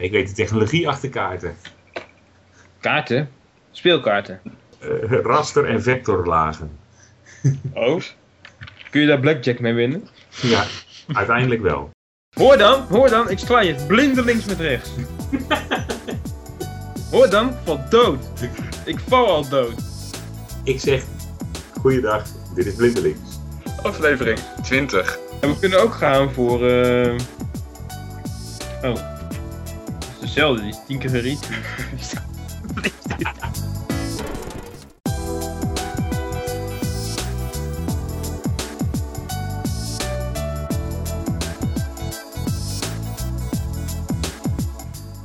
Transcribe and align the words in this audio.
Ik 0.00 0.10
weet 0.10 0.28
de 0.28 0.34
technologie 0.34 0.88
achter 0.88 1.08
kaarten. 1.08 1.56
Kaarten? 2.80 3.30
Speelkaarten? 3.70 4.40
Uh, 4.82 5.20
raster- 5.22 5.64
en 5.64 5.82
vectorlagen. 5.82 6.78
Oh? 7.72 8.00
Kun 8.90 9.00
je 9.00 9.06
daar 9.06 9.20
blackjack 9.20 9.60
mee 9.60 9.72
winnen? 9.72 10.08
Ja, 10.42 10.64
uiteindelijk 11.12 11.62
wel. 11.62 11.90
Hoor 12.36 12.56
dan, 12.58 12.80
hoor 12.88 13.08
dan, 13.08 13.30
ik 13.30 13.38
sla 13.38 13.60
je 13.60 13.74
blindelings 13.86 14.44
met 14.44 14.60
rechts. 14.60 14.90
hoor 17.10 17.30
dan, 17.30 17.48
ik 17.48 17.54
val 17.64 17.80
dood. 17.90 18.24
Ik 18.84 18.98
val 19.08 19.26
al 19.26 19.48
dood. 19.48 19.74
Ik 20.64 20.80
zeg, 20.80 21.04
goeiedag, 21.80 22.24
dit 22.54 22.66
is 22.66 22.74
Blindelings. 22.74 23.38
Aflevering 23.82 24.38
20. 24.62 25.18
En 25.40 25.48
we 25.48 25.58
kunnen 25.58 25.82
ook 25.82 25.94
gaan 25.94 26.32
voor... 26.32 26.66
eh 26.68 27.18
Oh. 28.82 29.13
Dezelfde, 30.34 30.62
die 30.62 30.70
is 30.70 30.78
tien 30.86 30.98
keer 30.98 31.10
geriet. 31.10 31.48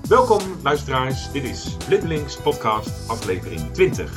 Welkom 0.07 0.41
luisteraars, 0.63 1.31
dit 1.31 1.43
is 1.43 1.77
Blindelings 1.87 2.37
podcast 2.37 2.89
aflevering 3.07 3.61
20. 3.71 4.11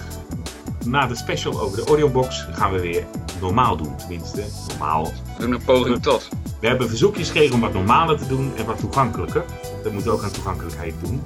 Na 0.84 1.06
de 1.06 1.14
special 1.14 1.61
over 1.61 1.77
de 1.77 1.84
audiobox 1.84 2.47
gaan 2.52 2.72
we 2.72 2.80
weer 2.80 3.06
normaal 3.41 3.77
doen, 3.77 3.97
tenminste 3.97 4.45
normaal. 4.69 5.05
We 5.05 5.12
doen 5.38 5.52
een 5.52 5.64
poging 5.64 6.02
tot. 6.02 6.28
We 6.61 6.66
hebben 6.66 6.88
verzoekjes 6.88 7.27
gekregen 7.27 7.55
om 7.55 7.61
wat 7.61 7.72
normaler 7.72 8.19
te 8.19 8.27
doen 8.27 8.56
en 8.56 8.66
wat 8.66 8.78
toegankelijker. 8.78 9.45
We 9.82 9.91
moeten 9.91 10.12
ook 10.12 10.22
aan 10.22 10.32
toegankelijkheid 10.32 10.95
doen. 11.02 11.22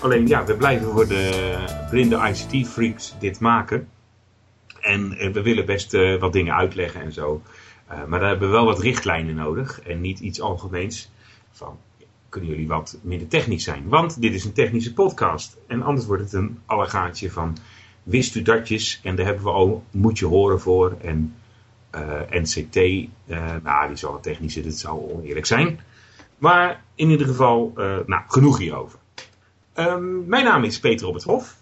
Alleen 0.00 0.26
ja, 0.26 0.44
we 0.44 0.56
blijven 0.56 0.92
voor 0.92 1.08
de 1.08 1.54
blinde 1.90 2.16
ICT-freaks 2.16 3.14
dit 3.18 3.40
maken. 3.40 3.88
En 4.80 5.12
eh, 5.12 5.32
we 5.32 5.42
willen 5.42 5.66
best 5.66 5.94
eh, 5.94 6.20
wat 6.20 6.32
dingen 6.32 6.54
uitleggen 6.54 7.00
en 7.00 7.12
zo. 7.12 7.42
Maar 8.06 8.20
daar 8.20 8.28
hebben 8.28 8.48
we 8.48 8.54
wel 8.54 8.64
wat 8.64 8.80
richtlijnen 8.80 9.34
nodig 9.34 9.80
en 9.80 10.00
niet 10.00 10.20
iets 10.20 10.40
algemeens 10.40 11.10
van 11.50 11.78
kunnen 12.28 12.50
jullie 12.50 12.68
wat 12.68 12.98
minder 13.02 13.28
technisch 13.28 13.64
zijn. 13.64 13.88
Want 13.88 14.20
dit 14.20 14.34
is 14.34 14.44
een 14.44 14.52
technische 14.52 14.94
podcast 14.94 15.56
en 15.66 15.82
anders 15.82 16.06
wordt 16.06 16.22
het 16.22 16.32
een 16.32 16.58
allegaatje 16.66 17.30
van 17.30 17.56
wist 18.02 18.34
u 18.34 18.42
datjes 18.42 19.00
en 19.02 19.16
daar 19.16 19.26
hebben 19.26 19.44
we 19.44 19.50
al 19.50 19.84
moet 19.90 20.18
je 20.18 20.26
horen 20.26 20.60
voor 20.60 20.96
en 21.00 21.34
NCT, 22.30 22.74
nou 23.62 23.88
die 23.88 23.96
zal 23.96 24.12
wat 24.12 24.22
technische, 24.22 24.60
dit 24.60 24.78
zou 24.78 25.12
oneerlijk 25.12 25.46
zijn. 25.46 25.80
Maar 26.38 26.82
in 26.94 27.10
ieder 27.10 27.26
geval, 27.26 27.72
uh, 27.76 27.98
nou 28.06 28.22
genoeg 28.26 28.58
hierover. 28.58 28.98
Um, 29.74 30.26
mijn 30.26 30.44
naam 30.44 30.64
is 30.64 30.80
Peter 30.80 31.06
op 31.06 31.14
het 31.14 31.22
Hof. 31.22 31.56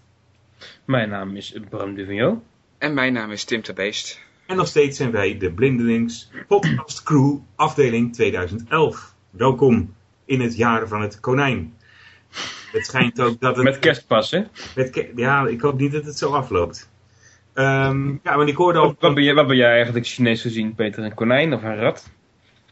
Mijn 0.85 1.09
naam 1.09 1.35
is 1.35 1.59
Bram 1.69 1.95
Duvigneau. 1.95 2.37
En 2.77 2.93
mijn 2.93 3.13
naam 3.13 3.31
is 3.31 3.43
Tim 3.43 3.61
de 3.61 3.73
Beest. 3.73 4.21
En 4.45 4.55
nog 4.55 4.67
steeds 4.67 4.97
zijn 4.97 5.11
wij 5.11 5.37
de 5.37 5.51
Blindelings 5.51 6.31
Podcast 6.47 7.03
Crew 7.03 7.37
afdeling 7.55 8.13
2011. 8.13 9.13
Welkom 9.29 9.95
in 10.25 10.41
het 10.41 10.55
jaar 10.55 10.87
van 10.87 11.01
het 11.01 11.19
konijn. 11.19 11.73
Het 12.71 12.85
schijnt 12.85 13.21
ook 13.21 13.39
dat 13.39 13.55
het... 13.55 13.65
Met 13.65 13.79
kerstpas, 13.79 14.31
hè? 14.31 14.43
Met 14.75 14.89
ke 14.89 15.11
ja, 15.15 15.47
ik 15.47 15.61
hoop 15.61 15.79
niet 15.79 15.91
dat 15.91 16.05
het 16.05 16.17
zo 16.17 16.31
afloopt. 16.31 16.89
Um, 17.53 18.19
ja, 18.23 18.37
want 18.37 18.49
ik 18.49 18.55
hoorde 18.55 18.79
al... 18.79 18.95
Wat 18.99 19.13
ben, 19.13 19.23
jij, 19.23 19.33
wat 19.33 19.47
ben 19.47 19.57
jij 19.57 19.73
eigenlijk 19.73 20.05
Chinees 20.05 20.41
gezien, 20.41 20.75
Peter? 20.75 21.03
Een 21.03 21.13
konijn 21.13 21.53
of 21.53 21.63
een 21.63 21.75
rat? 21.75 22.11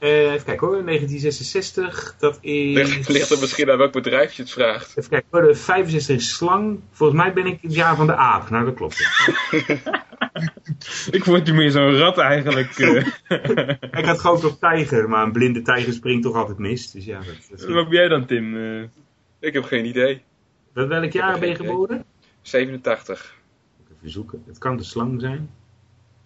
Uh, 0.06 0.34
even 0.34 0.46
kijken 0.46 0.68
hoor, 0.68 0.86
1966, 0.86 2.16
dat 2.20 2.38
is... 2.42 2.76
Ligt, 2.76 3.10
ligt 3.10 3.30
er 3.30 3.40
misschien 3.40 3.72
aan 3.72 3.78
welk 3.78 3.92
bedrijf 3.92 4.34
je 4.34 4.42
het 4.42 4.52
vraagt. 4.52 4.98
Even 4.98 5.10
kijken 5.10 5.28
hoor, 5.32 5.56
65 5.56 6.16
is 6.16 6.36
slang. 6.36 6.80
Volgens 6.92 7.20
mij 7.20 7.34
ben 7.34 7.46
ik 7.46 7.62
het 7.62 7.74
jaar 7.74 7.96
van 7.96 8.08
de 8.08 8.16
aap. 8.16 8.50
Nou, 8.50 8.66
dat 8.66 8.74
klopt. 8.74 9.00
ik 11.18 11.24
vond 11.24 11.48
je 11.48 11.54
meer 11.54 11.72
zo'n 11.72 11.98
rat 11.98 12.18
eigenlijk. 12.18 12.78
Uh. 12.78 13.06
ik 14.00 14.06
had 14.06 14.20
gehoopt 14.20 14.44
op 14.44 14.60
tijger, 14.60 15.10
maar 15.10 15.24
een 15.24 15.32
blinde 15.32 15.62
tijger 15.62 15.94
springt 15.94 16.24
toch 16.24 16.36
altijd 16.36 16.58
mis. 16.58 16.92
Dus 16.92 17.06
ja, 17.06 17.18
dat, 17.18 17.60
dat 17.60 17.70
Wat 17.70 17.90
ben 17.90 18.00
jij 18.00 18.08
dan, 18.08 18.26
Tim? 18.26 18.56
Uh... 18.56 18.84
Ik 19.40 19.54
heb 19.54 19.64
geen 19.64 19.86
idee. 19.86 20.22
Welk, 20.74 20.90
welk 20.90 21.12
jaar 21.12 21.40
ben 21.40 21.50
je 21.50 21.56
geboren? 21.56 22.06
87. 22.42 23.36
Even 23.98 24.10
zoeken. 24.10 24.44
Het 24.48 24.58
kan 24.58 24.78
de 24.78 24.84
slang 24.84 25.22
zijn. 25.22 25.50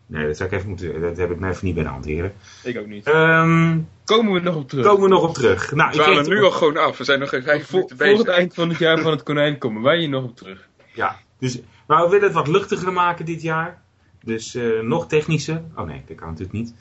Nee, 0.09 0.28
dat 0.28 0.38
zou 0.38 0.50
ik 0.50 0.56
even 0.56 0.70
moeten. 0.70 1.02
Dat 1.02 1.18
heb 1.18 1.31
ik 1.31 1.40
me 1.40 1.50
even 1.50 1.66
niet 1.66 1.75
bij 1.75 1.84
de 1.84 1.90
hand, 1.90 2.06
heren. 2.06 2.34
Ik 2.64 2.78
ook 2.78 2.88
niet. 2.88 3.08
Um, 3.08 3.88
komen 4.06 4.34
we 4.34 4.40
nog 4.40 4.56
op 4.56 4.70
terug? 4.70 4.86
Komen 4.86 5.03
we 5.03 5.09
nog 5.09 5.24
op 5.24 5.34
terug. 5.34 5.72
Nou, 5.72 5.90
we 5.90 5.97
dwalen 5.97 6.30
nu 6.30 6.44
al 6.44 6.52
gewoon 6.52 6.78
af. 6.78 6.97
We 6.97 7.03
zijn 7.03 7.20
nog 7.20 7.30
geen 7.30 7.44
vijf 7.44 7.72
minuten 7.72 7.97
bezig. 7.97 8.16
Voor 8.18 8.25
het 8.25 8.36
eind 8.36 8.53
van 8.53 8.70
het 8.70 8.78
jaar 8.78 9.00
van 9.00 9.12
het 9.12 9.24
konijn 9.24 9.58
komen 9.58 9.81
wij 9.81 9.97
hier 9.97 10.09
nog 10.09 10.24
op 10.24 10.36
terug. 10.36 10.68
Ja, 10.94 11.16
dus, 11.40 11.59
maar 11.88 12.03
we 12.03 12.09
willen 12.09 12.25
het 12.25 12.34
wat 12.34 12.47
luchtiger 12.47 12.94
maken 12.94 13.25
dit 13.25 13.42
jaar. 13.42 13.81
Dus 14.24 14.56
uh, 14.56 14.81
nog 14.81 15.08
technischer. 15.08 15.62
Oh 15.75 15.86
nee, 15.86 16.03
dat 16.08 16.18
kan 16.18 16.28
natuurlijk 16.28 16.58
niet. 16.58 16.74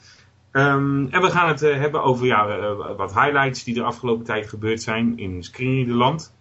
Um, 0.51 1.07
en 1.11 1.21
we 1.21 1.29
gaan 1.29 1.47
het 1.47 1.63
uh, 1.63 1.75
hebben 1.75 2.03
over 2.03 2.25
ja, 2.25 2.57
uh, 2.57 2.95
wat 2.97 3.13
highlights 3.13 3.63
die 3.63 3.73
de 3.73 3.83
afgelopen 3.83 4.25
tijd 4.25 4.49
gebeurd 4.49 4.81
zijn 4.81 5.17
in 5.17 5.43
Screenerland. 5.43 6.33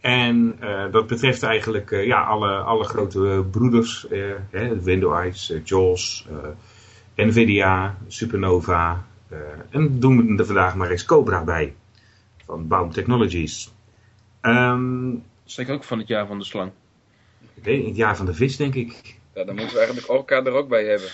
En 0.00 0.56
uh, 0.62 0.92
dat 0.92 1.06
betreft 1.06 1.42
eigenlijk 1.42 1.90
uh, 1.90 2.06
ja, 2.06 2.22
alle, 2.22 2.56
alle 2.56 2.84
grote 2.84 3.44
broeders. 3.50 4.06
Uh, 4.10 4.34
hè, 4.50 4.82
Windows, 4.82 5.52
JAWS, 5.64 6.26
Nvidia, 7.14 7.96
Supernova. 8.06 9.04
en 9.70 10.00
doen 10.00 10.26
we 10.26 10.38
er 10.38 10.46
vandaag 10.46 10.74
maar 10.74 10.90
eens 10.90 11.04
Cobra 11.04 11.44
bij. 11.44 11.74
Van 12.44 12.68
Baum 12.68 12.90
Technologies. 12.90 13.72
Um, 14.42 15.22
Zeker 15.44 15.74
ook 15.74 15.84
van 15.84 15.98
het 15.98 16.08
jaar 16.08 16.26
van 16.26 16.38
de 16.38 16.44
slang. 16.44 16.70
Weet 17.62 17.86
het 17.86 17.96
jaar 17.96 18.16
van 18.16 18.26
de 18.26 18.34
vis 18.34 18.56
denk 18.56 18.74
ik. 18.74 19.18
Ja, 19.34 19.44
dan 19.44 19.54
moeten 19.54 19.72
we 19.72 19.78
eigenlijk 19.78 20.10
Orca 20.10 20.44
er 20.44 20.52
ook 20.52 20.68
bij 20.68 20.84
hebben. 20.84 21.08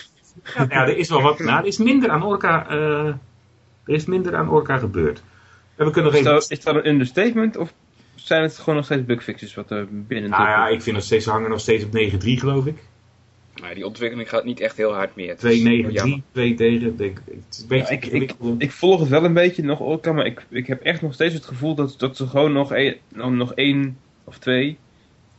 Ja, 0.69 0.87
er 0.87 0.97
is 0.97 1.09
wel 1.09 1.21
wat. 1.21 1.39
Nou, 1.39 1.59
er 1.59 1.65
is 1.65 1.77
minder 1.77 2.09
aan 2.09 2.23
Orca, 2.23 2.69
er 2.69 3.19
is 3.85 4.05
minder 4.05 4.35
aan 4.35 4.49
Orca 4.49 4.77
gebeurd. 4.77 5.21
En 5.75 5.85
we 5.85 5.91
kunnen 5.91 6.11
is, 6.11 6.17
even... 6.17 6.31
dat, 6.31 6.51
is 6.51 6.63
dat 6.63 6.75
een 6.75 6.87
understatement 6.87 7.57
of 7.57 7.73
zijn 8.27 8.41
het 8.41 8.57
gewoon 8.57 8.75
nog 8.75 8.85
steeds 8.85 9.05
bugfixes 9.05 9.53
wat 9.53 9.71
er 9.71 9.87
binnen 9.89 10.29
Nou 10.29 10.43
ja, 10.43 10.67
ik 10.67 10.81
vind 10.81 10.95
nog 10.95 11.05
steeds, 11.05 11.25
hangen 11.25 11.49
nog 11.49 11.59
steeds 11.59 11.83
op 11.83 11.97
9.3 11.97 12.17
geloof 12.19 12.65
ik. 12.65 12.77
Maar 13.61 13.75
die 13.75 13.85
ontwikkeling 13.85 14.29
gaat 14.29 14.45
niet 14.45 14.59
echt 14.59 14.77
heel 14.77 14.93
hard 14.93 15.15
meer. 15.15 15.35
2.9.3, 15.35 16.23
2 16.31 16.53
tegen, 16.53 16.97
denk, 16.97 17.21
het 17.25 17.65
is 17.69 17.77
ja, 17.77 17.89
ik, 17.89 18.05
ik, 18.05 18.33
ik, 18.57 18.71
volg 18.71 18.99
het 18.99 19.09
wel 19.09 19.23
een 19.23 19.33
beetje 19.33 19.63
nog 19.63 19.79
Orca, 19.79 20.11
maar 20.11 20.25
ik, 20.25 20.45
ik 20.49 20.67
heb 20.67 20.81
echt 20.81 21.01
nog 21.01 21.13
steeds 21.13 21.33
het 21.33 21.45
gevoel 21.45 21.75
dat, 21.75 21.95
dat 21.97 22.17
ze 22.17 22.27
gewoon 22.27 22.51
nog, 22.51 22.71
een, 22.71 22.97
nog 23.37 23.53
één 23.53 23.97
of 24.23 24.37
twee 24.37 24.77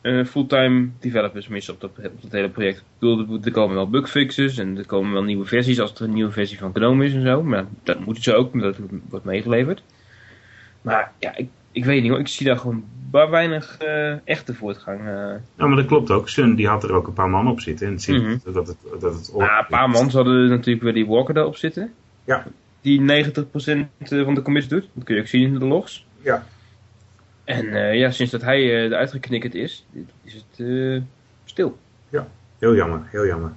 uh, 0.01 0.25
fulltime 0.25 0.89
developers 0.99 1.47
missen 1.47 1.73
op 1.73 1.81
dat, 1.81 1.91
op 1.97 2.21
dat 2.21 2.31
hele 2.31 2.49
project. 2.49 2.77
Ik 2.77 2.83
bedoel, 2.99 3.39
er 3.43 3.51
komen 3.51 3.75
wel 3.75 3.89
bugfixes 3.89 4.57
en 4.57 4.77
er 4.77 4.85
komen 4.85 5.13
wel 5.13 5.23
nieuwe 5.23 5.45
versies 5.45 5.79
als 5.79 5.93
er 5.93 6.01
een 6.01 6.13
nieuwe 6.13 6.31
versie 6.31 6.57
van 6.57 6.73
GNOME 6.73 7.05
is 7.05 7.13
en 7.13 7.25
zo. 7.25 7.43
Maar 7.43 7.65
dat 7.83 8.05
moeten 8.05 8.23
ze 8.23 8.35
ook, 8.35 8.61
dat 8.61 8.77
wordt 9.09 9.25
meegeleverd. 9.25 9.83
Maar 10.81 11.11
ja, 11.19 11.37
ik, 11.37 11.49
ik 11.71 11.85
weet 11.85 12.01
niet 12.01 12.11
hoor, 12.11 12.19
ik 12.19 12.27
zie 12.27 12.45
daar 12.45 12.57
gewoon 12.57 12.83
weinig 13.11 13.77
uh, 13.83 14.13
echte 14.23 14.53
voortgang. 14.53 14.99
Uh. 14.99 15.05
Ja, 15.55 15.67
maar 15.67 15.75
dat 15.75 15.85
klopt 15.85 16.11
ook. 16.11 16.29
Sun 16.29 16.55
die 16.55 16.67
had 16.67 16.83
er 16.83 16.93
ook 16.93 17.07
een 17.07 17.13
paar 17.13 17.29
man 17.29 17.47
op 17.47 17.59
zitten. 17.59 17.87
En 17.87 17.93
het 17.93 18.07
Mhm. 18.07 18.19
mm 18.19 18.25
-hmm. 18.25 18.53
dat 18.53 18.67
het, 18.67 18.77
dat 18.99 19.13
het 19.13 19.31
ja, 19.37 19.59
een 19.59 19.65
paar 19.69 19.89
man 19.89 20.09
hadden 20.09 20.49
natuurlijk 20.49 20.83
weer 20.83 20.93
die 20.93 21.07
Walker 21.07 21.33
daarop 21.33 21.55
zitten. 21.55 21.93
Ja. 22.23 22.45
Die 22.81 23.01
90% 23.01 23.03
van 23.99 24.33
de 24.35 24.41
commits 24.41 24.67
doet. 24.67 24.89
Dat 24.93 25.03
kun 25.03 25.15
je 25.15 25.21
ook 25.21 25.27
zien 25.27 25.43
in 25.43 25.59
de 25.59 25.65
logs. 25.65 26.05
Ja. 26.21 26.45
En 27.43 27.65
uh, 27.65 27.95
ja, 27.95 28.11
sinds 28.11 28.31
dat 28.31 28.41
hij 28.41 28.59
eruit 28.59 29.11
geknikkerd 29.11 29.55
is, 29.55 29.85
is 30.23 30.33
het 30.33 30.67
stil. 31.45 31.77
Ja, 32.09 32.27
heel 32.59 32.75
jammer, 32.75 33.01
heel 33.05 33.25
jammer. 33.25 33.51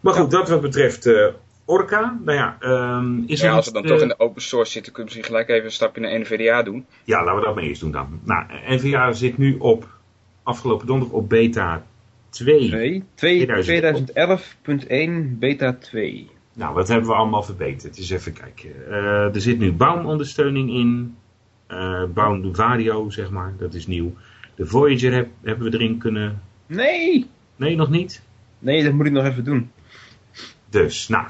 Maar 0.00 0.14
goed, 0.14 0.32
ja. 0.32 0.38
dat 0.38 0.48
wat 0.48 0.60
betreft 0.60 1.10
Orca, 1.72 2.18
nou 2.24 2.38
ja, 2.38 2.56
um, 2.96 3.24
is 3.26 3.40
ja, 3.40 3.48
er 3.48 3.54
als 3.54 3.66
we 3.66 3.72
dan 3.72 3.82
toch 3.82 4.00
in 4.00 4.08
de 4.08 4.18
open 4.18 4.42
source 4.42 4.72
zitten, 4.72 4.92
kunnen 4.92 5.12
we 5.12 5.18
misschien 5.18 5.36
gelijk 5.36 5.56
even 5.56 5.70
een 5.70 5.76
stapje 5.76 6.00
naar 6.00 6.18
NVDA 6.18 6.62
doen. 6.62 6.86
Ja, 7.04 7.24
laten 7.24 7.40
we 7.40 7.46
dat 7.46 7.54
maar 7.54 7.64
eerst 7.64 7.80
doen 7.80 7.90
dan. 7.90 8.20
Nou, 8.24 8.44
NVDA 8.66 9.12
zit 9.12 9.38
nu 9.38 9.56
op, 9.58 9.88
afgelopen 10.42 10.86
donderdag 10.86 11.16
op 11.16 11.28
beta 11.28 11.82
2. 12.30 13.04
2, 13.14 13.46
2011.1 13.46 15.38
beta 15.38 15.72
2. 15.72 16.30
Nou, 16.52 16.74
wat 16.74 16.88
hebben 16.88 17.08
we 17.08 17.14
allemaal 17.14 17.42
verbeterd? 17.42 17.96
Dus 17.96 18.10
even 18.10 18.32
kijken. 18.32 18.70
Uh, 18.88 19.34
er 19.34 19.40
zit 19.40 19.58
nu 19.58 19.72
bouwondersteuning 19.72 20.70
in. 20.70 21.16
Uh, 21.68 22.04
Baum 22.04 22.54
Vario, 22.54 23.10
zeg 23.10 23.30
maar, 23.30 23.54
dat 23.58 23.74
is 23.74 23.86
nieuw. 23.86 24.12
De 24.54 24.66
Voyager 24.66 25.12
heb, 25.12 25.28
hebben 25.42 25.70
we 25.70 25.76
erin 25.78 25.98
kunnen... 25.98 26.42
Nee! 26.66 27.26
Nee, 27.56 27.76
nog 27.76 27.90
niet? 27.90 28.22
Nee, 28.58 28.84
dat 28.84 28.92
moet 28.92 29.06
ik 29.06 29.12
nog 29.12 29.24
even 29.24 29.44
doen. 29.44 29.70
Dus, 30.72 31.08
nou... 31.08 31.26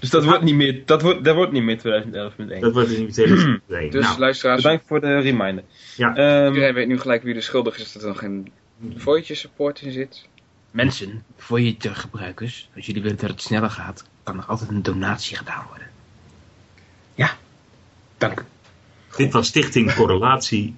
dus 0.00 0.10
dat 0.10 0.24
wordt 0.24 0.42
niet 0.42 0.54
meer, 0.54 0.82
dat 0.84 1.02
wordt, 1.02 1.24
dat 1.24 1.34
wordt 1.34 1.52
niet 1.52 1.62
meer 1.62 1.78
2011.1. 1.78 2.58
Dat 2.60 2.72
wordt 2.72 2.98
niet 2.98 3.16
meer 3.16 3.28
2011.1. 3.28 3.90
Dus 3.90 4.04
nou, 4.04 4.18
luisteraars... 4.18 4.62
Bedankt 4.62 4.86
voor 4.86 5.00
de 5.00 5.18
reminder. 5.18 5.64
Ja. 5.96 6.44
Um, 6.44 6.54
Iedereen 6.54 6.74
weet 6.74 6.88
nu 6.88 6.98
gelijk 6.98 7.22
wie 7.22 7.34
de 7.34 7.40
schuldig 7.40 7.78
is 7.78 7.92
dat 7.92 8.02
er 8.02 8.08
nog 8.08 8.18
geen 8.18 8.52
Voyager 8.96 9.36
support 9.36 9.80
in 9.80 9.92
zit. 9.92 10.28
Mensen, 10.70 11.24
Voyager 11.36 11.96
gebruikers, 11.96 12.68
als 12.76 12.86
jullie 12.86 13.02
willen 13.02 13.16
dat 13.18 13.30
het 13.30 13.42
sneller 13.42 13.70
gaat, 13.70 14.04
kan 14.22 14.38
er 14.38 14.44
altijd 14.44 14.70
een 14.70 14.82
donatie 14.82 15.36
gedaan 15.36 15.66
worden. 15.68 15.90
Ja, 17.14 17.36
dank 18.18 18.40
u. 18.40 18.44
Dit 19.16 19.32
was 19.32 19.46
Stichting 19.46 19.94
Correlatie. 19.94 20.74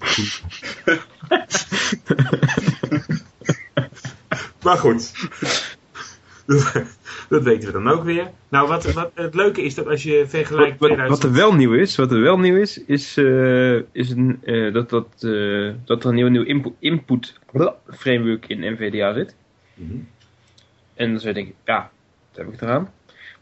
maar 4.65 4.79
goed. 4.79 5.13
Dat 7.35 7.43
weten 7.43 7.67
we 7.67 7.73
dan 7.73 7.89
ook 7.89 8.05
weer. 8.05 8.31
Nou, 8.49 8.69
wat, 8.69 8.93
wat 8.93 9.11
het 9.15 9.35
leuke 9.35 9.63
is 9.63 9.75
dat 9.75 9.87
als 9.87 10.03
je 10.03 10.25
vergelijkt... 10.27 10.79
Wat, 10.79 10.97
wat, 10.97 11.09
wat 11.09 11.23
er 11.23 11.33
wel 11.33 11.55
nieuw 11.55 11.75
is, 11.75 11.97
wat 11.97 12.13
er 12.13 12.21
wel 12.21 12.39
nieuw 12.39 12.57
is, 12.57 12.85
is, 12.85 13.19
uh, 13.19 13.81
is 13.93 14.11
een, 14.11 14.41
uh, 14.45 14.73
dat, 14.73 14.91
dat, 14.91 15.07
uh, 15.21 15.73
dat 15.85 16.03
er 16.05 16.09
een 16.09 16.15
nieuw, 16.15 16.29
nieuw 16.29 16.43
input, 16.43 16.73
input 16.79 17.39
framework 17.89 18.47
in 18.47 18.73
NVDA 18.73 19.13
zit. 19.13 19.37
Mm 19.75 19.89
-hmm. 19.89 20.09
En 20.95 21.11
dan 21.11 21.21
zou 21.21 21.29
je 21.29 21.35
denken, 21.35 21.55
ja, 21.65 21.91
dat 22.33 22.45
heb 22.45 22.55
ik 22.55 22.61
eraan. 22.61 22.91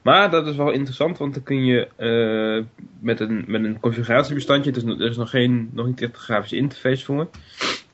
Maar 0.02 0.30
dat 0.30 0.46
is 0.46 0.56
wel 0.56 0.70
interessant, 0.70 1.18
want 1.18 1.34
dan 1.34 1.42
kun 1.42 1.64
je 1.64 1.88
met, 3.00 3.20
een, 3.20 3.44
met 3.46 3.64
een 3.64 3.80
configuratiebestandje, 3.80 4.72
dus 4.72 4.82
er 4.82 5.00
is 5.00 5.16
nog, 5.16 5.30
geen, 5.30 5.70
nog 5.72 5.86
niet 5.86 6.02
echt 6.02 6.12
een 6.12 6.20
grafische 6.20 6.56
interface 6.56 7.04
voor, 7.04 7.28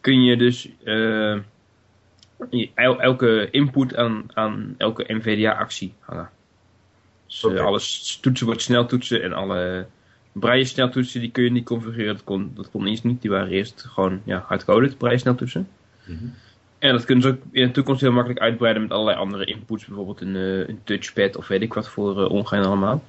kun 0.00 0.24
je 0.24 0.36
dus 0.36 0.70
elke 2.74 3.48
input 3.50 3.96
aan, 3.96 4.24
aan 4.34 4.74
elke 4.78 5.04
NVDA-actie 5.06 5.92
hangen. 6.00 6.30
Dus 7.26 7.44
okay. 7.44 7.58
alle 7.58 7.80
toetsen 8.20 8.46
wordt 8.46 8.62
snel 8.62 8.86
toetsen 8.86 9.22
en 9.22 9.32
alle 9.32 9.86
braille 10.32 10.64
sneltoetsen 10.64 11.20
die 11.20 11.30
kun 11.30 11.44
je 11.44 11.50
niet 11.50 11.64
configureren. 11.64 12.14
Dat 12.14 12.24
kon, 12.24 12.50
dat 12.54 12.70
kon 12.70 12.86
eerst 12.86 13.04
niet, 13.04 13.22
die 13.22 13.30
waren 13.30 13.48
eerst 13.48 13.84
gewoon 13.88 14.20
ja, 14.24 14.44
hardcoded 14.46 14.98
braille 14.98 15.18
sneltoetsen. 15.18 15.68
Mm 16.04 16.18
-hmm. 16.18 16.34
En 16.78 16.92
dat 16.92 17.04
kunnen 17.04 17.24
ze 17.24 17.30
ook 17.30 17.42
in 17.50 17.66
de 17.66 17.72
toekomst 17.72 18.00
heel 18.00 18.12
makkelijk 18.12 18.40
uitbreiden 18.40 18.82
met 18.82 18.90
allerlei 18.90 19.18
andere 19.18 19.44
inputs, 19.44 19.86
bijvoorbeeld 19.86 20.20
een, 20.20 20.34
uh, 20.34 20.68
een 20.68 20.80
touchpad 20.84 21.36
of 21.36 21.48
weet 21.48 21.62
ik 21.62 21.74
wat 21.74 21.88
voor 21.88 22.20
uh, 22.20 22.30
ongein 22.30 22.64
allemaal. 22.64 23.02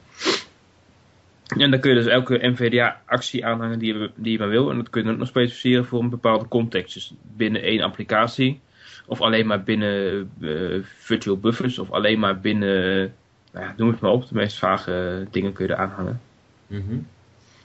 En 1.57 1.71
dan 1.71 1.79
kun 1.79 1.89
je 1.89 2.01
dus 2.01 2.11
elke 2.11 2.47
NVDA-actie 2.47 3.45
aanhangen 3.45 3.79
die 3.79 3.93
je, 3.93 4.11
die 4.15 4.31
je 4.31 4.37
maar 4.39 4.49
wil. 4.49 4.69
En 4.69 4.77
dat 4.77 4.89
kun 4.89 5.03
je 5.03 5.11
ook 5.11 5.17
nog 5.17 5.27
specificeren 5.27 5.85
voor 5.85 5.99
een 5.99 6.09
bepaalde 6.09 6.47
context. 6.47 6.93
Dus 6.93 7.13
binnen 7.35 7.61
één 7.61 7.81
applicatie 7.81 8.59
of 9.09 9.21
alleen 9.21 9.47
maar 9.47 9.63
binnen 9.63 10.31
uh, 10.39 10.83
virtual 10.83 11.37
buffers. 11.37 11.79
Of 11.79 11.91
alleen 11.91 12.19
maar 12.19 12.39
binnen, 12.39 13.13
nou 13.51 13.65
ja, 13.65 13.73
noem 13.77 13.89
het 13.89 13.99
maar 13.99 14.11
op. 14.11 14.27
De 14.27 14.35
meest 14.35 14.57
vage 14.57 15.27
dingen 15.31 15.53
kun 15.53 15.65
je 15.65 15.73
er 15.73 15.79
aanhangen. 15.79 16.21
Mm 16.67 16.83
-hmm. 16.87 17.07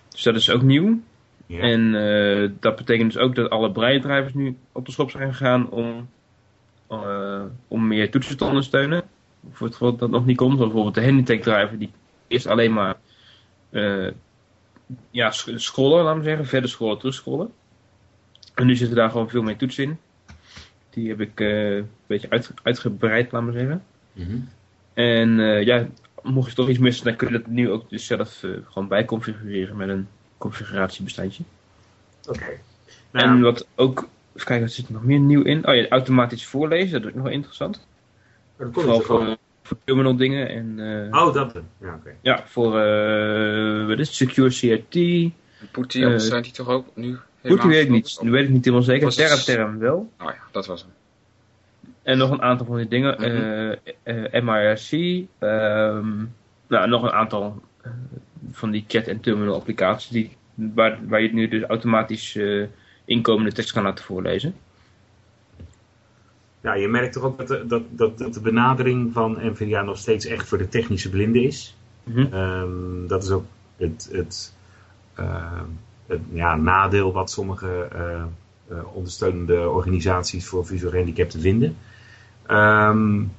Dus 0.08 0.22
dat 0.22 0.34
is 0.34 0.50
ook 0.50 0.62
nieuw. 0.62 1.00
Yeah. 1.46 1.72
En 1.72 1.94
uh, 1.94 2.50
dat 2.60 2.76
betekent 2.76 3.12
dus 3.12 3.22
ook 3.22 3.34
dat 3.34 3.50
alle 3.50 3.72
breidrijvers 3.72 4.34
nu 4.34 4.56
op 4.72 4.86
de 4.86 4.92
schop 4.92 5.10
zijn 5.10 5.34
gegaan 5.34 5.70
om, 5.70 6.08
uh, 6.90 7.42
om 7.68 7.86
meer 7.88 8.10
toetsen 8.10 8.36
te 8.36 8.44
ondersteunen. 8.44 9.02
Voor 9.50 9.66
het 9.66 9.76
geval 9.76 9.96
dat 9.96 10.10
nog 10.10 10.26
niet 10.26 10.36
komt. 10.36 10.58
Bijvoorbeeld 10.58 10.94
de 10.94 11.04
Handytech 11.04 11.40
driver 11.40 11.78
die 11.78 11.90
eerst 12.28 12.46
alleen 12.46 12.72
maar 12.72 12.96
ja, 15.10 15.30
scrollen, 15.30 16.04
laten 16.04 16.18
we 16.18 16.24
zeggen. 16.24 16.46
Verder 16.46 16.70
scrollen, 16.70 16.98
terugscrollen. 16.98 17.52
En 18.54 18.66
nu 18.66 18.76
zitten 18.76 18.96
daar 18.96 19.10
gewoon 19.10 19.30
veel 19.30 19.42
meer 19.42 19.56
toetsen 19.56 19.84
in. 19.84 19.98
Die 20.94 21.08
heb 21.08 21.20
ik 21.20 21.40
uh, 21.40 21.76
een 21.76 21.88
beetje 22.06 22.30
uit, 22.30 22.50
uitgebreid, 22.62 23.32
laat 23.32 23.42
maar 23.42 23.52
zeggen. 23.52 23.82
Mm 24.12 24.24
-hmm. 24.24 24.48
En 24.94 25.38
uh, 25.38 25.62
ja, 25.62 25.86
mocht 26.22 26.48
je 26.48 26.54
toch 26.54 26.68
iets 26.68 26.78
missen, 26.78 27.04
dan 27.04 27.16
kun 27.16 27.28
je 27.28 27.38
dat 27.38 27.46
nu 27.46 27.70
ook 27.70 27.90
dus 27.90 28.06
zelf 28.06 28.42
uh, 28.42 28.56
gewoon 28.64 28.88
bijconfigureren 28.88 29.76
met 29.76 29.88
een 29.88 30.08
configuratiebestandje. 30.38 31.44
Oké. 32.28 32.38
Okay. 32.38 32.60
Nou, 33.10 33.26
en 33.26 33.40
wat 33.40 33.66
ook, 33.74 34.08
even 34.34 34.46
kijken, 34.46 34.66
wat 34.66 34.74
zit 34.74 34.86
er 34.86 34.92
nog 34.92 35.04
meer 35.04 35.20
nieuw 35.20 35.42
in? 35.42 35.66
Oh 35.68 35.74
ja, 35.74 35.88
automatisch 35.88 36.46
voorlezen, 36.46 37.02
dat 37.02 37.10
is 37.10 37.16
ook 37.16 37.22
nog 37.22 37.32
interessant. 37.32 37.86
Dat 38.56 38.68
Vooral 38.72 39.00
voor, 39.00 39.36
voor 39.62 39.76
terminal 39.84 40.16
dingen. 40.16 40.48
En, 40.48 40.78
oh, 41.14 41.34
dat. 41.34 41.52
Ja, 41.54 41.88
oké. 41.88 41.96
Okay. 41.96 42.16
Ja, 42.20 42.42
voor, 42.46 42.72
wat 43.86 43.98
is 43.98 44.06
het, 44.06 44.16
Secure 44.16 44.48
CRT. 44.48 45.32
Putty 45.70 46.04
ondersteunt 46.04 46.44
die 46.44 46.52
toch 46.52 46.68
ook 46.68 46.86
nu? 46.94 47.18
Goed, 47.46 47.62
weet 47.62 47.84
ik 47.84 47.90
niet. 47.90 48.18
Nu 48.22 48.30
weet 48.30 48.44
ik 48.44 48.50
niet 48.50 48.64
helemaal 48.64 48.86
zeker. 48.86 49.10
Terra 49.14 49.36
Term 49.36 49.78
wel. 49.78 50.12
Oh 50.20 50.26
ja, 50.26 50.38
dat 50.50 50.66
was 50.66 50.80
hem. 50.80 50.90
En 52.02 52.18
nog 52.18 52.30
een 52.30 52.42
aantal 52.42 52.66
van 52.66 52.76
die 52.76 52.88
dingen. 52.88 53.14
Mm 53.18 53.24
-hmm. 53.24 53.76
uh, 54.04 54.32
uh, 54.32 54.42
MIRC. 54.42 54.90
Um, 55.38 56.34
nou, 56.66 56.88
nog 56.88 57.02
een 57.02 57.12
aantal 57.12 57.62
uh, 57.86 57.92
van 58.50 58.70
die 58.70 58.84
chat- 58.88 59.06
en 59.06 59.20
terminal 59.20 59.54
applicaties. 59.54 60.08
Die, 60.08 60.36
waar, 60.54 60.98
waar 61.06 61.22
je 61.22 61.34
nu 61.34 61.48
dus 61.48 61.62
automatisch 61.62 62.38
inkomende 63.04 63.52
tekst 63.52 63.72
kan 63.72 63.82
laten 63.82 64.04
voorlezen. 64.04 64.54
Ja, 66.60 66.74
je 66.74 66.88
merkt 66.88 67.12
toch 67.12 67.22
ook 67.22 67.38
dat 67.38 67.48
de, 67.48 67.66
dat, 67.66 67.82
dat, 67.90 68.18
dat 68.18 68.34
de 68.34 68.40
benadering 68.40 69.12
van 69.12 69.38
NVIDIA 69.40 69.82
nog 69.82 69.98
steeds 69.98 70.26
echt 70.26 70.48
voor 70.48 70.58
de 70.58 70.68
technische 70.68 71.10
blinden 71.10 71.42
is. 71.42 71.76
Mm 72.02 72.14
-hmm. 72.14 72.34
um, 72.34 73.06
dat 73.06 73.22
is 73.22 73.30
ook 73.30 73.44
het... 73.76 74.08
het 74.12 74.52
het 76.06 76.20
ja, 76.32 76.56
nadeel 76.56 77.12
wat 77.12 77.30
sommige 77.30 77.88
uh, 77.94 78.22
uh, 78.70 78.94
ondersteunende 78.94 79.70
organisaties 79.70 80.46
voor 80.46 80.66
visueel 80.66 80.90
gehandicapten 80.90 81.40
vinden. 81.40 81.76
Um, 82.50 83.32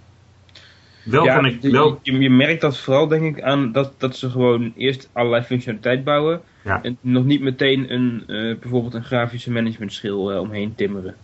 wel 1.04 1.24
ja, 1.24 1.36
kan 1.36 1.46
ik, 1.46 1.62
wel... 1.62 2.00
je, 2.02 2.20
je, 2.20 2.30
merkt 2.30 2.62
dat 2.62 2.78
vooral 2.78 3.08
denk 3.08 3.38
ik 3.38 3.44
aan 3.44 3.72
dat, 3.72 3.94
dat 3.98 4.16
ze 4.16 4.30
gewoon 4.30 4.74
eerst 4.78 5.10
allerlei 5.12 5.44
functionaliteit 5.44 6.04
bouwen. 6.04 6.42
Ja. 6.64 6.84
En 6.84 6.98
nog 7.02 7.26
niet 7.26 7.42
meteen 7.42 7.94
een, 7.94 8.24
uh, 8.28 8.60
bijvoorbeeld 8.60 8.94
een 8.94 9.04
grafische 9.04 9.52
management 9.52 9.94
schil 9.94 10.40
omheen 10.40 10.76
timmeren. 10.76 11.16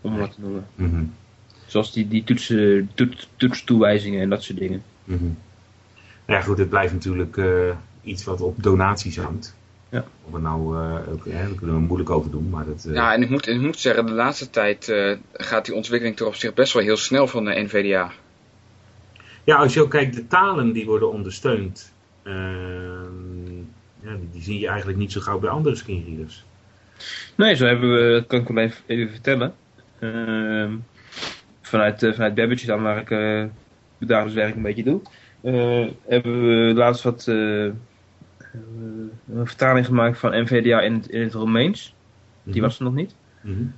Om 0.00 0.18
wat 0.18 0.34
te 0.34 0.40
noemen. 0.40 0.66
Mm 0.74 0.90
-hmm. 0.90 1.12
Zoals 1.66 1.92
die, 1.92 2.08
die 2.08 2.24
toetsen, 2.24 2.90
toets, 2.94 3.28
toetstoewijzingen 3.36 4.20
en 4.20 4.28
dat 4.28 4.42
soort 4.42 4.58
dingen. 4.58 4.82
Mm 5.04 5.18
-hmm. 5.18 5.36
Ja 6.26 6.40
goed, 6.40 6.58
het 6.58 6.68
blijft 6.68 6.92
natuurlijk 6.92 7.40
iets 8.02 8.24
wat 8.24 8.40
op 8.40 8.62
donaties 8.62 9.16
hangt. 9.16 9.56
Ja. 9.90 10.04
Of 10.24 10.32
we 10.32 10.38
nou, 10.38 10.76
uh, 10.76 11.12
ook, 11.12 11.24
hè, 11.24 11.32
daar 11.32 11.54
kunnen 11.54 11.76
we 11.76 11.82
moeilijk 11.82 12.10
over 12.10 12.30
doen. 12.30 12.48
Maar 12.50 12.64
dat, 12.64 12.84
uh... 12.88 12.94
Ja, 12.94 13.14
en 13.14 13.22
ik 13.22 13.30
moet, 13.30 13.48
ik 13.48 13.60
moet 13.60 13.78
zeggen, 13.78 14.06
de 14.06 14.12
laatste 14.12 14.50
tijd 14.50 14.88
uh, 14.88 15.16
gaat 15.32 15.64
die 15.64 15.74
ontwikkeling 15.74 16.16
toch 16.16 16.28
op 16.28 16.34
zich 16.34 16.54
best 16.54 16.72
wel 16.72 16.82
heel 16.82 16.96
snel 16.96 17.26
van 17.26 17.44
de 17.44 17.60
NVDA. 17.60 18.10
Ja, 19.44 19.56
als 19.56 19.74
je 19.74 19.82
ook 19.82 19.90
kijkt, 19.90 20.14
de 20.14 20.26
talen 20.26 20.72
die 20.72 20.86
worden 20.86 21.12
ondersteund, 21.12 21.92
ja, 22.24 23.06
die, 24.02 24.28
die, 24.32 24.42
zie 24.42 24.60
je 24.60 24.68
eigenlijk 24.68 24.98
niet 24.98 25.12
zo 25.12 25.20
gauw 25.20 25.38
bij 25.38 25.50
andere 25.50 25.74
screenreaders. 25.74 26.44
Nee, 27.34 27.54
zo 27.54 27.66
hebben 27.66 27.92
we, 27.92 28.12
dat 28.12 28.26
kan 28.26 28.40
ik 28.40 28.48
wel 28.48 28.64
even, 28.64 28.82
even 28.86 29.10
vertellen. 29.10 29.54
Ehm, 29.98 30.72
vanuit, 31.62 31.98
vanuit 31.98 32.34
Babbage, 32.34 32.66
dan 32.66 32.82
waar 32.82 32.98
ik 32.98 33.08
dagelijks 33.98 34.34
werk 34.34 34.54
een 34.54 34.62
beetje 34.62 34.82
doe, 34.82 35.00
hebben 36.06 36.46
we 36.46 36.74
laatst 36.74 37.02
wat 37.02 37.26
een 38.52 39.46
vertaling 39.46 39.86
gemaakt 39.86 40.18
van 40.18 40.42
NVDA 40.42 40.80
in 40.80 40.94
het, 40.94 41.08
in 41.08 41.20
het 41.20 41.34
Romeins. 41.34 41.82
Die 41.82 41.92
mm 42.44 42.52
-hmm. 42.52 42.62
was 42.62 42.78
er 42.78 42.84
nog 42.84 42.94
niet. 42.94 43.14
Mm 43.40 43.54
-hmm. 43.54 43.74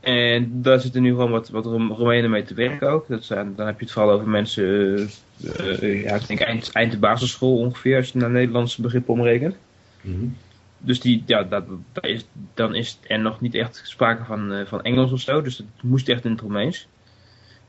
En 0.00 0.62
daar 0.62 0.80
zitten 0.80 1.02
nu 1.02 1.10
gewoon 1.10 1.30
wat, 1.30 1.48
wat 1.48 1.64
Romeinen 1.64 2.30
mee 2.30 2.42
te 2.42 2.54
werken 2.54 2.90
ook. 2.90 3.08
Dat 3.08 3.24
zijn, 3.24 3.54
dan 3.56 3.66
heb 3.66 3.78
je 3.78 3.84
het 3.84 3.94
vooral 3.94 4.12
over 4.12 4.28
mensen, 4.28 4.64
uh, 4.64 5.82
uh, 5.82 6.02
ja, 6.02 6.14
ik 6.14 6.26
denk 6.26 6.40
eind, 6.40 6.72
eind 6.72 6.92
de 6.92 6.98
basisschool 6.98 7.56
ongeveer, 7.56 7.96
als 7.96 8.12
je 8.12 8.18
naar 8.18 8.30
Nederlandse 8.30 8.82
begrippen 8.82 9.14
omrekent. 9.14 9.56
Mm 10.00 10.14
-hmm. 10.14 10.36
Dus 10.78 11.00
die, 11.00 11.22
ja, 11.26 11.42
dat, 11.42 11.64
dat 11.92 12.04
is, 12.04 12.26
dan 12.54 12.74
is 12.74 12.98
er 13.06 13.18
nog 13.18 13.40
niet 13.40 13.54
echt 13.54 13.82
sprake 13.84 14.24
van, 14.24 14.52
uh, 14.52 14.66
van 14.66 14.82
Engels 14.82 15.12
of 15.12 15.20
zo. 15.20 15.42
Dus 15.42 15.58
het 15.58 15.66
moest 15.80 16.08
echt 16.08 16.24
in 16.24 16.30
het 16.30 16.40
Romeins. 16.40 16.88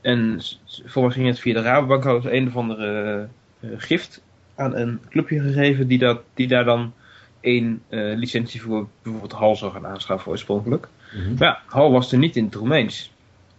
En 0.00 0.40
volgens 0.84 1.14
ging 1.14 1.26
het 1.26 1.40
via 1.40 1.54
de 1.54 1.60
Rabobank 1.60 2.04
als 2.04 2.24
een 2.24 2.46
of 2.46 2.56
andere 2.56 3.28
gift 3.76 4.22
aan 4.54 4.76
een 4.76 5.00
clubje 5.08 5.40
gegeven 5.40 5.86
die, 5.86 5.98
dat, 5.98 6.20
die 6.34 6.48
daar 6.48 6.64
dan 6.64 6.92
één 7.40 7.82
uh, 7.88 8.16
licentie 8.16 8.60
voor 8.60 8.88
bijvoorbeeld 9.02 9.32
HAL 9.32 9.56
zou 9.56 9.72
gaan 9.72 9.86
aanschaffen 9.86 10.30
oorspronkelijk. 10.30 10.88
Mm 11.14 11.22
-hmm. 11.22 11.34
Maar 11.38 11.48
ja, 11.48 11.60
HAL 11.66 11.92
was 11.92 12.12
er 12.12 12.18
niet 12.18 12.36
in 12.36 12.44
het 12.44 12.54
Roemeens. 12.54 13.12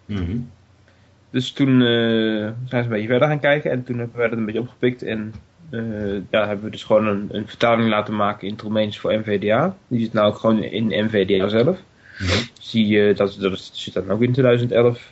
Mm 0.06 0.18
-hmm. 0.18 0.50
Dus 1.30 1.52
toen 1.52 1.82
uh, 1.82 2.52
zijn 2.66 2.68
ze 2.70 2.78
een 2.78 2.90
beetje 2.90 3.08
verder 3.08 3.28
gaan 3.28 3.40
kijken 3.40 3.72
en 3.72 3.84
toen 3.84 3.98
hebben 3.98 4.18
we 4.18 4.24
het 4.24 4.32
een 4.32 4.46
beetje 4.46 4.60
opgepikt 4.60 5.04
en 5.04 5.34
uh, 5.70 6.22
ja, 6.30 6.48
hebben 6.48 6.66
we 6.66 6.72
dus 6.72 6.84
gewoon 6.84 7.08
een, 7.08 7.28
een, 7.32 7.48
vertaling 7.48 7.90
laten 7.90 8.16
maken 8.16 8.48
in 8.48 8.54
het 8.54 8.62
Roemeens 8.62 9.00
voor 9.00 9.14
NVDA. 9.14 9.76
Die 9.88 10.00
zit 10.00 10.14
nou 10.14 10.28
ook 10.28 10.38
gewoon 10.38 10.64
in 10.64 11.06
NVDA 11.06 11.48
zelf. 11.48 11.78
Mm 12.20 12.28
-hmm. 12.28 12.48
Zie 12.60 12.88
je, 12.88 13.14
dat, 13.14 13.38
dat 13.40 13.60
zit 13.60 13.94
dan 13.94 14.10
ook 14.10 14.22
in 14.22 14.32
2011 14.32 15.12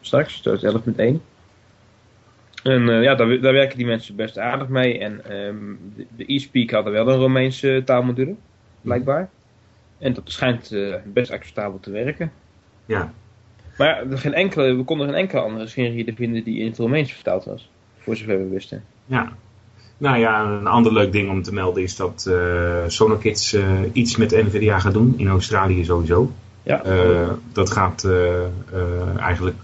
straks, 0.00 0.42
2011.1. 0.48 1.31
En 2.62 2.88
uh, 2.88 3.02
ja, 3.02 3.14
daar, 3.14 3.40
daar, 3.40 3.52
werken 3.52 3.76
die 3.76 3.86
mensen 3.86 4.16
best 4.16 4.38
aardig 4.38 4.68
mee. 4.68 4.98
En 4.98 5.36
um, 5.36 5.78
de, 6.16 6.34
e-speak 6.34 6.70
hadden 6.70 6.92
wel 6.92 7.08
een 7.08 7.18
Romeinse 7.18 7.82
taalmodule, 7.84 8.34
blijkbaar. 8.80 9.28
En 9.98 10.12
dat 10.12 10.22
schijnt 10.24 10.72
uh, 10.72 10.94
best 11.04 11.30
acceptabel 11.30 11.80
te 11.80 11.90
werken. 11.90 12.32
Ja. 12.86 13.12
Maar 13.78 14.04
geen 14.10 14.34
enkele, 14.34 14.74
we 14.74 14.84
konden 14.84 15.06
geen 15.06 15.16
enkele 15.16 15.40
andere 15.40 15.66
screenreader 15.66 16.14
vinden 16.14 16.44
die 16.44 16.60
in 16.60 16.66
het 16.66 16.78
Romeins 16.78 17.12
vertaald 17.12 17.44
was. 17.44 17.70
Voor 17.98 18.16
zover 18.16 18.38
we 18.38 18.48
wisten. 18.48 18.84
Ja. 19.06 19.32
Nou 19.98 20.18
ja, 20.18 20.44
een 20.44 20.66
ander 20.66 20.92
leuk 20.92 21.12
ding 21.12 21.30
om 21.30 21.42
te 21.42 21.52
melden 21.52 21.82
is 21.82 21.96
dat 21.96 22.26
uh, 22.28 22.78
Sonokids 22.86 23.56
iets 23.92 24.16
met 24.16 24.30
NVDA 24.30 24.78
gaat 24.78 24.92
doen. 24.92 25.14
In 25.16 25.28
Australië 25.28 25.84
sowieso. 25.84 26.32
Ja. 26.62 26.82
dat 27.52 27.70
gaat 27.70 28.08
eigenlijk 29.18 29.56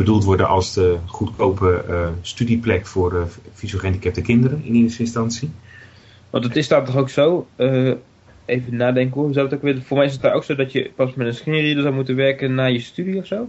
bedoeld 0.00 0.24
worden 0.24 0.48
als 0.48 0.74
de 0.74 0.96
goedkope 1.06 1.84
uh, 1.88 2.08
studieplek 2.20 2.86
voor 2.86 3.12
uh, 3.12 3.70
gehandicapte 3.70 4.20
kinderen 4.22 4.64
in 4.64 4.74
eerste 4.74 5.02
instantie. 5.02 5.50
Want 6.30 6.44
het 6.44 6.56
is 6.56 6.68
daar 6.68 6.84
toch 6.84 6.96
ook 6.96 7.08
zo, 7.08 7.46
uh, 7.56 7.92
even 8.44 8.76
nadenken 8.76 9.20
hoe 9.20 9.32
zou 9.32 9.46
het 9.46 9.54
ook 9.54 9.62
weer. 9.62 9.82
Voor 9.82 9.96
mij 9.96 10.06
is 10.06 10.12
het 10.12 10.22
daar 10.22 10.34
ook 10.34 10.44
zo 10.44 10.54
dat 10.54 10.72
je 10.72 10.90
pas 10.96 11.14
met 11.14 11.26
een 11.26 11.34
screenreader 11.34 11.82
zou 11.82 11.94
moeten 11.94 12.16
werken 12.16 12.54
na 12.54 12.64
je 12.64 12.80
studie 12.80 13.16
of 13.16 13.26
zo. 13.26 13.48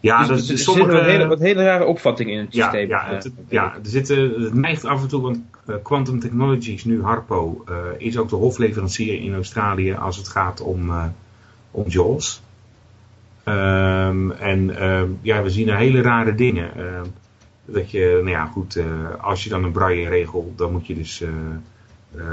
Ja, 0.00 0.18
dus 0.18 0.28
dat 0.28 0.48
er 0.48 0.54
is 0.54 0.62
sommige... 0.62 0.92
wat 0.92 1.02
hele, 1.02 1.26
wat 1.26 1.38
hele 1.38 1.64
rare 1.64 1.84
opvattingen 1.84 2.32
in 2.34 2.44
het 2.44 2.54
Ja, 2.54 2.62
systeem. 2.62 2.88
ja, 2.88 3.06
eh, 3.06 3.14
het, 3.14 3.32
ja 3.48 3.74
er 3.74 3.80
zitten, 3.82 4.42
het 4.42 4.54
neigt 4.54 4.84
af 4.84 5.02
en 5.02 5.08
toe, 5.08 5.22
want 5.22 5.40
eh, 5.66 5.74
Quantum 5.82 6.20
Technologies, 6.20 6.84
nu 6.84 7.02
Harpo, 7.02 7.64
eh, 7.68 7.74
is 7.98 8.16
ook 8.18 8.28
de 8.28 8.36
hofleverancier 8.36 9.20
in 9.20 9.34
Australië 9.34 9.94
als 9.94 10.16
het 10.16 10.28
gaat 10.28 10.60
om, 10.60 10.90
eh 10.90 11.04
om 11.70 11.84
JAWS. 11.88 12.42
Ehm, 13.44 14.30
en 14.30 14.76
ehm, 14.76 15.08
ja, 15.22 15.42
we 15.42 15.50
zien 15.50 15.76
hele 15.76 16.00
rare 16.00 16.34
dingen. 16.34 16.76
Ehm, 16.76 17.06
dat 17.64 17.90
je, 17.90 18.10
nou 18.22 18.30
ja, 18.30 18.46
goed, 18.46 18.76
eh, 18.76 19.20
als 19.20 19.44
je 19.44 19.50
dan 19.50 19.64
een 19.64 19.72
braille-regel, 19.72 20.52
dan 20.56 20.72
moet 20.72 20.86
je 20.86 20.94
dus, 20.94 21.20
eh, 21.20 21.28
eh, 22.14 22.24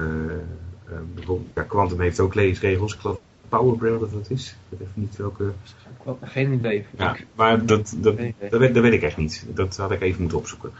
bijvoorbeeld, 1.14 1.48
ja, 1.56 1.64
Quantum 1.64 2.00
heeft 2.00 2.20
ook 2.20 2.36
leesregels, 2.36 2.94
ik 2.94 3.00
geloof 3.00 3.20
PowerBraille 3.50 4.00
dat 4.00 4.12
dat 4.12 4.30
is. 4.30 4.56
Ik 4.70 4.78
weet 4.78 4.88
even 4.88 5.02
niet 5.02 5.16
welke. 5.18 5.44
Ik 5.44 6.06
had 6.06 6.18
geen 6.22 6.54
idee. 6.54 6.86
Ja, 6.98 7.16
maar 7.36 7.66
dat, 7.66 7.96
dat, 7.98 8.18
dat, 8.50 8.60
weet, 8.60 8.74
dat 8.74 8.84
weet 8.84 8.94
ik 8.94 9.02
echt 9.02 9.18
niet. 9.18 9.46
Dat 9.48 9.78
had 9.78 9.92
ik 9.92 10.02
even 10.02 10.22
moeten 10.22 10.38
opzoeken. 10.38 10.72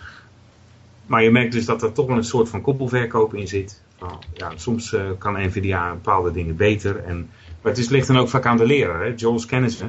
Maar 1.06 1.24
je 1.24 1.32
merkt 1.32 1.52
dus 1.52 1.66
dat 1.66 1.84
er 1.84 1.92
toch 1.92 2.08
wel 2.08 2.18
een 2.18 2.24
soort 2.24 2.50
van 2.50 2.62
koppelverkoop 2.62 3.34
in 3.34 3.48
zit. 3.48 3.82
Van, 3.98 4.24
ja, 4.34 4.52
soms 4.56 4.96
kan 5.18 5.46
Nvidia 5.46 5.92
bepaalde 5.92 6.32
dingen 6.32 6.56
beter. 6.56 7.04
En, 7.04 7.30
maar 7.62 7.72
het 7.72 7.78
is, 7.78 7.90
ligt 7.90 8.08
dan 8.08 8.18
ook 8.18 8.30
vaak 8.30 8.46
aan 8.46 8.58
de 8.58 8.66
leraar. 8.66 9.06
Hè? 9.06 9.14
Kennen 9.48 9.70
ze. 9.72 9.86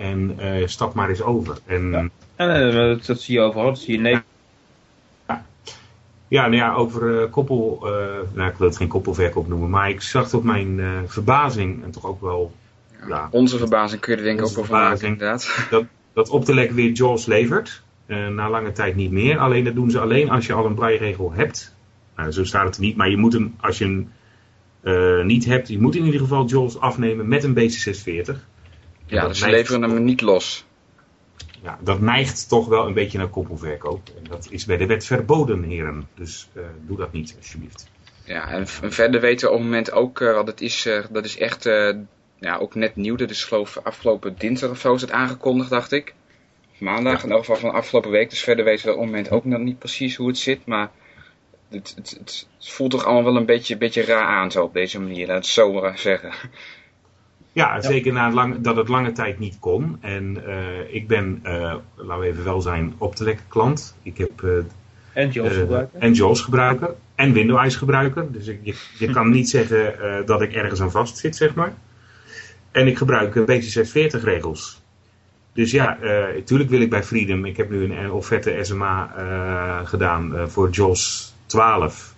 En 0.00 0.34
eh, 0.38 0.66
stap 0.66 0.94
maar 0.94 1.08
eens 1.08 1.22
over. 1.22 1.58
En, 1.66 1.90
Ja. 1.90 2.00
Nee, 2.36 2.72
maar 2.72 2.72
dat, 2.72 3.06
dat 3.06 3.20
zie 3.20 3.34
je 3.34 3.40
overal. 3.40 3.64
Dat 3.66 3.78
zie 3.78 3.88
je 3.90 3.96
in 3.96 4.02
Nederland. 4.02 4.28
Ja, 6.28 6.42
nou 6.42 6.54
ja, 6.56 6.74
over 6.74 7.22
eh, 7.22 7.30
koppel, 7.30 7.78
eh, 7.82 7.90
nou 8.34 8.50
ik 8.50 8.56
wil 8.56 8.66
het 8.68 8.76
geen 8.76 8.88
koppelverkoop 8.88 9.48
noemen, 9.48 9.70
maar 9.70 9.88
ik 9.90 10.00
zag 10.00 10.28
tot 10.28 10.42
mijn 10.44 10.80
eh, 10.80 10.86
verbazing 11.06 11.84
en 11.84 11.90
toch 11.90 12.06
ook 12.06 12.20
wel 12.20 12.52
Ja. 13.08 13.28
Onze 13.30 13.58
verbazing 13.58 14.00
kun 14.00 14.12
je 14.12 14.18
er 14.18 14.24
denk 14.24 14.38
ik 14.38 14.44
ook 14.46 14.58
over 14.58 14.72
maken, 14.72 14.98
verbazing. 14.98 15.12
inderdaad. 15.12 15.66
dat, 15.70 15.84
dat 16.12 16.28
Optelec 16.28 16.70
weer 16.70 16.90
Jaws 16.90 17.26
levert. 17.26 17.82
eh, 18.06 18.28
na 18.28 18.50
lange 18.50 18.72
tijd 18.72 18.96
niet 18.96 19.10
meer. 19.10 19.38
Alleen 19.38 19.64
dat 19.64 19.74
doen 19.74 19.90
ze 19.90 20.00
alleen 20.00 20.30
als 20.30 20.46
je 20.46 20.52
al 20.52 20.66
een 20.66 20.74
braille-regel 20.74 21.32
hebt. 21.32 21.74
Nou, 22.16 22.30
zo 22.30 22.44
staat 22.44 22.64
het 22.64 22.76
er 22.76 22.82
niet, 22.82 22.96
maar 22.96 23.10
je 23.10 23.16
moet 23.16 23.32
hem, 23.32 23.54
als 23.60 23.78
je 23.78 23.84
hem 23.84 24.10
eh, 24.82 25.24
niet 25.24 25.44
hebt, 25.44 25.68
je 25.68 25.80
moet 25.80 25.96
in 25.96 26.04
ieder 26.04 26.20
geval 26.20 26.46
Jaws 26.46 26.78
afnemen 26.78 27.28
met 27.28 27.44
een 27.44 27.54
BC640. 27.54 28.36
Ja, 29.10 29.20
dat 29.20 29.28
dus 29.28 29.38
ze 29.38 29.48
leveren 29.48 29.82
hem 29.82 30.04
niet 30.04 30.20
los. 30.20 30.64
Ja, 31.62 31.78
dat 31.80 32.00
neigt 32.00 32.48
toch 32.48 32.66
wel 32.66 32.86
een 32.86 32.94
beetje 32.94 33.18
naar 33.18 33.28
koppelverkoop. 33.28 34.08
En 34.18 34.24
dat 34.28 34.46
is 34.50 34.64
bij 34.64 34.76
de 34.76 34.86
wet 34.86 35.04
verboden, 35.04 35.62
heren. 35.62 36.08
Dus 36.14 36.48
eh, 36.52 36.62
doe 36.86 36.96
dat 36.96 37.12
niet, 37.12 37.34
alsjeblieft. 37.38 37.90
Ja, 38.30 38.48
en, 38.48 38.66
verder 38.92 39.20
weten 39.20 39.46
we 39.46 39.52
op 39.52 39.60
het 39.60 39.68
moment 39.68 39.92
ook, 39.92 40.20
eh, 40.20 40.34
want 40.34 40.48
het 40.48 40.60
is, 40.60 40.86
eh, 40.86 41.04
dat 41.10 41.24
is 41.24 41.38
echt 41.38 41.66
eh, 41.66 41.96
ja, 42.38 42.56
ook 42.56 42.74
net 42.74 42.96
nieuw. 42.96 43.16
Dat 43.16 43.30
is 43.30 43.44
geloof 43.44 43.76
ik 43.76 43.86
afgelopen 43.86 44.34
dinsdag 44.38 44.70
of 44.70 44.78
zo 44.78 44.94
is 44.94 45.00
het 45.00 45.10
aangekondigd, 45.10 45.70
dacht 45.70 45.92
ik. 45.92 46.14
Maandag, 46.78 47.16
in 47.16 47.22
ieder 47.22 47.38
geval 47.38 47.56
van 47.56 47.72
afgelopen 47.72 48.10
week. 48.10 48.30
Dus 48.30 48.42
verder 48.42 48.64
weten 48.64 48.86
we 48.86 48.92
op 48.92 48.98
het 48.98 49.06
moment 49.06 49.30
ook 49.30 49.44
nog 49.44 49.60
niet 49.60 49.78
precies 49.78 50.16
hoe 50.16 50.28
het 50.28 50.38
zit. 50.38 50.66
Maar 50.66 50.90
het, 51.68 51.92
het, 51.96 52.10
het, 52.10 52.46
het 52.58 52.68
voelt 52.68 52.90
toch 52.90 53.04
allemaal 53.04 53.24
wel 53.24 53.36
een 53.36 53.46
beetje, 53.46 53.76
beetje 53.76 54.04
raar 54.04 54.26
aan 54.26 54.50
zo 54.50 54.62
op 54.62 54.72
deze 54.72 55.00
manier. 55.00 55.26
Laat 55.26 55.36
het 55.36 55.46
zo 55.46 55.72
maar 55.72 55.98
zeggen. 55.98 56.32
Ja, 57.52 57.80
zeker 57.80 58.12
na 58.12 58.30
lang, 58.30 58.60
dat 58.60 58.76
het 58.76 58.88
lange 58.88 59.12
tijd 59.12 59.38
niet 59.38 59.56
kon. 59.58 59.96
En 60.00 60.46
eh, 60.46 60.94
ik 60.94 61.08
ben, 61.08 61.40
eh, 61.42 61.74
laten 61.96 62.18
we 62.18 62.26
even 62.26 62.44
wel 62.44 62.60
zijn, 62.60 62.94
Optelec 62.98 63.38
klant. 63.48 63.96
Ik 64.02 64.18
heb 64.18 64.42
eh, 64.42 64.50
En 65.12 65.30
Jaws 65.30 65.54
gebruiken. 65.54 66.00
en 66.00 66.12
JAWS 66.12 66.40
gebruiker. 66.40 66.94
En 67.14 67.32
Windows 67.32 67.76
gebruiker. 67.76 68.32
Dus 68.32 68.46
ik, 68.46 68.58
je, 68.62 68.74
je 68.98 69.10
kan 69.10 69.30
niet 69.30 69.48
zeggen 69.56 69.94
dat 70.26 70.42
ik 70.42 70.52
ergens 70.52 70.80
aan 70.80 70.90
vast 70.90 71.18
zit, 71.18 71.36
zeg 71.36 71.54
maar. 71.54 71.72
En 72.70 72.86
ik 72.86 72.96
gebruik 72.98 73.36
eh, 73.36 73.42
BC640 73.42 74.22
regels. 74.24 74.82
Dus 75.52 75.70
ja, 75.70 75.98
natuurlijk 76.34 76.70
wil 76.70 76.80
ik 76.80 76.90
bij 76.90 77.02
Freedom. 77.02 77.44
Ik 77.44 77.56
heb 77.56 77.70
nu 77.70 77.84
een 77.94 78.10
offerte 78.10 78.58
SMA 78.62 79.10
gedaan 79.84 80.50
voor 80.50 80.70
JAWS 80.70 81.34
12. 81.46 82.14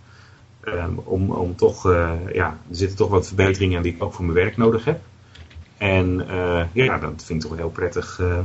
Ehm, 0.60 0.96
om, 1.04 1.30
om 1.30 1.56
toch, 1.56 1.88
ja, 2.32 2.58
er 2.68 2.76
zitten 2.76 2.96
toch 2.96 3.10
wat 3.10 3.26
verbeteringen 3.26 3.76
aan 3.76 3.82
die 3.82 3.94
ik 3.94 4.02
ook 4.02 4.14
voor 4.14 4.24
mijn 4.24 4.36
werk 4.36 4.56
nodig 4.56 4.84
heb. 4.84 5.00
En 5.82 6.28
eh, 6.28 6.64
ja, 6.72 6.98
dat 6.98 7.24
vind 7.24 7.42
ik 7.42 7.48
toch 7.48 7.58
heel 7.58 7.70
prettig 7.70 8.20
eh, 8.20 8.38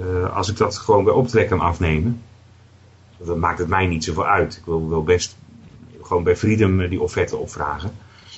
eh, 0.00 0.36
als 0.36 0.50
ik 0.50 0.56
dat 0.56 0.78
gewoon 0.78 1.04
bij 1.04 1.12
optrek 1.12 1.48
kan 1.48 1.60
afnemen. 1.60 2.22
Dan 3.18 3.38
maakt 3.38 3.58
het 3.58 3.68
mij 3.68 3.86
niet 3.86 4.04
zoveel 4.04 4.26
uit. 4.26 4.56
Ik 4.56 4.64
wil 4.64 4.88
wel 4.88 5.02
best 5.02 5.36
gewoon 6.02 6.22
bij 6.22 6.36
Freedom 6.36 6.88
die 6.88 7.00
offerte 7.00 7.36
opvragen. 7.36 7.92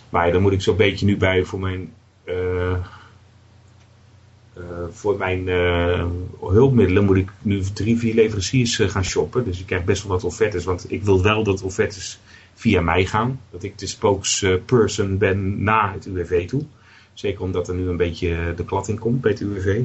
Maar 0.08 0.32
dan 0.32 0.42
moet 0.42 0.52
ik 0.52 0.60
zo'n 0.60 0.76
beetje 0.76 1.06
nu 1.06 1.16
bij 1.16 1.44
voor 1.44 1.60
mijn, 1.60 1.92
voor 4.90 5.16
mijn 5.16 5.48
hulpmiddelen 6.40 7.04
moet 7.04 7.16
ik 7.16 7.30
nu 7.42 7.62
drie, 7.74 7.98
vier 7.98 8.14
leveranciers 8.14 8.76
gaan 8.76 9.04
shoppen. 9.04 9.44
Dus 9.44 9.60
ik 9.60 9.66
krijg 9.66 9.84
best 9.84 10.02
wel 10.02 10.12
wat 10.12 10.24
offertes. 10.24 10.64
Want 10.64 10.92
ik 10.92 11.02
wil 11.02 11.22
wel 11.22 11.44
dat 11.44 11.62
offertes 11.62 12.20
via 12.54 12.80
mij 12.80 13.04
gaan. 13.04 13.40
Dat 13.50 13.62
ik 13.62 13.78
de 13.78 13.86
spokesperson 13.86 15.18
ben 15.18 15.62
na 15.62 15.92
het 15.92 16.06
UWV 16.06 16.48
toe. 16.48 16.66
Zeker 17.16 17.42
omdat 17.42 17.68
er 17.68 17.74
nu 17.74 17.88
een 17.88 17.96
beetje 17.96 18.54
de 18.56 18.64
klad 18.64 18.88
in 18.88 18.98
komt 18.98 19.20
bij 19.20 19.30
het 19.30 19.40
UWV. 19.40 19.82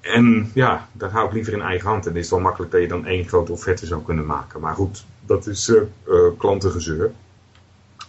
En 0.00 0.50
ja, 0.54 0.88
dat 0.92 1.10
hou 1.10 1.26
ik 1.26 1.32
liever 1.32 1.52
in 1.52 1.60
eigen 1.60 1.88
hand. 1.88 2.06
En 2.06 2.14
het 2.14 2.24
is 2.24 2.30
wel 2.30 2.40
makkelijk 2.40 2.72
dat 2.72 2.80
je 2.80 2.88
dan 2.88 3.06
één 3.06 3.28
grote 3.28 3.52
offerte 3.52 3.86
zou 3.86 4.02
kunnen 4.02 4.26
maken. 4.26 4.60
Maar 4.60 4.74
goed, 4.74 5.04
dat 5.26 5.46
is 5.46 5.68
eh, 5.68 6.14
klantengezeur. 6.38 7.12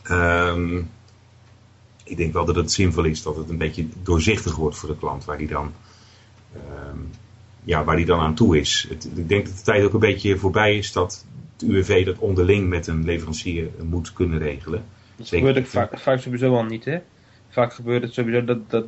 Ehm, 0.04 0.78
ik 2.04 2.18
denk 2.18 2.34
wel 2.34 2.46
dat 2.46 2.56
het 2.56 2.72
zinvol 2.72 3.04
is 3.04 3.24
dat 3.24 3.36
het 3.36 3.50
een 3.50 3.58
beetje 3.58 3.88
doorzichtig 4.04 4.56
wordt 4.56 4.78
voor 4.78 4.90
de 4.90 4.98
klant. 4.98 5.26
Waar 5.26 5.38
die 5.38 5.48
dan, 5.48 5.74
ehm, 6.54 6.98
ja, 7.64 7.84
waar 7.84 7.96
die 7.96 8.06
dan 8.06 8.20
aan 8.20 8.36
toe 8.36 8.60
is. 8.60 8.86
Het, 8.90 9.10
ik 9.16 9.30
denk 9.30 9.46
dat 9.46 9.58
de 9.58 9.64
tijd 9.64 9.84
ook 9.84 9.94
een 9.94 10.00
beetje 10.00 10.38
voorbij 10.38 10.78
is 10.78 10.92
dat 10.92 11.26
het 11.54 11.70
UWV 11.70 12.06
dat 12.06 12.18
onderling 12.18 12.70
met 12.70 12.88
een 12.88 13.06
leverancier 13.06 13.70
moet 13.84 14.14
kunnen 14.14 14.40
regelen. 14.40 14.86
Dat 15.16 15.28
gebeurt 15.28 15.58
ook 15.58 15.66
vaak, 15.66 16.00
vaak 16.00 16.20
sowieso 16.20 16.56
al 16.56 16.64
niet, 16.64 16.86
hè? 16.86 17.00
Vaak 17.50 17.74
gebeurt 17.74 18.04
het 18.04 18.14
sowieso 18.14 18.44
dat, 18.44 18.70
dat, 18.70 18.86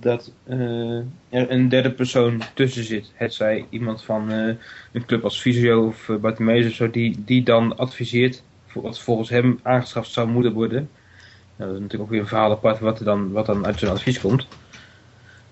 dat 0.00 0.32
eh, 0.44 0.98
er 1.28 1.50
een 1.50 1.68
derde 1.68 1.90
persoon 1.90 2.42
tussen 2.54 2.84
zit. 2.84 3.12
Het 3.14 3.34
zij 3.34 3.66
iemand 3.70 4.04
van 4.04 4.30
eh, 4.30 4.54
een 4.92 5.04
club 5.04 5.24
als 5.24 5.40
Visio 5.40 5.86
of 5.86 6.08
uh, 6.08 6.16
Bartimeus 6.16 6.66
of 6.66 6.72
zo, 6.72 6.90
die, 6.90 7.24
die 7.24 7.42
dan 7.42 7.76
adviseert 7.76 8.42
voor 8.66 8.82
wat 8.82 9.00
volgens 9.00 9.28
hem 9.28 9.60
aangeschaft 9.62 10.10
zou 10.10 10.28
moeten 10.28 10.52
worden. 10.52 10.90
Nou, 11.56 11.70
dat 11.70 11.80
is 11.80 11.80
natuurlijk 11.80 12.02
ook 12.02 12.10
weer 12.10 12.20
een 12.20 12.26
verhaal 12.26 12.50
apart 12.50 12.78
wat, 12.78 12.98
er 12.98 13.04
dan, 13.04 13.32
wat 13.32 13.46
dan 13.46 13.66
uit 13.66 13.78
zijn 13.78 13.90
advies 13.90 14.20
komt. 14.20 14.48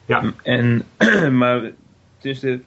Ja. 0.06 0.32
En, 0.42 0.82
maar 1.40 1.62
het 1.62 1.74
is 2.22 2.40
de, 2.40 2.60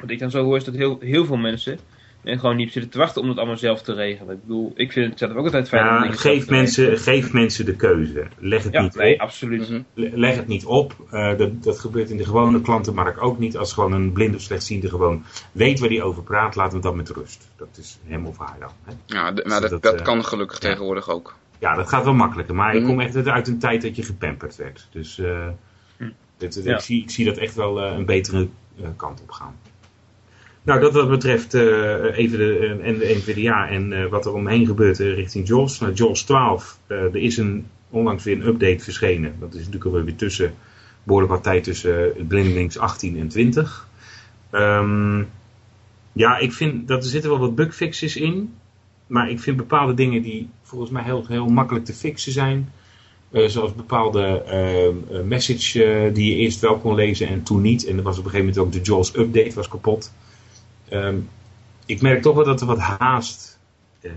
wat 0.00 0.10
ik 0.10 0.18
dan 0.18 0.30
zo 0.30 0.44
hoor 0.44 0.56
is 0.56 0.64
dat 0.64 0.74
heel, 0.74 0.98
heel 1.00 1.24
veel 1.24 1.36
mensen 1.36 1.78
en 2.24 2.38
gewoon 2.38 2.56
niet 2.56 2.72
zitten 2.72 2.90
te 2.90 2.98
wachten 2.98 3.22
om 3.22 3.28
het 3.28 3.36
allemaal 3.38 3.56
zelf 3.56 3.82
te 3.82 3.92
regelen. 3.94 4.34
Ik 4.34 4.40
bedoel, 4.40 4.72
ik 4.74 4.92
vind 4.92 5.10
het 5.10 5.18
zelf 5.18 5.32
ook 5.34 5.44
altijd 5.44 5.68
fijn 5.68 5.82
om 5.88 5.94
Ja, 5.94 6.02
zelf 6.02 6.14
geef, 6.14 6.22
te 6.22 6.28
regelen. 6.28 6.56
mensen, 6.58 6.98
geef 6.98 7.32
mensen 7.32 7.64
de 7.64 7.76
keuze. 7.76 8.26
Leg 8.38 8.62
het 8.62 8.72
Ja, 8.72 8.82
niet 8.82 8.94
nee, 8.94 9.14
op. 9.14 9.20
absoluut. 9.20 9.68
Mhm. 9.70 9.80
Leg 9.94 10.36
het 10.36 10.46
niet 10.46 10.64
op. 10.64 10.96
Eh, 11.10 11.36
dat, 11.36 11.62
dat 11.62 11.78
gebeurt 11.78 12.10
in 12.10 12.16
de 12.16 12.24
gewone 12.24 12.60
klantenmarkt 12.60 13.20
ook 13.20 13.38
niet. 13.38 13.56
Als 13.56 13.72
gewoon 13.72 13.92
een 13.92 14.12
blinde 14.12 14.36
of 14.36 14.42
slechtziende 14.42 14.88
gewoon 14.88 15.24
weet 15.52 15.78
waar 15.78 15.88
hij 15.88 16.02
over 16.02 16.22
praat, 16.22 16.54
laat 16.54 16.72
hem 16.72 16.80
dan 16.80 16.96
met 16.96 17.08
rust. 17.10 17.50
Dat 17.56 17.68
is 17.80 17.98
hem 18.06 18.26
of 18.26 18.38
haar 18.38 18.56
dan. 18.60 18.70
Hè? 18.84 18.92
Ja, 19.06 19.32
d- 19.32 19.44
maar 19.46 19.60
Dus 19.60 19.70
dat, 19.70 19.70
dat, 19.70 19.82
dat 19.82 19.94
eh, 19.94 20.04
kan 20.04 20.24
gelukkig 20.24 20.62
ja. 20.62 20.68
tegenwoordig 20.68 21.08
ook. 21.10 21.34
Ja, 21.58 21.74
dat 21.74 21.88
gaat 21.88 22.04
wel 22.04 22.14
makkelijker. 22.14 22.54
Maar 22.54 22.74
ik 22.74 22.80
Mhm. 22.80 22.88
kom 22.90 23.00
echt 23.00 23.26
uit 23.28 23.48
een 23.48 23.58
tijd 23.58 23.82
dat 23.82 23.96
je 23.96 24.02
gepamperd 24.02 24.56
werd. 24.56 24.88
Dus 24.90 25.18
eh, 25.18 25.46
Hm. 25.96 26.10
dit- 26.36 26.60
Ja. 26.64 26.74
ik, 26.74 26.80
zie, 26.80 27.02
ik 27.02 27.10
zie 27.10 27.24
dat 27.24 27.36
echt 27.36 27.54
wel 27.54 27.82
een 27.82 28.04
betere 28.06 28.48
kant 28.96 29.22
op 29.22 29.30
gaan. 29.30 29.56
Nou, 30.64 30.80
dat 30.80 30.92
wat 30.92 31.08
betreft 31.08 31.54
eh, 31.54 32.18
even 32.18 32.38
de, 32.38 32.58
eh, 32.58 32.88
en 32.88 32.98
de 32.98 33.14
NVDA 33.16 33.68
en 33.68 33.92
eh, 33.92 34.06
wat 34.06 34.26
er 34.26 34.32
omheen 34.32 34.66
gebeurt 34.66 34.98
richting 34.98 35.48
JAWS. 35.48 35.78
Nou, 35.78 35.92
JAWS 35.92 36.22
12, 36.22 36.78
eh, 36.86 36.96
er 36.96 37.16
is 37.16 37.36
een, 37.36 37.66
onlangs 37.90 38.24
weer 38.24 38.34
een 38.34 38.46
update 38.46 38.84
verschenen. 38.84 39.34
Dat 39.40 39.48
is 39.48 39.58
natuurlijk 39.58 39.84
alweer 39.84 40.04
weer 40.04 40.16
tussen, 40.16 40.54
behoorlijk 41.02 41.32
wat 41.32 41.42
tijd 41.42 41.64
tussen 41.64 42.12
Blindelings 42.28 42.78
18 42.78 43.18
en 43.18 43.28
20. 43.28 43.88
Ehm, 44.50 45.22
ja, 46.12 46.38
ik 46.38 46.52
vind 46.52 46.88
dat 46.88 47.04
er 47.04 47.10
zitten 47.10 47.30
wel 47.30 47.38
wat 47.38 47.54
bugfixes 47.54 48.16
in. 48.16 48.54
Maar 49.06 49.30
ik 49.30 49.40
vind 49.40 49.56
bepaalde 49.56 49.94
dingen 49.94 50.22
die 50.22 50.48
volgens 50.62 50.90
mij 50.90 51.02
heel, 51.02 51.24
heel 51.28 51.48
makkelijk 51.48 51.84
te 51.84 51.92
fixen 51.92 52.32
zijn. 52.32 52.72
Uh, 53.30 53.48
zoals 53.48 53.74
bepaalde 53.74 54.44
uh, 55.10 55.20
message 55.22 56.10
die 56.12 56.34
je 56.34 56.36
eerst 56.36 56.60
wel 56.60 56.78
kon 56.78 56.94
lezen 56.94 57.28
en 57.28 57.42
toen 57.42 57.60
niet. 57.60 57.86
En 57.86 57.96
er 57.96 58.02
was 58.02 58.18
op 58.18 58.24
een 58.24 58.30
gegeven 58.30 58.54
moment 58.54 58.66
ook 58.66 58.84
de 58.84 58.90
JAWS 58.90 59.16
update 59.16 59.54
was 59.54 59.68
kapot. 59.68 60.12
Um, 60.92 61.28
ik 61.86 62.02
merk 62.02 62.22
toch 62.22 62.34
wel 62.34 62.44
dat 62.44 62.60
er 62.60 62.66
wat 62.66 62.78
haast 62.78 63.58
uh, 64.02 64.12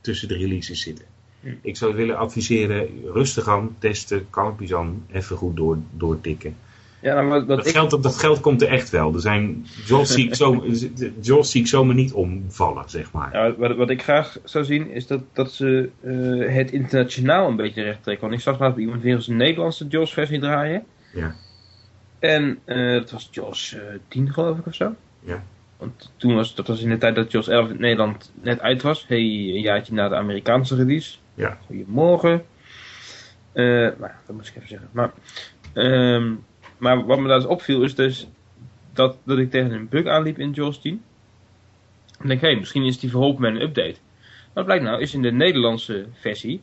tussen 0.00 0.28
de 0.28 0.36
releases 0.36 0.80
zitten. 0.80 1.04
Hm. 1.40 1.54
Ik 1.62 1.76
zou 1.76 1.94
willen 1.94 2.16
adviseren, 2.16 2.88
rustig 3.12 3.48
aan, 3.48 3.76
testen, 3.78 4.26
kalmpjes 4.30 4.74
aan, 4.74 5.06
even 5.12 5.36
goed 5.36 5.56
door, 5.56 5.78
doortikken. 5.90 6.56
Ja, 7.02 7.14
nou, 7.14 7.28
wat, 7.28 7.46
wat 7.46 7.56
Dat, 7.56 7.66
ik, 7.66 7.72
geld, 7.72 8.02
dat 8.02 8.16
geld 8.16 8.40
komt 8.40 8.62
er 8.62 8.68
echt 8.68 8.90
wel. 8.90 9.14
Er 9.14 9.20
zijn 9.20 9.66
Jaws 9.86 10.12
zie 10.12 10.26
ik, 10.26 10.34
zo, 10.34 10.64
Jaws 11.20 11.50
zie 11.50 11.60
ik 11.60 11.66
zomaar 11.66 11.94
niet 11.94 12.12
omvallen, 12.12 12.90
zeg 12.90 13.12
maar. 13.12 13.32
ja, 13.32 13.54
wat, 13.56 13.76
wat 13.76 13.90
ik 13.90 14.02
graag 14.02 14.38
zou 14.44 14.64
zien 14.64 14.90
is 14.90 15.06
dat, 15.06 15.20
dat 15.32 15.52
ze 15.52 15.90
eh, 16.00 16.54
het 16.54 16.70
internationaal 16.70 17.48
een 17.48 17.56
beetje 17.56 17.82
recht 17.82 18.02
trekken. 18.02 18.28
Want 18.28 18.38
ik 18.38 18.44
zag 18.44 18.58
laatst 18.58 18.78
iemand 18.78 19.02
weer 19.02 19.14
eens 19.14 19.28
een 19.28 19.36
Nederlandse 19.36 19.86
Jaws 19.86 20.12
versie 20.12 20.40
draaien. 20.40 20.84
Ja. 21.14 21.34
En 22.18 22.58
eh 22.64 22.92
dat 22.92 23.10
was 23.10 23.28
Jaws 23.30 23.74
eh 23.74 23.80
10 24.08 24.32
geloof 24.32 24.58
ik 24.58 24.66
of 24.66 24.74
zo. 24.74 24.94
Ja. 25.20 25.42
Want 25.82 26.12
toen 26.16 26.34
was, 26.34 26.54
dat 26.54 26.66
was 26.66 26.82
in 26.82 26.88
de 26.88 26.98
tijd 26.98 27.14
dat 27.14 27.32
Jaws 27.32 27.48
11 27.48 27.70
in 27.70 27.80
Nederland 27.80 28.32
net 28.42 28.60
uit 28.60 28.82
was. 28.82 29.04
Hey, 29.08 29.18
een 29.18 29.60
jaartje 29.60 29.94
na 29.94 30.08
de 30.08 30.14
Amerikaanse 30.14 30.76
release. 30.76 31.18
Ja. 31.34 31.58
Goedemorgen. 31.66 32.44
Eh 33.52 33.64
nou, 33.64 33.96
ja, 34.00 34.20
dat 34.26 34.36
moet 34.36 34.46
ik 34.46 34.56
even 34.56 34.68
zeggen. 34.68 34.88
Maar, 34.92 35.12
ehm, 35.72 36.34
maar 36.78 37.04
wat 37.04 37.18
me 37.18 37.28
daar 37.28 37.38
dus 37.38 37.48
opviel 37.48 37.82
is 37.82 37.94
dus 37.94 38.28
dat, 38.92 39.16
dat 39.24 39.38
ik 39.38 39.50
tegen 39.50 39.72
een 39.72 39.88
bug 39.88 40.06
aanliep 40.06 40.38
in 40.38 40.50
Jaws 40.50 40.80
10. 40.80 41.02
En 42.18 42.28
denk, 42.28 42.40
hé, 42.40 42.48
hey, 42.48 42.58
misschien 42.58 42.84
is 42.84 42.98
die 42.98 43.10
verholpen 43.10 43.42
met 43.42 43.54
een 43.54 43.62
update. 43.62 43.96
Maar 44.54 44.64
blijkt 44.64 44.84
nou, 44.84 45.00
is 45.00 45.14
in 45.14 45.22
de 45.22 45.32
Nederlandse 45.32 46.06
versie, 46.12 46.60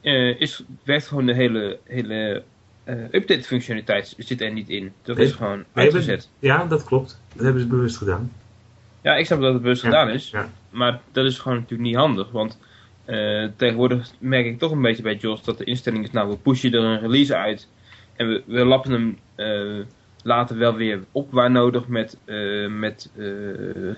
eh, 0.00 0.40
is, 0.40 0.64
werkt 0.84 1.06
gewoon 1.06 1.26
de 1.26 1.34
hele, 1.34 1.78
hele 1.84 2.42
eh, 2.84 3.02
update 3.10 3.42
functionaliteit 3.42 4.14
zit 4.18 4.40
er 4.40 4.52
niet 4.52 4.68
in. 4.68 4.92
Dat 5.02 5.18
is 5.18 5.32
gewoon 5.32 5.64
uitgezet. 5.72 6.30
Ja, 6.38 6.64
dat 6.64 6.84
klopt. 6.84 7.20
Dat 7.34 7.44
hebben 7.44 7.62
ze 7.62 7.68
bewust 7.68 7.96
gedaan. 7.96 8.32
Ja, 9.06 9.16
ik 9.16 9.26
snap 9.26 9.40
dat 9.40 9.52
het 9.52 9.62
bewust 9.62 9.82
Ja, 9.82 9.88
gedaan 9.88 10.10
is. 10.10 10.30
ja. 10.30 10.48
Maar 10.70 11.00
dat 11.12 11.24
is 11.24 11.38
gewoon 11.38 11.58
natuurlijk 11.58 11.88
niet 11.88 11.96
handig. 11.96 12.30
Want 12.30 12.58
eh, 13.04 13.48
tegenwoordig 13.56 14.10
merk 14.18 14.46
ik 14.46 14.58
toch 14.58 14.70
een 14.70 14.82
beetje 14.82 15.02
bij 15.02 15.16
JOS 15.16 15.42
dat 15.42 15.58
de 15.58 15.64
instelling 15.64 16.04
is, 16.04 16.10
nou 16.10 16.28
we 16.28 16.36
pushen 16.36 16.72
er 16.72 16.80
een 16.80 17.00
release 17.00 17.36
uit. 17.36 17.68
En 18.16 18.28
we, 18.28 18.42
we 18.46 18.64
lappen 18.64 18.92
hem 18.92 19.18
eh, 19.34 19.84
later 20.22 20.58
wel 20.58 20.74
weer 20.74 21.04
op 21.12 21.32
waar 21.32 21.50
nodig 21.50 21.88
met, 21.88 22.18
eh, 22.24 22.68
met 22.68 23.10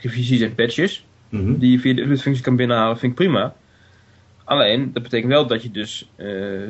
revisies 0.01 0.41
en 0.41 0.55
patches. 0.55 1.07
Mhm. 1.29 1.59
Die 1.59 1.71
je 1.71 1.79
via 1.79 1.95
de 1.95 2.03
update 2.03 2.21
functie 2.21 2.45
kan 2.45 2.57
binnenhalen, 2.57 2.99
vind 2.99 3.13
ik 3.13 3.19
prima. 3.19 3.55
Alleen, 4.45 4.93
dat 4.93 5.03
betekent 5.03 5.33
wel 5.33 5.47
dat 5.47 5.63
je 5.63 5.71
dus, 5.71 6.11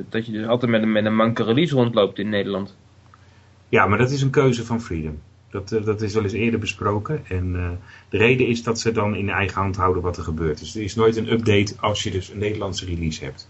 dat 0.08 0.26
je 0.26 0.32
dus 0.32 0.46
altijd 0.46 0.70
met 0.70 0.82
een, 0.82 0.92
met 0.92 1.04
een 1.04 1.16
manke 1.16 1.44
release 1.44 1.74
rondloopt 1.74 2.18
in 2.18 2.28
Nederland. 2.28 2.76
Ja, 3.68 3.86
maar 3.86 3.98
dat 3.98 4.10
is 4.10 4.22
een 4.22 4.30
keuze 4.30 4.64
van 4.64 4.80
Freedom. 4.80 5.20
Dat, 5.50 5.72
eh, 5.72 5.84
dat 5.84 6.02
is 6.02 6.14
wel 6.14 6.22
eens 6.22 6.32
eerder 6.32 6.60
besproken. 6.60 7.24
En 7.28 7.56
eh, 7.56 7.70
de 8.08 8.16
reden 8.16 8.46
is 8.46 8.62
dat 8.62 8.80
ze 8.80 8.92
dan 8.92 9.16
in 9.16 9.28
eigen 9.30 9.60
hand 9.60 9.76
houden 9.76 10.02
wat 10.02 10.16
er 10.16 10.22
gebeurt. 10.22 10.58
Dus 10.58 10.74
er 10.74 10.82
is 10.82 10.94
nooit 10.94 11.16
een 11.16 11.32
update 11.32 11.74
als 11.80 12.02
je 12.02 12.10
dus 12.10 12.30
een 12.30 12.38
Nederlandse 12.38 12.84
release 12.84 13.24
hebt. 13.24 13.48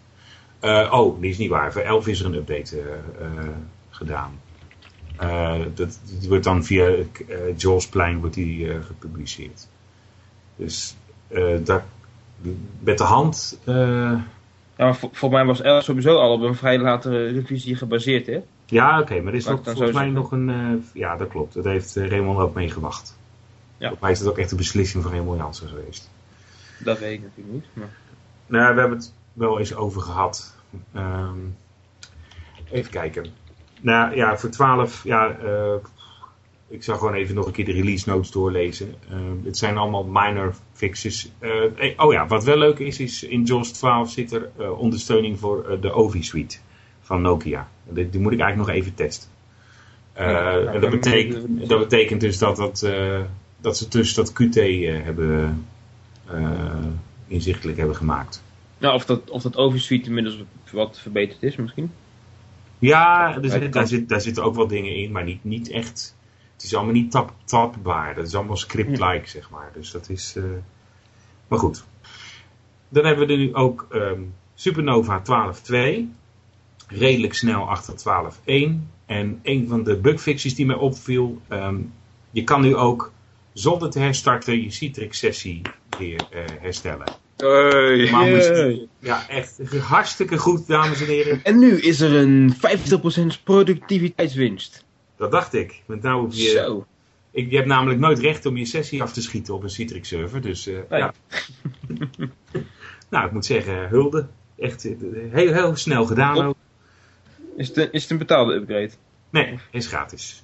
Eh, 0.60 0.92
oh, 0.92 1.20
die 1.20 1.30
is 1.30 1.38
niet 1.38 1.50
waar. 1.50 1.72
Voor 1.72 1.82
11 1.82 2.06
is 2.06 2.20
er 2.20 2.26
een 2.26 2.34
update 2.34 2.82
gedaan. 3.90 4.40
Dat, 5.74 6.00
die 6.20 6.28
wordt 6.28 6.44
dan 6.44 6.64
via 6.64 6.90
Jawsplein 7.56 8.18
wordt 8.20 8.34
die, 8.34 8.82
gepubliceerd. 8.82 9.68
Dus 10.56 10.96
daar, 11.64 11.84
met 12.80 12.98
de 12.98 13.04
hand... 13.04 13.58
Ja, 13.64 14.24
maar 14.76 14.96
voor, 14.96 15.08
voor 15.12 15.30
mij 15.30 15.44
was 15.44 15.60
11 15.60 15.84
sowieso 15.84 16.16
al 16.18 16.32
op 16.32 16.40
een 16.40 16.54
vrij 16.54 16.78
latere 16.78 17.26
revisie 17.26 17.76
gebaseerd, 17.76 18.26
hè? 18.26 18.40
Ja, 18.70 19.00
oké, 19.00 19.20
maar 19.20 19.32
er 19.32 19.38
is 19.38 19.44
nog 19.44 19.60
volgens 19.64 19.92
mij 19.92 20.10
nog 20.10 20.32
een... 20.32 20.48
eh, 20.50 20.94
ja, 20.94 21.16
dat 21.16 21.28
klopt. 21.28 21.54
Dat 21.54 21.64
heeft 21.64 21.96
eh, 21.96 22.08
Raymond 22.08 22.38
ook 22.38 22.54
mee 22.54 22.70
gewacht. 22.70 23.16
Ja. 23.76 23.78
Volgens 23.78 24.00
mij 24.00 24.10
is 24.10 24.18
het 24.18 24.28
ook 24.28 24.38
echt 24.38 24.50
een 24.50 24.56
beslissing 24.56 25.02
van 25.02 25.12
Raymond 25.12 25.38
Jansen 25.38 25.68
geweest. 25.68 26.10
Dat 26.78 26.98
weet 26.98 27.12
ik 27.12 27.22
natuurlijk 27.22 27.54
niet. 27.54 27.66
Maar... 27.72 27.88
Nou, 28.46 28.74
we 28.74 28.80
hebben 28.80 28.98
het 28.98 29.12
wel 29.32 29.58
eens 29.58 29.74
over 29.74 30.00
gehad. 30.00 30.56
Ehm, 30.92 31.38
even 32.70 32.90
kijken. 32.90 33.26
Nou 33.80 34.16
ja, 34.16 34.38
voor 34.38 34.50
12, 34.50 35.04
ja, 35.04 35.30
eh, 35.38 35.74
ik 36.68 36.82
zal 36.84 36.98
gewoon 36.98 37.14
even 37.14 37.34
nog 37.34 37.46
een 37.46 37.52
keer 37.52 37.64
de 37.64 37.72
release 37.72 38.08
notes 38.08 38.30
doorlezen. 38.30 38.94
Ehm, 39.10 39.44
het 39.44 39.56
zijn 39.58 39.76
allemaal 39.76 40.04
minor 40.04 40.54
fixes. 40.72 41.32
Oh 41.96 42.12
ja, 42.12 42.26
wat 42.26 42.44
wel 42.44 42.56
leuk 42.56 42.78
is, 42.78 43.00
is 43.00 43.22
in 43.22 43.44
JAWS 43.44 43.70
12 43.70 44.10
zit 44.10 44.32
er 44.32 44.74
ondersteuning 44.76 45.38
voor 45.38 45.78
de 45.80 45.92
Ovi 45.92 46.22
Suite 46.22 46.58
van 47.08 47.22
Nokia. 47.22 47.68
Die, 47.84 48.10
die 48.10 48.20
moet 48.20 48.32
ik 48.32 48.40
eigenlijk 48.40 48.70
nog 48.70 48.78
even 48.80 48.94
testen. 48.94 49.28
Eh, 50.12 50.26
Ja, 50.26 50.58
en 50.58 50.64
dan- 50.72 50.80
dat, 50.80 50.90
betekent, 50.90 51.68
dat 51.68 51.78
betekent 51.78 52.20
dus 52.20 52.38
dat, 52.38 52.56
dat, 52.56 52.82
eh, 52.82 53.20
dat 53.60 53.76
ze 53.76 53.88
dus 53.88 54.14
dat 54.14 54.32
QT 54.32 54.56
eh, 54.56 55.02
hebben 55.04 55.66
eh, 56.26 56.86
inzichtelijk 57.26 57.78
hebben 57.78 57.96
gemaakt. 57.96 58.42
Nou, 58.78 58.94
of 58.94 59.04
dat, 59.04 59.30
of 59.30 59.42
dat 59.42 59.56
Oversuite 59.56 60.08
inmiddels 60.08 60.38
wat 60.72 60.98
verbeterd 60.98 61.42
is 61.42 61.56
misschien. 61.56 61.92
Ja, 62.78 63.34
er 63.42 63.58
kan. 63.60 63.70
daar, 63.70 63.86
zit, 63.86 64.08
daar 64.08 64.20
zitten 64.20 64.44
ook 64.44 64.54
wel 64.54 64.66
dingen 64.66 64.94
in, 64.96 65.12
maar 65.12 65.24
niet, 65.24 65.44
niet 65.44 65.70
echt. 65.70 66.16
Het 66.54 66.62
is 66.62 66.74
allemaal 66.74 66.92
niet 66.94 67.10
tap, 67.10 67.32
tapbaar. 67.44 68.14
Dat 68.14 68.26
is 68.26 68.34
allemaal 68.34 68.56
script-like, 68.56 69.28
zeg 69.28 69.50
maar. 69.50 69.70
Dus 69.74 69.90
dat 69.90 70.08
is. 70.08 70.34
eh, 70.36 70.42
Maar 71.48 71.58
goed. 71.58 71.84
Dan 72.88 73.04
hebben 73.04 73.26
we 73.26 73.32
er 73.32 73.38
nu 73.38 73.54
ook 73.54 73.86
ehm, 73.90 74.20
Supernova 74.54 75.22
12.2. 75.22 76.08
Redelijk 76.88 77.34
snel 77.34 77.68
achter 77.68 77.94
12.1. 78.44 78.52
En 79.06 79.40
een 79.42 79.68
van 79.68 79.82
de 79.82 79.96
bugfixes 79.96 80.54
die 80.54 80.66
mij 80.66 80.76
opviel. 80.76 81.40
ehm, 81.48 81.76
je 82.30 82.44
kan 82.44 82.60
nu 82.60 82.76
ook 82.76 83.12
zonder 83.52 83.90
te 83.90 83.98
herstarten 83.98 84.62
je 84.62 84.70
Citrix-sessie 84.70 85.62
weer 85.98 86.26
eh, 86.30 86.42
herstellen. 86.60 87.06
Hey. 87.36 88.88
Ja, 88.98 89.28
echt 89.28 89.60
hartstikke 89.78 90.38
goed, 90.38 90.66
dames 90.66 91.00
en 91.00 91.06
heren. 91.06 91.40
En 91.42 91.58
nu 91.58 91.80
is 91.80 92.00
er 92.00 92.14
een 92.14 92.54
50% 92.54 93.42
productiviteitswinst. 93.44 94.84
Dat 95.16 95.30
dacht 95.30 95.54
ik. 95.54 95.82
Want 95.86 96.02
nou 96.02 96.20
hoef 96.20 96.34
je, 96.34 96.48
Zo. 96.48 96.86
ik, 97.30 97.50
je 97.50 97.56
hebt 97.56 97.68
namelijk 97.68 98.00
nooit 98.00 98.18
recht 98.18 98.46
om 98.46 98.56
je 98.56 98.64
sessie 98.64 99.02
af 99.02 99.12
te 99.12 99.22
schieten 99.22 99.54
op 99.54 99.62
een 99.62 99.70
Citrix 99.70 100.08
server. 100.08 100.40
Dus 100.40 100.66
eh, 100.66 100.74
ja. 100.90 101.14
nou, 103.10 103.26
ik 103.26 103.32
moet 103.32 103.46
zeggen, 103.46 103.88
hulde. 103.88 104.26
Echt 104.58 104.84
eh, 104.84 104.94
heel, 105.30 105.52
heel 105.52 105.76
snel 105.76 106.04
gedaan 106.04 106.42
ook. 106.42 106.56
Is 107.58 107.68
het, 107.68 107.76
een- 107.76 107.92
is 107.92 108.02
het 108.02 108.10
een 108.10 108.18
betaalde 108.18 108.54
upgrade? 108.54 108.90
Nee, 109.30 109.58
is 109.70 109.86
gratis. 109.86 110.42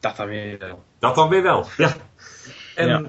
Dat 0.00 0.16
dan 0.16 0.26
weer 0.26 0.58
wel. 0.58 0.82
Dat 0.98 1.14
dan 1.14 1.28
weer 1.28 1.42
wel. 1.42 1.66
Ja. 1.76 1.92
En 2.74 2.88
ja, 2.88 3.02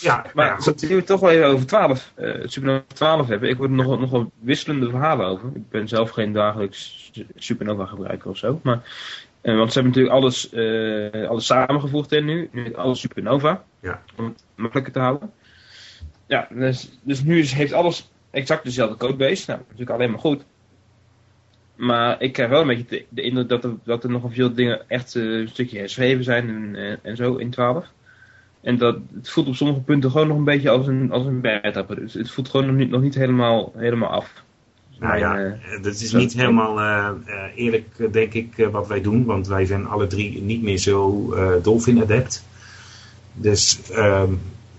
Ja. 0.00 0.16
nou 0.16 0.28
Maar 0.34 0.46
ja, 0.46 0.56
goed, 0.56 0.80
we 0.80 0.94
het 0.94 1.06
toch 1.06 1.20
wel 1.20 1.30
even 1.30 1.46
over 1.46 1.66
12, 1.66 2.12
eh 2.14 2.32
het 2.32 2.52
Supernova 2.52 2.84
12 2.94 3.26
hebben. 3.28 3.48
Ik 3.48 3.56
hoor 3.56 3.66
er 3.66 3.72
nog, 3.72 3.98
nog 4.00 4.10
wel 4.10 4.32
wisselende 4.40 4.90
verhalen 4.90 5.26
over. 5.26 5.50
Ik 5.54 5.68
ben 5.70 5.88
zelf 5.88 6.10
geen 6.10 6.32
dagelijks 6.32 7.10
Supernova 7.36 7.86
gebruiker 7.86 8.30
of 8.30 8.36
zo. 8.36 8.60
Maar, 8.62 8.82
eh, 9.40 9.56
want 9.56 9.72
ze 9.72 9.80
hebben 9.80 9.92
natuurlijk 9.92 10.14
alles, 10.24 10.50
eh, 10.52 11.28
alles 11.28 11.46
samengevoegd 11.46 12.12
en 12.12 12.24
nu. 12.24 12.48
Nu 12.52 12.74
alles 12.74 13.00
Supernova. 13.00 13.64
Ja. 13.80 14.02
Om 14.16 14.24
het 14.24 14.44
makkelijker 14.54 14.92
te 14.92 14.98
houden. 14.98 15.32
Ja, 16.26 16.48
dus, 16.50 16.98
dus 17.02 17.22
nu 17.22 17.38
is, 17.38 17.52
heeft 17.52 17.72
alles 17.72 18.10
exact 18.30 18.64
dezelfde 18.64 18.96
codebase. 18.96 19.44
Nou, 19.50 19.58
natuurlijk 19.62 19.90
alleen 19.90 20.10
maar 20.10 20.20
goed. 20.20 20.44
Maar 21.76 22.22
ik 22.22 22.32
krijg 22.32 22.50
wel 22.50 22.60
een 22.60 22.66
beetje 22.66 22.84
de, 22.88 23.04
de 23.08 23.22
indruk 23.22 23.48
dat 23.48 23.64
er, 23.64 23.70
dat 23.84 24.04
er 24.04 24.10
nog 24.10 24.22
veel 24.30 24.54
dingen 24.54 24.88
echt 24.88 25.14
eh, 25.16 25.22
een 25.22 25.48
stukje 25.48 25.78
herschreven 25.78 26.24
zijn 26.24 26.48
en, 26.48 26.76
en, 26.76 26.98
en 27.02 27.16
zo 27.16 27.34
in 27.34 27.50
12. 27.50 27.86
En 28.60 28.78
dat, 28.78 28.98
het 29.14 29.30
voelt 29.30 29.46
op 29.46 29.54
sommige 29.54 29.80
punten 29.80 30.10
gewoon 30.10 30.28
nog 30.28 30.36
een 30.36 30.44
beetje 30.44 30.70
als 30.70 30.86
een, 30.86 31.10
als 31.10 31.26
een 31.26 31.40
beta. 31.40 31.82
Dus 31.82 32.14
het 32.14 32.30
voelt 32.30 32.48
gewoon 32.48 32.66
nog 32.66 32.76
niet, 32.76 32.90
nog 32.90 33.02
niet 33.02 33.14
helemaal, 33.14 33.72
helemaal 33.76 34.10
af. 34.10 34.42
Nou 34.98 35.18
ja, 35.18 35.38
eh, 35.38 35.82
dat 35.82 35.94
is 35.94 36.12
niet 36.12 36.32
helemaal 36.32 36.78
eh, 36.78 37.08
eh, 37.26 37.50
eerlijk, 37.54 37.86
eh, 37.96 38.12
denk 38.12 38.32
ik, 38.32 38.58
eh, 38.58 38.68
wat 38.68 38.86
wij 38.86 39.00
doen. 39.00 39.24
Want 39.24 39.46
wij 39.46 39.64
zijn 39.64 39.86
alle 39.86 40.06
drie 40.06 40.42
niet 40.42 40.62
meer 40.62 40.78
zo 40.78 41.32
eh 41.32 41.62
Dolphin-adept. 41.62 42.44
Dus 43.32 43.90
ehm, 43.90 44.32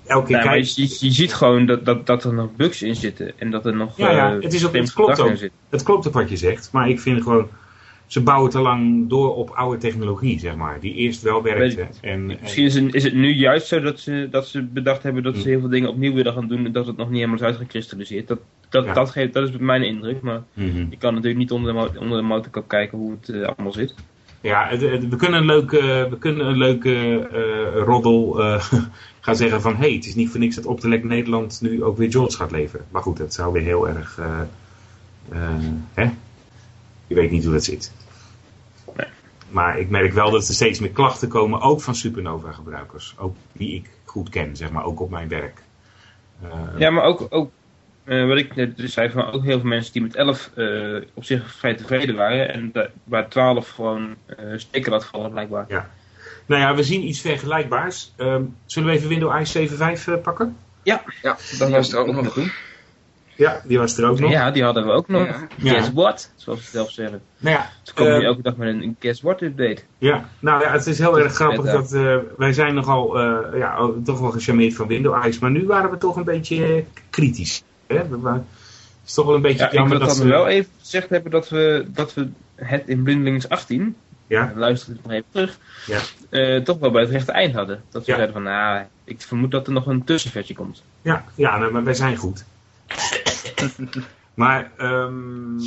elke 0.07 0.27
keer 0.27 0.45
Nee, 0.49 0.59
je, 0.59 0.81
je, 0.81 0.97
je 0.99 1.11
ziet 1.11 1.33
gewoon 1.33 1.65
dat, 1.65 1.85
dat, 1.85 2.05
dat 2.05 2.23
er 2.23 2.33
nog 2.33 2.55
bugs 2.55 2.81
in 2.81 2.95
zitten. 2.95 3.31
En 3.39 3.51
dat 3.51 3.65
er 3.65 3.75
nog 3.75 3.97
Ja, 3.97 4.11
ja, 4.11 4.35
eh, 4.35 4.41
het 4.43 4.53
is 4.53 4.65
ook- 4.65 4.73
het 4.73 4.93
klopt 4.93 5.19
ook. 5.19 5.31
Het 5.69 5.83
klopt 5.83 6.07
ook 6.07 6.13
wat 6.13 6.29
je 6.29 6.37
zegt, 6.37 6.69
maar 6.71 6.89
ik 6.89 6.99
vind 6.99 7.23
gewoon... 7.23 7.47
Ze 8.07 8.21
bouwen 8.21 8.49
te 8.51 8.59
lang 8.59 9.09
door 9.09 9.35
op 9.35 9.49
oude 9.49 9.77
technologie, 9.77 10.39
zeg 10.39 10.55
maar. 10.55 10.79
Die 10.79 10.93
eerst 10.93 11.21
wel 11.21 11.41
werkte. 11.43 11.75
Weet 11.75 11.97
En, 12.01 12.11
en- 12.11 12.37
Misschien 12.41 12.65
is 12.65 12.73
het, 12.75 12.93
is 12.93 13.03
het 13.03 13.13
nu 13.13 13.33
juist 13.33 13.67
zo 13.67 13.79
dat 13.79 13.99
ze, 13.99 14.27
dat 14.31 14.47
ze 14.47 14.61
bedacht 14.63 15.03
hebben 15.03 15.23
dat 15.23 15.35
ze 15.35 15.41
Hm. 15.41 15.47
heel 15.47 15.59
veel 15.59 15.69
dingen 15.69 15.89
opnieuw 15.89 16.13
willen 16.13 16.33
gaan 16.33 16.47
doen. 16.47 16.65
En 16.65 16.71
dat 16.71 16.87
het 16.87 16.97
nog 16.97 17.07
niet 17.07 17.15
helemaal 17.17 17.35
is 17.39 17.43
uitgekristalliseerd. 17.45 18.27
Dat, 18.27 18.39
dat, 18.69 18.85
Ja. 18.85 18.93
dat, 18.93 19.09
geeft, 19.11 19.33
dat 19.33 19.49
is 19.49 19.57
mijn 19.57 19.83
indruk. 19.83 20.21
Maar 20.21 20.41
Mhm. 20.53 20.85
ik 20.89 20.99
kan 20.99 21.13
natuurlijk 21.13 21.39
niet 21.39 21.51
onder 21.51 21.73
de, 21.73 21.99
onder 21.99 22.17
de 22.17 22.23
motorkap 22.27 22.67
kijken 22.67 22.97
hoe 22.97 23.11
het 23.19 23.29
eh, 23.29 23.41
allemaal 23.47 23.73
zit. 23.73 23.95
Ja, 24.41 24.67
het- 24.69 24.81
het- 24.81 25.07
we 25.09 25.15
kunnen 25.15 25.39
een 25.39 25.45
leuke, 25.45 26.07
we 26.09 26.17
kunnen 26.19 26.45
een 26.47 26.57
leuke 26.57 26.93
eh, 27.31 27.81
roddel 27.83 28.41
eh, 28.43 28.71
gaan 29.25 29.35
zeggen 29.35 29.61
van... 29.61 29.75
hé, 29.75 29.79
hey, 29.79 29.93
het 29.93 30.05
is 30.05 30.15
niet 30.15 30.29
voor 30.29 30.39
niks 30.39 30.55
dat 30.55 30.65
Optelec 30.65 31.03
Nederland 31.03 31.61
nu 31.61 31.83
ook 31.83 31.97
weer 31.97 32.09
Jaws 32.09 32.35
gaat 32.35 32.51
leveren. 32.51 32.85
Maar 32.89 33.01
goed, 33.01 33.17
dat 33.17 33.33
zou 33.33 33.53
weer 33.53 33.61
heel 33.61 33.87
erg... 33.87 34.17
eh, 34.17 34.41
eh, 35.29 35.65
hè? 35.93 36.09
Je 37.07 37.15
weet 37.15 37.31
niet 37.31 37.43
hoe 37.43 37.53
dat 37.53 37.63
zit. 37.63 37.91
Nee. 38.95 39.07
Maar 39.49 39.79
ik 39.79 39.89
merk 39.89 40.13
wel 40.13 40.31
dat 40.31 40.47
er 40.47 40.53
steeds 40.53 40.79
meer 40.79 40.89
klachten 40.89 41.27
komen, 41.27 41.61
ook 41.61 41.81
van 41.81 41.95
Supernova 41.95 42.51
gebruikers. 42.51 43.15
Ook 43.17 43.35
die 43.51 43.75
ik 43.75 43.89
goed 44.03 44.29
ken, 44.29 44.55
zeg 44.55 44.71
maar, 44.71 44.85
ook 44.85 44.99
op 44.99 45.09
mijn 45.09 45.27
werk. 45.27 45.61
Eh, 46.41 46.49
Ja, 46.77 46.89
maar 46.89 47.03
ook, 47.03 47.27
ook 47.29 47.51
wat 48.05 48.37
ik 48.37 48.55
net 48.55 48.77
dus 48.77 48.93
zei, 48.93 49.09
van 49.09 49.31
ook 49.31 49.43
heel 49.43 49.59
veel 49.59 49.69
mensen 49.69 49.93
die 49.93 50.01
met 50.01 50.15
11 50.15 50.51
eh, 50.55 51.01
op 51.13 51.23
zich 51.23 51.55
vrij 51.55 51.75
tevreden 51.75 52.15
waren. 52.15 52.53
En 52.53 52.91
waar 53.03 53.29
12 53.29 53.69
gewoon 53.69 54.15
eh 54.25 54.37
steken 54.55 54.91
laat 54.91 55.05
vallen, 55.05 55.31
blijkbaar. 55.31 55.65
Ja. 55.67 55.89
Nou 56.45 56.61
ja, 56.61 56.75
we 56.75 56.83
zien 56.83 57.07
iets 57.07 57.21
vergelijkbaars. 57.21 58.13
Ehm, 58.15 58.43
zullen 58.65 58.89
we 58.89 58.95
even 58.95 59.09
Windows 59.09 59.39
ICE 59.39 59.67
7.5 59.97 60.07
eh, 60.07 60.21
pakken? 60.21 60.57
Ja, 60.83 61.03
dat 61.57 61.69
was 61.69 61.93
er 61.93 61.99
ook 61.99 62.11
nog. 62.11 62.33
doen. 62.33 62.51
Ja, 63.35 63.61
die 63.65 63.77
was 63.77 63.97
er 63.97 64.09
ook 64.09 64.19
nog. 64.19 64.31
Ja, 64.31 64.51
die 64.51 64.63
hadden 64.63 64.85
we 64.85 64.91
ook 64.91 65.07
nog. 65.07 65.25
Ja. 65.25 65.47
Guess 65.59 65.87
Ja. 65.87 65.93
what? 65.93 66.31
Zoals 66.35 66.63
ze 66.63 66.69
zelf 66.69 66.91
zeggen. 66.91 67.21
Nou 67.37 67.55
ja, 67.55 67.69
Ze 67.83 67.93
komen 67.93 68.11
nu 68.11 68.17
ehm, 68.19 68.27
elke 68.27 68.41
dag 68.41 68.55
met 68.55 68.67
een, 68.67 68.95
Guess 68.99 69.21
what 69.21 69.41
update. 69.41 69.81
Ja, 69.97 70.29
nou 70.39 70.61
ja, 70.63 70.71
het 70.71 70.87
is 70.87 70.99
heel 70.99 71.19
erg 71.19 71.33
grappig 71.33 71.65
Ja. 71.65 71.71
dat 71.71 71.93
eh, 71.93 72.17
wij 72.37 72.53
zijn 72.53 72.73
nogal, 72.73 73.19
eh, 73.19 73.59
ja, 73.59 73.83
oh, 73.83 74.03
toch 74.03 74.19
wel 74.19 74.31
gecharmeerd 74.31 74.73
van 74.75 74.87
Windows 74.87 75.25
ICE, 75.25 75.39
maar 75.41 75.51
nu 75.51 75.65
waren 75.65 75.91
we 75.91 75.97
toch 75.97 76.15
een 76.15 76.23
beetje 76.23 76.83
kritisch. 77.09 77.63
Hè? 77.87 77.97
Het 77.97 78.41
is 79.05 79.13
toch 79.13 79.25
wel 79.25 79.35
een 79.35 79.41
beetje 79.41 79.59
Ja, 79.59 79.65
ik 79.65 79.73
jammer 79.73 79.97
wil 79.97 80.07
dat 80.07 80.17
dan 80.17 80.25
ze... 80.25 80.31
wel 80.31 80.47
even 80.47 80.71
gezegd 80.81 81.09
hebben 81.09 81.31
dat 81.31 81.49
we, 81.49 81.85
dat 81.87 82.13
we 82.13 82.29
het 82.55 82.83
in 82.87 83.03
Blindelings 83.03 83.49
18, 83.49 83.95
Ja, 84.27 84.51
luister 84.55 84.93
het 84.93 85.03
nog 85.03 85.11
even 85.11 85.25
terug, 85.31 85.57
Ja. 85.87 85.99
eh, 86.29 86.61
toch 86.61 86.77
wel 86.79 86.91
bij 86.91 87.01
het 87.01 87.11
rechte 87.11 87.31
eind 87.31 87.53
hadden. 87.53 87.83
Dat 87.89 88.05
Ja. 88.05 88.13
zeiden 88.15 88.33
van, 88.33 88.43
nou, 88.43 88.85
ik 89.03 89.21
vermoed 89.21 89.51
dat 89.51 89.67
er 89.67 89.73
nog 89.73 89.85
een 89.85 90.03
tussenversie 90.03 90.55
komt. 90.55 90.83
ja, 91.01 91.23
ja 91.35 91.57
nou, 91.57 91.71
maar 91.71 91.83
wij 91.83 91.93
zijn 91.93 92.15
goed. 92.17 92.43
maar 94.35 94.71
ehm, 94.77 95.57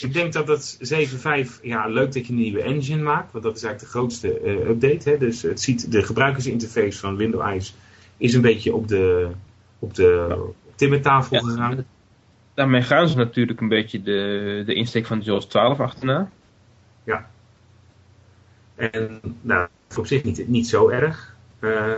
ik 0.00 0.12
denk 0.12 0.32
dat 0.32 0.48
het 0.48 0.78
7.5, 0.80 1.58
ja, 1.62 1.86
leuk 1.86 2.12
dat 2.12 2.26
je 2.26 2.32
een 2.32 2.38
nieuwe 2.38 2.62
engine 2.62 3.02
maakt, 3.02 3.32
want 3.32 3.44
dat 3.44 3.56
is 3.56 3.62
eigenlijk 3.62 3.92
de 3.92 3.98
grootste 3.98 4.38
eh, 4.40 4.68
update. 4.68 5.10
Hè? 5.10 5.18
Dus 5.18 5.42
het 5.42 5.60
ziet, 5.60 5.92
de 5.92 6.02
gebruikersinterface 6.02 6.98
van 6.98 7.16
Windows 7.16 7.54
ICE 7.54 7.72
is 8.16 8.34
een 8.34 8.40
beetje 8.40 8.74
op 8.74 8.88
de, 8.88 9.30
op 9.78 9.94
de 9.94 10.26
Ja. 10.28 10.36
timmertafel 10.74 11.36
Ja. 11.36 11.42
gegaan. 11.42 11.86
Daarmee 12.54 12.82
gaan 12.82 13.08
ze 13.08 13.16
natuurlijk 13.16 13.60
een 13.60 13.68
beetje 13.68 14.02
de, 14.02 14.62
de 14.66 14.74
insteek 14.74 15.06
van 15.06 15.20
JAWS 15.20 15.46
12 15.46 15.80
achterna. 15.80 16.30
En 18.76 19.20
nou, 19.40 19.60
dat 19.60 19.70
is 19.90 19.98
op 19.98 20.06
zich 20.06 20.24
niet, 20.24 20.48
niet 20.48 20.68
zo 20.68 20.88
erg. 20.88 21.34
Eh, 21.58 21.96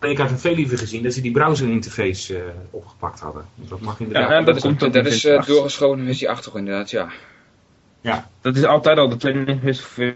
ik 0.00 0.18
had 0.18 0.30
het 0.30 0.40
veel 0.40 0.54
liever 0.54 0.78
gezien 0.78 1.02
dat 1.02 1.12
ze 1.12 1.20
die 1.20 1.32
browser-interface 1.32 2.36
eh, 2.38 2.42
opgepakt 2.70 3.20
hadden. 3.20 3.44
Want 3.54 3.68
dat 3.68 3.80
mag 3.80 4.00
inderdaad. 4.00 4.28
Ja, 4.30 4.38
Ja, 4.38 4.44
dat 4.44 4.60
komt 4.60 4.80
dat, 4.80 4.94
is 4.94 5.02
versie 5.02 5.30
eh, 5.30 5.38
acht. 5.38 5.46
doorgeschoven 5.46 6.04
versie 6.04 6.30
8 6.30 6.54
inderdaad, 6.54 6.90
ja. 6.90 7.08
Dat 8.40 8.56
is 8.56 8.64
altijd 8.64 8.98
al 8.98 9.08
de 9.08 9.16
planning 9.16 9.60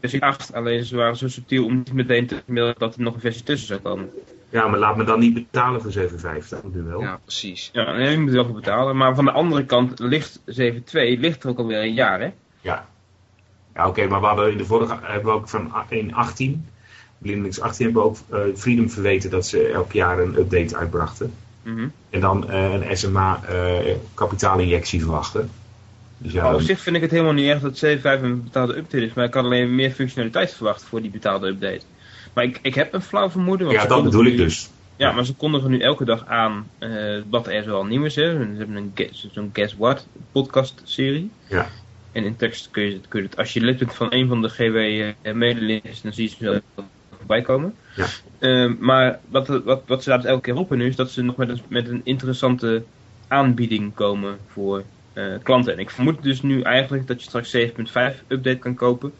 versie 0.00 0.22
8. 0.22 0.54
Alleen 0.54 0.85
ze 0.85 0.96
waren 0.96 1.16
zo 1.16 1.28
subtiel 1.28 1.64
om 1.64 1.76
niet 1.76 1.92
meteen 1.92 2.26
te 2.26 2.42
melden 2.46 2.74
dat 2.78 2.94
er 2.94 3.02
nog 3.02 3.14
een 3.14 3.20
versie 3.20 3.42
tussen 3.42 3.66
zou 3.68 3.80
komen. 3.80 4.11
Ja, 4.48 4.68
maar 4.68 4.78
laat 4.78 4.96
me 4.96 5.04
dan 5.04 5.20
niet 5.20 5.35
betalen 5.35 5.83
voor 5.83 5.92
7,5. 5.92 6.48
Dat 6.48 6.62
moet 6.62 6.74
nu 6.74 6.83
wel. 6.83 7.00
Ja, 7.00 7.18
precies. 7.22 7.70
Ja, 7.72 7.92
nee, 7.92 8.11
je 8.11 8.18
moet 8.18 8.28
er 8.28 8.35
wel 8.35 8.44
voor 8.44 8.54
betalen. 8.54 8.96
Maar 8.96 9.14
van 9.14 9.24
de 9.24 9.30
andere 9.30 9.64
kant 9.64 9.98
ligt 9.98 10.38
7.2 10.38 10.44
ligt 10.92 11.42
er 11.42 11.48
ook 11.48 11.59
alweer 11.59 11.83
een 11.83 11.94
jaar, 11.94 12.20
hè? 12.20 12.33
Ja, 12.61 12.88
ja 13.74 13.88
oké, 13.88 14.06
maar 14.06 14.20
we 14.20 14.26
hadden 14.26 14.50
in 14.50 14.58
de 14.58 14.64
vorige 14.64 14.98
hebben 15.02 15.32
we 15.32 15.38
ook 15.38 15.48
van 15.48 15.72
in 15.88 16.14
18, 16.14 16.66
Blindelings 17.18 17.60
18 17.60 17.84
hebben 17.84 18.02
we 18.02 18.08
ook 18.08 18.16
eh, 18.30 18.56
Freedom 18.56 18.90
verweten 18.90 19.30
dat 19.30 19.46
ze 19.46 19.66
elk 19.66 19.92
jaar 19.92 20.18
een 20.18 20.38
update 20.38 20.76
uitbrachten. 20.76 21.34
Mhm. 21.62 21.88
En 22.10 22.20
dan 22.20 22.50
eh, 22.50 22.72
een 22.72 22.96
SMA 22.96 23.40
eh 23.44 23.94
kapitaalinjectie 24.14 25.00
verwachten. 25.00 25.50
Dus 26.18 26.32
ja, 26.32 26.54
op 26.54 26.60
zich 26.60 26.80
vind 26.80 26.96
ik 26.96 27.02
het 27.02 27.10
helemaal 27.10 27.32
niet 27.32 27.48
erg 27.48 27.60
dat 27.60 27.84
7.5 27.84 28.22
een 28.22 28.42
betaalde 28.44 28.76
update 28.76 29.04
is. 29.04 29.12
Maar 29.12 29.24
ik 29.24 29.34
had 29.34 29.44
alleen 29.44 29.74
meer 29.74 29.90
functionaliteit 29.90 30.52
verwacht 30.52 30.84
voor 30.84 31.00
die 31.00 31.10
betaalde 31.10 31.46
update. 31.46 31.80
Maar 32.32 32.44
ik, 32.44 32.58
ik 32.62 32.74
heb 32.74 32.92
een 32.92 33.02
flauw 33.02 33.30
vermoeden. 33.30 33.66
want 33.66 33.78
ja 33.80 33.87
dat 33.87 34.04
bedoel 34.04 34.24
ik 34.24 34.37
dus. 34.37 34.70
Ja, 34.96 35.12
maar 35.12 35.24
ze 35.24 35.34
kondigen 35.34 35.70
nu 35.70 35.78
elke 35.78 36.04
dag 36.04 36.26
aan 36.26 36.66
eh, 36.78 36.90
wat 37.30 37.46
er 37.46 37.62
zoal 37.62 37.84
nieuw 37.84 38.04
is. 38.04 38.14
Hè. 38.14 38.22
Ze 38.32 38.54
hebben 38.58 38.76
een 38.76 38.92
guess- 38.94 39.28
zo'n 39.32 39.50
Guess 39.52 39.74
What 39.78 40.06
podcast 40.32 40.80
serie. 40.84 41.30
Ja. 41.48 41.68
En 42.14 42.24
in 42.24 42.37
tekst 42.37 42.70
kun 42.70 42.83
je, 42.83 43.00
kun 43.09 43.20
je 43.20 43.27
het, 43.27 43.37
als 43.37 43.53
je 43.53 43.61
lid 43.61 43.79
bent 43.79 43.94
van 43.94 44.12
een 44.12 44.29
van 44.29 44.42
de 44.42 44.48
GW 44.48 44.77
eh, 44.77 45.92
dan 46.03 46.12
zie 46.12 46.24
je 46.24 46.29
ze 46.29 46.37
wel 46.40 46.61
voorbij 47.16 47.42
komen. 47.42 47.74
Ja. 47.96 48.07
Eh, 48.38 48.72
maar 48.79 49.20
wat, 49.29 49.46
wat, 49.46 49.83
wat 49.87 50.03
ze 50.03 50.09
daar 50.09 50.18
dus 50.18 50.29
elke 50.31 50.42
keer 50.42 50.55
roepen 50.55 50.79
nu 50.79 50.87
is 50.87 50.96
dat 50.96 51.11
ze 51.11 51.22
nog 51.22 51.37
met 51.37 51.48
een, 51.48 51.61
met 51.68 51.88
een 51.88 52.00
interessante 52.05 52.85
aanbieding 53.29 53.94
komen 53.94 54.38
voor 54.46 54.83
eh, 55.12 55.24
klanten. 55.42 55.72
En 55.72 55.79
ik 55.79 55.90
vermoed 55.90 56.22
dus 56.22 56.42
nu 56.42 56.62
eigenlijk 56.62 57.07
dat 57.07 57.22
je 57.22 57.29
straks 57.29 57.57
7.5 57.57 58.27
update 58.29 58.59
kan 58.59 58.74
kopen. 58.74 59.12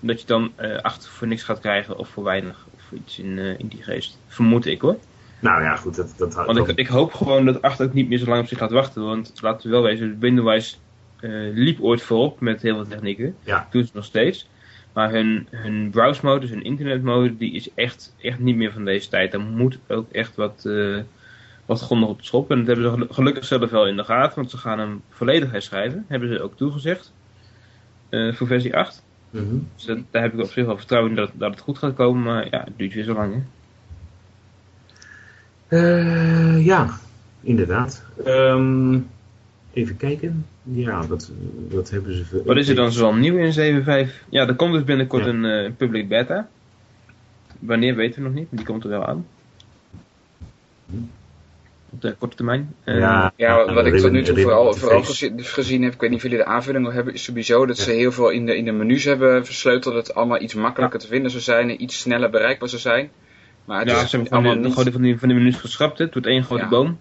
En 0.00 0.06
dat 0.06 0.20
je 0.20 0.26
dan 0.26 0.52
eh 0.56 0.76
8 0.76 1.08
voor 1.08 1.26
niks 1.26 1.42
gaat 1.42 1.60
krijgen 1.60 1.98
of 1.98 2.08
voor 2.08 2.24
weinig. 2.24 2.66
Of 2.74 2.98
iets 2.98 3.18
in, 3.18 3.38
in 3.38 3.66
die 3.68 3.82
geest. 3.82 4.18
Vermoed 4.26 4.66
ik 4.66 4.80
hoor. 4.80 4.96
Nou 5.38 5.62
ja, 5.62 5.76
goed. 5.76 5.96
Dat, 5.96 6.14
dat, 6.16 6.34
Want 6.34 6.58
ik, 6.58 6.78
ik 6.78 6.86
hoop 6.86 7.12
gewoon 7.12 7.44
dat 7.44 7.62
8 7.62 7.82
ook 7.82 7.92
niet 7.92 8.08
meer 8.08 8.18
zo 8.18 8.26
lang 8.26 8.42
op 8.42 8.48
zich 8.48 8.58
gaat 8.58 8.70
wachten. 8.70 9.04
Want 9.04 9.32
laten 9.40 9.70
we 9.70 9.74
wel 9.74 9.82
wezen, 9.82 10.18
Windows 10.18 10.78
liep 11.54 11.80
ooit 11.80 12.02
voorop 12.02 12.40
met 12.40 12.62
heel 12.62 12.74
veel 12.74 12.86
technieken. 12.86 13.36
Ja. 13.44 13.66
Doen 13.70 13.84
ze 13.84 13.90
nog 13.94 14.04
steeds. 14.04 14.48
Maar 14.92 15.10
hun, 15.10 15.46
hun 15.50 15.90
browse 15.90 16.24
mode, 16.24 16.40
dus 16.40 16.50
hun 16.50 16.64
internetmode, 16.64 17.36
die 17.36 17.52
is 17.52 17.68
echt, 17.74 18.14
echt 18.20 18.38
niet 18.38 18.56
meer 18.56 18.72
van 18.72 18.84
deze 18.84 19.08
tijd. 19.08 19.32
Daar 19.32 19.40
moet 19.40 19.78
ook 19.88 20.10
echt 20.12 20.36
wat, 20.36 20.64
eh 20.66 20.98
wat 21.66 21.80
grondig 21.80 22.08
op 22.08 22.18
de 22.18 22.24
schop. 22.24 22.50
En 22.50 22.56
dat 22.58 22.66
hebben 22.66 22.84
ze 22.84 22.90
gelu- 22.90 23.12
gelukkig 23.12 23.44
zelf 23.44 23.70
wel 23.70 23.86
in 23.86 23.96
de 23.96 24.04
gaten. 24.04 24.34
Want 24.36 24.50
ze 24.50 24.56
gaan 24.58 24.78
hem 24.78 25.02
volledig 25.10 25.50
herschrijven. 25.50 26.04
Hebben 26.08 26.28
ze 26.28 26.42
ook 26.42 26.56
toegezegd. 26.56 27.12
eh, 28.08 28.32
voor 28.34 28.46
versie 28.46 28.76
8. 28.76 29.02
Mhm. 29.30 29.44
Dus 29.74 29.84
dat- 29.84 29.98
daar 30.10 30.22
heb 30.22 30.32
ik 30.34 30.40
op 30.40 30.50
zich 30.50 30.66
wel 30.66 30.76
vertrouwen 30.76 31.10
in 31.10 31.16
dat, 31.16 31.30
dat 31.34 31.50
het 31.50 31.60
goed 31.60 31.78
gaat 31.78 31.94
komen. 31.94 32.22
Maar 32.22 32.44
ja, 32.50 32.62
het 32.64 32.72
duurt 32.78 32.94
weer 32.94 33.04
zo 33.04 33.14
lang 33.14 33.34
hè. 33.34 33.40
Eh, 35.68 36.64
ja, 36.66 36.88
inderdaad. 37.40 38.04
Ehm, 38.24 38.98
even 39.72 39.96
kijken. 39.96 40.46
Ja, 40.72 41.06
wat, 41.06 41.32
wat 41.70 41.90
hebben 41.90 42.14
ze... 42.14 42.42
Wat 42.44 42.56
is 42.56 42.68
er 42.68 42.74
dan 42.74 42.92
zoal 42.92 43.14
nieuw 43.14 43.36
in 43.36 43.84
7.5? 44.06 44.12
Ja, 44.28 44.46
er 44.46 44.54
komt 44.54 44.72
dus 44.72 44.84
binnenkort 44.84 45.24
Ja. 45.24 45.30
een 45.30 45.44
eh, 45.44 45.70
public 45.76 46.08
beta. 46.08 46.48
Wanneer 47.58 47.94
weten 47.94 48.22
we 48.22 48.28
nog 48.28 48.38
niet, 48.38 48.46
maar 48.50 48.58
die 48.58 48.66
komt 48.66 48.84
er 48.84 48.90
wel 48.90 49.06
aan. 49.06 49.26
Op 51.90 52.00
de 52.02 52.14
korte 52.18 52.36
termijn. 52.36 52.74
Eh, 52.84 52.98
Ja, 52.98 53.32
Ja, 53.36 53.72
wat 53.74 53.86
ik 53.86 53.96
tot 53.96 54.10
nu 54.12 54.22
toe 54.22 54.40
vooral, 54.40 54.74
vooral 54.74 55.02
gezien, 55.02 55.44
gezien 55.44 55.82
heb, 55.82 55.92
ik 55.92 56.00
weet 56.00 56.10
niet 56.10 56.18
of 56.18 56.24
jullie 56.24 56.38
de 56.44 56.50
aanvullingen 56.50 56.92
hebben, 56.92 57.14
is 57.14 57.22
sowieso 57.24 57.66
dat 57.66 57.78
ze 57.78 57.90
heel 57.90 58.12
veel 58.12 58.30
in 58.30 58.46
de, 58.46 58.56
in 58.56 58.64
de 58.64 58.72
menus 58.72 59.04
hebben 59.04 59.44
versleuteld. 59.46 59.94
Dat 59.94 60.06
het 60.06 60.16
allemaal 60.16 60.40
iets 60.40 60.54
makkelijker 60.54 60.98
te 60.98 61.06
vinden 61.06 61.30
zou 61.30 61.42
zijn 61.42 61.70
en 61.70 61.82
iets 61.82 61.98
sneller 62.00 62.30
bereikbaar 62.30 62.68
zou 62.68 62.80
zijn. 62.80 63.10
Maar 63.64 63.78
het 63.78 63.88
ja, 63.88 63.94
is 63.94 64.10
ze 64.10 64.16
hebben 64.16 64.28
van 64.28 64.38
allemaal 64.38 64.62
de, 64.62 64.68
niet... 64.68 64.92
van, 64.92 65.02
die, 65.02 65.18
van 65.18 65.28
die 65.28 65.38
menus 65.38 65.56
geschrapt. 65.56 65.98
hè. 65.98 66.04
Het 66.04 66.12
wordt 66.12 66.28
één 66.28 66.44
grote 66.44 66.62
Ja. 66.62 66.68
boom. 66.68 66.98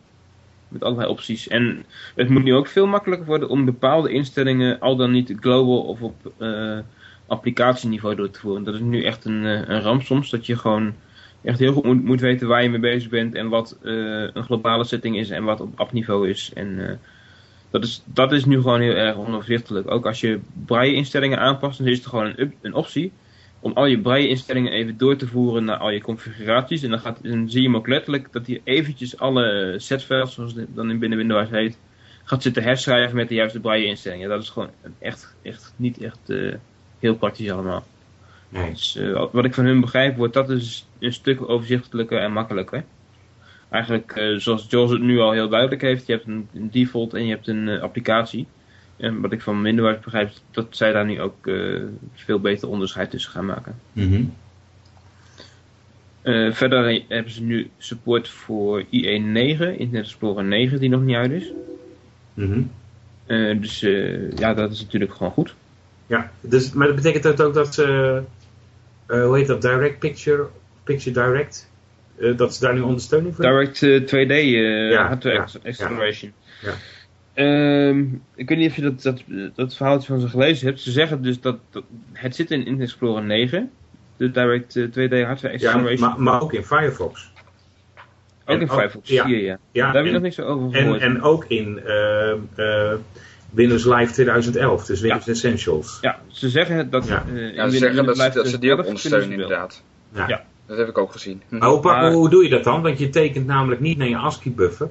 Met 0.76 0.84
allerlei 0.84 1.10
opties. 1.10 1.48
En 1.48 1.86
het 2.16 2.30
moet 2.30 2.44
nu 2.44 2.54
ook 2.54 2.68
veel 2.68 2.88
makkelijker 2.88 3.28
worden 3.28 3.50
om 3.50 3.66
bepaalde 3.66 4.12
instellingen 4.12 4.80
al 4.80 4.96
dan 4.96 5.12
niet 5.12 5.34
global 5.40 5.82
of 5.82 6.02
op 6.02 6.34
eh, 6.38 6.80
applicatieniveau 7.28 8.16
door 8.16 8.30
te 8.30 8.40
voeren. 8.40 8.64
Dat 8.64 8.74
is 8.74 8.80
nu 8.80 9.04
echt 9.04 9.26
een, 9.26 9.46
eh, 9.46 9.62
een 9.68 9.82
ramp 9.82 10.02
soms. 10.02 10.30
Dat 10.30 10.46
je 10.46 10.58
gewoon 10.58 10.94
echt 11.42 11.60
heel 11.60 11.74
goed 11.74 11.84
moet, 11.84 12.04
moet 12.04 12.22
weten 12.22 12.48
waar 12.48 12.64
je 12.64 12.70
mee 12.70 12.80
bezig 12.80 13.10
bent. 13.10 13.36
En 13.36 13.50
wat 13.50 13.78
eh, 13.84 13.94
een 14.34 14.44
globale 14.44 14.84
setting 14.84 15.18
is 15.18 15.30
en 15.30 15.44
wat 15.44 15.62
op 15.62 15.80
appniveau 15.80 16.30
is. 16.30 16.52
En 16.54 17.00
dat, 17.70 17.84
is, 17.84 18.04
dat 18.06 18.32
is 18.32 18.46
nu 18.46 18.56
gewoon 18.56 18.82
heel 18.82 18.96
erg 18.96 19.16
onoverzichtelijk. 19.16 19.92
Ook 19.92 20.06
als 20.06 20.22
je 20.22 20.40
braille 20.66 20.96
instellingen 20.96 21.40
aanpast, 21.40 21.78
dan 21.78 21.88
is 21.88 22.04
er 22.04 22.10
gewoon 22.10 22.34
een, 22.36 22.54
een 22.62 22.74
optie 22.74 23.12
om 23.66 23.74
al 23.74 23.86
je 23.86 24.00
braille 24.00 24.28
instellingen 24.28 24.72
even 24.72 24.98
door 24.98 25.16
te 25.16 25.28
voeren 25.28 25.64
naar 25.66 25.78
al 25.78 25.90
je 25.90 26.02
configuraties. 26.02 26.84
En 26.84 26.90
dan, 26.90 27.00
gaat, 27.00 27.20
dan 27.24 27.50
zie 27.50 27.62
je 27.62 27.68
hem 27.68 27.76
ook 27.76 27.88
letterlijk 27.88 28.32
dat 28.32 28.48
hij 28.48 28.62
eventjes 28.64 29.18
alle 29.18 29.74
setfiles, 29.78 30.34
zoals 30.34 30.54
het 30.54 30.76
dan 30.76 30.90
in 30.90 31.00
binnen 31.00 31.18
Windows 31.18 31.50
heet, 31.50 31.78
gaat 32.24 32.42
zitten 32.42 32.64
herschrijven 32.64 33.16
met 33.16 33.30
de 33.30 33.36
juiste 33.36 33.60
braille 33.60 33.86
instellingen. 33.86 34.30
Dat 34.30 34.42
is 34.42 34.50
gewoon 34.50 34.70
echt, 35.00 35.36
echt 35.42 35.74
niet 35.76 36.02
echt 36.02 36.30
eh, 36.30 36.54
heel 37.00 37.16
praktisch 37.16 37.52
allemaal. 37.52 37.84
Nee. 38.50 38.70
Dus 38.70 38.96
eh, 38.96 39.26
wat 39.32 39.46
ik 39.46 39.54
van 39.54 39.66
hun 39.66 39.82
begrijp, 39.82 40.16
wordt 40.18 40.34
dat 40.34 40.48
dus 40.48 40.88
een 41.00 41.14
stuk 41.14 41.50
overzichtelijker 41.50 42.20
en 42.20 42.32
makkelijker. 42.32 42.84
Eigenlijk 43.70 44.12
eh, 44.12 44.36
zoals 44.38 44.66
Jules 44.70 44.92
het 44.92 45.02
nu 45.02 45.20
al 45.20 45.32
heel 45.32 45.50
duidelijk 45.50 45.82
heeft, 45.82 46.06
je 46.06 46.14
hebt 46.14 46.28
een, 46.28 46.48
default 46.72 47.14
en 47.14 47.26
je 47.26 47.34
hebt 47.34 47.48
een 47.48 47.70
eh, 47.70 47.82
applicatie. 47.82 48.48
En 48.98 49.22
wat 49.22 49.32
ik 49.32 49.42
van 49.42 49.62
Windows 49.62 50.00
begrijp, 50.00 50.32
dat 50.52 50.68
zij 50.70 50.92
daar 50.92 51.06
nu 51.06 51.22
ook 51.22 51.48
eh, 51.48 51.82
veel 52.14 52.40
beter 52.40 52.70
onderscheid 52.70 53.10
tussen 53.10 53.32
gaan 53.32 53.46
maken. 53.46 53.80
Mhm. 53.94 54.24
Eh, 56.22 56.52
verder 56.52 57.04
hebben 57.08 57.32
ze 57.32 57.44
nu 57.44 57.70
support 57.78 58.30
voor 58.30 58.84
IE9, 58.84 59.60
Internet 59.78 59.94
Explorer 59.94 60.44
9, 60.44 60.80
die 60.80 60.90
nog 60.90 61.02
niet 61.02 61.16
uit 61.16 61.32
is. 61.32 61.52
Mhm. 62.34 62.62
Eh, 63.26 63.62
dus 63.62 63.80
ja, 64.36 64.54
dat 64.54 64.72
is 64.72 64.82
natuurlijk 64.82 65.14
gewoon 65.14 65.32
goed. 65.32 65.56
Ja, 66.08 66.32
dus, 66.42 66.72
maar 66.74 66.88
dat 66.88 66.96
betekent 66.96 67.24
dat 67.24 67.42
ook 67.42 67.54
dat 67.54 67.74
ze, 67.74 68.22
hoe 69.08 69.38
heet 69.38 69.48
dat, 69.48 69.62
Direct 69.62 70.00
Picture, 70.00 70.48
Picture 70.84 71.26
Direct, 71.26 71.70
dat 72.36 72.56
ze 72.56 72.64
daar 72.64 72.74
nu 72.74 72.82
ondersteuning 72.82 73.36
voor 73.36 73.46
hebben? 73.46 73.74
Direct 73.74 74.12
eh, 74.12 74.26
2D 74.26 74.32
eh 74.32 74.92
Ja, 74.92 75.08
hardware. 75.08 75.48
Ja. 76.62 76.74
Ehm, 77.36 78.00
ik 78.36 78.50
weet 78.50 78.58
niet 78.58 78.70
of 78.70 78.76
je 78.76 78.82
dat, 78.82 79.02
dat, 79.02 79.24
dat 79.56 79.76
verhaaltje 79.76 80.08
van 80.08 80.20
ze 80.20 80.28
gelezen 80.30 80.68
hebt. 80.68 80.82
Ze 80.82 80.92
zeggen 80.92 81.22
dus 81.22 81.42
dat, 81.42 81.58
dat 81.72 81.84
het 82.14 82.36
zit 82.36 82.52
in 82.52 82.58
Internet 82.60 82.82
Explorer 82.82 83.24
9, 83.24 83.72
de 84.18 84.32
Direct 84.32 84.76
eh, 84.76 84.84
2D 84.84 85.26
hardware 85.26 85.60
Ja, 85.60 85.72
acceleration. 85.72 86.10
maar, 86.10 86.22
maar 86.22 86.42
ook 86.42 86.54
in 86.54 86.64
Firefox. 86.64 87.32
ook 87.96 88.02
en 88.46 88.62
in 88.62 88.70
ook- 88.70 88.76
Firefox 88.78 89.10
ja. 89.10 89.26
4, 89.26 89.38
ja. 89.44 89.58
Ja, 89.72 89.86
Daar 89.86 89.96
heb 89.96 90.06
en- 90.06 90.14
nog 90.14 90.22
niks 90.22 90.40
over 90.40 90.66
En, 90.78 90.82
gehoord. 90.84 91.02
en 91.02 91.22
ook 91.22 91.46
in 91.48 91.80
eh, 91.86 92.32
eh, 92.56 92.98
Windows 93.52 93.86
Live 93.86 94.14
2011, 94.14 94.86
dus 94.86 95.02
Windows 95.02 95.28
Essentials. 95.28 95.98
Ja, 96.02 96.20
ze 96.28 96.50
zeggen 96.50 96.90
dat 96.90 97.08
Ja. 97.08 97.24
eh, 97.28 97.36
in 97.36 97.36
Ja, 97.36 97.48
ze 97.50 97.54
Windows 97.54 97.78
zeggen 97.80 98.06
dat, 98.06 98.16
ze- 98.18 98.24
Live 98.24 98.36
dat 98.36 98.48
ze 98.48 98.60
die 98.60 98.72
ook 98.72 98.80
2011 98.82 98.88
ondersteunen 98.88 99.32
inderdaad. 99.32 99.84
Ja. 100.14 100.28
Ja. 100.28 100.44
Dat 100.68 100.78
heb 100.78 100.88
ik 100.88 100.98
ook 100.98 101.12
gezien. 101.12 101.42
Hm. 101.50 101.58
Maar 101.58 101.70
hoe, 101.70 101.82
Maar- 101.82 102.12
hoe 102.12 102.30
doe 102.30 102.44
je 102.44 102.50
dat 102.50 102.64
dan? 102.64 102.82
Want 102.82 103.00
je 103.00 103.10
tekent 103.10 103.46
namelijk 103.46 103.82
niet 103.82 103.98
naar 103.98 104.08
je 104.08 104.18
ASCII 104.18 104.52
buffer. 104.54 104.90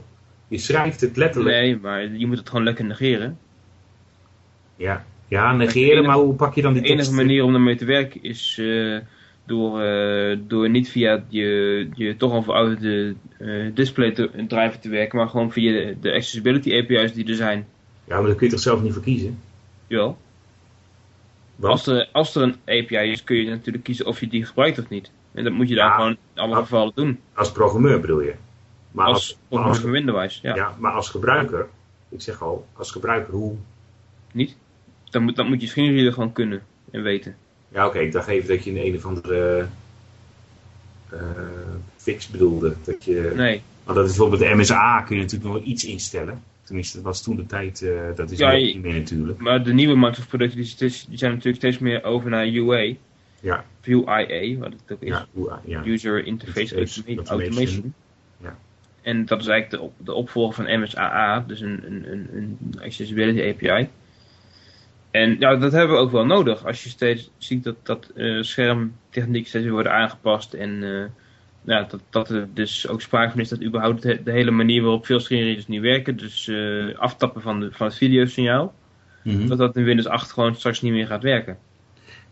Je 0.48 0.58
schrijft 0.58 1.00
het 1.00 1.16
letterlijk. 1.16 1.56
Nee, 1.56 1.78
maar 1.82 2.02
je 2.12 2.26
moet 2.26 2.38
het 2.38 2.48
gewoon 2.48 2.64
lekker 2.64 2.84
negeren. 2.84 3.38
Ja, 4.76 5.04
ja 5.28 5.52
negeren, 5.56 5.90
enige- 5.90 6.06
maar 6.06 6.16
hoe 6.16 6.34
pak 6.34 6.54
je 6.54 6.62
dan 6.62 6.72
die 6.72 6.82
De 6.82 6.88
enige 6.88 7.02
tekst? 7.02 7.16
manier 7.20 7.44
om 7.44 7.54
ermee 7.54 7.76
te 7.76 7.84
werken 7.84 8.22
is 8.22 8.58
eh, 8.60 8.98
door, 9.46 9.80
eh, 9.82 10.38
door 10.46 10.70
niet 10.70 10.88
via 10.90 11.24
je, 11.28 11.88
je 11.94 12.16
toch 12.16 12.32
al 12.32 12.42
verouderde 12.42 13.14
eh, 13.38 13.74
display 13.74 14.10
te, 14.10 14.30
driver 14.48 14.78
te 14.78 14.88
werken, 14.88 15.18
maar 15.18 15.28
gewoon 15.28 15.52
via 15.52 15.72
de, 15.72 15.96
de 16.00 16.12
accessibility 16.12 16.76
API's 16.78 17.12
die 17.12 17.28
er 17.28 17.34
zijn. 17.34 17.66
Ja, 18.04 18.18
maar 18.18 18.26
dat 18.28 18.36
kun 18.36 18.46
je 18.46 18.52
toch 18.52 18.62
zelf 18.62 18.82
niet 18.82 18.92
voor 18.92 19.02
kiezen? 19.02 19.38
Jawel. 19.86 20.18
Want- 21.56 21.72
Als 21.72 21.86
er, 21.86 22.08
als 22.12 22.34
er 22.34 22.42
een 22.42 22.54
API 22.64 22.96
is, 23.10 23.24
kun 23.24 23.36
je 23.36 23.48
natuurlijk 23.50 23.84
kiezen 23.84 24.06
of 24.06 24.20
je 24.20 24.26
die 24.28 24.44
gebruikt 24.44 24.78
of 24.78 24.88
niet. 24.88 25.10
En 25.32 25.44
dat 25.44 25.52
moet 25.52 25.68
je 25.68 25.74
dan 25.74 25.90
gewoon 25.92 26.10
in 26.34 26.40
alle 26.40 26.54
gevallen 26.56 26.92
doen. 26.94 27.20
Als 27.34 27.52
programmeur 27.52 28.00
bedoel 28.00 28.20
je? 28.20 28.34
Maar 28.94 29.06
Als, 29.06 29.36
als, 29.48 29.66
als, 29.66 29.80
Windows, 29.80 30.38
ja. 30.42 30.54
ja. 30.54 30.74
maar 30.78 30.92
als 30.92 31.08
gebruiker, 31.08 31.68
ik 32.08 32.20
zeg 32.20 32.42
al, 32.42 32.66
als 32.72 32.90
gebruiker 32.90 33.32
hoe... 33.34 33.54
Niet? 34.32 34.56
Dan 35.10 35.22
moet, 35.22 35.36
dan 35.36 35.46
moet 35.48 35.60
je 35.60 35.66
screenreader 35.66 36.12
gewoon 36.12 36.32
kunnen 36.32 36.62
en 36.90 37.02
weten. 37.02 37.36
Ja, 37.68 37.86
oké, 37.86 37.98
ik 37.98 38.12
dacht 38.12 38.28
even 38.28 38.48
dat 38.48 38.64
je 38.64 38.70
een 38.70 38.86
een 38.86 38.96
of 38.96 39.04
andere 39.04 39.66
eh, 41.10 41.18
fix 41.96 42.28
bedoelde. 42.28 42.74
Dat 42.84 43.04
je, 43.04 43.32
Nee. 43.36 43.62
Maar 43.84 43.94
dat 43.94 44.04
is 44.04 44.16
bijvoorbeeld 44.16 44.42
de 44.42 44.54
MSA, 44.54 45.00
kun 45.00 45.16
je 45.16 45.22
natuurlijk 45.22 45.52
nog 45.52 45.62
iets 45.62 45.84
instellen. 45.84 46.42
Tenminste, 46.62 46.96
dat 46.96 47.06
was 47.06 47.22
toen 47.22 47.36
de 47.36 47.46
tijd, 47.46 47.82
eh, 47.82 48.00
dat 48.16 48.30
is 48.30 48.38
Ja, 48.38 48.52
niet 48.52 48.82
meer 48.82 48.94
natuurlijk. 48.94 49.38
Maar 49.38 49.64
de 49.64 49.72
nieuwe 49.72 49.96
Microsoft 49.96 50.28
producten 50.28 50.56
die, 50.58 50.68
zijn 51.18 51.30
natuurlijk 51.30 51.56
steeds 51.56 51.78
meer 51.78 52.04
over 52.04 52.30
naar 52.30 52.46
UA. 52.48 52.94
Ja. 53.40 53.64
View 53.80 54.00
IA, 54.00 54.58
wat 54.58 54.72
het 54.72 54.92
ook 54.92 55.00
is. 55.02 55.24
Ja. 55.64 55.82
User 55.84 56.26
Interface 56.26 56.76
Interface 56.76 57.14
Automa- 57.14 57.30
Automation. 57.30 57.56
Automation. 57.56 57.94
En 59.04 59.24
dat 59.26 59.40
is 59.40 59.46
eigenlijk 59.46 59.82
de, 59.82 59.88
op, 59.88 60.06
de 60.06 60.14
opvolger 60.14 60.64
van 60.64 60.80
MSAA, 60.80 61.44
dus 61.46 61.60
een, 61.60 61.82
een, 61.86 62.12
een, 62.12 62.28
een 62.32 62.58
Accessibility 62.82 63.48
API. 63.48 63.88
En 65.10 65.36
ja, 65.38 65.56
dat 65.56 65.72
hebben 65.72 65.96
we 65.96 66.02
ook 66.02 66.10
wel 66.10 66.26
nodig. 66.26 66.66
Als 66.66 66.82
je 66.84 66.88
steeds 66.88 67.30
ziet 67.38 67.64
dat, 67.64 67.76
dat 67.82 68.10
eh, 68.14 68.42
schermtechniek 68.42 69.46
steeds 69.46 69.64
weer 69.64 69.72
wordt 69.72 69.88
aangepast. 69.88 70.54
En 70.54 70.82
eh, 70.82 71.04
ja, 71.64 71.82
dat, 71.82 72.00
dat 72.10 72.28
er 72.28 72.48
dus 72.54 72.88
ook 72.88 73.00
sprake 73.00 73.30
van 73.30 73.40
is 73.40 73.48
dat 73.48 73.62
überhaupt 73.62 74.02
de, 74.02 74.22
de 74.22 74.30
hele 74.30 74.50
manier 74.50 74.82
waarop 74.82 75.06
veel 75.06 75.20
screenreaders 75.20 75.66
niet 75.66 75.80
werken. 75.80 76.16
Dus 76.16 76.48
eh, 76.48 76.98
aftappen 76.98 77.42
van, 77.42 77.60
de, 77.60 77.68
van 77.72 77.86
het 77.86 77.96
videosignaal. 77.96 78.74
Mhm. 79.22 79.46
Dat 79.46 79.58
dat 79.58 79.76
in 79.76 79.84
Windows 79.84 80.08
8 80.08 80.32
gewoon 80.32 80.54
straks 80.54 80.80
niet 80.80 80.92
meer 80.92 81.06
gaat 81.06 81.22
werken. 81.22 81.58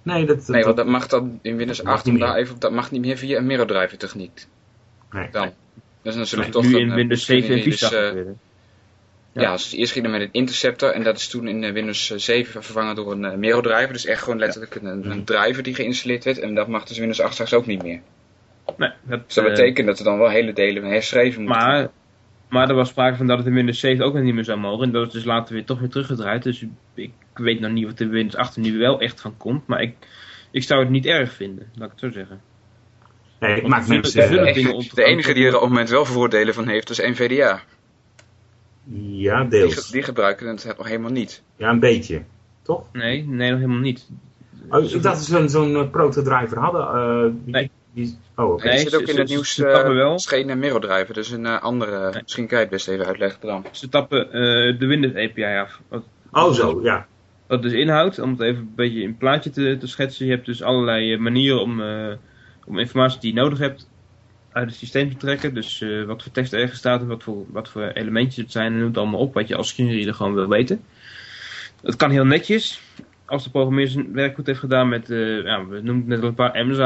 Nee, 0.03 0.27
dat, 0.27 0.37
dat, 0.37 0.49
Nee, 0.49 0.65
want 0.65 0.77
dat 0.77 0.87
mag 0.87 1.07
dan 1.07 1.39
in 1.43 1.57
Windows 1.57 1.79
Dat 1.79 1.87
mag 1.87 1.95
8 1.95 2.05
niet 2.05 2.15
om 2.15 2.21
daar 2.21 2.33
meer. 2.33 2.43
even 2.43 2.55
op, 2.55 2.61
dat 2.61 2.73
mag 2.73 2.91
niet 2.91 3.01
meer 3.01 3.17
via 3.17 3.39
een 3.39 3.47
mirror 3.47 3.67
driver 3.67 3.99
techniek. 3.99 4.47
nee. 5.11 5.29
Dan. 5.31 5.51
Dus 6.03 6.15
dan 6.15 6.27
zullen 6.27 6.45
we 6.45 6.59
nu 6.59 6.71
toch 6.71 6.81
in 6.81 6.95
Windows 6.95 7.29
eh, 7.29 7.37
7 7.37 7.49
en 7.49 7.55
dus, 7.55 7.65
Vista 7.65 7.97
eh, 7.97 8.09
gebeuren. 8.09 8.38
Ja, 9.33 9.43
Ja. 9.43 9.53
dus 9.53 9.73
eerst 9.73 9.93
ging 9.93 10.05
het 10.05 10.15
met 10.15 10.23
een 10.23 10.33
interceptor 10.33 10.91
en 10.91 11.03
dat 11.03 11.17
is 11.17 11.29
toen 11.29 11.49
in 11.49 11.65
eh, 11.65 11.73
Windows 11.73 12.07
7 12.07 12.62
vervangen 12.62 12.95
door 12.95 13.12
een 13.12 13.45
uh. 13.45 13.88
Dus 13.88 14.07
echt 14.07 14.23
gewoon 14.23 14.38
letterlijk 14.38 14.75
een, 14.75 15.11
een 15.11 15.25
driver 15.25 15.62
die 15.62 15.75
geïnstalleerd 15.75 16.25
werd. 16.25 16.38
En 16.38 16.55
dat 16.55 16.69
mag 16.69 16.85
dus 16.85 16.99
Windows 16.99 17.21
8 17.21 17.33
straks 17.33 17.55
ook 17.55 17.67
niet 17.67 17.83
meer. 17.83 18.01
Nee, 18.77 18.91
dat, 19.03 19.21
Dus 19.27 19.35
dat 19.35 19.45
eh, 19.45 19.51
betekent 19.51 19.87
dat 19.87 19.99
er 19.99 20.05
dan 20.05 20.19
wel 20.19 20.29
hele 20.29 20.53
delen 20.53 20.85
herschreven 20.85 21.43
moeten 21.43 21.61
Maar, 21.61 21.73
worden. 21.73 21.91
maar 22.49 22.69
er 22.69 22.75
was 22.75 22.88
sprake 22.88 23.17
van 23.17 23.27
dat 23.27 23.38
het 23.38 23.47
in 23.47 23.55
Windows 23.55 23.81
7 23.81 24.05
ook 24.05 24.15
nog 24.15 24.23
niet 24.23 24.35
meer 24.35 24.45
zou 24.45 24.59
mogen. 24.59 24.87
En 24.87 24.93
dat 24.93 25.07
is 25.07 25.12
dus 25.12 25.25
later 25.25 25.55
weer 25.55 25.65
toch 25.65 25.81
weer 25.81 25.88
teruggedraaid. 25.88 26.43
Dus 26.43 26.65
ik 26.95 27.12
weet 27.35 27.61
nog 27.61 27.71
niet 27.71 27.87
wat 27.87 27.99
er 27.99 28.07
in 28.07 28.12
Windows 28.12 28.37
8 28.37 28.57
nu 28.57 28.79
wel 28.79 29.01
echt 29.01 29.21
van 29.21 29.37
komt. 29.37 29.67
Maar 29.67 29.83
ik, 29.83 29.95
ik 30.51 30.62
zou 30.62 30.81
het 30.81 30.91
niet 30.91 31.07
erg 31.07 31.33
vinden, 31.33 31.71
laat 31.75 31.93
ik 31.93 32.01
het 32.01 32.12
zo 32.12 32.19
zeggen. 32.19 32.41
Nee, 33.49 33.57
ik 33.57 33.67
maak 33.67 33.83
zullen- 33.83 34.01
mensen... 34.01 34.29
zullen 34.29 34.55
dingen 34.55 34.75
om 34.75 34.81
te 34.81 34.95
De 34.95 35.05
enige 35.05 35.33
die 35.35 35.47
er 35.47 35.55
op 35.55 35.61
het 35.61 35.69
moment 35.71 35.89
wel 35.91 36.05
voordelen 36.05 36.55
van 36.55 36.69
heeft, 36.69 36.91
is 36.91 36.99
NVDA. 36.99 37.61
ja, 39.01 39.41
Die, 39.41 39.49
deels. 39.49 39.75
ge- 39.75 39.93
die 39.93 40.03
gebruiken 40.03 40.47
het 40.47 40.75
nog 40.77 40.87
helemaal 40.87 41.11
niet. 41.11 41.43
Ja, 41.57 41.71
een 41.71 41.81
beetje. 41.81 42.23
Toch? 42.63 42.83
Nee, 42.93 43.25
nee, 43.27 43.51
nog 43.51 43.59
helemaal 43.61 43.81
niet. 43.81 44.09
Oh, 44.71 44.85
ik 44.85 44.91
dacht 44.91 45.03
dat 45.03 45.25
ze 45.25 45.31
zo'n 45.33 45.49
zo'n 45.49 45.75
eh, 45.77 45.91
protodriver 45.91 46.59
hadden. 46.59 46.87
eh, 46.87 47.31
die, 47.45 47.53
Nee. 47.55 47.71
die- 47.93 48.19
oh. 48.37 48.63
Nee, 48.63 48.71
die 48.73 48.81
zit 48.81 48.95
ook 48.97 49.07
ze- 49.07 49.13
in 49.13 49.19
het 49.19 49.29
ze- 49.29 49.35
nieuws. 49.35 49.55
ze 49.55 49.63
tappen 49.63 49.91
eh, 49.91 49.97
wel. 49.97 50.19
Geen 50.19 50.49
uh, 50.49 50.57
Miro 50.57 50.79
driver, 50.79 51.15
dus 51.15 51.31
een 51.31 51.47
eh, 51.47 51.63
andere. 51.63 52.11
Nee. 52.11 52.23
Misschien 52.23 52.47
kan 52.47 52.57
je 52.59 52.65
het 52.65 52.73
best 52.73 52.89
even 52.89 53.07
uitleggen, 53.07 53.39
Bram. 53.41 53.65
Ze 53.71 53.89
tappen 53.89 54.27
eh, 54.27 54.79
de 54.79 54.87
Windows 54.87 55.15
API 55.15 55.45
af. 55.45 55.81
Wat, 55.89 56.03
oh, 56.33 56.53
zo, 56.53 56.81
ja. 56.83 57.07
wat 57.47 57.63
dus 57.63 57.73
inhoudt, 57.73 58.19
om 58.19 58.31
het 58.31 58.41
even 58.41 58.61
een 58.61 58.73
beetje 58.77 59.01
in 59.01 59.09
een 59.09 59.17
plaatje 59.17 59.51
te, 59.51 59.77
te 59.81 59.87
schetsen. 59.87 60.27
Je 60.27 60.33
hebt 60.33 60.47
dus 60.47 60.63
allerlei 60.63 61.17
manieren 61.19 61.61
om, 61.61 61.81
eh, 61.83 62.13
om 62.73 62.79
informatie 62.79 63.21
die 63.21 63.35
je 63.35 63.41
nodig 63.41 63.59
hebt 63.59 63.89
uit 64.53 64.69
het 64.69 64.79
systeem 64.79 65.11
te 65.11 65.17
trekken. 65.17 65.55
Dus 65.55 65.81
eh, 65.81 66.05
wat 66.05 66.23
voor 66.23 66.33
tekst 66.33 66.53
er 66.53 66.61
ergens 66.61 66.79
staat 66.79 67.01
en 67.01 67.07
wat 67.07 67.23
voor, 67.23 67.45
wat 67.49 67.69
voor 67.69 67.83
elementjes 67.83 68.37
het 68.37 68.53
zijn. 68.53 68.73
En 68.73 68.79
noem 68.79 68.87
het 68.87 68.97
allemaal 68.97 69.21
op 69.21 69.35
wat 69.35 69.49
je 69.49 69.57
als 69.57 69.69
screenreader 69.69 70.15
gewoon 70.15 70.35
wil 70.35 70.49
weten. 70.49 70.81
Het 71.83 71.97
kan 71.97 72.11
heel 72.11 72.25
netjes. 72.25 72.81
Als 73.25 73.45
de 73.45 73.51
programmeur 73.51 73.89
zijn 73.89 74.13
werk 74.13 74.35
goed 74.35 74.47
heeft 74.47 74.59
gedaan 74.59 74.89
met, 74.89 75.11
eh, 75.11 75.43
ja, 75.43 75.67
we 75.67 75.81
noemden 75.81 76.09
net 76.09 76.23
al 76.23 76.29
een 76.29 76.35
paar 76.35 76.67
M's, 76.67 76.79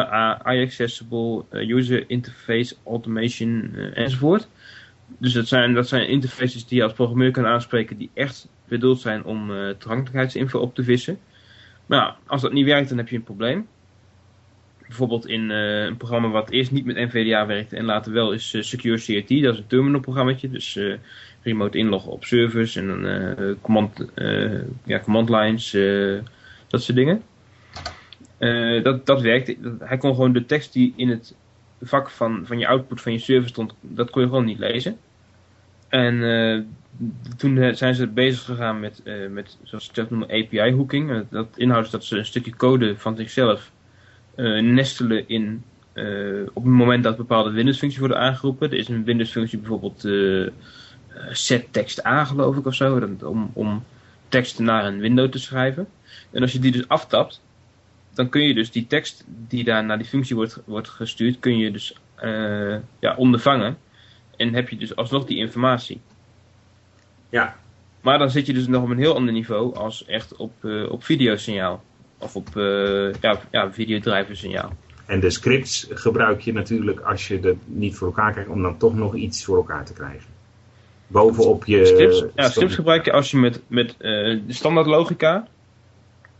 iAccessible, 0.54 1.44
eh, 1.50 1.68
User 1.68 2.04
Interface 2.06 2.76
Automation 2.84 3.74
enzovoort. 3.94 4.48
Dus 5.18 5.32
dat 5.32 5.48
zijn, 5.48 5.74
dat 5.74 5.88
zijn 5.88 6.08
interfaces 6.08 6.66
die 6.66 6.78
je 6.78 6.84
als 6.84 6.92
programmeur 6.92 7.30
kan 7.30 7.46
aanspreken 7.46 7.96
die 7.96 8.10
echt 8.14 8.48
bedoeld 8.68 9.00
zijn 9.00 9.24
om 9.24 9.50
toegankelijkheidsinfo 9.78 10.58
op 10.58 10.74
te 10.74 10.84
vissen. 10.84 11.18
Maar 11.86 11.98
ja, 11.98 12.16
als 12.26 12.42
dat 12.42 12.52
niet 12.52 12.64
werkt, 12.64 12.88
dan 12.88 12.98
heb 12.98 13.08
je 13.08 13.16
een 13.16 13.22
probleem. 13.22 13.66
Bijvoorbeeld 14.86 15.26
in 15.26 15.50
eh, 15.50 15.84
een 15.84 15.96
programma 15.96 16.28
wat 16.28 16.50
eerst 16.50 16.70
niet 16.70 16.84
met 16.84 16.96
NVDA 16.96 17.46
werkte 17.46 17.76
en 17.76 17.84
later 17.84 18.12
wel 18.12 18.32
is 18.32 18.54
eh, 18.54 18.62
Secure 18.62 18.96
CRT. 18.96 19.42
Dat 19.42 19.52
is 19.54 19.58
een 19.58 19.66
terminalprogrammaatje. 19.66 20.50
Dus 20.50 20.76
eh, 20.76 20.94
remote 21.42 21.78
inloggen 21.78 22.12
op 22.12 22.24
servers 22.24 22.76
en 22.76 23.58
command, 23.60 24.04
ja, 24.84 25.00
command 25.00 25.28
lines, 25.28 25.70
dat 26.68 26.82
soort 26.82 26.96
dingen. 26.96 27.22
Dat, 28.82 29.06
dat 29.06 29.20
werkte. 29.20 29.56
Dat- 29.60 29.88
Hij 29.88 29.96
kon 29.98 30.14
gewoon 30.14 30.32
de 30.32 30.46
tekst 30.46 30.72
die 30.72 30.92
in 30.96 31.08
het 31.08 31.34
vak 31.82 32.10
van, 32.10 32.42
van 32.46 32.58
je 32.58 32.66
output 32.66 33.00
van 33.00 33.12
je 33.12 33.18
server 33.18 33.48
stond, 33.48 33.74
dat 33.80 34.10
kon 34.10 34.22
je 34.22 34.28
gewoon 34.28 34.44
niet 34.44 34.58
lezen. 34.58 34.96
En 35.88 36.68
toen 37.36 37.74
zijn 37.76 37.94
ze 37.94 38.06
bezig 38.06 38.44
gegaan 38.44 38.80
met, 38.80 39.02
met 39.30 39.58
zoals 39.62 39.84
ze 39.84 39.90
zelf 39.92 40.10
noemen, 40.10 40.28
API-hooking. 40.30 41.24
Dat 41.30 41.48
inhoudt 41.56 41.90
dat 41.90 42.04
ze 42.04 42.18
een 42.18 42.26
stukje 42.26 42.56
code 42.56 42.96
van 42.98 43.16
zichzelf 43.16 43.70
nestelen 44.36 45.28
in, 45.28 45.64
eh, 45.92 46.42
op 46.52 46.62
het 46.64 46.72
moment 46.72 47.04
dat 47.04 47.16
bepaalde 47.16 47.50
Windows-functies 47.50 48.00
worden 48.00 48.18
aangeroepen. 48.18 48.70
Er 48.70 48.78
is 48.78 48.88
een 48.88 49.04
Windows-functie 49.04 49.58
bijvoorbeeld 49.58 50.04
eh, 50.04 50.46
eh, 51.16 51.32
set 51.32 51.72
text 51.72 52.06
A, 52.06 52.24
geloof 52.24 52.56
ik, 52.56 52.66
of 52.66 52.74
zo, 52.74 53.08
om, 53.24 53.50
om 53.52 53.84
tekst 54.28 54.58
naar 54.58 54.84
een 54.84 54.98
window 54.98 55.30
te 55.30 55.38
schrijven. 55.38 55.88
En 56.30 56.42
als 56.42 56.52
je 56.52 56.58
die 56.58 56.72
dus 56.72 56.88
aftapt, 56.88 57.40
dan 58.14 58.28
kun 58.28 58.42
je 58.42 58.54
dus 58.54 58.70
die 58.70 58.86
tekst 58.86 59.24
die 59.26 59.64
daar 59.64 59.84
naar 59.84 59.98
die 59.98 60.06
functie 60.06 60.36
wordt, 60.36 60.62
wordt 60.64 60.88
gestuurd, 60.88 61.38
kun 61.38 61.58
je 61.58 61.70
dus 61.70 61.96
eh, 62.14 62.76
ja, 62.98 63.14
ondervangen. 63.16 63.78
En 64.36 64.54
heb 64.54 64.68
je 64.68 64.76
dus 64.76 64.96
alsnog 64.96 65.24
die 65.24 65.38
informatie. 65.38 66.00
Ja. 67.28 67.56
Maar 68.00 68.18
dan 68.18 68.30
zit 68.30 68.46
je 68.46 68.52
dus 68.52 68.66
nog 68.66 68.82
op 68.82 68.88
een 68.88 68.98
heel 68.98 69.14
ander 69.14 69.32
niveau 69.32 69.74
als 69.74 70.04
echt 70.04 70.36
op, 70.36 70.64
eh 70.64 70.90
op 70.90 71.04
videosignaal. 71.04 71.82
Of 72.18 72.36
op 72.36 72.56
eh 72.56 73.12
ja, 73.20 73.40
ja, 73.50 73.72
videodriversignaal. 73.72 74.72
En 75.06 75.20
de 75.20 75.30
scripts 75.30 75.86
gebruik 75.90 76.40
je 76.40 76.52
natuurlijk 76.52 77.00
als 77.00 77.28
je 77.28 77.40
dat 77.40 77.56
niet 77.64 77.96
voor 77.96 78.06
elkaar 78.06 78.32
krijgt, 78.32 78.50
om 78.50 78.62
dan 78.62 78.78
toch 78.78 78.94
nog 78.94 79.14
iets 79.14 79.44
voor 79.44 79.56
elkaar 79.56 79.84
te 79.84 79.92
krijgen. 79.92 80.34
Bovenop 81.06 81.64
je... 81.64 81.86
Scripts, 81.86 82.24
ja, 82.34 82.48
scripts 82.48 82.74
gebruik 82.74 83.04
je 83.04 83.12
als 83.12 83.30
je 83.30 83.36
met, 83.36 83.62
met 83.66 83.90
eh, 83.90 83.98
de 84.46 84.52
standaard 84.52 84.86
logica 84.86 85.46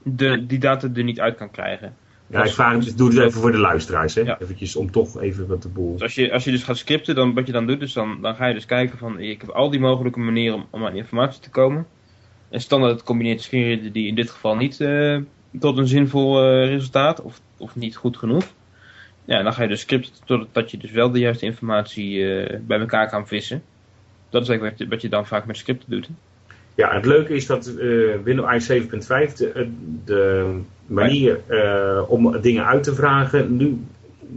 de, 0.02 0.46
die 0.46 0.58
data 0.58 0.88
er 0.94 1.04
niet 1.04 1.20
uit 1.20 1.36
kan 1.36 1.50
krijgen. 1.50 1.94
Ja, 2.26 2.44
ik 2.44 2.52
vraag, 2.52 2.84
dus 2.84 2.94
doe 2.94 3.08
het 3.08 3.18
even 3.18 3.40
voor 3.40 3.52
de 3.52 3.58
luisteraars, 3.58 4.14
hè. 4.14 4.20
Ja. 4.20 4.40
Eventjes 4.40 4.76
om 4.76 4.90
toch 4.90 5.20
even 5.20 5.46
wat 5.46 5.62
de 5.62 5.68
boel... 5.68 5.92
Dus 5.92 6.02
als 6.02 6.14
je, 6.14 6.32
als 6.32 6.44
je 6.44 6.50
dus 6.50 6.62
gaat 6.62 6.76
scripten, 6.76 7.14
dan 7.14 7.34
wat 7.34 7.46
je 7.46 7.52
dan 7.52 7.66
doet, 7.66 7.82
is 7.82 7.92
dan, 7.92 8.18
dan 8.22 8.34
ga 8.34 8.46
je 8.46 8.54
dus 8.54 8.66
kijken 8.66 8.98
van 8.98 9.20
ik 9.20 9.40
heb 9.40 9.50
al 9.50 9.70
die 9.70 9.80
mogelijke 9.80 10.18
manieren 10.18 10.56
om, 10.56 10.66
om 10.70 10.86
aan 10.86 10.96
informatie 10.96 11.40
te 11.40 11.50
komen. 11.50 11.86
En 12.48 12.60
standaard 12.60 13.02
combineert 13.02 13.38
de 13.38 13.44
screenreader 13.44 13.92
die 13.92 14.06
in 14.06 14.14
dit 14.14 14.30
geval 14.30 14.56
niet 14.56 14.80
eh, 14.80 15.18
tot 15.60 15.78
een 15.78 15.88
zinvol 15.88 16.42
eh, 16.42 16.68
resultaat 16.68 17.22
of, 17.22 17.40
of 17.56 17.76
niet 17.76 17.96
goed 17.96 18.16
genoeg. 18.16 18.44
Ja, 19.24 19.42
dan 19.42 19.52
ga 19.52 19.62
je 19.62 19.68
dus 19.68 19.80
scripten 19.80 20.12
totdat 20.24 20.70
je 20.70 20.76
dus 20.76 20.90
wel 20.90 21.10
de 21.10 21.18
juiste 21.18 21.44
informatie 21.44 22.34
eh, 22.34 22.58
bij 22.60 22.78
elkaar 22.78 23.08
kan 23.08 23.26
vissen. 23.26 23.62
Dat 24.28 24.42
is 24.42 24.48
eigenlijk 24.48 24.90
wat 24.90 25.02
je, 25.02 25.08
dan 25.08 25.26
vaak 25.26 25.46
met 25.46 25.56
scripten 25.56 25.90
doet. 25.90 26.08
Ja, 26.74 26.94
het 26.94 27.04
leuke 27.04 27.34
is 27.34 27.46
dat 27.46 27.66
eh 27.66 28.22
Windows 28.24 28.70
7.5 28.72 28.78
de, 29.36 29.70
de 30.04 30.60
manier 30.86 31.40
om 32.08 32.40
dingen 32.40 32.66
uit 32.66 32.82
te 32.82 32.94
vragen 32.94 33.56
nu 33.56 33.80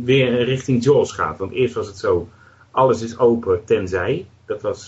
weer 0.04 0.44
richting 0.44 0.84
JAWS 0.84 1.12
gaat. 1.12 1.38
Want 1.38 1.52
eerst 1.52 1.74
was 1.74 1.88
het 1.88 1.98
zo, 1.98 2.30
alles 2.72 3.02
is 3.02 3.18
open 3.18 3.66
tenzij. 3.66 4.26
Dat 4.46 4.62
was 4.62 4.88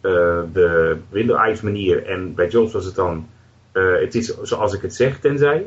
de 0.00 0.96
Windows 1.10 1.60
manier. 1.60 2.06
En 2.06 2.34
bij 2.34 2.48
JAWS 2.48 2.72
was 2.72 2.84
het 2.84 2.94
dan, 2.94 3.26
eh, 3.72 4.00
het 4.00 4.14
is 4.14 4.26
zoals 4.42 4.74
ik 4.74 4.82
het 4.82 4.94
zeg 4.94 5.18
tenzij. 5.18 5.66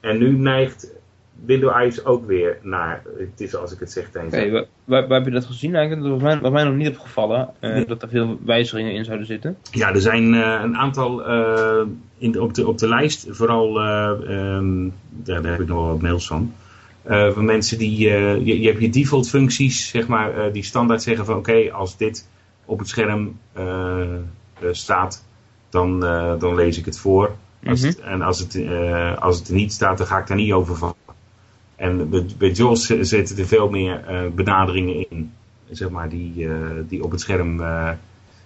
En 0.00 0.18
nu 0.18 0.36
neigt 0.36 0.92
Windows 1.44 2.04
ook 2.04 2.26
weer 2.26 2.58
naar, 2.62 3.02
het 3.18 3.40
is 3.40 3.54
als 3.54 3.72
ik 3.72 3.80
het 3.80 3.92
zeg 3.92 4.08
Oké, 4.08 4.50
waar, 4.50 4.64
waar, 4.84 5.08
waar 5.08 5.18
heb 5.18 5.26
je 5.26 5.32
dat 5.34 5.44
gezien 5.44 5.74
eigenlijk? 5.74 6.06
Dat 6.06 6.12
was 6.12 6.22
mij, 6.22 6.40
was 6.40 6.50
mij 6.50 6.64
nog 6.64 6.74
niet 6.74 6.88
opgevallen, 6.88 7.48
eh, 7.60 7.86
dat 7.86 8.02
er 8.02 8.08
veel 8.08 8.38
wijzigingen 8.44 8.92
in 8.92 9.04
zouden 9.04 9.26
zitten. 9.26 9.56
Ja, 9.70 9.94
er 9.94 10.00
zijn 10.00 10.34
eh, 10.34 10.60
een 10.62 10.76
aantal 10.76 11.24
in, 12.18 12.40
op, 12.40 12.54
de, 12.54 12.66
op 12.66 12.78
de 12.78 12.88
lijst, 12.88 13.26
vooral, 13.28 13.80
eh, 13.80 14.10
ehm, 14.10 14.88
daar, 15.10 15.42
daar 15.42 15.52
heb 15.52 15.60
ik 15.60 15.66
nog 15.66 15.78
wel 15.78 15.86
wat 15.86 16.02
mails 16.02 16.26
van. 16.26 16.52
van 17.04 17.44
mensen 17.44 17.78
die, 17.78 17.98
je, 17.98 18.40
je 18.44 18.68
hebt 18.68 18.80
je 18.80 18.90
default 18.90 19.28
functies, 19.28 19.88
zeg 19.88 20.06
maar, 20.06 20.52
die 20.52 20.64
standaard 20.64 21.02
zeggen 21.02 21.24
van 21.24 21.36
oké, 21.36 21.72
als 21.72 21.96
dit 21.96 22.28
op 22.64 22.78
het 22.78 22.88
scherm 22.88 23.38
staat, 24.70 25.24
dan, 25.70 26.04
eh, 26.04 26.38
dan 26.38 26.54
lees 26.54 26.78
ik 26.78 26.84
het 26.84 26.98
voor. 26.98 27.34
Als 27.66 27.80
het- 27.82 28.00
en 28.00 28.22
als 28.22 28.38
het, 28.38 28.54
eh, 28.54 29.16
als 29.18 29.38
het 29.38 29.48
er 29.48 29.54
niet 29.54 29.72
staat, 29.72 29.98
dan 29.98 30.06
ga 30.06 30.18
ik 30.18 30.26
daar 30.26 30.36
niet 30.36 30.52
over 30.52 30.76
vallen. 30.76 30.94
En 31.76 32.10
bij, 32.10 32.26
bij 32.38 32.50
JAWS 32.50 32.86
zi- 32.86 33.04
zitten 33.04 33.38
er 33.38 33.46
veel 33.46 33.70
meer 33.70 34.04
eh, 34.04 34.20
benaderingen 34.34 35.10
in, 35.10 35.32
zeg 35.70 35.90
maar, 35.90 36.08
die, 36.08 36.48
die 36.88 37.04
op 37.04 37.10
het 37.10 37.20
scherm 37.20 37.56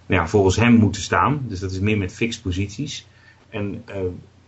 nou 0.07 0.21
ja, 0.21 0.27
volgens 0.27 0.55
hem 0.55 0.73
moeten 0.73 1.01
staan. 1.01 1.41
Dus 1.47 1.59
dat 1.59 1.71
is 1.71 1.79
meer 1.79 1.97
met 1.97 2.13
fixed 2.13 2.41
posities. 2.43 3.07
En 3.49 3.83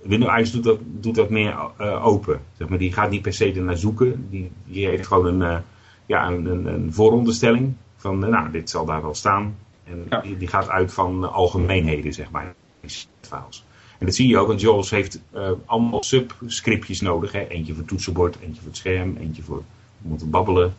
Windows 0.02 0.52
doet 0.52 0.64
dat, 0.64 0.80
doet 0.84 1.16
dat 1.16 1.30
meer 1.30 1.56
open. 2.02 2.40
Zeg 2.58 2.68
maar, 2.70 2.78
die 2.78 2.94
gaat 2.94 3.10
niet 3.10 3.22
per 3.22 3.34
se 3.34 3.54
ernaar 3.54 3.78
zoeken. 3.78 4.28
Die, 4.30 4.52
die 4.66 4.86
heeft 4.88 5.08
gewoon 5.08 5.42
een, 5.42 5.62
ja, 6.06 6.28
een, 6.28 6.46
een, 6.46 6.66
een 6.66 6.94
vooronderstelling 6.94 7.74
van, 7.96 8.20
nou, 8.20 8.52
dit 8.52 8.70
zal 8.70 8.86
daar 8.86 9.02
wel 9.02 9.16
staan. 9.16 9.56
En 9.84 10.06
Ja. 10.10 10.22
die, 10.22 10.38
die 10.38 10.48
gaat 10.48 10.70
uit 10.70 10.94
van 10.94 11.32
algemeenheden, 11.34 12.14
zeg 12.14 12.32
maar, 12.32 12.54
files. 13.22 13.66
En 13.98 14.06
dat 14.06 14.16
zie 14.16 14.28
je 14.28 14.38
ook, 14.38 14.48
want 14.48 14.62
JAWS 14.62 14.90
heeft 14.90 15.20
eh, 15.32 15.52
allemaal 15.66 16.04
subscriptjes 16.04 17.02
nodig. 17.02 17.32
Hè? 17.32 17.48
Eentje 17.48 17.72
voor 17.72 17.82
het 17.82 17.88
toetsenbord, 17.88 18.38
eentje 18.42 18.62
voor 18.62 18.70
het 18.70 18.78
scherm, 18.78 19.18
eentje 19.20 19.44
voor 19.44 19.64
om 20.02 20.18
te 20.18 20.26
babbelen. 20.26 20.76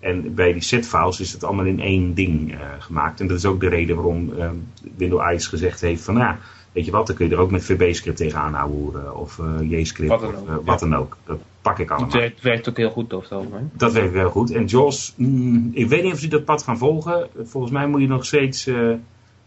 En 0.00 0.34
bij 0.34 0.52
die 0.52 0.62
setfiles 0.62 1.20
is 1.20 1.32
het 1.32 1.44
allemaal 1.44 1.64
in 1.64 1.80
één 1.80 2.14
ding 2.14 2.52
eh, 2.52 2.58
gemaakt. 2.78 3.20
En 3.20 3.26
dat 3.26 3.36
is 3.36 3.44
ook 3.44 3.60
de 3.60 3.68
reden 3.68 3.96
waarom 3.96 4.32
eh, 4.38 4.50
Windows 4.96 5.32
ICE 5.32 5.48
gezegd 5.48 5.80
heeft 5.80 6.02
van, 6.02 6.16
ja, 6.16 6.38
weet 6.72 6.84
je 6.84 6.90
wat, 6.90 7.06
dan 7.06 7.16
kun 7.16 7.28
je 7.28 7.34
er 7.34 7.40
ook 7.40 7.50
met 7.50 7.64
VB-script 7.64 8.16
tegenaan 8.16 8.54
houden. 8.54 9.16
Of 9.16 9.40
JScript, 9.62 10.10
Wat 10.10 10.20
dan 10.20 10.34
of 10.34 10.40
ook, 10.40 10.48
ja. 10.48 10.62
wat 10.62 10.80
dan 10.80 10.94
ook. 10.94 11.16
Dat 11.24 11.38
pak 11.62 11.78
ik 11.78 11.88
Het 11.88 11.98
allemaal. 11.98 12.16
werkt, 12.16 12.40
werkt 12.40 12.68
ook 12.68 12.76
heel 12.76 12.90
goed 12.90 13.12
het 13.12 13.32
algemeen. 13.32 13.70
Dat 13.72 13.92
werkt 13.92 14.12
wel 14.12 14.30
goed. 14.30 14.50
En 14.50 14.64
JAWS, 14.64 15.12
mm, 15.16 15.70
ik 15.72 15.88
weet 15.88 16.02
niet 16.02 16.12
of 16.12 16.18
ze 16.18 16.28
dat 16.28 16.44
pad 16.44 16.62
gaan 16.62 16.78
volgen. 16.78 17.28
Volgens 17.44 17.72
mij 17.72 17.86
moet 17.86 18.00
je 18.00 18.06
nog 18.06 18.24
steeds 18.24 18.68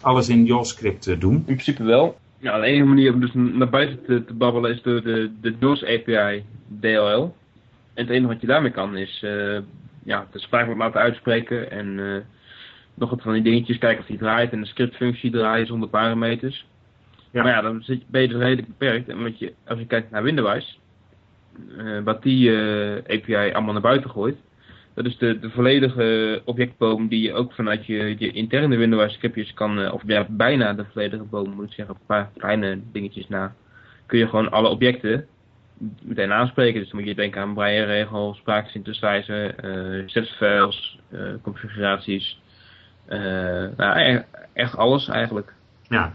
alles 0.04 0.30
in 0.30 0.46
JAWS-script 0.46 1.08
eh, 1.08 1.20
doen. 1.20 1.34
In 1.36 1.44
principe 1.44 1.84
wel. 1.84 2.18
Ja, 2.40 2.60
de 2.60 2.66
enige 2.66 2.88
manier 2.88 3.14
om 3.14 3.20
dus 3.20 3.32
naar 3.34 3.70
buiten 3.70 4.06
te, 4.06 4.26
te 4.26 4.34
babbelen 4.34 4.72
is 4.72 4.82
door 4.82 5.02
de, 5.02 5.32
de 5.42 5.56
JAWS 5.60 5.84
API 5.84 6.44
DLL. 6.80 7.36
En 7.94 8.04
het 8.04 8.10
enige 8.10 8.28
wat 8.28 8.42
je 8.42 8.48
daarmee 8.48 8.72
kan 8.72 8.98
is 8.98 9.24
eh, 9.24 9.58
ja, 10.04 10.28
de 10.32 10.40
spraakwoord 10.40 10.78
laten 10.78 11.02
uitspreken 11.02 11.72
en 11.72 12.00
eh, 12.00 12.22
nog 12.94 13.10
wat 13.10 13.22
van 13.22 13.34
die 13.34 13.42
dingetjes 13.42 13.78
kijken 13.78 14.02
of 14.02 14.08
die 14.08 14.18
draait 14.18 14.52
en 14.52 14.62
de 14.62 14.68
scriptfunctie 14.68 15.32
draaien 15.32 15.68
zonder 15.68 15.90
parameters. 15.90 16.66
Ja. 17.32 17.44
Maar 17.44 17.52
ja, 17.52 17.62
dan 17.62 17.84
zit 17.84 18.00
je, 18.00 18.06
ben 18.08 18.22
je 18.22 18.28
dus 18.28 18.38
redelijk 18.38 18.68
beperkt. 18.68 19.10
En 19.10 19.24
wat 19.24 19.40
je, 19.40 19.54
als 19.68 19.80
je 19.80 19.86
kijkt 19.86 20.12
naar 20.12 20.24
Windows, 20.24 20.80
eh, 21.78 22.00
wat 22.04 22.24
die 22.24 22.56
eh, 22.56 23.16
API 23.18 23.54
allemaal 23.54 23.74
naar 23.74 23.82
buiten 23.82 24.10
gooit, 24.10 24.38
dat 24.94 25.06
is 25.06 25.18
de, 25.18 25.40
de 25.40 25.50
volledige 25.50 26.42
objectboom 26.46 27.08
die 27.08 27.22
je 27.22 27.34
ook 27.34 27.54
vanuit 27.54 27.86
je, 27.86 28.16
je 28.18 28.32
interne 28.32 28.78
Windows 28.78 29.14
scriptjes 29.14 29.54
kan, 29.54 29.80
eh, 29.80 29.94
of 29.94 30.02
ja, 30.06 30.26
bijna 30.30 30.74
de 30.74 30.86
volledige 30.92 31.24
boom 31.24 31.50
moet 31.50 31.66
ik 31.66 31.74
zeggen, 31.74 31.96
een 31.96 32.06
paar 32.06 32.30
kleine 32.38 32.80
dingetjes 32.92 33.28
na, 33.28 33.54
kun 34.06 34.20
je 34.20 34.28
gewoon 34.28 34.52
alle 34.52 34.70
objecten 34.70 35.28
meteen 36.02 36.32
aanspreken. 36.32 36.80
Dus 36.80 36.90
dan 36.90 37.00
moet 37.00 37.10
je 37.10 37.16
denken 37.16 37.42
aan 37.42 37.54
braille-regel, 37.54 38.34
spraaksynthesizer, 38.34 39.56
eh 39.56 40.04
setfiles, 40.06 41.00
eh 41.12 41.20
configuraties, 41.42 42.42
nou, 43.78 44.00
e- 44.00 44.24
echt 44.54 44.78
alles 44.78 45.08
eigenlijk. 45.08 45.54
Ja. 45.88 46.14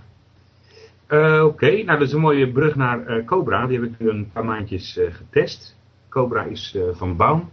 Oké, 1.43 1.71
nou 1.71 1.99
dat 1.99 2.01
is 2.01 2.13
een 2.13 2.21
mooie 2.21 2.49
brug 2.49 2.75
naar 2.75 3.25
Cobra. 3.25 3.67
Die 3.67 3.81
heb 3.81 3.91
ik 3.91 3.99
nu 3.99 4.09
een 4.09 4.31
paar 4.33 4.45
maandjes 4.45 5.01
getest. 5.11 5.77
Cobra 6.09 6.43
is 6.43 6.77
van 6.93 7.17
Baum. 7.17 7.51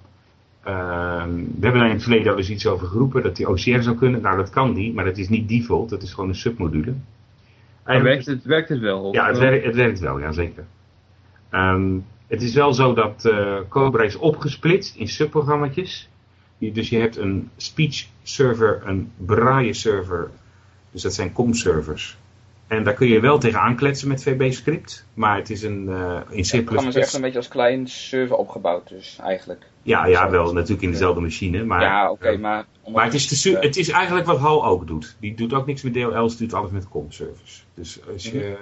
Ehm, 0.66 1.34
we 1.36 1.62
hebben 1.62 1.80
daar 1.80 1.90
in 1.90 1.94
het 1.96 2.04
verleden 2.04 2.32
al 2.32 2.38
eens 2.38 2.50
iets 2.50 2.68
over 2.68 2.88
geroepen 2.88 3.24
dat 3.24 3.36
die 3.36 3.50
OCR 3.50 3.82
zou 3.82 3.96
kunnen. 3.96 4.22
Nou, 4.22 4.38
dat 4.38 4.50
kan 4.50 4.74
niet, 4.74 4.94
maar 4.94 5.06
dat 5.06 5.18
is 5.18 5.30
niet 5.30 5.50
default. 5.50 5.90
Dat 5.90 6.02
is 6.02 6.14
gewoon 6.14 6.30
een 6.30 6.36
submodule. 6.36 6.94
Werkt 7.84 8.26
het, 8.26 8.44
werkt 8.44 8.70
het 8.70 8.80
wel? 8.80 9.02
of- 9.04 9.14
ja, 9.14 9.28
het 9.28 9.38
werkt, 9.38 9.66
het 9.66 9.76
werkt 9.76 10.00
wel, 10.00 10.20
ja 10.20 10.32
zeker. 10.32 10.66
Ehm, 11.50 11.98
het 12.28 12.42
is 12.42 12.54
wel 12.54 12.74
zo 12.74 12.94
dat 12.94 13.26
eh, 13.26 13.58
Cobra 13.70 14.04
is 14.04 14.16
opgesplitst 14.16 14.96
in 14.96 15.08
subprogramma's. 15.08 16.10
Dus 16.58 16.90
je 16.90 16.98
hebt 16.98 17.18
een 17.18 17.50
speech 17.58 18.06
server, 18.24 18.82
een 18.86 19.12
braille 19.18 19.74
server. 19.74 20.30
Dus 20.92 21.02
dat 21.02 21.14
zijn 21.14 21.34
com 21.34 21.54
servers. 21.54 22.18
En 22.68 22.84
daar 22.84 22.94
kun 22.94 23.08
je 23.08 23.20
wel 23.20 23.38
tegen 23.38 23.60
aankletsen 23.60 24.08
met 24.08 24.24
VB 24.24 24.52
script. 24.52 25.06
Maar 25.14 25.38
het 25.38 25.50
is 25.50 25.64
een 25.64 25.90
eh 25.90 26.20
in 26.30 26.44
C++. 26.44 26.52
Het 26.52 26.66
programma 26.66 26.90
is 26.90 26.96
echt 26.96 27.14
een 27.14 27.22
beetje 27.22 27.38
als 27.38 27.48
klein 27.48 27.88
server 27.88 28.36
opgebouwd, 28.36 28.90
dus 28.90 29.18
eigenlijk. 29.22 29.66
Ja, 29.82 30.06
ja, 30.06 30.30
wel 30.30 30.54
natuurlijk 30.54 30.82
in 30.82 30.92
dezelfde 30.92 31.22
machine. 31.22 31.64
Maar, 31.64 31.82
ja, 31.82 32.12
oké, 32.12 32.28
eh, 32.28 32.40
maar... 32.40 32.66
maar 32.88 33.04
het 33.04 33.14
is, 33.14 33.28
de, 33.28 33.58
het 33.60 33.78
is 33.78 33.90
eigenlijk 33.90 34.26
wat 34.26 34.38
HAL 34.38 34.66
ook 34.66 34.88
doet. 34.88 35.16
Die 35.20 35.36
doet 35.36 35.54
ook 35.54 35.66
niks 35.66 35.82
met 35.82 35.94
DLL's, 35.94 36.38
doet 36.38 36.54
alles 36.54 36.72
met 36.72 36.90
com 36.90 37.12
servers. 37.12 37.66
Dus 37.74 38.00
als 38.14 38.24
je 38.24 38.58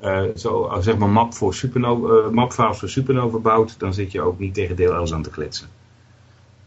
eh, 0.00 0.22
zo, 0.36 0.76
zeg 0.80 0.96
maar 0.96 1.08
map 1.08 1.34
voor 1.34 1.54
supernova, 1.54 2.30
mapfiles 2.30 2.78
voor 2.78 2.88
Supernova 2.88 3.38
bouwt, 3.38 3.78
dan 3.78 3.94
zit 3.94 4.12
je 4.12 4.20
ook 4.20 4.38
niet 4.38 4.54
tegen 4.54 4.76
DLL's 4.76 5.12
aan 5.12 5.22
te 5.22 5.30
kletsen. 5.30 5.68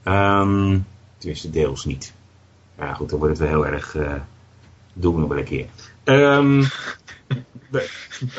Ehm 0.03 0.77
tenminste, 1.21 1.49
deels 1.49 1.85
niet. 1.85 2.13
Ja, 2.77 2.93
goed, 2.93 3.09
dan 3.09 3.19
wordt 3.19 3.37
het 3.37 3.49
wel 3.49 3.61
heel 3.61 3.73
erg. 3.73 3.95
eh 3.95 4.13
doen 4.93 5.13
we 5.13 5.19
nog 5.19 5.29
wel 5.29 5.37
een 5.37 5.43
keer. 5.43 5.67
Ehm, 6.11 6.63
we- 7.69 7.89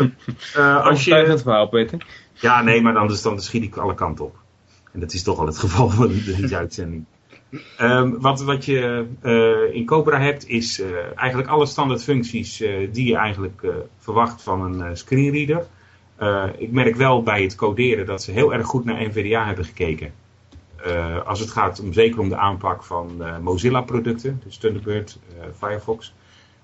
eh, 0.54 0.84
als 0.86 1.04
je, 1.04 1.38
verhaal, 1.38 1.68
Peter. 1.68 2.06
ja, 2.34 2.62
nee, 2.62 2.82
maar 2.82 2.96
anders 2.96 3.22
dan 3.22 3.40
schiet 3.40 3.62
ik 3.62 3.76
alle 3.76 3.94
kanten 3.94 4.24
op. 4.24 4.36
En 4.92 5.00
dat 5.00 5.12
is 5.12 5.22
toch 5.22 5.38
al 5.38 5.46
het 5.46 5.58
geval 5.58 5.88
van 5.90 6.08
deze 6.08 6.56
uitzending. 6.64 7.04
Ehm, 7.76 8.10
wat, 8.18 8.42
wat 8.42 8.64
je 8.64 9.06
eh, 9.20 9.74
in 9.74 9.86
Cobra 9.86 10.18
hebt, 10.20 10.48
is 10.48 10.80
eh, 10.80 10.88
eigenlijk 11.16 11.48
alle 11.50 11.66
standaard 11.66 12.02
functies 12.02 12.60
eh, 12.60 12.88
die 12.92 13.06
je 13.06 13.16
eigenlijk 13.16 13.62
eh, 13.62 13.70
verwacht 13.98 14.42
van 14.42 14.62
een 14.62 14.82
eh, 14.82 14.90
screenreader. 14.94 15.66
Eh, 16.16 16.44
ik 16.58 16.70
merk 16.72 16.96
wel 16.96 17.22
bij 17.22 17.42
het 17.42 17.54
coderen 17.54 18.06
dat 18.06 18.22
ze 18.22 18.30
heel 18.32 18.52
erg 18.54 18.66
goed 18.66 18.84
naar 18.84 19.02
NVDA 19.06 19.46
hebben 19.46 19.64
gekeken. 19.64 20.12
Eh, 20.84 21.26
als 21.26 21.40
het 21.40 21.50
gaat 21.50 21.80
om, 21.80 21.92
zeker 21.92 22.20
om 22.20 22.28
de 22.28 22.36
aanpak 22.36 22.84
van 22.84 23.24
eh, 23.24 23.38
Mozilla-producten, 23.38 24.40
dus 24.44 24.56
Thunderbird, 24.56 25.18
eh, 25.40 25.46
Firefox. 25.58 26.14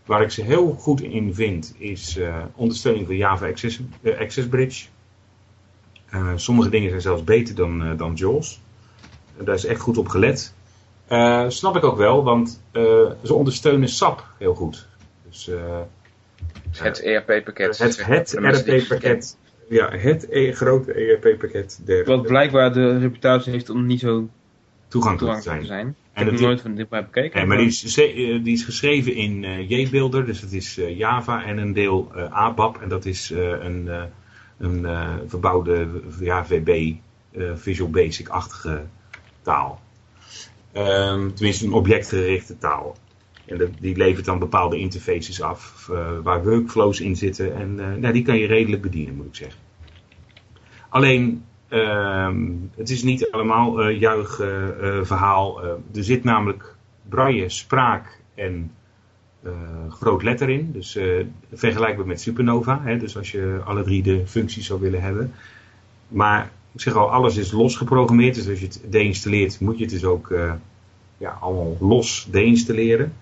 Waar 0.09 0.23
ik 0.23 0.31
ze 0.31 0.43
heel 0.43 0.73
goed 0.73 1.01
in 1.01 1.35
vind, 1.35 1.75
is 1.79 2.17
eh, 2.17 2.37
ondersteuning 2.55 3.07
van 3.07 3.17
Java 3.17 3.47
Access, 3.47 3.81
eh, 4.03 4.19
Access 4.19 4.49
Bridge. 4.49 4.87
Eh, 6.11 6.33
sommige 6.37 6.69
dingen 6.69 6.89
zijn 6.89 7.01
zelfs 7.01 7.25
beter 7.25 7.55
dan, 7.55 7.83
eh, 7.83 7.99
dan 7.99 8.15
JAWS. 8.15 8.61
Daar 9.37 9.55
is 9.55 9.65
echt 9.65 9.81
goed 9.81 9.99
op 9.99 10.09
gelet. 10.09 10.55
Eh, 11.07 11.45
snap 11.49 11.77
ik 11.77 11.85
ook 11.85 11.97
wel, 11.97 12.25
want 12.25 12.63
eh, 12.73 12.83
ze 13.23 13.35
ondersteunen 13.35 13.89
SAP 13.89 14.27
heel 14.39 14.55
goed. 14.55 14.87
Dus 15.29 15.49
eh, 15.49 15.81
Het 16.71 17.01
ERP-pakket. 17.03 17.79
het, 17.79 18.07
het 18.07 18.35
ERP-pakket, 18.35 19.37
ja, 19.69 19.91
het 19.91 20.27
e- 20.31 20.53
grote 20.53 20.93
ERP-pakket 20.93 21.81
der 21.85 22.05
Wat 22.05 22.23
blijkbaar 22.23 22.73
de 22.73 22.99
reputatie 22.99 23.53
heeft 23.53 23.71
om 23.71 23.87
niet 23.87 24.01
zo 24.01 24.29
toegankelijk 24.89 25.39
te 25.39 25.43
toegankelijk 25.43 25.43
zijn. 25.43 25.61
te 25.61 25.67
zijn. 25.67 25.97
Heb 26.19 26.31
het- 26.31 26.41
nooit 26.41 26.61
van 26.61 26.75
dichtbij 26.75 27.05
bekeken. 27.05 27.39
Nee, 27.39 27.47
maar 27.47 27.57
die 27.57 27.67
is, 27.67 27.99
eh, 27.99 28.45
die 28.45 28.53
is 28.53 28.65
geschreven 28.65 29.15
in 29.15 29.45
eh, 29.45 29.71
JBuilder, 29.71 30.27
dus 30.27 30.41
dat 30.41 30.53
is 30.53 30.79
eh, 30.79 30.97
Java 30.97 31.45
en 31.45 31.59
een 31.59 31.73
deel 31.73 32.13
ABAP. 32.31 32.83
En 32.83 32.89
dat 32.89 33.05
is 33.05 33.31
een, 33.61 33.89
een 34.59 34.87
verbouwde 35.27 35.89
ja, 36.21 36.45
VB, 36.47 36.93
Visual 37.55 37.91
Basic-achtige 37.91 38.85
taal. 39.43 39.81
Ehm, 40.73 41.31
tenminste, 41.31 41.65
een 41.67 41.73
objectgerichte 41.73 42.59
taal. 42.59 42.97
En 43.47 43.77
die 43.81 43.97
levert 43.97 44.25
dan 44.25 44.39
bepaalde 44.39 44.79
interfaces 44.79 45.43
af 45.43 45.91
waar 46.23 46.45
workflows 46.45 47.01
in 47.01 47.17
zitten. 47.17 47.55
En 47.57 47.75
nou, 47.75 48.13
die 48.13 48.23
kan 48.23 48.39
je 48.39 48.47
redelijk 48.47 48.83
bedienen, 48.83 49.15
moet 49.15 49.27
ik 49.27 49.35
zeggen. 49.35 49.61
Alleen, 50.89 51.45
het 52.77 52.91
is 52.91 53.03
niet 53.03 53.31
allemaal 53.31 53.83
eh 53.83 54.01
juich 54.01 54.41
eh, 54.41 54.69
eh, 54.69 55.05
verhaal. 55.05 55.63
Er 55.95 56.05
zit 56.05 56.25
namelijk 56.25 56.75
braille, 57.09 57.49
spraak 57.49 58.21
en 58.35 58.73
groot 59.89 60.23
letter 60.23 60.49
in. 60.49 60.73
Dus 60.73 60.99
vergelijkbaar 61.53 62.07
met 62.07 62.21
Supernova. 62.21 62.81
Hè, 62.83 62.99
dus 62.99 63.17
als 63.17 63.31
je 63.31 63.61
alle 63.65 63.83
drie 63.83 64.03
de 64.03 64.27
functies 64.27 64.67
zou 64.67 64.81
willen 64.81 65.03
hebben. 65.03 65.33
Maar 66.09 66.51
ik 66.73 66.81
zeg 66.81 66.95
al, 66.95 67.11
alles 67.11 67.37
is 67.37 67.53
los 67.53 67.77
geprogrammeerd. 67.77 68.35
Dus 68.35 68.49
als 68.49 68.61
je 68.61 68.67
het 68.67 68.83
deinstalleert, 68.89 69.61
moet 69.61 69.79
je 69.79 69.85
het 69.85 69.93
dus 69.93 70.05
ook 70.05 70.35
ja, 71.19 71.39
allemaal 71.41 71.77
los 71.81 72.29
deinstalleren. 72.31 73.13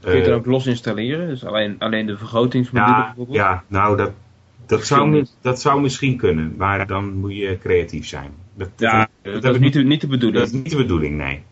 Kun 0.00 0.10
je 0.10 0.16
het 0.16 0.26
dan 0.26 0.38
ook 0.38 0.46
los 0.46 0.66
installeren? 0.66 1.28
Dus 1.28 1.44
alleen, 1.44 1.76
alleen 1.78 2.06
de 2.06 2.16
vergrotingsmodule 2.16 2.96
ja, 2.96 3.04
bijvoorbeeld? 3.04 3.36
ja, 3.36 3.64
nou 3.66 3.96
dat, 3.96 4.10
Dat 4.66 4.86
zou, 4.86 5.24
dat 5.40 5.60
zou 5.60 5.80
misschien 5.80 6.16
kunnen, 6.16 6.54
maar 6.58 6.86
dan 6.86 7.12
moet 7.14 7.36
je 7.36 7.58
creatief 7.62 8.06
zijn. 8.06 8.30
Dat, 8.54 8.68
dat- 8.76 8.90
Ja, 8.90 9.08
dat 9.22 9.32
dat, 9.34 9.42
heb 9.42 9.50
is 9.52 9.56
ik 9.58 9.62
niet, 9.62 9.72
de- 9.72 9.82
niet 9.82 10.00
de 10.00 10.06
bedoeling. 10.06 10.38
Dat 10.38 10.46
is 10.46 10.52
niet 10.52 10.70
de 10.70 10.76
bedoeling, 10.76 11.16
nee. 11.16 11.42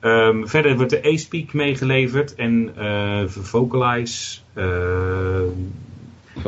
Ehm, 0.00 0.44
verder 0.46 0.76
wordt 0.76 0.90
de 0.90 1.04
A-Speak 1.12 1.52
meegeleverd 1.52 2.34
en 2.34 2.70
eh 2.76 3.22
Vocalize. 3.26 4.38
eh, 4.52 5.40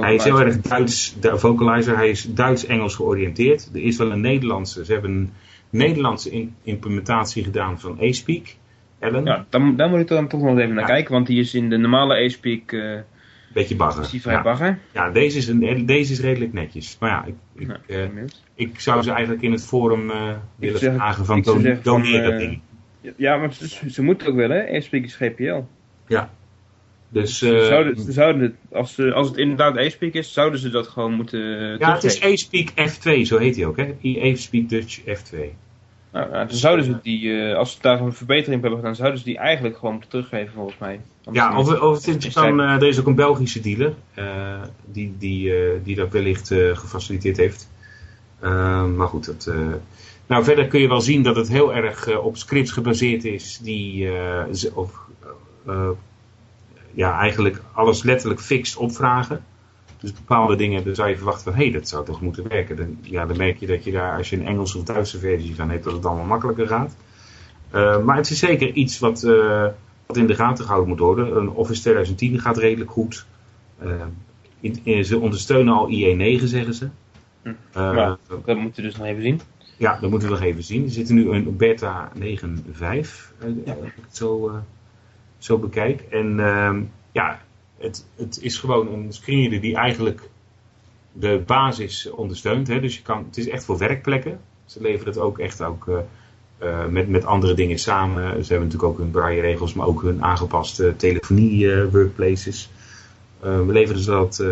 hij 0.00 0.14
is 0.14 0.24
heel 0.24 0.40
erg 0.40 0.60
Duits, 0.60 1.16
de 1.20 1.38
Vocalizer, 1.38 1.96
hij 1.96 2.08
is 2.08 2.22
Duits-Engels 2.34 2.94
georiënteerd. 2.94 3.70
Er 3.74 3.80
is 3.82 3.96
wel 3.96 4.10
een 4.12 4.20
Nederlandse, 4.20 4.84
ze 4.84 4.92
hebben 4.92 5.10
een 5.10 5.30
Nederlandse 5.70 6.30
in- 6.30 6.54
implementatie 6.62 7.44
gedaan 7.44 7.80
van 7.80 7.98
A-Speak. 8.02 8.54
Ellen, 8.98 9.24
Ja, 9.24 9.46
daar, 9.48 9.76
daar 9.76 9.88
moet 9.88 10.00
ik 10.00 10.08
dan 10.08 10.28
toch 10.28 10.40
nog 10.40 10.58
even 10.58 10.74
naar 10.74 10.86
kijken, 10.86 11.12
want 11.12 11.26
die 11.26 11.40
is 11.40 11.54
in 11.54 11.70
de 11.70 11.76
normale 11.76 12.24
A-Speak 12.24 12.72
eh 12.72 12.98
beetje 13.57 13.76
bagger. 13.76 14.02
is 14.02 14.11
die 14.11 14.20
vrij 14.20 14.34
Ja. 14.34 14.42
bagger. 14.42 14.78
Ja, 14.92 15.11
deze 15.11 15.38
is, 15.38 15.48
een, 15.48 15.86
deze 15.86 16.12
is 16.12 16.20
redelijk 16.20 16.52
netjes. 16.52 16.96
Maar 17.00 17.11
ja, 17.11 17.24
ik, 17.24 17.34
ik, 17.54 17.66
Ja, 17.86 17.94
eh, 17.94 18.09
ik 18.54 18.80
zou 18.80 19.02
ze 19.02 19.11
eigenlijk 19.11 19.42
in 19.42 19.52
het 19.52 19.64
forum 19.66 20.11
eh, 20.11 20.32
willen 20.57 20.78
zeg- 20.78 20.94
vragen 20.94 21.24
van 21.24 21.36
ik 21.38 21.44
zou 21.44 21.57
don- 21.57 21.64
zeggen 21.64 21.82
van, 21.84 22.02
doneer 22.02 22.22
dat 22.22 22.32
eh, 22.32 22.38
ding. 22.38 22.61
Ja, 23.16 23.36
maar 23.36 23.52
ze, 23.52 23.90
ze 23.90 24.02
moeten 24.02 24.28
ook 24.28 24.34
wel, 24.36 24.50
hè? 24.50 24.76
A-Speak 24.76 25.04
is 25.04 25.14
GPL. 25.16 25.61
Dus, 27.09 27.38
Ze 27.38 27.59
eh, 27.59 27.66
zouden, 27.66 28.00
ze 28.00 28.12
zouden 28.12 28.42
het, 28.42 28.54
als, 28.72 28.94
ze, 28.94 29.12
als 29.12 29.28
het 29.28 29.36
inderdaad 29.36 29.76
A-Speak 29.78 30.12
is, 30.12 30.32
zouden 30.32 30.61
ze 30.61 30.68
dat 30.68 30.88
gewoon 30.88 31.12
moeten 31.12 31.40
ja, 31.78 31.94
het 31.94 32.04
is. 32.04 32.22
A-Speak 32.24 32.70
F2, 32.70 33.20
zo 33.22 33.38
heet 33.38 33.57
hij 33.57 33.66
ook, 33.66 33.76
hè? 33.76 33.94
A-Speak 34.32 34.68
Dutch 34.68 35.00
F2. 35.00 35.38
Nou, 36.16 36.30
nou, 36.30 36.46
dan 36.46 36.56
zouden 36.56 36.84
ze 36.84 36.98
die, 37.02 37.40
eh, 37.40 37.56
als 37.56 37.72
ze 37.72 37.78
daar 37.80 38.00
een 38.00 38.12
verbetering 38.12 38.56
op 38.56 38.62
hebben 38.62 38.80
gedaan, 38.80 38.96
zouden 38.96 39.18
ze 39.18 39.24
die 39.24 39.38
eigenlijk 39.38 39.76
gewoon 39.78 39.92
moeten 39.92 40.10
teruggeven 40.10 40.52
volgens 40.54 40.78
mij. 40.78 41.00
Anders 41.24 41.44
Ja, 41.44 41.58
of, 41.58 41.80
of 41.80 42.06
het 42.06 42.24
is 42.24 42.34
dan, 42.34 42.60
er 42.60 42.86
is 42.86 43.00
ook 43.00 43.06
een 43.06 43.14
Belgische 43.14 43.60
dealer 43.60 43.94
eh, 44.14 44.62
die, 44.84 45.14
die, 45.18 45.54
eh, 45.54 45.70
die 45.82 45.96
dat 45.96 46.12
wellicht 46.12 46.48
gefaciliteerd 46.72 47.36
heeft. 47.36 47.70
Eh, 48.40 48.84
maar 48.84 49.08
goed, 49.08 49.26
dat, 49.26 49.54
nou 50.26 50.44
verder 50.44 50.66
kun 50.66 50.80
je 50.80 50.88
wel 50.88 51.00
zien 51.00 51.22
dat 51.22 51.36
het 51.36 51.48
heel 51.48 51.74
erg 51.74 52.18
op 52.18 52.36
scripts 52.36 52.70
gebaseerd 52.70 53.24
is 53.24 53.58
die 53.62 54.10
of, 54.74 54.98
ja, 56.94 57.18
eigenlijk 57.18 57.62
alles 57.72 58.02
letterlijk 58.02 58.40
fixed 58.40 58.76
opvragen. 58.76 59.44
Dus 60.01 60.12
bepaalde 60.12 60.57
dingen, 60.57 60.84
dan 60.84 60.94
zou 60.94 61.09
je 61.09 61.16
verwachten 61.16 61.44
van, 61.44 61.55
hé, 61.55 61.62
hey, 61.62 61.72
dat 61.72 61.88
zou 61.88 62.05
toch 62.05 62.20
moeten 62.20 62.49
werken. 62.49 62.76
Dan, 62.76 62.99
ja, 63.03 63.26
dan 63.26 63.36
merk 63.36 63.59
je 63.59 63.66
dat 63.66 63.84
je 63.84 63.92
daar, 63.92 64.16
als 64.16 64.30
je 64.30 64.36
een 64.36 64.47
Engelse 64.47 64.78
of 64.78 64.84
Duitse 64.84 65.18
versie 65.18 65.55
van 65.55 65.70
hebt, 65.70 65.84
dat 65.84 65.92
het 65.92 66.07
allemaal 66.07 66.24
makkelijker 66.24 66.66
gaat. 66.66 66.97
Eh, 67.70 68.05
maar 68.05 68.16
het 68.16 68.30
is 68.30 68.38
zeker 68.38 68.72
iets 68.72 68.99
wat, 68.99 69.22
eh, 69.22 69.66
wat 70.07 70.16
in 70.16 70.26
de 70.26 70.34
gaten 70.34 70.64
gehouden 70.64 70.88
moet 70.90 70.99
worden. 71.01 71.36
Een 71.36 71.51
Office 71.51 71.80
2010 71.80 72.40
gaat 72.40 72.57
redelijk 72.59 72.90
goed. 72.90 73.26
Eh, 73.78 73.90
in- 74.61 74.80
in- 74.82 75.05
ze 75.05 75.18
ondersteunen 75.18 75.74
al 75.74 75.88
IE9, 75.90 76.47
zeggen 76.49 76.74
ze. 76.74 76.88
Hm. 77.42 77.49
Eh, 77.49 77.55
Ja. 77.72 78.18
Dat 78.44 78.57
moeten 78.57 78.82
we 78.82 78.88
dus 78.88 78.97
nog 78.97 79.07
even 79.07 79.22
zien. 79.22 79.40
ja, 79.76 79.99
dat 80.01 80.11
moeten 80.11 80.28
we 80.28 80.34
nog 80.34 80.44
even 80.44 80.62
zien. 80.62 80.82
We 80.82 80.88
zitten 80.90 81.14
nu 81.14 81.30
in 81.32 81.57
beta 81.57 82.11
9.5, 82.14 83.32
eh, 83.38 83.47
als 83.76 83.86
ik 83.86 83.94
het 84.07 84.16
zo, 84.16 84.49
eh, 84.49 84.55
zo 85.38 85.59
bekijk. 85.59 86.01
En 86.01 86.40
ehm, 86.40 86.82
ja, 87.12 87.40
het, 87.79 88.07
het 88.16 88.39
is 88.43 88.59
gewoon 88.59 88.93
een 88.93 89.12
screenreader 89.12 89.61
die 89.61 89.77
eigenlijk 89.77 90.29
de 91.12 91.43
basis 91.47 92.11
ondersteunt. 92.11 92.68
Hè? 92.68 92.81
Dus 92.81 92.97
je 92.97 93.03
kan, 93.03 93.24
het 93.27 93.37
is 93.37 93.49
echt 93.49 93.64
voor 93.64 93.79
werkplekken. 93.79 94.41
Ze 94.64 94.81
leveren 94.81 95.12
het 95.12 95.22
ook 95.22 95.39
echt 95.39 95.62
ook, 95.62 95.89
eh, 95.89 95.99
eh, 96.59 96.87
met, 96.87 97.09
met 97.09 97.24
andere 97.24 97.55
dingen 97.55 97.79
samen. 97.79 98.22
Ze 98.22 98.53
hebben 98.53 98.68
natuurlijk 98.68 98.93
ook 98.93 98.99
hun 98.99 99.11
braille 99.11 99.41
regels, 99.41 99.74
maar 99.74 99.87
ook 99.87 100.03
hun 100.03 100.22
aangepaste 100.22 100.95
telefonie 100.97 101.72
eh, 101.72 101.91
we 103.41 103.72
leveren 103.72 104.03
ze 104.03 104.11
dat 104.11 104.45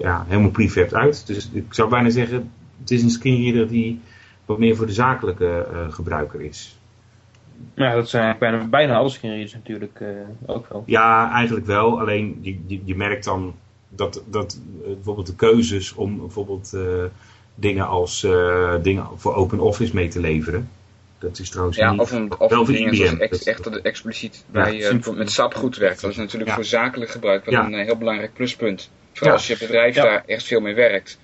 ja, 0.00 0.24
helemaal 0.28 0.50
prefabbed 0.50 0.94
uit. 0.94 1.26
Dus 1.26 1.50
ik 1.52 1.74
zou 1.74 1.88
bijna 1.88 2.10
zeggen, 2.10 2.50
het 2.80 2.90
is 2.90 3.02
een 3.02 3.10
screenreader 3.10 3.68
die 3.68 4.00
wat 4.44 4.58
meer 4.58 4.76
voor 4.76 4.86
de 4.86 4.92
zakelijke 4.92 5.66
gebruiker 5.90 6.40
is. 6.40 6.79
Ja, 7.74 7.94
dat 7.94 8.08
zijn 8.08 8.22
eigenlijk 8.22 8.52
bijna, 8.58 8.70
bijna 8.70 8.96
alle 8.98 9.08
screenreaders 9.08 9.52
natuurlijk 9.54 10.00
eh, 10.00 10.08
ook 10.46 10.66
wel. 10.68 10.82
Ja, 10.86 11.30
eigenlijk 11.32 11.66
wel. 11.66 12.00
Alleen 12.00 12.38
je, 12.40 12.58
je, 12.66 12.80
je 12.84 12.96
merkt 12.96 13.24
dan 13.24 13.54
dat, 13.88 14.22
dat 14.26 14.60
eh, 14.84 14.86
bijvoorbeeld 14.94 15.26
de 15.26 15.34
keuzes 15.34 15.92
om 15.94 16.18
bijvoorbeeld 16.18 16.72
eh, 16.74 16.82
dingen 17.54 17.86
als 17.86 18.24
eh, 18.24 18.74
dingen 18.82 19.06
voor 19.16 19.34
Open 19.34 19.60
Office 19.60 19.94
mee 19.94 20.08
te 20.08 20.20
leveren. 20.20 20.68
Dat 21.18 21.38
is 21.38 21.50
trouwens 21.50 21.76
Ja, 21.76 21.90
niet... 21.90 22.00
of 22.00 22.12
een, 22.12 22.32
of 22.38 22.50
wel 22.50 22.58
een 22.60 22.64
voor 22.66 22.74
dingen 22.74 22.92
IBM. 22.92 23.04
zoals 23.04 23.18
ex, 23.20 23.38
Dat- 23.38 23.46
echt 23.46 23.64
dat 23.64 23.74
het 23.74 23.84
expliciet 23.84 24.44
bij, 24.50 24.62
eh, 24.62 24.68
Symfony. 24.70 24.90
bijvoorbeeld 24.92 25.24
met 25.24 25.32
SAP 25.34 25.54
goed 25.54 25.76
werkt. 25.76 26.00
Dat 26.00 26.10
is 26.10 26.16
natuurlijk 26.16 26.50
Ja. 26.50 26.54
voor 26.56 26.64
zakelijk 26.64 27.10
gebruik 27.10 27.44
wel 27.44 27.54
Ja. 27.54 27.66
een 27.66 27.84
heel 27.84 27.96
belangrijk 27.96 28.32
pluspunt. 28.32 28.90
Vooral 29.12 29.28
Ja. 29.32 29.34
als 29.38 29.46
je 29.46 29.56
bedrijf 29.58 29.94
Ja. 29.94 30.02
daar 30.02 30.22
echt 30.26 30.44
veel 30.46 30.60
mee 30.60 30.74
werkt. 30.74 31.18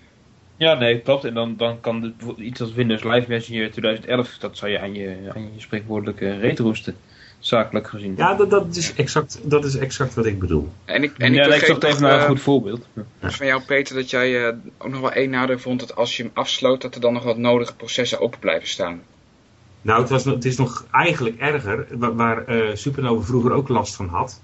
Ja, 0.57 0.75
nee, 0.75 1.01
klopt. 1.01 1.25
En 1.25 1.35
dan, 1.35 1.57
dan 1.57 1.81
kan 1.81 2.01
dit, 2.01 2.17
bijvoorbeeld 2.17 2.47
iets 2.47 2.61
als 2.61 2.73
Windows 2.73 3.03
Live 3.03 3.25
Messenger 3.29 3.71
2011, 3.71 4.37
dat 4.39 4.57
zou 4.57 4.71
je 4.71 4.81
aan 4.81 4.95
je, 4.95 5.17
aan 5.35 5.43
je 5.55 5.61
spreekwoordelijke 5.61 6.39
reet 6.39 6.59
roesten. 6.59 6.97
Zakelijk 7.39 7.89
gezien. 7.89 8.15
Ja, 8.17 8.35
dat, 8.35 8.51
dat, 8.51 8.77
is 8.77 8.95
exact, 8.95 9.41
dat 9.43 9.65
is 9.65 9.77
exact 9.77 10.15
wat 10.15 10.27
ik 10.27 10.39
bedoel. 10.39 10.73
En 10.85 11.03
ik, 11.03 11.13
en 11.19 11.35
ik 11.35 11.45
ja, 11.45 11.55
ik 11.55 11.63
even 11.63 12.03
naar 12.03 12.13
een 12.15 12.21
eh, 12.21 12.27
goed 12.27 12.41
voorbeeld. 12.41 12.87
dus 13.21 13.37
van 13.37 13.47
jou 13.47 13.63
Peter 13.63 13.95
dat 13.95 14.11
jij 14.11 14.47
eh, 14.47 14.55
ook 14.79 14.91
nog 14.91 15.01
wel 15.01 15.13
één 15.13 15.31
nadeel 15.31 15.59
vond 15.59 15.81
dat 15.81 15.97
als 15.97 16.17
je 16.17 16.23
hem 16.23 16.33
afsloot 16.35 16.83
dat 16.83 16.95
er 16.95 17.01
dan 17.01 17.13
nog 17.13 17.23
wat 17.23 17.37
nodige 17.37 17.75
processen 17.77 18.21
open 18.21 18.39
blijven 18.39 18.69
staan. 18.69 19.03
Nou, 19.83 20.01
het, 20.01 20.11
was, 20.11 20.25
het 20.25 20.45
is 20.45 20.57
nog 20.57 20.87
eigenlijk 20.91 21.39
erger, 21.39 21.87
wa- 21.91 22.15
waar 22.15 22.45
eh, 22.47 22.75
Supernova 22.75 23.27
vroeger 23.27 23.53
ook 23.53 23.69
last 23.69 23.97
van 23.97 24.09
had. 24.09 24.41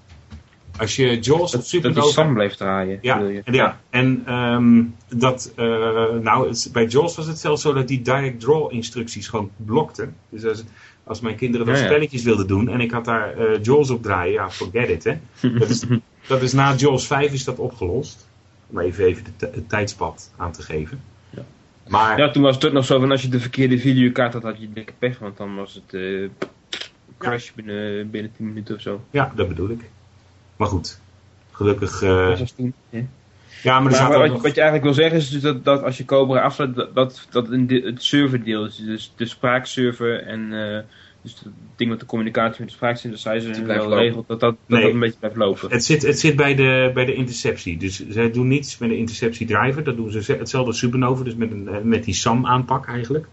Als 0.79 0.97
je 0.97 1.19
Jaws 1.19 1.55
of 1.55 1.69
Dat, 1.71 1.83
dat 1.83 1.95
die 1.95 2.03
Sam 2.03 2.35
bleef 2.35 2.55
draaien, 2.55 2.99
Ja, 3.03 3.19
je? 3.19 3.41
en, 3.45 3.55
ja. 3.55 3.81
en 3.91 4.23
ehm, 4.27 4.83
dat, 5.21 5.53
eh, 5.57 5.65
nou, 6.21 6.49
het- 6.49 6.71
bij 6.73 6.87
Jaws 6.87 7.17
was 7.17 7.27
het 7.27 7.39
zelfs 7.39 7.63
zo 7.63 7.73
dat 7.73 7.89
die 7.89 8.03
direct 8.03 8.41
draw 8.41 8.73
instructies 8.73 9.29
gewoon 9.29 9.51
blokten. 9.57 10.15
Dus 10.29 10.45
als, 10.45 10.65
als 11.05 11.21
mijn 11.21 11.37
kinderen 11.37 11.67
dan 11.67 11.75
Ja, 11.75 11.81
ja. 11.83 11.87
spelletjes 11.87 12.23
wilden 12.23 12.47
doen 12.47 12.69
en 12.69 12.81
ik 12.81 12.91
had 12.91 13.05
daar 13.05 13.33
eh 13.37 13.63
Jaws 13.63 13.91
op 13.91 14.03
draaien, 14.03 14.33
ja, 14.33 14.51
forget 14.51 14.89
it, 14.89 15.05
hè. 15.05 15.19
Dat 15.59 15.69
is, 15.69 15.85
dat 16.29 16.43
is 16.43 16.53
na 16.53 16.75
Jaws 16.75 17.07
5 17.07 17.33
is 17.33 17.45
dat 17.45 17.59
opgelost. 17.59 18.29
Om 18.67 18.79
even, 18.79 19.05
even 19.05 19.25
het 19.39 19.69
tijdspad 19.69 20.33
aan 20.37 20.53
te 20.53 20.63
geven. 20.63 21.01
Ja. 21.31 21.43
Maar 21.89 22.19
Ja, 22.19 22.31
toen 22.31 22.43
was 22.43 22.55
het 22.55 22.65
ook 22.65 22.73
nog 22.73 22.85
zo 22.85 23.01
van 23.01 23.11
als 23.11 23.23
je 23.23 23.29
de 23.29 23.41
verkeerde 23.41 23.79
videokaart 23.79 24.33
had, 24.33 24.43
had 24.43 24.61
je 24.61 24.73
dikke 24.73 24.93
pech, 24.99 25.19
want 25.19 25.37
dan 25.37 25.55
was 25.57 25.75
het 25.75 25.95
eh, 25.95 26.29
crash 27.19 27.51
binnen, 27.55 28.11
binnen 28.11 28.33
10 28.37 28.47
minuten 28.47 28.75
of 28.75 28.81
zo. 28.81 29.01
ja, 29.11 29.33
dat 29.37 29.49
bedoel 29.49 29.69
ik. 29.71 29.81
Maar 30.63 30.71
goed, 30.71 31.01
gelukkig... 31.51 32.03
eh, 32.03 32.33
toen. 32.57 32.75
ja, 33.63 33.81
maar 33.81 33.93
er 33.93 34.09
wat, 34.09 34.23
je- 34.27 34.33
nog... 34.33 34.43
wat 34.43 34.55
je 34.55 34.61
eigenlijk 34.61 34.83
wil 34.85 34.95
zeggen 34.95 35.19
is 35.19 35.31
dus 35.31 35.41
dat, 35.41 35.65
dat 35.65 35.83
als 35.83 35.97
je 35.97 36.05
Cobra 36.05 36.41
afsluit, 36.41 36.75
dat, 36.75 36.95
dat, 36.95 37.27
dat 37.31 37.47
de, 37.49 37.83
het 37.85 38.03
serverdeel, 38.03 38.65
is, 38.67 38.77
dus 38.77 39.13
de 39.17 39.27
spraakserver 39.27 40.23
en 40.27 40.53
eh, 40.53 40.81
dus 41.23 41.33
het 41.33 41.53
ding 41.77 41.91
met 41.91 42.01
de 42.01 42.07
communicatie 42.07 42.61
met 42.61 42.69
de 42.69 42.75
spraaksynthesizer 42.75 43.67
wel 43.67 43.95
regelt, 43.99 44.29
dat 44.29 44.41
dat, 44.41 44.51
dat, 44.51 44.69
Nee. 44.79 44.83
dat 44.83 44.93
een 44.93 44.99
beetje 45.01 45.19
blijft 45.19 45.37
lopen. 45.37 45.71
Het 45.71 45.85
zit, 45.85 46.03
het 46.03 46.19
zit 46.19 46.37
bij, 46.37 46.55
de, 46.55 46.91
bij 46.95 47.05
de 47.05 47.15
interceptie. 47.15 47.77
Dus 47.77 48.09
zij 48.09 48.31
doen 48.33 48.49
niets 48.49 48.79
met 48.79 48.89
de 48.89 48.97
interceptie 48.97 49.47
driver. 49.47 49.85
Dat 49.85 49.97
doen 49.97 50.11
ze 50.11 50.23
ze- 50.23 50.37
hetzelfde 50.37 50.71
als 50.71 50.79
Supernova, 50.79 51.25
dus 51.25 51.35
met, 51.35 51.51
een, 51.51 51.69
eh, 51.69 51.81
met 51.83 52.05
die 52.05 52.15
SAM 52.15 52.47
aanpak 52.47 52.87
eigenlijk. 52.89 53.27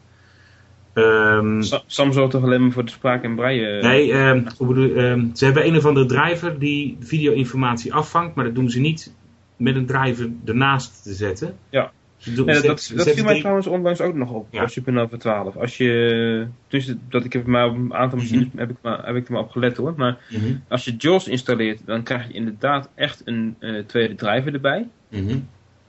Sa- 1.64 1.82
Sam 1.86 2.14
zorgt 2.14 2.32
toch 2.32 2.44
alleen 2.44 2.62
maar 2.62 2.72
voor 2.72 2.86
de 2.86 2.92
spraak 2.92 3.24
en 3.24 3.36
braille? 3.36 3.82
nee, 3.82 4.12
ehm, 4.12 4.44
bedoel, 4.58 4.84
je, 4.86 4.94
ehm, 4.94 5.26
ze 5.34 5.46
hebben 5.46 5.66
een 5.68 5.76
of 5.78 5.86
andere 5.86 6.06
driver 6.06 6.60
die 6.60 6.98
video-informatie 7.00 7.94
afvangt, 7.94 8.36
maar 8.36 8.46
dat 8.46 8.56
doen 8.56 8.70
ze 8.70 8.80
niet 8.80 9.14
met 9.58 9.76
een 9.76 9.86
driver 9.86 10.30
ernaast 10.46 11.04
te 11.04 11.14
zetten. 11.14 11.56
Ja. 11.70 11.92
Ze 12.18 12.34
doen, 12.34 12.46
Nee, 12.46 12.56
ze- 12.56 12.62
dat, 12.62 12.70
dat, 12.70 12.82
ze 12.82 12.88
dat 12.96 12.98
zetten 13.06 13.14
viel 13.14 13.24
mij 13.24 13.32
drie- 13.32 13.42
trouwens 13.42 13.68
onlangs 13.68 14.02
ook 14.02 14.16
nog 14.16 14.32
op, 14.32 14.48
Ja. 14.52 14.60
bij 14.60 14.68
Supernova 14.70 15.18
12. 15.18 15.56
Als 15.58 15.78
je, 15.78 16.48
dus 16.68 16.94
dat 17.10 17.26
ik 17.26 17.34
heb 17.34 17.46
maar 17.46 17.68
op 17.70 17.76
een 17.76 17.94
aantal 17.94 18.18
machines 18.20 18.48
heb, 18.56 18.70
ik 18.70 18.76
maar, 18.82 19.06
heb 19.06 19.16
ik 19.16 19.28
er 19.28 19.34
maar 19.34 19.42
op 19.42 19.50
gelet 19.52 19.78
hoor, 19.78 19.94
maar 19.98 20.18
Mhm, 20.30 20.54
als 20.68 20.86
je 20.86 20.96
JAWS 20.98 21.28
installeert, 21.28 21.82
dan 21.86 22.04
krijg 22.04 22.28
je 22.28 22.34
inderdaad 22.34 22.90
echt 22.96 23.22
een 23.26 23.56
eh, 23.60 23.84
tweede 23.86 24.16
driver 24.16 24.54
erbij. 24.54 24.88
mhm. 25.10 25.38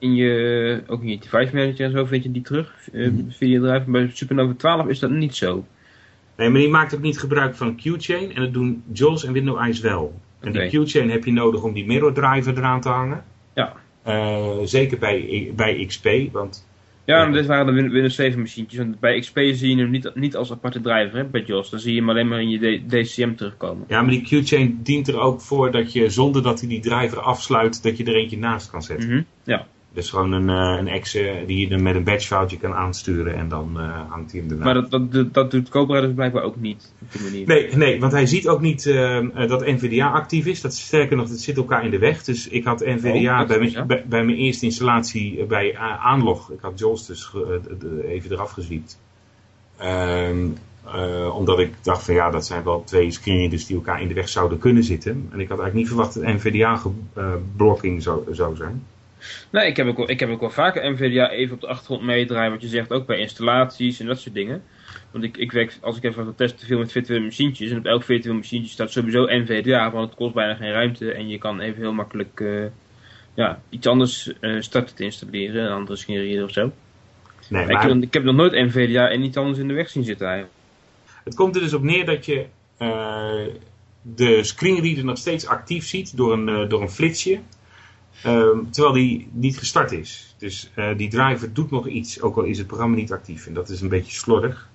In 0.01 0.15
je, 0.15 0.83
ook 0.87 1.01
in 1.01 1.07
je 1.09 1.17
device 1.17 1.55
manager 1.55 1.85
en 1.85 1.91
zo 1.91 2.05
vind 2.05 2.23
je 2.23 2.31
die 2.31 2.41
terug, 2.41 2.73
Mhm. 2.93 3.11
via 3.29 3.59
de 3.59 3.67
driver. 3.67 3.91
Bij 3.91 4.09
Supernova 4.13 4.53
12 4.57 4.87
is 4.87 4.99
dat 4.99 5.09
niet 5.09 5.35
zo. 5.35 5.65
Nee, 6.37 6.49
maar 6.49 6.59
die 6.59 6.69
maakt 6.69 6.95
ook 6.95 7.01
niet 7.01 7.19
gebruik 7.19 7.55
van 7.55 7.75
Q-chain 7.75 8.33
en 8.35 8.41
dat 8.41 8.53
doen 8.53 8.83
JAWS 8.93 9.25
en 9.25 9.33
Windows 9.33 9.59
Eyes 9.59 9.79
wel. 9.79 10.19
En 10.39 10.51
die 10.51 10.69
Q-chain 10.83 11.09
heb 11.09 11.25
je 11.25 11.31
nodig 11.31 11.63
om 11.63 11.73
die 11.73 11.85
mirror 11.85 12.13
driver 12.13 12.57
eraan 12.57 12.81
te 12.81 12.89
hangen. 12.89 13.23
Ja. 13.55 13.73
Eh, 14.03 14.57
zeker 14.63 14.97
bij, 14.97 15.51
bij 15.55 15.85
XP, 15.85 16.07
want 16.31 16.69
Ja, 17.05 17.25
Ja. 17.25 17.31
dit 17.31 17.45
waren 17.45 17.65
de 17.65 17.71
Win- 17.71 17.89
Windows 17.91 18.15
7 18.15 18.39
machientjes. 18.39 18.79
Want 18.79 18.99
bij 18.99 19.19
XP 19.19 19.37
zie 19.51 19.75
je 19.75 19.81
hem 19.81 19.89
niet, 19.89 20.11
niet 20.15 20.35
als 20.35 20.51
aparte 20.51 20.81
driver 20.81 21.17
hè, 21.17 21.25
bij 21.25 21.43
JAWS. 21.45 21.69
Dan 21.69 21.79
zie 21.79 21.93
je 21.93 21.99
hem 21.99 22.09
alleen 22.09 22.27
maar 22.27 22.41
in 22.41 22.49
je 22.49 22.81
DCM 22.87 23.33
terugkomen. 23.35 23.85
Ja, 23.87 24.01
maar 24.01 24.11
die 24.11 24.21
Q-chain 24.21 24.79
dient 24.83 25.07
er 25.07 25.19
ook 25.19 25.41
voor 25.41 25.71
dat 25.71 25.93
je 25.93 26.09
zonder 26.09 26.43
dat 26.43 26.59
hij 26.59 26.69
die 26.69 26.79
driver 26.79 27.19
afsluit, 27.19 27.83
dat 27.83 27.97
je 27.97 28.03
er 28.03 28.15
eentje 28.15 28.37
naast 28.37 28.69
kan 28.69 28.81
zetten. 28.83 29.09
Mhm. 29.09 29.21
Ja. 29.43 29.67
Dus 29.93 30.09
gewoon 30.09 30.31
een, 30.31 30.49
uh, 30.49 30.79
een 30.79 30.87
exe 30.87 31.43
die 31.47 31.69
je 31.69 31.77
met 31.77 31.95
een 31.95 32.03
batchfoutje 32.03 32.57
kan 32.57 32.73
aansturen 32.73 33.35
en 33.35 33.47
dan 33.47 33.71
uh, 33.77 34.09
hangt 34.09 34.31
hij 34.31 34.41
hem 34.41 34.49
erna. 34.49 34.63
Maar 34.63 34.73
dat, 34.73 35.11
dat, 35.11 35.33
dat 35.33 35.51
doet 35.51 35.69
Cobra 35.69 36.01
dus 36.01 36.13
blijkbaar 36.13 36.43
ook 36.43 36.55
niet 36.55 36.93
op 37.01 37.11
die 37.11 37.21
manier. 37.21 37.47
Nee, 37.47 37.75
nee 37.75 37.99
want 37.99 38.11
hij 38.11 38.25
ziet 38.25 38.47
ook 38.47 38.61
niet 38.61 38.85
uh, 38.85 39.47
dat 39.47 39.65
NVDA 39.65 40.11
actief 40.11 40.45
is. 40.45 40.61
Dat 40.61 40.73
sterker 40.73 41.17
nog, 41.17 41.29
het 41.29 41.39
zit 41.39 41.57
elkaar 41.57 41.85
in 41.85 41.91
de 41.91 41.97
weg. 41.97 42.23
Dus 42.23 42.47
ik 42.47 42.63
had 42.63 42.79
NVDA 42.79 43.41
Oh, 43.41 43.47
bij, 43.47 43.47
dat 43.47 43.59
mijn, 43.59 43.71
ja. 43.71 43.85
bij, 43.85 44.03
bij 44.07 44.23
mijn 44.23 44.37
eerste 44.37 44.65
installatie 44.65 45.45
bij 45.45 45.77
aanlog. 45.77 46.51
Ik 46.51 46.61
had 46.61 46.79
Jules 46.79 47.05
dus 47.05 47.33
even 48.05 48.31
eraf 48.31 48.51
gezwiept. 48.51 48.99
Ehm, 49.77 50.47
omdat 51.33 51.59
ik 51.59 51.73
dacht 51.81 52.03
van 52.03 52.13
ja, 52.13 52.29
dat 52.29 52.45
zijn 52.45 52.63
wel 52.63 52.83
twee 52.83 53.11
screenreaders 53.11 53.65
die 53.65 53.75
elkaar 53.75 54.01
in 54.01 54.07
de 54.07 54.13
weg 54.13 54.29
zouden 54.29 54.57
kunnen 54.57 54.83
zitten. 54.83 55.11
En 55.11 55.39
ik 55.39 55.49
had 55.49 55.59
eigenlijk 55.59 55.73
niet 55.73 55.87
verwacht 55.87 56.13
dat 56.13 56.23
NVDA-blokking 56.23 58.03
zou, 58.03 58.33
zou 58.33 58.55
zijn. 58.55 58.83
Nee, 59.49 59.67
ik 59.67 59.77
heb, 59.77 59.87
ook 59.87 59.97
wel, 59.97 60.09
ik 60.09 60.19
heb 60.19 60.29
ook 60.29 60.39
wel 60.39 60.49
vaker 60.49 60.91
NVDA 60.91 61.29
even 61.29 61.55
op 61.55 61.61
de 61.61 61.67
achtergrond 61.67 62.01
meedraaien, 62.01 62.51
wat 62.51 62.61
je 62.61 62.67
zegt, 62.67 62.91
ook 62.91 63.05
bij 63.05 63.17
installaties 63.17 63.99
en 63.99 64.05
dat 64.05 64.19
soort 64.19 64.35
dingen. 64.35 64.63
Want 65.11 65.23
ik, 65.23 65.37
ik 65.37 65.51
werk, 65.51 65.77
als 65.81 65.97
ik 65.97 66.03
even 66.03 66.25
ga 66.25 66.33
testen, 66.35 66.67
veel 66.67 66.79
met 66.79 66.91
virtuele 66.91 67.23
machientjes. 67.23 67.71
En 67.71 67.77
op 67.77 67.85
elk 67.85 68.03
virtueel 68.03 68.35
machientje 68.35 68.71
staat 68.71 68.91
sowieso 68.91 69.25
NVDA, 69.25 69.91
want 69.91 70.09
het 70.09 70.17
kost 70.17 70.33
bijna 70.33 70.55
geen 70.55 70.71
ruimte. 70.71 71.11
En 71.11 71.27
je 71.27 71.37
kan 71.37 71.59
even 71.59 71.81
heel 71.81 71.93
makkelijk 71.93 72.39
uh, 72.39 72.65
ja, 73.33 73.61
iets 73.69 73.87
anders 73.87 74.33
uh, 74.41 74.61
starten 74.61 74.95
te 74.95 75.03
installeren, 75.03 75.65
een 75.65 75.71
andere 75.71 75.97
screenreader 75.97 76.43
of 76.43 76.51
zo. 76.51 76.71
Nee, 77.49 77.65
maar... 77.65 77.89
ik, 77.89 78.03
ik, 78.03 78.13
heb 78.13 78.23
nog 78.23 78.35
nooit 78.35 78.51
NVDA 78.51 79.09
en 79.09 79.23
iets 79.23 79.37
anders 79.37 79.59
in 79.59 79.67
de 79.67 79.73
weg 79.73 79.89
zien 79.89 80.03
zitten 80.03 80.27
eigenlijk. 80.27 80.57
Het 81.23 81.35
komt 81.35 81.55
er 81.55 81.61
dus 81.61 81.73
op 81.73 81.83
neer 81.83 82.05
dat 82.05 82.25
je 82.25 82.45
uh, 82.79 83.47
de 84.01 84.43
screenreader 84.43 85.05
nog 85.05 85.17
steeds 85.17 85.47
actief 85.47 85.87
ziet 85.87 86.17
door 86.17 86.33
een, 86.33 86.69
door 86.69 86.81
een 86.81 86.89
flitsje. 86.89 87.39
Um, 88.25 88.71
terwijl 88.71 88.93
die 88.93 89.27
niet 89.31 89.57
gestart 89.57 89.91
is. 89.91 90.35
Dus 90.37 90.71
uh, 90.75 90.97
die 90.97 91.09
driver 91.09 91.53
doet 91.53 91.71
nog 91.71 91.87
iets, 91.87 92.21
ook 92.21 92.37
al 92.37 92.43
is 92.43 92.57
het 92.57 92.67
programma 92.67 92.95
niet 92.95 93.11
actief. 93.11 93.47
En 93.47 93.53
dat 93.53 93.69
is 93.69 93.81
een 93.81 93.89
beetje 93.89 94.11
slordig. 94.11 94.69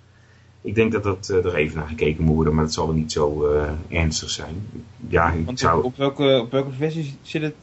Ik 0.61 0.75
denk 0.75 0.93
dat 0.93 1.03
dat 1.03 1.29
er 1.29 1.55
even 1.55 1.79
naar 1.79 1.89
gekeken 1.89 2.25
moet 2.25 2.35
worden, 2.35 2.55
maar 2.55 2.65
dat 2.65 2.73
zal 2.73 2.89
er 2.89 2.95
niet 2.95 3.13
zo 3.13 3.53
ernstig 3.89 4.31
zijn. 4.31 4.67
Ja, 5.09 5.31
ik 5.31 5.45
Want 5.45 5.59
zou... 5.59 5.85
op, 5.85 5.97
welke, 5.97 6.41
op 6.41 6.51
welke 6.51 6.73
versie 6.73 7.17
zit 7.23 7.43
het? 7.43 7.55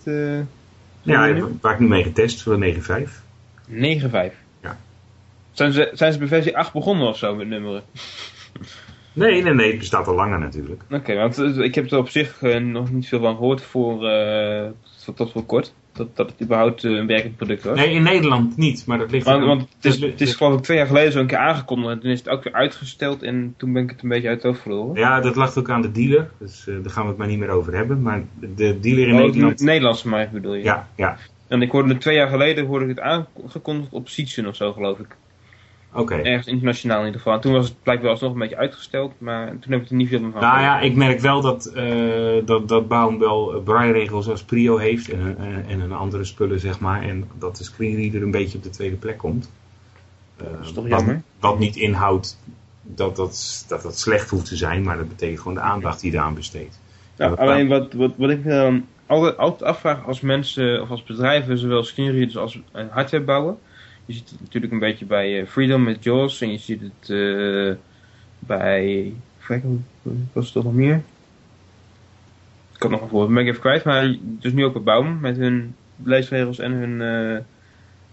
ja, 1.01 1.35
waar 1.61 1.73
ik 1.73 1.79
nu 1.79 1.87
mee 1.87 2.03
getest, 2.03 2.41
voor 2.43 2.73
9.5. 2.73 2.79
9.5? 3.69 4.33
Ja. 4.61 4.77
Zijn 5.51 5.73
ze, 5.73 5.89
zijn 5.93 6.13
ze 6.13 6.19
bij 6.19 6.27
versie 6.27 6.57
8 6.57 6.73
begonnen 6.73 7.07
of 7.07 7.17
zo 7.17 7.35
met 7.35 7.47
nummeren? 7.47 7.83
Nee, 9.13 9.43
nee, 9.43 9.53
nee, 9.53 9.69
het 9.69 9.79
bestaat 9.79 10.07
al 10.07 10.15
langer 10.15 10.39
natuurlijk. 10.39 10.81
Oké, 10.83 10.95
okay, 10.95 11.17
want 11.17 11.37
ik 11.57 11.75
heb 11.75 11.91
er 11.91 11.97
op 11.97 12.09
zich 12.09 12.41
nog 12.61 12.91
niet 12.91 13.07
veel 13.07 13.19
van 13.19 13.35
gehoord 13.35 13.61
voor, 13.61 14.05
tot 15.15 15.31
voor 15.31 15.45
kort. 15.45 15.73
Dat, 15.91 16.15
dat 16.15 16.29
het 16.29 16.41
überhaupt 16.41 16.83
uh, 16.83 16.97
een 16.97 17.07
werkend 17.07 17.35
product 17.35 17.63
was. 17.63 17.77
Nee, 17.77 17.91
in 17.91 18.03
Nederland 18.03 18.57
niet, 18.57 18.85
maar 18.85 18.97
dat 18.97 19.11
ligt... 19.11 19.25
Want, 19.25 19.45
want 19.45 19.61
het, 19.61 19.85
is, 19.85 19.99
het 19.99 20.21
is 20.21 20.35
geloof 20.35 20.57
ik 20.57 20.63
twee 20.63 20.77
jaar 20.77 20.87
geleden 20.87 21.11
zo 21.11 21.19
een 21.19 21.27
keer 21.27 21.37
aangekondigd 21.37 21.91
en 21.91 21.99
toen 21.99 22.11
is 22.11 22.19
het 22.19 22.29
ook 22.29 22.43
weer 22.43 22.53
uitgesteld 22.53 23.23
en 23.23 23.53
toen 23.57 23.73
ben 23.73 23.83
ik 23.83 23.89
het 23.89 24.03
een 24.03 24.09
beetje 24.09 24.27
uit 24.27 24.37
het 24.37 24.45
hoofd 24.45 24.61
verloren. 24.61 24.99
Ja, 24.99 25.21
dat 25.21 25.35
lag 25.35 25.57
ook 25.57 25.69
aan 25.69 25.81
de 25.81 25.91
dealer, 25.91 26.29
dus 26.39 26.63
daar 26.65 26.89
gaan 26.89 27.03
we 27.03 27.09
het 27.09 27.17
maar 27.17 27.27
niet 27.27 27.39
meer 27.39 27.49
over 27.49 27.75
hebben. 27.75 28.01
Maar 28.01 28.23
de 28.39 28.79
dealer 28.79 29.07
in 29.07 29.13
oh, 29.13 29.21
Nederland... 29.21 29.57
De 29.57 29.63
Nederlandse 29.63 30.07
markt 30.07 30.31
bedoel 30.31 30.53
je? 30.53 30.63
Ja, 30.63 30.87
ja. 30.95 31.17
En 31.47 31.61
ik 31.61 31.71
hoorde 31.71 31.89
het 31.89 32.01
twee 32.01 32.15
jaar 32.15 32.29
geleden 32.29 32.65
hoorde 32.65 32.85
ik 32.85 32.95
het 32.95 32.99
aangekondigd 32.99 33.93
op 33.93 34.09
Sietsen 34.09 34.47
of 34.47 34.55
zo 34.55 34.73
geloof 34.73 34.99
ik. 34.99 35.07
Oké. 35.93 36.01
Okay. 36.01 36.21
Ergens 36.23 36.47
internationaal 36.47 36.99
in 36.99 37.05
ieder 37.05 37.21
geval. 37.21 37.35
En 37.35 37.41
toen 37.41 37.53
was 37.53 37.67
het 37.67 37.83
blijkbaar 37.83 38.09
alsnog 38.09 38.33
een 38.33 38.39
beetje 38.39 38.57
uitgesteld, 38.57 39.13
maar 39.17 39.47
toen 39.59 39.71
heb 39.71 39.81
ik 39.81 39.89
er 39.89 39.95
niet 39.95 40.09
veel 40.09 40.19
meer 40.19 40.31
van 40.31 40.41
Nou 40.41 40.59
ja, 40.59 40.79
ik 40.79 40.95
merk 40.95 41.19
wel 41.19 41.41
dat, 41.41 41.71
uh, 41.75 42.45
dat, 42.45 42.67
dat 42.67 42.87
Baum 42.87 43.19
wel 43.19 43.61
braille-regels 43.63 44.29
als 44.29 44.43
prio 44.43 44.77
heeft 44.77 45.09
en, 45.09 45.37
en, 45.37 45.65
en 45.67 45.79
een 45.79 45.91
andere 45.91 46.23
spullen, 46.23 46.59
zeg 46.59 46.79
maar. 46.79 47.01
En 47.01 47.29
dat 47.39 47.57
de 47.57 47.63
screenreader 47.63 48.21
een 48.21 48.31
beetje 48.31 48.57
op 48.57 48.63
de 48.63 48.69
tweede 48.69 48.95
plek 48.95 49.17
komt. 49.17 49.51
Uh, 50.41 50.47
dat 50.51 50.65
is 50.65 50.71
toch 50.71 50.87
wat, 50.87 50.99
jammer? 50.99 51.21
Wat 51.39 51.59
niet 51.59 51.75
inhoudt 51.75 52.37
dat 52.81 53.15
dat, 53.15 53.65
dat 53.67 53.81
dat 53.81 53.99
slecht 53.99 54.29
hoeft 54.29 54.45
te 54.45 54.55
zijn, 54.55 54.83
maar 54.83 54.97
dat 54.97 55.07
betekent 55.07 55.39
gewoon 55.39 55.53
de 55.53 55.59
aandacht 55.59 56.01
die 56.01 56.11
je 56.11 56.17
eraan 56.17 56.33
besteedt. 56.33 56.79
Ja, 57.15 57.29
alleen 57.29 57.67
wat, 57.67 57.93
wat, 57.93 58.11
wat 58.17 58.29
ik 58.29 58.43
me 58.43 58.51
dan 58.51 58.85
altijd, 59.05 59.37
altijd 59.37 59.69
afvraag 59.69 60.05
als 60.05 60.21
mensen 60.21 60.81
of 60.81 60.89
als 60.89 61.03
bedrijven 61.03 61.57
zowel 61.57 61.83
screenreaders 61.83 62.37
als 62.37 62.59
hardware 62.89 63.23
bouwen. 63.23 63.57
Je 64.05 64.13
ziet 64.13 64.29
het 64.29 64.41
natuurlijk 64.41 64.73
een 64.73 64.79
beetje 64.79 65.05
bij 65.05 65.41
uh, 65.41 65.47
Freedom 65.47 65.83
met 65.83 66.03
Jaws 66.03 66.41
en 66.41 66.51
je 66.51 66.57
ziet 66.57 66.81
het 66.81 67.09
uh, 67.09 67.73
bij. 68.39 69.13
Was 70.33 70.45
het 70.45 70.53
toch 70.53 70.63
nog 70.63 70.73
meer? 70.73 71.01
Ik 72.75 72.81
had 72.81 72.91
nog 72.91 73.01
een 73.01 73.09
voorbeeld, 73.09 73.33
ben 73.33 73.43
ik 73.43 73.49
even 73.49 73.61
kwijt, 73.61 73.83
maar 73.83 74.15
dus 74.21 74.53
nu 74.53 74.65
ook 74.65 74.73
bij 74.73 74.81
Baum 74.81 75.19
met 75.19 75.37
hun 75.37 75.75
leesregels 76.03 76.59
en 76.59 76.71
hun 76.71 77.45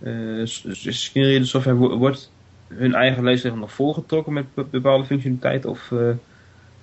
uh, 0.01 0.47
screenreader 0.93 1.47
software 1.47 1.76
wordt 1.76 2.32
hun 2.68 2.95
eigen 2.95 3.24
leesregel 3.24 3.59
nog 3.59 3.72
volgetrokken 3.72 4.32
met 4.32 4.70
bepaalde 4.70 5.05
functionaliteit 5.05 5.64
of. 5.64 5.93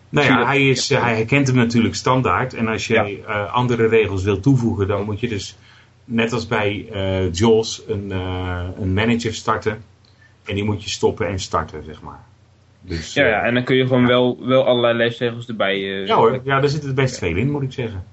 Nou 0.10 0.28
ja, 0.28 0.46
hij, 0.46 0.70
is, 0.70 0.90
hij 0.90 1.16
herkent 1.16 1.48
hem 1.48 1.56
natuurlijk 1.56 1.96
standaard. 1.96 2.54
En 2.54 2.68
als 2.68 2.88
je 2.88 2.94
ja. 2.94 3.08
uh, 3.08 3.54
andere 3.54 3.88
regels 3.88 4.24
wil 4.24 4.40
toevoegen, 4.40 4.88
dan 4.88 5.06
moet 5.06 5.20
je 5.20 5.28
dus, 5.28 5.58
net 6.08 6.34
als 6.34 6.48
bij 6.48 6.88
uh, 6.92 7.34
JAWS, 7.34 7.84
een, 7.88 8.10
uh, 8.12 8.64
een 8.80 8.94
manager 8.94 9.34
starten. 9.34 9.84
En 10.46 10.56
die 10.56 10.64
moet 10.64 10.84
je 10.84 10.90
stoppen 10.90 11.28
en 11.28 11.40
starten, 11.40 11.84
zeg 11.84 12.02
maar. 12.02 12.20
Dus, 12.82 13.14
ja, 13.14 13.28
ja, 13.28 13.42
en 13.42 13.54
dan 13.54 13.64
kun 13.64 13.76
je 13.76 13.88
gewoon 13.88 14.02
ja. 14.02 14.08
wel, 14.08 14.38
wel 14.46 14.66
allerlei 14.66 14.98
leesregels 14.98 15.48
erbij... 15.48 15.80
ja 15.80 16.16
hoor, 16.16 16.42
ja, 16.44 16.60
daar 16.60 16.70
zit 16.70 16.84
het 16.84 16.96
best 16.96 17.18
veel 17.18 17.36
in, 17.36 17.52
moet 17.52 17.64
ik 17.64 17.72
zeggen. 17.72 18.04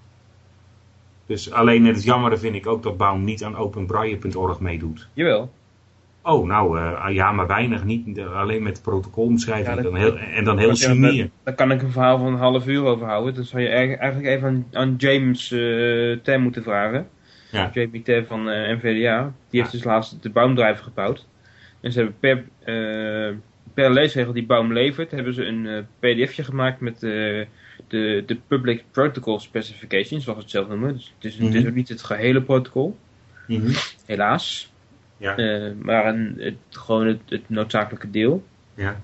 Dus 1.26 1.50
alleen 1.50 1.84
het 1.84 2.04
jammer 2.04 2.38
vind 2.38 2.54
ik 2.54 2.66
ook 2.66 2.82
dat 2.82 2.96
Baum 2.96 3.24
niet 3.24 3.44
aan 3.44 3.56
openbraille.org 3.56 4.60
meedoet. 4.60 5.08
Jawel. 5.12 5.50
Oh, 6.22 6.46
nou 6.46 6.78
uh, 6.78 7.14
ja, 7.14 7.32
maar 7.32 7.46
weinig. 7.46 7.84
Niet, 7.84 8.20
alleen 8.20 8.62
met 8.62 8.82
protocolomschrijving 8.82 9.76
ja, 9.76 9.82
dan 9.82 9.96
heel, 9.96 10.18
en 10.18 10.44
dan 10.44 10.58
heel 10.58 10.76
sumier. 10.76 11.12
Ja, 11.12 11.26
daar 11.42 11.54
kan 11.54 11.70
ik 11.70 11.82
een 11.82 11.90
verhaal 11.90 12.18
van 12.18 12.26
een 12.26 12.38
half 12.38 12.66
uur 12.66 12.84
over 12.84 13.06
houden. 13.06 13.34
Dan 13.34 13.44
zou 13.44 13.62
je 13.62 13.68
eigenlijk 13.68 14.26
even 14.28 14.48
aan, 14.48 14.66
aan 14.72 14.94
James 14.96 15.50
uh, 15.50 16.18
Tem 16.22 16.40
moeten 16.42 16.62
vragen. 16.62 17.08
Ja. 17.54 17.70
Jamie 17.72 18.24
van 18.26 18.48
uh, 18.48 18.54
NVDA. 18.54 19.32
Die 19.50 19.60
heeft 19.60 19.72
dus 19.72 19.84
laatst 19.84 20.22
de 20.22 20.30
Baumdriver 20.30 20.84
gebouwd. 20.84 21.26
En 21.80 21.92
ze 21.92 21.98
hebben 21.98 22.16
per, 22.20 22.44
per 23.74 23.92
leesregel 23.92 24.32
die 24.32 24.46
Baum 24.46 24.72
levert, 24.72 25.10
hebben 25.10 25.34
ze 25.34 25.44
een 25.44 25.86
pdfje 25.98 26.44
gemaakt 26.44 26.80
met 26.80 27.00
de, 27.88 28.22
de 28.26 28.36
Public 28.46 28.84
Protocol 28.90 29.38
Specifications, 29.38 30.24
zoals 30.24 30.38
we 30.38 30.44
het 30.44 30.50
zelf 30.50 30.68
noemen. 30.68 30.92
Dus 30.92 31.12
het 31.14 31.24
is, 31.24 31.36
mm 31.36 31.38
-hmm. 31.38 31.54
het 31.54 31.62
is 31.62 31.68
ook 31.68 31.74
niet 31.74 31.88
het 31.88 32.02
gehele 32.02 32.42
protocol. 32.42 32.96
Mm 33.46 33.60
-hmm. 33.60 33.72
Helaas. 34.06 34.72
Ja. 35.16 35.38
Uh, 35.38 35.72
maar 35.80 36.06
een, 36.06 36.34
het, 36.38 36.54
gewoon 36.70 37.06
het, 37.06 37.20
het, 37.28 37.48
noodzakelijke 37.48 38.10
deel. 38.10 38.44
Ja. 38.74 39.00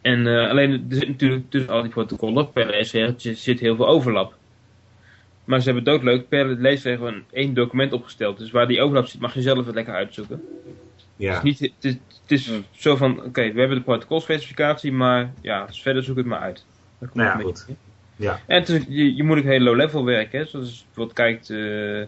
En 0.00 0.26
uh, 0.26 0.48
alleen, 0.50 0.86
er 0.90 0.96
zit 0.96 1.08
natuurlijk 1.08 1.50
tussen 1.50 1.72
al 1.72 1.82
die 1.82 1.90
protocollen 1.90 2.52
per 2.52 2.66
leesregeltje 2.66 3.34
zit 3.34 3.60
heel 3.60 3.76
veel 3.76 3.88
overlap. 3.88 4.36
Maar 5.48 5.58
ze 5.60 5.64
hebben 5.64 5.84
doodleuk 5.84 6.28
per 6.28 6.46
leesregel 6.46 7.08
een 7.08 7.24
één 7.32 7.54
document 7.54 7.92
opgesteld. 7.92 8.38
Dus 8.38 8.50
waar 8.50 8.66
die 8.66 8.80
overlap 8.80 9.06
zit, 9.06 9.20
mag 9.20 9.34
je 9.34 9.42
zelf 9.42 9.66
het 9.66 9.74
lekker 9.74 9.94
uitzoeken. 9.94 10.42
Ja. 11.16 11.34
Het 11.34 11.44
is, 11.44 11.60
niet, 11.60 11.72
het 11.74 11.84
is, 11.84 11.92
het 12.22 12.30
is 12.30 12.50
mm. 12.50 12.64
zo 12.70 12.96
van, 12.96 13.18
oké, 13.18 13.26
okay, 13.26 13.52
we 13.52 13.58
hebben 13.58 13.78
de 13.78 13.84
protocolspecificatie, 13.84 14.92
maar 14.92 15.32
ja, 15.40 15.66
dus 15.66 15.82
verder 15.82 16.02
zoek 16.02 16.16
het 16.16 16.26
maar 16.26 16.38
uit. 16.38 16.64
Dat 16.98 17.08
komt 17.10 17.24
nou 17.24 17.38
ja, 17.38 17.44
goed. 17.44 17.66
Ja. 18.16 18.40
En 18.46 18.62
is, 18.62 18.84
je, 18.88 19.14
je, 19.16 19.22
moet 19.22 19.38
ook 19.38 19.44
heel 19.44 19.60
low 19.60 19.76
level 19.76 20.04
werken. 20.04 20.38
Hè? 20.38 20.44
Zoals 20.44 20.78
je 20.78 20.84
bijvoorbeeld 20.84 21.16
kijkt... 21.16 21.48
Uh, 21.48 22.06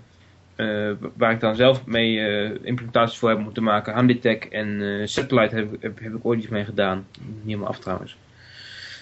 uh, 0.57 0.93
waar 1.16 1.32
ik 1.32 1.41
dan 1.41 1.57
zelf 1.57 1.86
mee 1.86 2.14
uh, 2.14 2.51
implementaties 2.62 3.18
voor 3.18 3.28
heb 3.28 3.38
moeten 3.38 3.62
maken. 3.62 3.95
Handitech 3.95 4.38
en 4.38 4.68
uh, 4.68 5.07
Satellite 5.07 5.55
heb, 5.55 5.70
heb, 5.80 6.01
heb, 6.01 6.14
ik 6.14 6.24
ooit 6.24 6.38
iets 6.38 6.49
mee 6.49 6.64
gedaan. 6.64 7.07
Niet 7.20 7.45
helemaal 7.45 7.68
af 7.68 7.78
trouwens. 7.78 8.16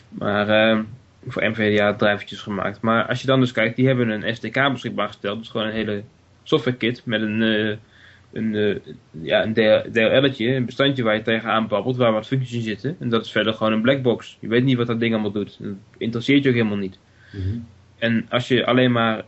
Maar 0.08 0.48
ehm, 0.48 0.82
voor 1.26 1.50
NVDA 1.50 1.94
drijvertjes 1.94 2.40
gemaakt. 2.40 2.80
Maar 2.80 3.06
als 3.06 3.20
je 3.20 3.26
dan 3.26 3.40
dus 3.40 3.52
kijkt, 3.52 3.76
die 3.76 3.86
hebben 3.86 4.08
een 4.08 4.34
SDK 4.34 4.72
beschikbaar 4.72 5.06
gesteld. 5.06 5.38
Dus 5.38 5.48
gewoon 5.48 5.66
een 5.66 5.72
hele 5.72 6.02
software 6.42 6.76
kit 6.76 7.02
met 7.04 7.20
een, 7.22 7.40
een, 8.32 8.82
ja, 9.10 9.42
een 9.44 9.52
DLL'tje, 9.92 10.54
een 10.54 10.64
bestandje 10.64 11.02
waar 11.02 11.14
je 11.14 11.22
tegenaan 11.22 11.68
babbelt, 11.68 11.96
waar 11.96 12.12
wat 12.12 12.26
functies 12.26 12.54
in 12.54 12.62
zitten. 12.62 12.96
En 13.00 13.08
dat 13.08 13.24
is 13.24 13.30
verder 13.30 13.52
gewoon 13.52 13.72
een 13.72 13.82
blackbox. 13.82 14.36
Je 14.40 14.48
weet 14.48 14.64
niet 14.64 14.76
wat 14.76 14.86
dat 14.86 15.00
ding 15.00 15.12
allemaal 15.12 15.32
doet. 15.32 15.56
Dat 15.60 15.74
interesseert 15.98 16.42
je 16.42 16.48
ook 16.48 16.54
helemaal 16.54 16.76
niet. 16.76 16.98
Mm 17.32 17.42
-hmm. 17.42 17.66
En 17.98 18.26
als 18.28 18.48
je 18.48 18.66
alleen 18.66 18.92
maar 18.92 19.24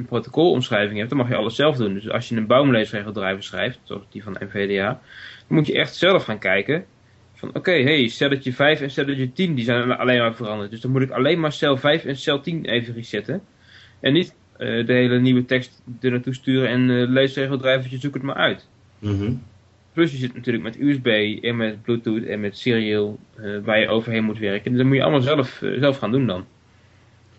een 0.00 0.06
protocolomschrijving 0.06 0.96
hebt, 0.98 1.08
dan 1.08 1.18
mag 1.18 1.28
je 1.28 1.34
alles 1.34 1.56
zelf 1.56 1.76
doen. 1.76 1.94
Dus 1.94 2.10
als 2.10 2.28
je 2.28 2.36
een 2.36 2.46
baumleesregeldrijver 2.46 3.42
schrijft, 3.42 3.78
zoals 3.82 4.02
die 4.10 4.22
van 4.22 4.36
NVDA, 4.40 5.00
dan 5.48 5.58
moet 5.58 5.66
je 5.66 5.78
echt 5.78 5.94
zelf 5.96 6.24
gaan 6.24 6.38
kijken. 6.38 6.84
Van 7.40 7.48
oké, 7.48 7.58
okay, 7.58 7.82
hey, 7.82 8.08
stelletje 8.08 8.52
5 8.52 8.80
en 8.80 8.90
stelletje 8.90 9.32
10, 9.32 9.54
die 9.54 9.64
zijn 9.64 9.90
alleen 9.90 10.18
maar 10.18 10.34
veranderd. 10.34 10.70
Dus 10.70 10.80
dan 10.80 10.90
moet 10.90 11.02
ik 11.02 11.10
alleen 11.10 11.40
maar 11.40 11.52
cel 11.52 11.76
5 11.76 12.04
en 12.04 12.16
cel 12.16 12.40
10 12.40 12.64
even 12.64 12.94
resetten. 12.94 13.42
En 14.00 14.12
niet 14.12 14.34
uh, 14.58 14.86
de 14.86 14.92
hele 14.92 15.20
nieuwe 15.20 15.44
tekst 15.44 15.82
er 16.00 16.10
naartoe 16.10 16.34
sturen 16.34 16.68
en 16.68 16.88
uh, 16.88 17.08
leesregeldrijvertje 17.08 17.98
zoek 17.98 18.14
het 18.14 18.22
maar 18.22 18.34
uit. 18.34 18.68
Mm 18.98 19.18
-hmm. 19.18 19.42
Plus 19.92 20.12
je 20.12 20.16
zit 20.16 20.34
natuurlijk 20.34 20.64
met 20.64 20.80
USB 20.80 21.06
en 21.42 21.56
met 21.56 21.82
Bluetooth 21.82 22.24
en 22.24 22.40
met 22.40 22.58
serial 22.58 23.18
uh, 23.38 23.64
waar 23.64 23.80
je 23.80 23.88
overheen 23.88 24.24
moet 24.24 24.38
werken. 24.38 24.70
Dus 24.70 24.78
dat 24.78 24.86
moet 24.86 24.96
je 24.96 25.02
allemaal 25.02 25.20
zelf, 25.20 25.62
zelf 25.78 25.98
gaan 25.98 26.12
doen 26.12 26.26
dan. 26.26 26.44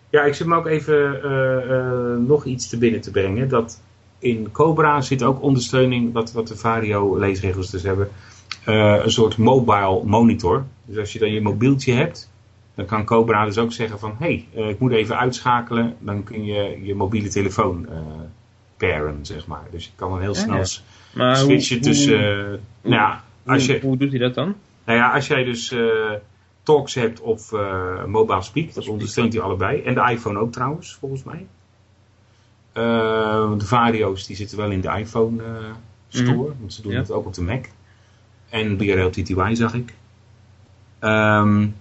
Ja, 0.10 0.24
ik 0.24 0.34
zit 0.34 0.48
me 0.48 0.56
ook 0.56 0.68
even 0.68 2.26
nog 2.28 2.46
iets 2.46 2.70
te 2.70 2.78
binnen 2.78 3.02
te 3.02 3.12
brengen. 3.12 3.50
Dat 3.50 3.82
in 4.20 4.52
Cobra 4.52 5.02
zit 5.02 5.24
ook 5.24 5.42
ondersteuning, 5.42 6.14
wat, 6.14 6.32
wat 6.32 6.48
de 6.48 6.56
Vario 6.56 7.18
leesregels 7.18 7.72
dus 7.72 7.84
hebben, 7.84 8.10
eh, 8.66 9.04
een 9.04 9.12
soort 9.12 9.38
mobile 9.38 10.04
monitor. 10.04 10.66
Dus 10.86 10.98
als 10.98 11.14
je 11.14 11.20
dan 11.20 11.32
je 11.32 11.42
mobieltje 11.42 11.94
hebt, 11.94 12.32
dan 12.76 12.86
kan 12.86 13.06
Cobra 13.06 13.46
dus 13.46 13.58
ook 13.58 13.72
zeggen 13.72 14.00
van, 14.00 14.16
hé, 14.20 14.46
hey, 14.54 14.70
ik 14.70 14.80
moet 14.80 14.92
even 14.92 15.18
uitschakelen, 15.18 15.96
dan 16.00 16.24
kun 16.24 16.46
je 16.46 16.80
je 16.84 16.96
mobiele 16.96 17.30
telefoon 17.30 17.88
uh, 17.90 17.98
paren, 18.78 19.20
zeg 19.22 19.48
maar. 19.48 19.68
Dus 19.72 19.86
je 19.86 19.92
kan 19.96 20.10
dan 20.10 20.22
heel 20.22 20.36
snel 20.36 20.66
switchen 21.36 21.76
hoe, 21.76 21.86
tussen... 21.86 22.48
Hoe, 22.50 22.60
nou 22.82 22.96
ja, 22.96 23.24
als 23.46 23.66
je, 23.66 23.80
hoe 23.82 23.98
doet 23.98 24.10
hij 24.10 24.20
dat 24.20 24.34
dan? 24.34 24.56
nou 24.86 24.98
ja, 24.98 25.14
als 25.14 25.28
jij 25.28 25.44
dus 25.44 25.76
Talks 26.64 26.94
hebt 26.94 27.20
of 27.20 27.52
Mobile 28.06 28.42
Speak, 28.42 28.74
dat 28.74 28.88
ondersteunt 28.88 29.34
hij 29.34 29.42
allebei. 29.42 29.82
En 29.82 29.94
de 29.94 30.10
iPhone 30.12 30.40
ook 30.40 30.52
trouwens, 30.52 30.94
volgens 31.00 31.24
mij. 31.24 31.46
Uh, 32.74 33.58
de 33.58 33.66
Vario's 33.66 34.26
die 34.26 34.36
zitten 34.36 34.58
wel 34.58 34.72
in 34.72 34.82
de 34.82 34.98
iPhone 34.98 35.44
uh, 35.44 35.50
store, 36.08 36.34
mm. 36.34 36.56
want 36.60 36.74
ze 36.74 36.82
doen 36.82 36.92
Ja. 36.92 36.98
het 36.98 37.12
ook 37.12 37.26
op 37.26 37.34
de 37.34 37.42
Mac. 37.42 37.66
En 38.52 38.78
BRL 38.78 39.10
TTY 39.10 39.54
zag 39.54 39.74
ik. 39.74 39.94
Um, 41.02 41.76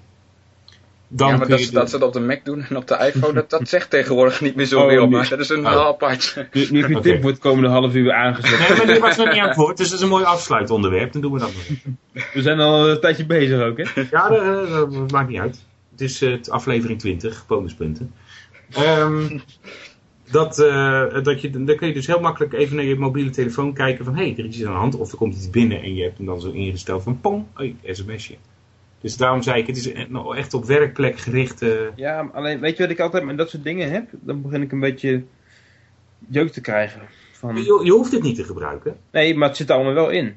dan 1.12 1.28
ja, 1.28 1.36
maar 1.36 1.48
dat, 1.48 1.64
je 1.64 1.70
dat 1.70 1.84
de- 1.84 1.90
ze 1.90 1.98
dat 1.98 2.08
op 2.08 2.12
de 2.12 2.20
Mac 2.20 2.44
doen 2.44 2.64
en 2.68 2.76
op 2.76 2.86
de 2.86 2.96
iPhone, 3.14 3.32
dat, 3.32 3.50
dat 3.50 3.68
zegt 3.68 3.90
tegenwoordig 3.90 4.40
niet 4.40 4.54
meer 4.54 4.64
zo 4.66 4.80
Oh, 4.80 4.88
veel, 4.88 5.00
nee. 5.00 5.10
maar 5.10 5.28
dat 5.28 5.38
is 5.40 5.48
een 5.48 5.66
Oh. 5.66 5.86
apart. 5.86 6.46
Nu, 6.52 6.66
nu 6.70 6.82
heb 6.94 7.04
je 7.04 7.26
het 7.26 7.38
komende 7.38 7.68
half 7.68 7.94
uur 7.94 8.12
aangezet. 8.12 8.58
Nee, 8.68 8.76
maar 8.76 8.86
dit 8.86 8.98
was 8.98 9.16
nog 9.16 9.28
niet 9.30 9.38
aan 9.40 9.48
het 9.48 9.56
woord, 9.56 9.76
dus 9.76 9.88
dat 9.88 9.98
is 9.98 10.04
een 10.04 10.10
mooi 10.10 10.24
afsluitonderwerp. 10.24 11.12
Dan 11.12 11.20
doen 11.22 11.32
we 11.32 11.38
dat 11.38 11.52
nog 11.52 11.62
even. 11.68 11.98
We 12.32 12.42
zijn 12.42 12.60
al 12.60 12.90
een 12.90 13.00
tijdje 13.00 13.26
bezig 13.26 13.60
ook, 13.60 13.76
hè? 13.76 13.84
Ja, 14.10 14.28
dat, 14.28 14.68
dat- 14.68 14.92
dat 14.92 15.10
maakt 15.10 15.28
niet 15.28 15.40
uit. 15.40 15.64
Het 15.90 16.00
is 16.00 16.22
eh, 16.22 16.34
aflevering 16.48 16.98
20, 16.98 17.44
bonuspunten. 17.46 18.12
Ehm, 18.72 19.38
dat, 20.30 20.58
eh, 20.58 21.22
dat 21.22 21.40
je, 21.40 21.50
dan 21.50 21.76
kun 21.76 21.88
je 21.88 21.94
dus 21.94 22.06
heel 22.06 22.20
makkelijk 22.20 22.52
even 22.52 22.76
naar 22.76 22.84
je 22.84 22.96
mobiele 22.96 23.30
telefoon 23.30 23.72
kijken 23.72 24.04
van... 24.04 24.16
hé, 24.16 24.22
hey, 24.22 24.32
er 24.32 24.44
is 24.44 24.56
iets 24.56 24.64
aan 24.64 24.72
de 24.72 24.78
hand. 24.78 24.96
Of 24.96 25.12
er 25.12 25.18
komt 25.18 25.34
iets 25.34 25.50
binnen 25.50 25.82
en 25.82 25.94
je 25.94 26.02
hebt 26.02 26.16
hem 26.16 26.26
dan 26.26 26.40
zo 26.40 26.50
ingesteld 26.50 27.02
van... 27.02 27.20
pong, 27.20 27.44
hey, 27.54 27.76
sms'je. 27.84 28.36
Dus 29.00 29.16
daarom 29.16 29.42
zei 29.42 29.60
ik, 29.60 29.66
het 29.66 29.76
is 29.76 29.86
e- 29.86 30.06
echt 30.36 30.54
op 30.54 30.64
werkplek 30.64 31.18
gericht... 31.18 31.64
Ja, 31.96 32.30
alleen, 32.32 32.60
weet 32.60 32.76
je 32.76 32.82
wat 32.82 32.92
ik 32.92 33.00
altijd 33.00 33.24
met 33.24 33.38
dat 33.38 33.50
soort 33.50 33.64
dingen 33.64 33.90
heb? 33.90 34.08
Dan 34.20 34.42
begin 34.42 34.62
ik 34.62 34.72
een 34.72 34.80
beetje 34.80 35.22
jeuk 36.28 36.52
te 36.52 36.60
krijgen. 36.60 37.00
Van, 37.32 37.56
je, 37.56 37.80
je 37.84 37.90
hoeft 37.90 38.12
het 38.12 38.22
niet 38.22 38.36
te 38.36 38.44
gebruiken. 38.44 38.96
nee, 39.12 39.36
maar 39.36 39.48
het 39.48 39.56
zit 39.56 39.68
er 39.68 39.74
allemaal 39.74 39.94
wel 39.94 40.10
in. 40.10 40.36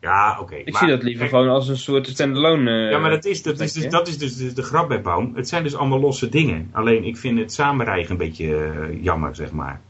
Ja, 0.00 0.38
oké. 0.40 0.54
Ik 0.54 0.72
maar- 0.72 0.80
zie 0.82 0.90
dat 0.90 1.02
liever 1.02 1.28
gewoon 1.28 1.48
als 1.48 1.68
een 1.68 1.76
soort 1.76 2.06
standalone. 2.06 2.84
eh, 2.84 2.90
Ja, 2.90 2.98
maar 2.98 3.10
dat 3.10 3.24
is, 3.24 3.42
dat 3.42 3.60
is, 3.60 3.72
dus, 3.72 3.88
dat 3.90 4.08
is 4.08 4.18
dus 4.18 4.36
de, 4.36 4.52
de 4.52 4.62
grap 4.62 4.88
bij 4.88 5.00
Baum. 5.02 5.32
Het 5.34 5.48
zijn 5.48 5.62
dus 5.62 5.74
allemaal 5.76 6.00
losse 6.00 6.28
dingen. 6.28 6.68
Alleen 6.72 7.04
ik 7.04 7.16
vind 7.16 7.38
het 7.38 7.52
samenrijgen 7.52 8.10
een 8.10 8.16
beetje 8.16 8.56
eh, 8.56 9.02
jammer, 9.02 9.34
zeg 9.34 9.52
maar. 9.52 9.80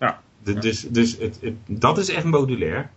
Ja. 0.00 0.20
De- 0.42 0.52
Ja. 0.54 0.60
Dus, 0.60 0.80
dus 0.82 1.18
het, 1.18 1.38
het- 1.42 1.54
dat 1.66 1.98
is 1.98 2.08
echt 2.10 2.24
modulair. 2.24 2.90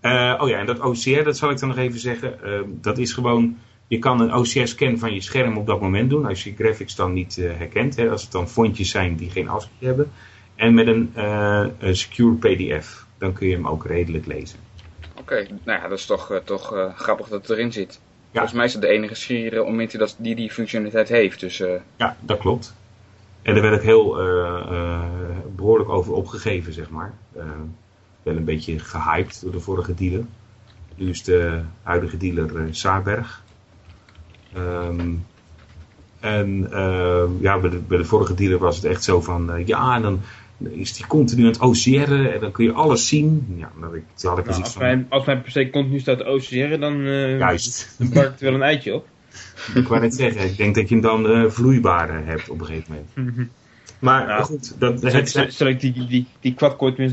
Eh, 0.00 0.34
oh 0.40 0.48
ja, 0.48 0.58
en 0.58 0.66
dat 0.66 0.80
OCR, 0.80 1.22
dat 1.22 1.36
zal 1.36 1.50
ik 1.50 1.58
dan 1.58 1.68
nog 1.68 1.78
even 1.78 1.98
zeggen. 2.00 2.42
eh, 2.44 2.60
dat 2.66 2.98
is 2.98 3.12
gewoon, 3.12 3.56
je 3.86 3.98
kan 3.98 4.20
een 4.20 4.34
OCR-scan 4.34 4.98
van 4.98 5.14
je 5.14 5.20
scherm 5.20 5.56
op 5.56 5.66
dat 5.66 5.80
moment 5.80 6.10
doen. 6.10 6.26
Als 6.26 6.44
je 6.44 6.54
graphics 6.58 6.94
dan 6.94 7.12
niet 7.12 7.38
eh, 7.38 7.50
herkent. 7.56 7.96
Hè, 7.96 8.10
als 8.10 8.22
het 8.22 8.32
dan 8.32 8.48
fontjes 8.48 8.90
zijn 8.90 9.16
die 9.16 9.30
geen 9.30 9.48
ASCII 9.48 9.86
hebben. 9.86 10.10
En 10.54 10.74
met 10.74 10.86
een, 10.86 11.10
eh, 11.14 11.64
een 11.78 11.96
secure 11.96 12.34
PDF. 12.36 13.06
Dan 13.18 13.32
kun 13.32 13.48
je 13.48 13.54
hem 13.54 13.66
ook 13.66 13.86
redelijk 13.86 14.26
lezen. 14.26 14.58
Oké, 15.26 15.46
nou 15.64 15.80
ja, 15.80 15.88
dat 15.88 15.98
is 15.98 16.06
toch, 16.06 16.30
eh, 16.30 16.38
toch 16.44 16.74
eh, 16.74 16.94
grappig 16.94 17.28
dat 17.28 17.40
het 17.40 17.50
erin 17.50 17.72
zit. 17.72 18.00
Volgens 18.32 18.52
mij 18.52 18.64
is 18.64 18.72
het 18.72 18.82
de 18.82 18.88
enige 18.88 19.14
schier 19.14 19.64
om 19.64 19.76
die, 19.76 19.98
dat, 19.98 20.16
die 20.18 20.34
die 20.34 20.50
functionaliteit 20.50 21.08
heeft. 21.08 21.40
Dus 21.40 21.60
eh, 21.60 21.80
Ja, 21.96 22.16
dat 22.20 22.38
klopt. 22.38 22.74
En 23.42 23.54
daar 23.54 23.62
werd 23.62 23.74
ook 23.74 23.82
heel 23.82 24.20
eh, 24.20 24.60
eh, 24.70 25.02
behoorlijk 25.56 25.90
over 25.90 26.12
opgegeven, 26.12 26.72
zeg 26.72 26.90
maar. 26.90 27.14
Wel 28.22 28.36
een 28.36 28.44
beetje 28.44 28.78
gehyped 28.78 29.40
door 29.42 29.52
de 29.52 29.60
vorige 29.60 29.94
dealer. 29.94 30.24
Nu 30.94 31.08
is 31.08 31.22
de 31.22 31.60
huidige 31.82 32.16
dealer 32.16 32.74
Saarberg. 32.74 33.42
Ehm, 34.52 35.14
en 36.20 36.72
eh, 36.72 37.24
ja, 37.40 37.58
bij 37.58 37.70
de, 37.70 37.78
bij 37.78 37.98
de 37.98 38.04
vorige 38.04 38.34
dealer 38.34 38.58
was 38.58 38.76
het 38.76 38.84
echt 38.84 39.04
zo 39.04 39.20
van... 39.20 39.62
ja, 39.66 39.94
en 39.94 40.02
dan 40.02 40.20
is 40.58 40.92
die 40.92 41.06
continu 41.06 41.42
aan 41.42 41.48
het 41.50 41.60
OCR'en 41.60 42.32
en 42.32 42.40
dan 42.40 42.52
kun 42.52 42.64
je 42.64 42.72
alles 42.72 43.08
zien. 43.08 43.54
Ja, 43.56 43.70
ik, 43.94 44.02
toen 44.14 44.30
had 44.30 44.38
ik 44.38 44.44
Nou, 44.44 44.56
zoiets 44.56 44.60
als, 44.60 44.72
van... 44.72 44.82
mij, 44.82 45.06
als 45.08 45.24
mij 45.26 45.40
per 45.40 45.50
se 45.50 45.70
continu 45.70 45.98
staat 45.98 46.24
OCR, 46.24 46.78
dan, 46.78 47.04
eh 47.06 47.38
Juist. 47.38 47.94
dan 47.98 48.08
pak 48.08 48.24
ik 48.24 48.30
er 48.40 48.44
wel 48.44 48.54
een 48.54 48.62
eitje 48.62 48.94
op. 48.94 49.06
Ik 49.74 49.88
wou 49.88 50.00
net 50.00 50.14
zeggen, 50.14 50.44
ik 50.44 50.56
denk 50.56 50.74
dat 50.74 50.88
je 50.88 50.94
hem 50.94 51.02
dan 51.02 51.28
eh, 51.28 51.44
vloeibaar 51.50 52.08
eh, 52.10 52.26
hebt 52.26 52.48
op 52.48 52.60
een 52.60 52.66
gegeven 52.66 53.06
moment. 53.14 53.48
Maar 53.98 54.28
Ja. 54.28 54.42
goed, 54.42 54.74
dat, 54.80 55.02
het, 55.02 55.02
ik 55.68 55.80
die, 55.80 55.92
die, 55.92 56.26
die, 56.40 56.54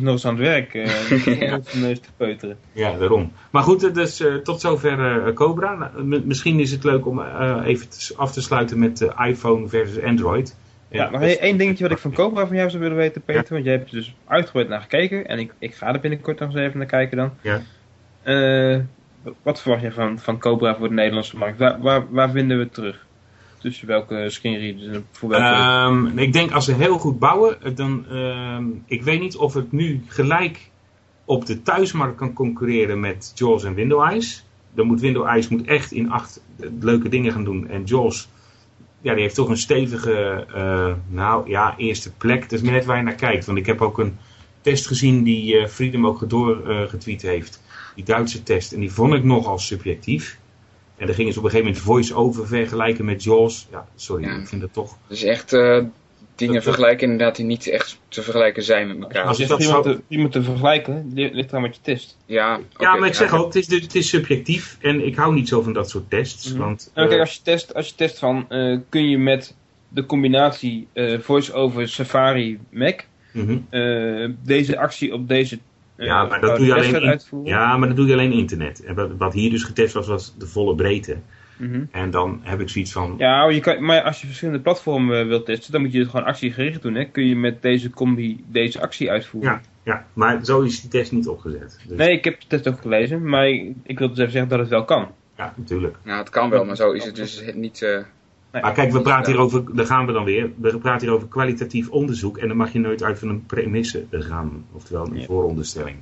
nog 0.01 0.13
eens 0.13 0.25
aan 0.25 0.33
het 0.35 0.43
werk. 0.43 0.73
eh 0.73 1.39
Ja. 1.39 1.55
om 1.73 1.79
neus 1.79 1.99
te 1.99 2.07
peuteren. 2.17 2.57
Ja, 2.71 2.97
daarom. 2.97 3.31
Maar 3.51 3.63
goed, 3.63 3.93
dus 3.93 4.23
tot 4.43 4.61
zover 4.61 5.33
Cobra. 5.33 5.91
Nou, 6.03 6.21
misschien 6.25 6.59
is 6.59 6.71
het 6.71 6.83
leuk 6.83 7.05
om 7.05 7.21
even 7.63 7.89
te- 7.89 8.13
af 8.15 8.31
te 8.31 8.41
sluiten 8.41 8.79
met 8.79 9.07
iPhone 9.27 9.67
versus 9.67 10.03
Android. 10.03 10.55
Ja, 10.93 11.09
nog 11.09 11.21
één 11.21 11.39
één 11.39 11.57
dingetje 11.57 11.83
wat 11.83 11.91
ik 11.91 11.97
van 11.97 12.13
Cobra 12.13 12.47
van 12.47 12.55
jou 12.55 12.69
zou 12.69 12.81
willen 12.81 12.97
weten, 12.97 13.21
Peter. 13.21 13.53
Want 13.53 13.65
jij 13.65 13.73
hebt 13.73 13.89
er 13.89 13.95
dus 13.95 14.15
uitgebreid 14.27 14.67
naar 14.67 14.81
gekeken. 14.81 15.27
En 15.27 15.39
ik, 15.39 15.53
ik 15.59 15.75
ga 15.75 15.93
er 15.93 15.99
binnenkort 15.99 16.39
nog 16.39 16.49
eens 16.49 16.59
even 16.59 16.77
naar 16.77 16.87
kijken 16.87 17.17
dan. 17.17 17.31
Ja. 17.41 17.61
Eh, 18.23 18.79
wat 19.41 19.61
verwacht 19.61 19.81
je 19.81 19.91
van, 19.91 20.19
van 20.19 20.39
Cobra 20.39 20.75
voor 20.75 20.87
de 20.87 20.93
Nederlandse 20.93 21.37
markt? 21.37 21.57
Waar, 21.57 21.81
waar, 21.81 22.11
waar 22.11 22.31
vinden 22.31 22.57
we 22.57 22.63
het 22.63 22.73
terug? 22.73 23.05
Tussen 23.57 23.87
welke 23.87 24.29
screenreaders 24.29 24.87
en 24.87 25.05
voor 25.11 25.29
welke... 25.29 25.45
Ehm, 25.45 26.17
ik 26.17 26.33
denk 26.33 26.51
als 26.51 26.65
ze 26.65 26.73
heel 26.73 26.97
goed 26.97 27.19
bouwen, 27.19 27.61
eh, 27.61 27.75
dan. 27.75 28.05
ehm, 28.09 28.65
ik 28.85 29.03
weet 29.03 29.19
niet 29.19 29.35
of 29.35 29.53
het 29.53 29.71
nu 29.71 30.03
gelijk 30.07 30.69
op 31.25 31.45
de 31.45 31.61
thuismarkt 31.61 32.17
kan 32.17 32.33
concurreren 32.33 32.99
met 32.99 33.31
JAWS 33.35 33.63
en 33.63 33.73
Window 33.73 34.01
Eyes. 34.01 34.45
Dan 34.73 34.87
moet 34.87 35.01
Window 35.01 35.25
Eyes 35.25 35.47
moet 35.47 35.65
echt 35.65 35.91
in 35.91 36.11
acht 36.11 36.41
eh, 36.59 36.69
leuke 36.79 37.09
dingen 37.09 37.31
gaan 37.31 37.43
doen. 37.43 37.69
En 37.69 37.83
JAWS, 37.83 38.29
ja, 39.03 39.13
die 39.13 39.21
heeft 39.21 39.35
toch 39.35 39.49
een 39.49 39.57
stevige, 39.57 40.45
eh, 40.53 40.93
nou 41.07 41.49
ja, 41.49 41.77
eerste 41.77 42.11
plek. 42.13 42.41
Dat 42.41 42.51
is 42.51 42.61
maar 42.61 42.73
net 42.73 42.85
waar 42.85 42.97
je 42.97 43.03
naar 43.03 43.15
kijkt. 43.15 43.45
Want 43.45 43.57
ik 43.57 43.65
heb 43.65 43.81
ook 43.81 43.97
een 43.99 44.17
test 44.61 44.87
gezien 44.87 45.23
die 45.23 45.57
eh, 45.57 45.67
Freedom 45.67 46.07
ook 46.07 46.29
doorgetweet 46.29 47.21
heeft. 47.21 47.61
Die 47.95 48.03
Duitse 48.03 48.43
test. 48.43 48.71
En 48.71 48.79
die 48.79 48.91
vond 48.91 49.13
ik 49.13 49.23
nogal 49.23 49.57
subjectief. 49.59 50.37
En 50.97 51.05
dan 51.05 51.15
gingen 51.15 51.33
ze 51.33 51.39
op 51.39 51.45
een 51.45 51.51
gegeven 51.51 51.71
moment 51.71 51.87
voice-over 51.87 52.47
vergelijken 52.47 53.05
met 53.05 53.23
JAWS. 53.23 53.67
Ja, 53.71 53.87
sorry, 53.95 54.23
Ja. 54.23 54.35
ik 54.35 54.47
vind 54.47 54.61
dat 54.61 54.73
toch... 54.73 54.97
dus 55.07 55.23
echt 55.23 55.53
eh, 55.53 55.83
dingen 56.47 56.63
Dat- 56.63 56.63
vergelijken 56.63 57.11
inderdaad 57.11 57.35
die 57.35 57.45
niet 57.45 57.67
echt 57.67 57.99
te 58.07 58.21
vergelijken 58.21 58.63
zijn 58.63 58.87
met 58.87 58.99
elkaar. 59.01 59.23
Als 59.23 59.37
je 59.37 59.47
dat 59.47 59.61
iemand, 59.61 59.85
zou- 59.85 59.95
te, 59.97 60.01
iemand 60.07 60.31
te 60.31 60.43
vergelijken, 60.43 61.11
li- 61.13 61.29
ligt 61.33 61.49
eraan 61.49 61.61
met 61.61 61.75
je 61.75 61.81
test. 61.81 62.17
Ja, 62.25 62.59
Ja, 62.77 62.95
maar 62.95 63.07
ik 63.07 63.13
zeg 63.15 63.31
ja. 63.31 63.37
ook, 63.37 63.45
het 63.45 63.55
is, 63.55 63.67
dus- 63.67 63.81
het 63.81 63.95
is 63.95 64.09
subjectief 64.09 64.77
en 64.81 65.05
ik 65.05 65.15
hou 65.15 65.33
niet 65.33 65.47
zo 65.47 65.61
van 65.61 65.73
dat 65.73 65.89
soort 65.89 66.09
tests. 66.09 66.49
Mhm. 66.51 66.59
Want, 66.61 66.91
Nou, 66.95 67.07
kijk, 67.07 67.19
eh, 67.19 67.25
als 67.25 67.35
je 67.35 67.41
test, 67.43 67.73
als 67.73 67.87
je 67.87 67.95
test 67.95 68.19
van, 68.19 68.45
eh, 68.49 68.77
kun 68.89 69.09
je 69.09 69.17
met 69.17 69.55
de 69.87 70.05
combinatie 70.05 70.87
eh, 70.93 71.19
voice-over 71.19 71.87
Safari 71.87 72.59
Mac 72.71 72.99
mhm. 73.33 73.57
eh, 73.69 74.29
deze 74.43 74.77
actie 74.79 75.13
op 75.13 75.27
deze 75.27 75.59
Ja, 75.97 76.23
maar 76.25 76.41
dat 76.41 76.57
doe 76.57 76.65
je 76.65 76.73
alleen 76.73 77.01
in- 77.01 77.45
ja, 77.45 77.77
maar 77.77 77.87
dat 77.87 77.97
doe 77.97 78.07
je 78.07 78.13
alleen 78.13 78.31
internet. 78.31 78.83
En 78.83 78.95
wat, 78.95 79.09
wat 79.17 79.33
hier 79.33 79.49
dus 79.49 79.63
getest 79.63 79.93
was, 79.93 80.07
was 80.07 80.33
de 80.37 80.47
volle 80.47 80.75
breedte. 80.75 81.17
Mhm. 81.57 81.83
En 81.91 82.09
dan 82.11 82.39
heb 82.43 82.59
ik 82.59 82.69
zoiets 82.69 82.91
van, 82.91 83.15
Ja, 83.17 83.37
maar, 83.43 83.53
je 83.53 83.59
kan, 83.59 83.85
maar 83.85 84.01
als 84.01 84.21
je 84.21 84.25
verschillende 84.27 84.61
platformen 84.61 85.19
eh, 85.19 85.27
wilt 85.27 85.45
testen, 85.45 85.71
dan 85.71 85.81
moet 85.81 85.91
je 85.91 85.99
het 85.99 86.09
gewoon 86.09 86.25
actiegericht 86.25 86.81
doen. 86.81 86.95
Hè? 86.95 87.05
Kun 87.05 87.25
je 87.27 87.35
met 87.35 87.61
deze 87.61 87.89
combi 87.89 88.43
deze 88.47 88.81
actie 88.81 89.11
uitvoeren? 89.11 89.51
ja, 89.51 89.61
ja, 89.83 90.05
maar 90.13 90.45
zo 90.45 90.61
is 90.61 90.81
die 90.81 90.89
test 90.89 91.11
niet 91.11 91.27
opgezet. 91.27 91.79
Dus, 91.87 91.97
Nee, 91.97 92.11
ik 92.11 92.23
heb 92.23 92.39
de 92.41 92.47
test 92.47 92.67
ook 92.67 92.81
gelezen, 92.81 93.29
maar 93.29 93.47
ik, 93.49 93.73
ik 93.83 93.99
wil 93.99 94.07
dus 94.09 94.17
even 94.17 94.31
zeggen 94.31 94.49
dat 94.49 94.59
het 94.59 94.69
wel 94.69 94.85
kan. 94.85 95.07
Ja, 95.37 95.53
natuurlijk. 95.57 95.97
Nou, 96.03 96.19
het 96.19 96.29
kan 96.29 96.49
wel, 96.49 96.65
maar 96.65 96.75
zo 96.75 96.91
is 96.91 97.05
het 97.05 97.15
dus 97.15 97.43
niet... 97.53 97.81
eh, 97.81 97.99
Nee. 98.51 98.61
Maar 98.61 98.73
kijk, 98.73 98.91
we 98.91 99.01
praten 99.01 99.31
hier 99.31 99.41
over, 99.41 99.75
daar 99.75 99.85
gaan 99.85 100.05
we 100.05 100.11
dan 100.11 100.23
weer, 100.23 100.49
we 100.61 100.77
praten 100.77 101.07
hier 101.07 101.15
over 101.15 101.27
kwalitatief 101.27 101.89
onderzoek. 101.89 102.37
En 102.37 102.47
dan 102.47 102.57
mag 102.57 102.71
je 102.73 102.79
nooit 102.79 103.03
uit 103.03 103.19
van 103.19 103.29
een 103.29 103.45
premisse 103.45 104.05
gaan, 104.11 104.65
oftewel 104.71 105.05
een 105.07 105.19
Ja. 105.19 105.25
vooronderstelling. 105.25 105.95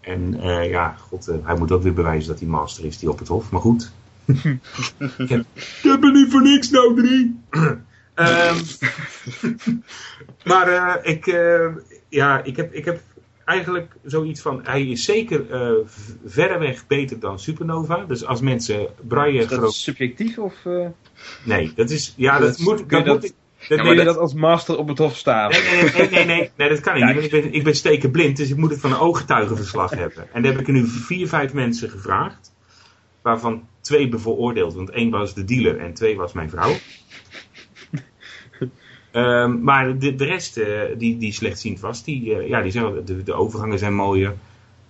En 0.00 0.40
eh, 0.40 0.70
ja, 0.70 0.94
god, 0.98 1.26
hij 1.42 1.56
moet 1.58 1.72
ook 1.72 1.82
weer 1.82 1.92
bewijzen 1.92 2.28
dat 2.30 2.40
hij 2.40 2.48
master 2.48 2.84
is, 2.84 2.98
die 2.98 3.10
op 3.10 3.18
het 3.18 3.28
hof. 3.28 3.50
Maar 3.50 3.60
goed. 3.60 3.92
Ik, 5.18 5.28
heb, 5.28 5.44
ik 5.54 5.78
heb 5.82 6.04
er 6.04 6.12
niet 6.12 6.30
voor 6.30 6.42
niks 6.42 6.70
nou 6.70 6.96
drie. 6.96 7.40
Ehm, 8.14 8.56
maar 10.44 10.68
eh, 10.68 11.12
ik, 11.12 11.26
eh, 11.26 11.66
ja, 12.08 12.42
ik, 12.44 12.56
heb, 12.56 12.72
ik 12.72 12.84
heb 12.84 13.00
eigenlijk 13.44 13.92
zoiets 14.04 14.40
van, 14.40 14.60
hij 14.64 14.86
is 14.86 15.04
zeker 15.04 15.50
eh, 15.50 15.70
v- 15.84 16.10
verreweg 16.26 16.86
beter 16.86 17.20
dan 17.20 17.38
Supernova. 17.38 18.04
Dus 18.04 18.24
als 18.24 18.40
mensen 18.40 18.86
Braille 19.08 19.38
Is 19.38 19.46
dat 19.46 19.58
groot... 19.58 19.72
subjectief 19.74 20.38
of 20.38 20.54
uh, 20.66 20.86
Nee, 21.44 21.72
dat 21.74 21.90
is, 21.90 22.14
ja, 22.16 22.38
dat, 22.38 22.48
Dat- 22.48 22.58
moet, 22.58 22.78
dat, 22.90 23.04
dat- 23.04 23.06
moet 23.06 23.24
ik... 23.24 23.30
Dat, 23.30 23.68
Ja, 23.68 23.74
nee, 23.74 23.84
maar 23.84 23.86
kun 23.86 23.96
je 23.98 24.04
dat- 24.04 24.14
dat 24.14 24.22
als 24.22 24.34
master 24.34 24.76
op 24.78 24.88
het 24.88 24.98
hof 24.98 25.16
staan? 25.16 25.50
Nee, 25.50 25.62
nee, 25.62 25.82
nee, 25.92 26.08
nee, 26.10 26.24
nee, 26.24 26.50
nee, 26.56 26.68
dat 26.68 26.80
kan 26.80 26.94
niet. 27.14 27.24
Ik 27.24 27.30
ben, 27.30 27.52
ik 27.52 27.64
ben 27.64 27.74
stekenblind, 27.76 28.36
dus 28.36 28.50
ik 28.50 28.56
moet 28.56 28.70
het 28.70 28.80
van 28.80 28.92
een 28.92 28.98
ooggetuigenverslag 28.98 29.90
hebben. 29.90 30.32
En 30.32 30.42
daar 30.42 30.52
heb 30.52 30.60
ik 30.60 30.66
er 30.66 30.72
nu 30.72 30.86
vier, 30.86 31.28
vijf 31.28 31.52
mensen 31.52 31.90
gevraagd. 31.90 32.52
Waarvan 33.22 33.68
twee 33.88 34.08
bevooroordeeld. 34.08 34.74
Want 34.74 34.90
één 34.90 35.10
was 35.10 35.34
de 35.34 35.44
dealer 35.44 35.78
en 35.78 35.94
twee 35.94 36.16
was 36.16 36.32
mijn 36.32 36.50
vrouw. 36.50 36.74
Ehm, 39.10 39.62
maar 39.62 39.98
de, 39.98 40.14
de 40.14 40.24
rest 40.24 40.56
eh, 40.56 40.80
die, 40.98 41.18
die 41.18 41.32
slechtziend 41.32 41.80
was, 41.80 42.04
die, 42.04 42.34
eh, 42.34 42.48
ja, 42.48 42.62
die 42.62 42.70
zijn, 42.70 43.04
de, 43.04 43.22
de 43.22 43.32
overgangen 43.32 43.78
zijn 43.78 43.94
mooier. 43.94 44.36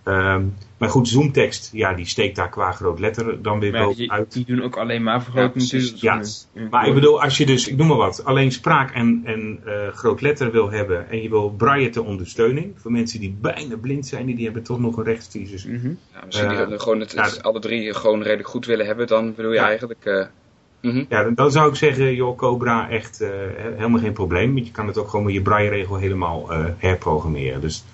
Ehm, 0.09 0.43
maar 0.79 0.89
goed, 0.89 1.09
zoomtekst, 1.09 1.71
ja, 1.73 1.95
die 1.95 2.07
steekt 2.07 2.37
daar 2.37 2.49
qua 2.49 2.73
groot 2.73 2.99
letter 2.99 3.43
dan 3.43 3.61
weer 3.61 3.73
wel 3.73 3.95
die, 3.95 4.13
uit. 4.13 4.33
die 4.33 4.45
doen 4.45 4.63
ook 4.63 4.77
alleen 4.77 5.03
maar 5.03 5.23
vergroting 5.23 5.63
Ja, 5.63 5.69
precies. 5.69 5.91
natuurlijk. 5.93 6.15
Ja, 6.15 6.19
Dus, 6.19 6.49
Maar 6.71 6.87
ik 6.89 6.95
bedoel, 6.95 7.23
als 7.23 7.37
je 7.37 7.47
dus, 7.47 7.69
ik 7.69 7.77
noem 7.77 7.87
maar 7.87 7.97
wat, 7.97 8.25
alleen 8.25 8.53
spraak 8.53 8.91
en, 8.95 9.21
en 9.25 9.61
eh, 9.65 9.89
groot 9.93 10.21
letter 10.21 10.51
wil 10.53 10.71
hebben 10.71 11.11
en 11.11 11.23
je 11.23 11.29
wil 11.29 11.51
braille 11.51 11.89
ter 11.91 12.05
ondersteuning, 12.05 12.73
voor 12.77 12.93
mensen 12.93 13.21
die 13.21 13.37
bijna 13.41 13.77
blind 13.77 14.07
zijn, 14.07 14.27
die, 14.27 14.35
die 14.37 14.45
hebben 14.45 14.63
toch 14.63 14.79
nog 14.81 14.97
een 14.97 15.05
rechtsvisus. 15.05 15.65
Mhm. 15.65 15.89
Ja, 16.13 16.23
misschien 16.27 16.49
Eh, 16.51 16.69
die 16.69 16.79
gewoon 16.79 17.01
het, 17.01 17.43
alle 17.43 17.61
drie 17.61 17.95
gewoon 17.95 18.23
redelijk 18.23 18.49
goed 18.49 18.67
willen 18.67 18.87
hebben, 18.87 19.07
dan 19.07 19.35
bedoel 19.35 19.51
je 19.53 19.57
Ja. 19.57 19.67
eigenlijk... 19.67 20.05
eh, 20.05 20.25
mhm. 20.83 21.05
Ja, 21.09 21.23
dan, 21.23 21.35
dan 21.35 21.51
zou 21.51 21.69
ik 21.69 21.75
zeggen, 21.75 22.15
joh, 22.15 22.37
Cobra, 22.37 22.89
echt 22.91 23.21
eh, 23.21 23.29
he- 23.57 23.75
helemaal 23.77 24.01
geen 24.01 24.13
probleem. 24.13 24.55
Want 24.55 24.67
je 24.67 24.73
kan 24.73 24.87
het 24.87 24.99
ook 24.99 25.09
gewoon 25.09 25.25
met 25.25 25.35
je 25.35 25.43
braille-regel 25.43 25.97
helemaal 25.97 26.53
eh, 26.53 26.65
herprogrammeren. 26.77 27.61
Dus 27.61 27.85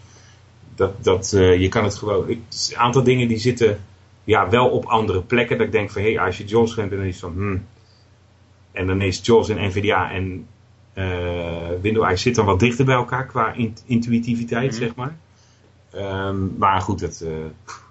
dat, 0.75 1.05
dat, 1.05 1.33
eh, 1.33 1.61
je 1.61 1.69
kan 1.69 1.85
het 1.85 1.95
gewoon... 1.95 2.29
ik- 2.29 2.41
Een 2.71 2.77
aantal 2.77 3.03
dingen 3.03 3.29
die 3.29 3.39
zitten 3.39 3.81
ja, 4.25 4.49
wel 4.51 4.69
op 4.69 4.85
andere 4.85 5.23
plekken. 5.23 5.57
Dat 5.59 5.67
ik 5.67 5.73
denk 5.73 5.91
van, 5.91 6.03
hé, 6.03 6.13
hey, 6.15 6.25
als 6.27 6.39
je 6.39 6.45
JAWS 6.45 6.75
bent, 6.75 6.91
dan 6.91 7.01
is 7.01 7.07
het 7.11 7.21
van, 7.21 7.33
hmm. 7.33 7.67
En 8.73 8.87
dan 8.87 9.01
is 9.01 9.21
JAWS 9.23 9.49
en 9.49 9.67
NVDA 9.69 10.11
en 10.13 10.47
eh 10.93 11.69
Windows 11.83 12.11
IE 12.11 12.17
zit 12.17 12.35
dan 12.35 12.45
wat 12.47 12.61
dichter 12.61 12.85
bij 12.85 12.95
elkaar 12.95 13.27
qua 13.27 13.53
in- 13.53 13.77
intuïtiviteit, 13.87 14.71
Mhm. 14.71 14.81
zeg 14.81 14.95
maar. 14.95 15.17
Ehm, 15.93 16.57
maar 16.59 16.81
goed, 16.81 17.01
dat, 17.01 17.21
eh, 17.21 17.31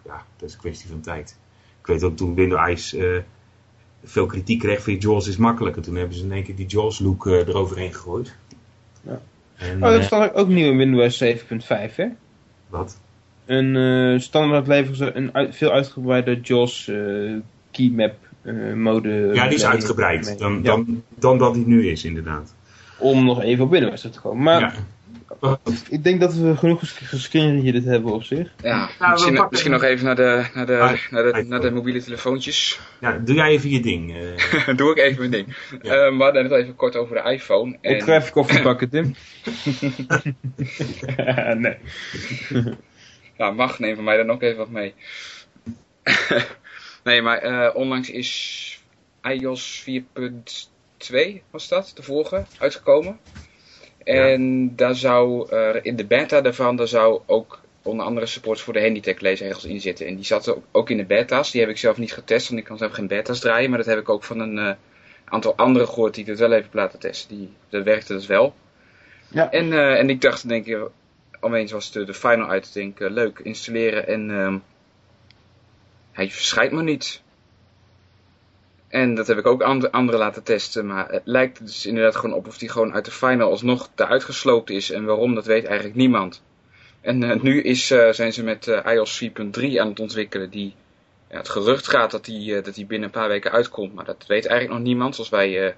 ja, 0.06 0.24
dat 0.38 0.48
is 0.50 0.54
een 0.54 0.60
kwestie 0.60 0.90
van 0.90 1.02
tijd. 1.02 1.38
Ik 1.80 1.88
weet 1.88 2.04
ook 2.04 2.16
toen 2.18 2.36
Windows 2.36 2.94
eh, 2.94 3.18
veel 4.04 4.26
kritiek 4.26 4.60
kreeg 4.60 4.84
van 4.84 4.96
JAWS 4.98 5.28
is 5.28 5.38
makkelijker. 5.38 5.82
Toen 5.82 5.96
hebben 5.96 6.18
ze 6.18 6.24
in 6.24 6.32
één 6.32 6.44
keer 6.44 6.56
die 6.56 6.66
JAWS 6.68 7.00
look 7.00 7.26
eroverheen 7.26 7.94
gegooid. 7.94 8.36
Ja. 9.02 9.22
En, 9.56 9.76
Oh, 9.76 9.90
dat 9.90 10.00
eh, 10.00 10.06
staat 10.06 10.34
ook 10.34 10.48
nieuw 10.48 10.72
in 10.72 10.78
Windows 10.78 11.18
7.5, 11.18 11.96
hè? 11.96 12.06
Wat? 12.74 12.98
Een 13.46 13.76
eh, 13.76 14.20
standaard 14.20 14.68
leveren 14.68 14.96
ze 14.96 15.16
een 15.16 15.34
uit- 15.34 15.56
veel 15.56 15.72
uitgebreide 15.72 16.40
JAWS 16.42 16.88
eh, 16.88 17.34
keymap 17.72 18.16
eh, 18.42 18.74
mode. 18.74 19.30
Ja, 19.34 19.48
die 19.48 19.58
is 19.58 19.66
uitgebreid. 19.66 20.26
mee. 20.26 20.36
Dan, 20.36 20.54
Ja, 20.54 20.62
dan, 20.62 21.04
dan 21.20 21.38
dat 21.38 21.54
die 21.54 21.68
nu 21.68 21.88
is, 21.88 22.04
inderdaad. 22.04 22.54
Om 23.04 23.26
nog 23.26 23.42
even 23.42 23.64
op 23.64 23.72
Windows 23.72 24.02
te 24.02 24.20
komen. 24.22 24.44
Maar 24.44 24.60
ja. 25.42 25.58
ik 25.90 26.04
denk 26.04 26.20
dat 26.20 26.34
we 26.34 26.58
genoeg 26.58 26.80
ges- 26.80 26.92
gescreenreaded 27.04 27.84
hebben 27.86 28.14
op 28.14 28.24
zich. 28.24 28.54
Ja, 28.62 28.90
we 29.00 29.08
misschien, 29.10 29.34
pakken- 29.34 29.48
misschien 29.52 29.72
nog 29.72 29.84
even 29.84 30.06
naar 30.06 30.16
de, 30.16 30.46
naar 30.54 30.66
de, 30.66 30.78
Ah, 30.80 30.94
naar 31.12 31.24
de, 31.34 31.44
naar 31.48 31.62
de 31.62 31.72
mobiele 31.72 32.04
telefoontjes. 32.04 32.80
ja, 33.00 33.18
doe 33.18 33.36
jij 33.36 33.48
even 33.50 33.70
je 33.70 33.80
ding. 33.82 34.16
eh. 34.16 34.76
Doe 34.78 34.92
ik 34.92 34.98
even 34.98 35.18
mijn 35.20 35.32
ding. 35.32 35.56
Ja. 35.82 35.94
Eh, 36.06 36.18
we 36.18 36.24
hadden 36.24 36.44
het 36.44 36.52
even 36.52 36.76
kort 36.76 36.96
over 36.96 37.16
de 37.24 37.32
iPhone. 37.32 37.78
En, 37.82 37.96
Ik 37.96 38.04
ga 38.04 38.16
even 38.16 38.32
koffie 38.32 38.62
pakken, 38.70 38.90
Tim. 38.90 39.16
nee. 41.58 41.78
Ja, 43.38 43.52
mag, 43.52 43.80
neem 43.80 43.96
van 43.96 44.04
mij 44.04 44.18
dan 44.18 44.32
ook 44.32 44.42
even 44.42 44.58
wat 44.58 44.70
mee. 44.70 44.94
nee, 47.04 47.22
maar 47.22 47.38
eh, 47.38 47.76
onlangs 47.76 48.10
is 48.10 48.80
iOS 49.22 49.84
4.2, 51.12 51.42
was 51.50 51.68
dat, 51.68 51.92
de 51.96 52.04
vorige, 52.04 52.44
uitgekomen. 52.60 53.20
En 54.04 54.76
daar 54.76 54.96
zou, 54.96 55.50
eh, 55.50 55.76
in 55.82 55.96
de 55.96 56.06
beta 56.06 56.42
daarvan, 56.42 56.76
daar 56.76 56.88
zou 56.88 57.22
ook 57.26 57.62
onder 57.82 58.06
andere 58.06 58.26
support 58.26 58.62
voor 58.62 58.74
de 58.74 58.82
Handytech 58.82 59.20
leesregels 59.20 59.66
in 59.66 59.82
zitten. 59.82 60.06
En 60.08 60.16
die 60.16 60.26
zaten 60.26 60.56
ook- 60.56 60.64
ook 60.72 60.90
in 60.90 60.98
de 60.98 61.06
beta's. 61.06 61.52
Die 61.52 61.62
heb 61.62 61.70
ik 61.70 61.78
zelf 61.78 61.98
niet 61.98 62.14
getest, 62.14 62.48
want 62.48 62.60
ik 62.60 62.66
kan 62.66 62.78
zelf 62.78 62.92
geen 62.92 63.08
beta's 63.08 63.40
draaien. 63.40 63.70
Maar 63.70 63.78
dat 63.78 63.88
heb 63.88 64.00
ik 64.00 64.10
ook 64.10 64.24
van 64.24 64.40
een 64.40 64.58
eh, 64.58 64.74
aantal 65.26 65.56
anderen 65.56 65.88
gehoord 65.88 66.16
die 66.16 66.26
het 66.26 66.40
wel 66.40 66.52
even 66.52 66.70
laten 66.72 67.00
testen. 67.00 67.38
Die, 67.38 67.50
dat 67.70 67.84
werkte 67.84 68.14
dus 68.14 68.28
wel. 68.28 68.56
Ja. 69.28 69.52
En, 69.52 69.74
eh, 69.74 70.00
en 70.00 70.10
ik 70.10 70.22
dacht, 70.22 70.48
denk 70.48 70.66
ik, 70.66 70.78
opeens 71.40 71.72
was 71.72 71.92
de, 71.92 72.04
de 72.04 72.14
final 72.14 72.50
uit. 72.50 72.74
Denk, 72.74 73.00
leuk, 73.00 73.40
installeren 73.40 74.08
en 74.08 74.32
ehm, 74.32 74.58
hij 76.12 76.30
verschijnt 76.32 76.72
maar 76.72 76.84
niet. 76.84 77.22
En 78.94 79.16
dat 79.16 79.28
heb 79.28 79.38
ik 79.38 79.46
ook 79.46 79.62
and- 79.62 79.92
anderen 79.92 80.20
laten 80.20 80.44
testen. 80.44 80.86
Maar 80.86 81.10
het 81.10 81.22
lijkt 81.26 81.60
dus 81.66 81.86
inderdaad 81.86 82.16
gewoon 82.16 82.36
op 82.36 82.48
of 82.48 82.58
die 82.58 82.70
gewoon 82.70 82.94
uit 82.94 83.06
de 83.06 83.12
final 83.12 83.50
alsnog 83.50 83.90
eruit 83.96 84.24
gesloopt 84.24 84.70
is. 84.70 84.92
En 84.92 85.06
waarom, 85.06 85.36
dat 85.36 85.46
weet 85.46 85.66
eigenlijk 85.66 85.96
niemand. 85.96 86.44
En 87.02 87.24
eh, 87.24 87.42
nu 87.42 87.62
is, 87.62 87.92
eh, 87.92 88.10
zijn 88.10 88.34
ze 88.34 88.44
met 88.44 88.68
eh, 88.68 88.94
iOS 88.94 89.24
4.3 89.24 89.80
aan 89.80 89.88
het 89.88 90.00
ontwikkelen. 90.00 90.50
Die, 90.50 90.76
ja, 91.30 91.38
het 91.38 91.50
gerucht 91.50 91.88
gaat 91.88 92.12
dat 92.12 92.26
die, 92.26 92.62
dat 92.62 92.76
die 92.76 92.86
binnen 92.86 93.08
een 93.08 93.20
paar 93.20 93.28
weken 93.28 93.52
uitkomt. 93.52 93.94
Maar 93.94 94.06
dat 94.06 94.26
weet 94.28 94.46
eigenlijk 94.46 94.80
nog 94.80 94.88
niemand. 94.88 95.16
Zoals 95.16 95.30
wij 95.30 95.76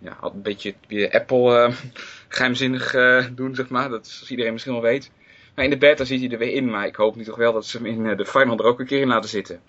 ja, 0.00 0.18
een 0.20 0.42
beetje 0.42 0.74
weer 0.88 1.10
Apple 1.10 1.64
eh, 1.64 1.74
geheimzinnig 2.28 2.94
eh, 2.94 3.24
doen, 3.32 3.54
zeg 3.54 3.68
maar. 3.68 3.88
Dat 3.88 4.06
is, 4.06 4.30
iedereen 4.30 4.52
misschien 4.52 4.74
wel 4.74 4.82
weet. 4.82 5.10
Maar 5.54 5.64
in 5.64 5.70
de 5.70 5.78
beta 5.78 6.04
zit 6.04 6.20
hij 6.20 6.30
er 6.30 6.38
weer 6.38 6.52
in. 6.52 6.70
Maar 6.70 6.86
ik 6.86 6.96
hoop 6.96 7.16
nu 7.16 7.24
toch 7.24 7.36
wel 7.36 7.52
dat 7.52 7.66
ze 7.66 7.76
hem 7.76 7.86
in 7.86 8.16
de 8.16 8.26
final 8.26 8.58
er 8.58 8.64
ook 8.64 8.80
een 8.80 8.86
keer 8.86 9.00
in 9.00 9.08
laten 9.08 9.30
zitten. 9.30 9.60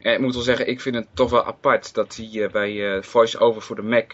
En 0.00 0.12
ik 0.12 0.18
moet 0.20 0.34
wel 0.34 0.42
zeggen, 0.42 0.68
ik 0.68 0.80
vind 0.80 0.94
het 0.94 1.06
toch 1.14 1.30
wel 1.30 1.46
apart 1.46 1.94
dat 1.94 2.16
hij 2.16 2.44
eh, 2.44 2.50
bij 2.50 2.96
eh, 2.96 3.02
VoiceOver 3.02 3.62
voor 3.62 3.76
de 3.76 3.82
Mac, 3.82 4.12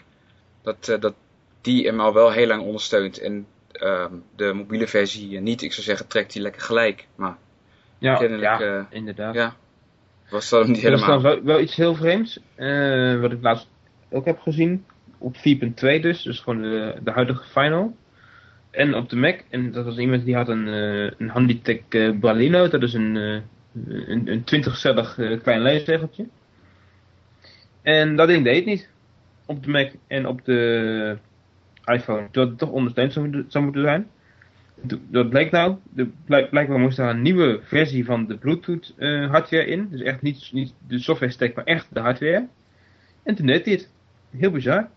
dat, 0.63 0.89
eh, 0.89 1.01
dat 1.01 1.15
die 1.61 1.87
hem 1.87 2.01
al 2.01 2.15
wel 2.15 2.31
heel 2.31 2.47
lang 2.47 2.63
ondersteunt. 2.63 3.19
En 3.19 3.47
ehm, 3.73 4.13
de 4.37 4.53
mobiele 4.53 4.87
versie 4.87 5.41
niet. 5.41 5.63
Ik 5.63 5.73
zou 5.73 5.87
zeggen, 5.87 6.07
trekt 6.07 6.33
hij 6.33 6.43
lekker 6.43 6.63
gelijk. 6.63 7.07
Maar 7.15 7.37
Ja, 7.99 8.23
ja 8.23 8.87
inderdaad. 8.91 9.35
ja, 9.35 9.57
was 10.31 10.49
dat 10.49 10.61
hem 10.61 10.69
niet 10.69 10.77
is 10.77 10.83
helemaal. 10.83 11.05
trouwens 11.05 11.45
wel, 11.45 11.55
wel 11.55 11.61
iets 11.61 11.77
heel 11.77 11.95
vreemds. 11.95 12.41
wat 13.21 13.33
ik 13.33 13.43
laatst 13.43 13.69
ook 14.11 14.25
heb 14.25 14.41
gezien. 14.41 14.85
Op 15.19 15.37
4.2 15.37 15.41
dus. 16.01 16.23
Dus 16.23 16.41
gewoon 16.41 16.63
de, 16.63 16.95
de 17.03 17.11
huidige 17.11 17.45
final. 17.45 17.97
En 18.71 18.95
op 18.95 19.09
de 19.09 19.17
Mac. 19.17 19.41
En 19.51 19.73
dat 19.73 19.85
was 19.85 19.97
iemand 19.97 20.25
die 20.25 20.35
had 20.35 20.49
een, 20.49 20.67
een 21.19 21.29
Handytech 21.29 21.81
eh, 21.89 22.11
Baleno. 22.11 22.69
Dat 22.69 22.83
is 22.83 22.95
een, 22.95 23.43
een, 23.87 24.29
een 24.29 24.41
20-cellig 24.65 25.19
eh, 25.19 25.41
klein 25.43 25.63
leesregeltje. 25.63 26.27
En 27.83 28.17
dat 28.17 28.29
ding 28.29 28.45
deed 28.45 28.57
het 28.57 28.65
niet. 28.65 28.89
Op 29.47 29.65
de 29.65 29.71
Mac 29.71 29.93
en 30.07 30.27
op 30.27 30.45
de 30.45 31.19
iPhone. 31.85 32.29
Dat 32.31 32.49
het 32.49 32.59
toch 32.59 32.71
ondersteund 32.71 33.13
zou, 33.13 33.27
moeten- 33.29 33.51
zou 33.51 33.65
moeten 33.65 33.83
zijn. 33.83 34.11
Dat 35.09 35.31
bleek 35.31 35.51
nou, 35.51 35.77
de, 35.91 36.09
blijk, 36.25 36.51
blijkbaar 36.51 36.79
moest 36.79 36.97
daar 36.97 37.11
een 37.11 37.23
nieuwe 37.23 37.61
versie 37.63 38.05
van 38.05 38.27
de 38.27 38.37
Bluetooth 38.37 38.95
eh, 38.97 39.31
hardware 39.31 39.67
in. 39.67 39.89
Dus 39.91 40.01
echt 40.01 40.23
niet, 40.23 40.49
niet 40.53 40.75
de 40.87 40.99
software 40.99 41.33
stack, 41.33 41.55
maar 41.55 41.65
echt 41.65 41.87
de 41.93 42.01
hardware. 42.01 42.47
En 43.23 43.35
toen 43.35 43.47
deed 43.47 43.65
dit. 43.65 43.91
Heel 44.31 44.51
bizar. 44.51 44.89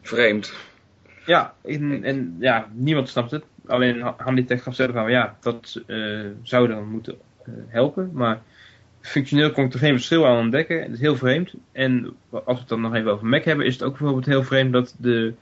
Vreemd. 0.00 0.54
Ja, 1.26 1.54
en, 1.64 2.04
en 2.04 2.36
ja, 2.38 2.68
niemand 2.72 3.08
snapt 3.08 3.30
het. 3.30 3.44
Alleen 3.70 4.00
Ha- 4.00 4.14
Handytech 4.18 4.62
gaf 4.62 4.74
zelf 4.74 4.94
aan, 4.94 5.10
ja, 5.10 5.36
dat 5.40 5.80
eh, 5.86 6.20
zou 6.42 6.68
dan 6.68 6.88
moeten 6.88 7.14
eh, 7.44 7.52
helpen. 7.66 8.10
Maar 8.12 8.40
functioneel 9.00 9.50
kon 9.50 9.64
ik 9.64 9.72
er 9.72 9.78
geen 9.78 9.92
verschil 9.94 10.26
aan 10.26 10.38
ontdekken. 10.38 10.82
Het 10.82 10.92
is 10.92 11.00
heel 11.00 11.16
vreemd. 11.16 11.52
En 11.72 12.16
als 12.30 12.42
we 12.44 12.52
het 12.60 12.68
dan 12.68 12.80
nog 12.80 12.94
even 12.94 13.12
over 13.12 13.26
Mac 13.26 13.44
hebben, 13.44 13.66
is 13.66 13.72
het 13.72 13.82
ook 13.82 13.90
bijvoorbeeld 13.98 14.26
heel 14.26 14.42
vreemd 14.42 14.72
dat 14.72 14.94
de, 14.98 15.34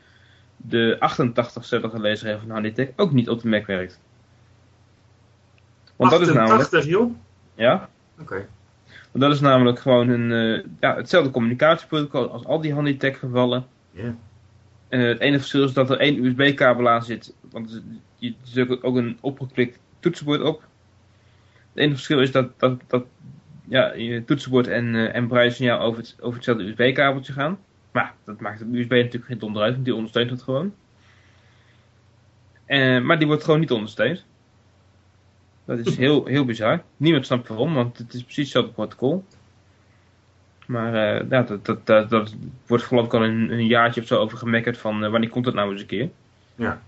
de 0.57 0.97
88-zettige 0.97 2.01
leesregel 2.01 2.39
van 2.41 2.51
Handytech 2.51 2.89
ook 2.97 3.13
niet 3.13 3.29
op 3.29 3.43
de 3.43 3.49
Mac 3.49 3.67
werkt. 3.67 4.01
Want 5.97 6.11
dat 6.11 6.21
is 6.21 6.27
namelijk, 6.27 6.53
88, 6.53 6.91
joh? 6.91 7.11
ja, 7.55 7.89
Oké. 8.21 8.47
want 9.11 9.25
dat 9.25 9.33
is 9.33 9.41
namelijk 9.41 9.79
gewoon 9.79 10.09
een, 10.09 10.33
eh, 10.33 10.65
ja, 10.81 10.97
hetzelfde 10.97 11.31
communicatieprotocol 11.31 12.31
als 12.31 12.45
al 12.45 12.61
die 12.61 12.75
Handytech 12.75 13.19
gevallen. 13.19 13.67
Ja. 13.91 14.15
Eh, 14.89 15.03
het 15.03 15.21
enige 15.21 15.39
verschil 15.39 15.65
is 15.65 15.73
dat 15.73 15.91
er 15.91 15.99
één 15.99 16.25
USB-kabel 16.25 16.89
aan 16.89 17.05
zit. 17.05 17.35
Want 17.51 17.83
je- 18.19 18.35
zit 18.43 18.83
ook- 18.83 18.97
een 18.97 19.19
opgeklikt 19.21 19.79
toetsenbord 20.01 20.41
op. 20.43 20.61
Het 21.53 21.83
enige 21.83 21.95
verschil 21.95 22.21
is 22.21 22.33
dat, 22.33 22.59
dat, 22.61 22.81
dat 22.87 23.05
ja, 23.69 23.93
je 23.93 24.25
toetsenbord 24.25 24.67
en, 24.67 24.95
eh 24.95 25.15
en 25.15 25.27
braille 25.29 25.51
signaal 25.51 25.81
over, 25.81 26.01
het, 26.01 26.17
over 26.21 26.35
hetzelfde 26.35 26.65
USB-kabeltje 26.65 27.33
gaan. 27.33 27.59
Maar 27.91 28.15
dat 28.25 28.41
maakt 28.41 28.59
het 28.61 28.69
USB 28.73 28.91
natuurlijk 28.91 29.25
geen 29.25 29.39
donder 29.39 29.63
uit, 29.63 29.73
want 29.73 29.85
die 29.85 29.95
ondersteunt 29.95 30.31
het 30.31 30.43
gewoon. 30.43 30.75
Eh, 32.65 33.01
maar 33.01 33.19
die 33.19 33.27
wordt 33.27 33.45
gewoon 33.45 33.61
niet 33.61 33.71
ondersteund. 33.71 34.25
Dat 35.65 35.79
is 35.79 35.97
heel, 35.97 36.25
heel 36.27 36.45
bizar. 36.45 36.83
Niemand 36.97 37.27
snapt 37.27 37.49
waarom, 37.49 37.75
want 37.75 37.99
het 37.99 38.15
is 38.15 38.23
precies 38.23 38.43
hetzelfde 38.45 38.73
protocol. 38.73 39.25
Maar 40.67 40.95
eh, 40.95 41.31
ja, 41.31 41.43
dat, 41.43 41.87
dat, 41.87 42.11
dat, 42.11 42.35
wordt 42.67 42.85
geloof 42.85 43.05
ik 43.05 43.15
al 43.15 43.25
een, 43.25 43.51
een 43.53 43.67
jaartje 43.67 44.01
of 44.01 44.07
zo 44.07 44.19
over 44.19 44.39
gemekkerd 44.39 44.79
van 44.79 45.11
wanneer 45.11 45.29
komt 45.29 45.45
dat 45.45 45.55
nou 45.55 45.73
eens 45.73 45.81
een 45.81 45.87
keer. 45.87 46.11
Ja. 46.55 46.83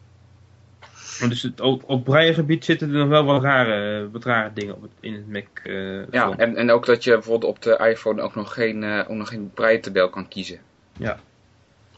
Maar 1.20 1.28
Dus 1.28 1.42
het, 1.42 1.60
op, 1.60 1.82
op 1.86 2.04
braillegebied 2.04 2.64
zitten 2.64 2.88
er 2.90 2.94
nog 2.98 3.08
wel 3.08 3.24
wat 3.24 3.42
rare, 3.42 4.10
wat 4.10 4.24
rare 4.24 4.50
dingen 4.54 4.74
op 4.74 4.82
het, 4.82 4.90
in 5.00 5.12
het 5.14 5.28
Mac. 5.28 5.44
eh, 5.62 6.06
Ja, 6.10 6.36
en, 6.36 6.56
en 6.56 6.70
ook 6.70 6.86
dat 6.86 7.04
je 7.04 7.10
bijvoorbeeld 7.10 7.52
op 7.56 7.62
de 7.62 7.88
iPhone 7.90 8.22
ook 8.22 8.34
nog 8.34 8.52
geen, 8.54 8.84
eh 8.84 8.98
ook 9.10 9.16
nog 9.16 9.28
geen 9.28 9.50
breidtabel 9.54 10.08
kan 10.08 10.28
kiezen. 10.28 10.58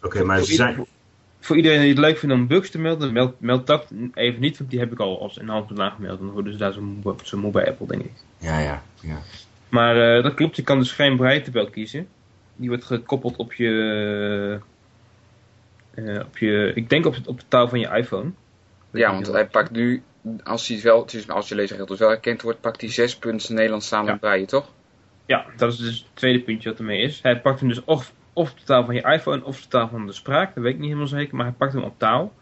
Oké, 0.03 0.23
maar 0.25 0.37
voor, 0.39 0.47
ze 0.47 0.55
zijn... 0.55 0.75
voor, 0.75 0.87
voor 1.41 1.57
iedereen 1.57 1.81
die 1.81 1.89
het 1.89 1.99
leuk 1.99 2.18
vindt 2.18 2.35
om 2.35 2.47
bugs 2.47 2.70
te 2.70 2.79
melden, 2.79 3.12
meld, 3.12 3.41
meld 3.41 3.66
dat 3.66 3.91
even 4.14 4.41
niet, 4.41 4.59
want 4.59 4.70
die 4.70 4.79
heb 4.79 4.93
ik 4.93 4.99
al 4.99 5.20
als 5.20 5.37
in 5.37 5.49
hand 5.49 5.79
aangemeld. 5.81 6.18
Dan 6.18 6.31
worden 6.31 6.53
ze 6.53 6.59
daar 6.59 6.73
zo 6.73 6.81
moe, 6.81 7.14
zo 7.23 7.39
moe 7.39 7.53
bij 7.53 7.68
Apple, 7.68 7.87
denk 7.87 8.03
ik. 8.03 8.12
Ja, 8.39 8.59
ja, 8.59 8.83
ja. 9.01 9.18
Maar 9.68 10.16
eh, 10.16 10.23
dat 10.23 10.35
klopt, 10.35 10.57
je 10.57 10.62
kan 10.62 10.79
dus 10.79 10.93
geen 10.93 11.16
brailletabel 11.16 11.70
kiezen. 11.70 12.09
Die 12.57 12.68
wordt 12.68 12.85
gekoppeld 12.85 13.37
op 13.37 13.53
je, 13.53 14.61
Eh, 15.95 16.18
op 16.20 16.39
je, 16.39 16.73
ik 16.75 16.89
denk 16.89 17.07
op, 17.07 17.14
het- 17.14 17.27
op 17.27 17.39
de 17.41 17.45
taal 17.49 17.68
van 17.68 17.81
je 17.81 17.89
iPhone. 17.97 18.31
Ja, 18.93 19.12
want 19.12 19.26
hij 19.26 19.47
pakt 19.47 19.70
nu, 19.70 20.03
als 20.43 20.68
hij 20.68 20.80
wel, 20.82 21.07
als 21.26 21.49
je 21.49 21.55
dus 21.55 21.99
wel 21.99 22.09
herkend 22.09 22.43
wordt, 22.43 22.61
pakt 22.61 22.80
hij 22.80 22.90
zes 22.90 23.16
punten 23.16 23.55
Nederlands 23.55 23.86
samen 23.88 24.12
Ja. 24.12 24.18
braille, 24.18 24.47
toch? 24.47 24.72
Ja, 25.26 25.47
dat 25.57 25.72
is 25.72 25.78
dus 25.78 25.99
het 25.99 26.07
tweede 26.14 26.40
puntje 26.40 26.68
wat 26.68 26.78
ermee 26.78 27.03
is. 27.03 27.22
Hij 27.22 27.40
pakt 27.40 27.61
hem 27.61 27.68
dus 27.68 27.84
of, 27.84 28.12
of 28.32 28.55
taal 28.55 28.84
van 28.84 28.95
je 28.95 29.03
iPhone 29.03 29.45
of 29.45 29.62
de 29.62 29.68
taal 29.68 29.88
van 29.88 30.07
de 30.07 30.12
spraak. 30.12 30.55
Dat 30.55 30.64
weet 30.64 30.72
ik 30.72 30.78
niet 30.78 30.88
helemaal 30.88 31.09
zeker, 31.09 31.36
maar 31.36 31.47
hij 31.47 31.55
pakt 31.55 31.72
hem 31.72 31.82
op 31.82 31.99
taal. 31.99 32.32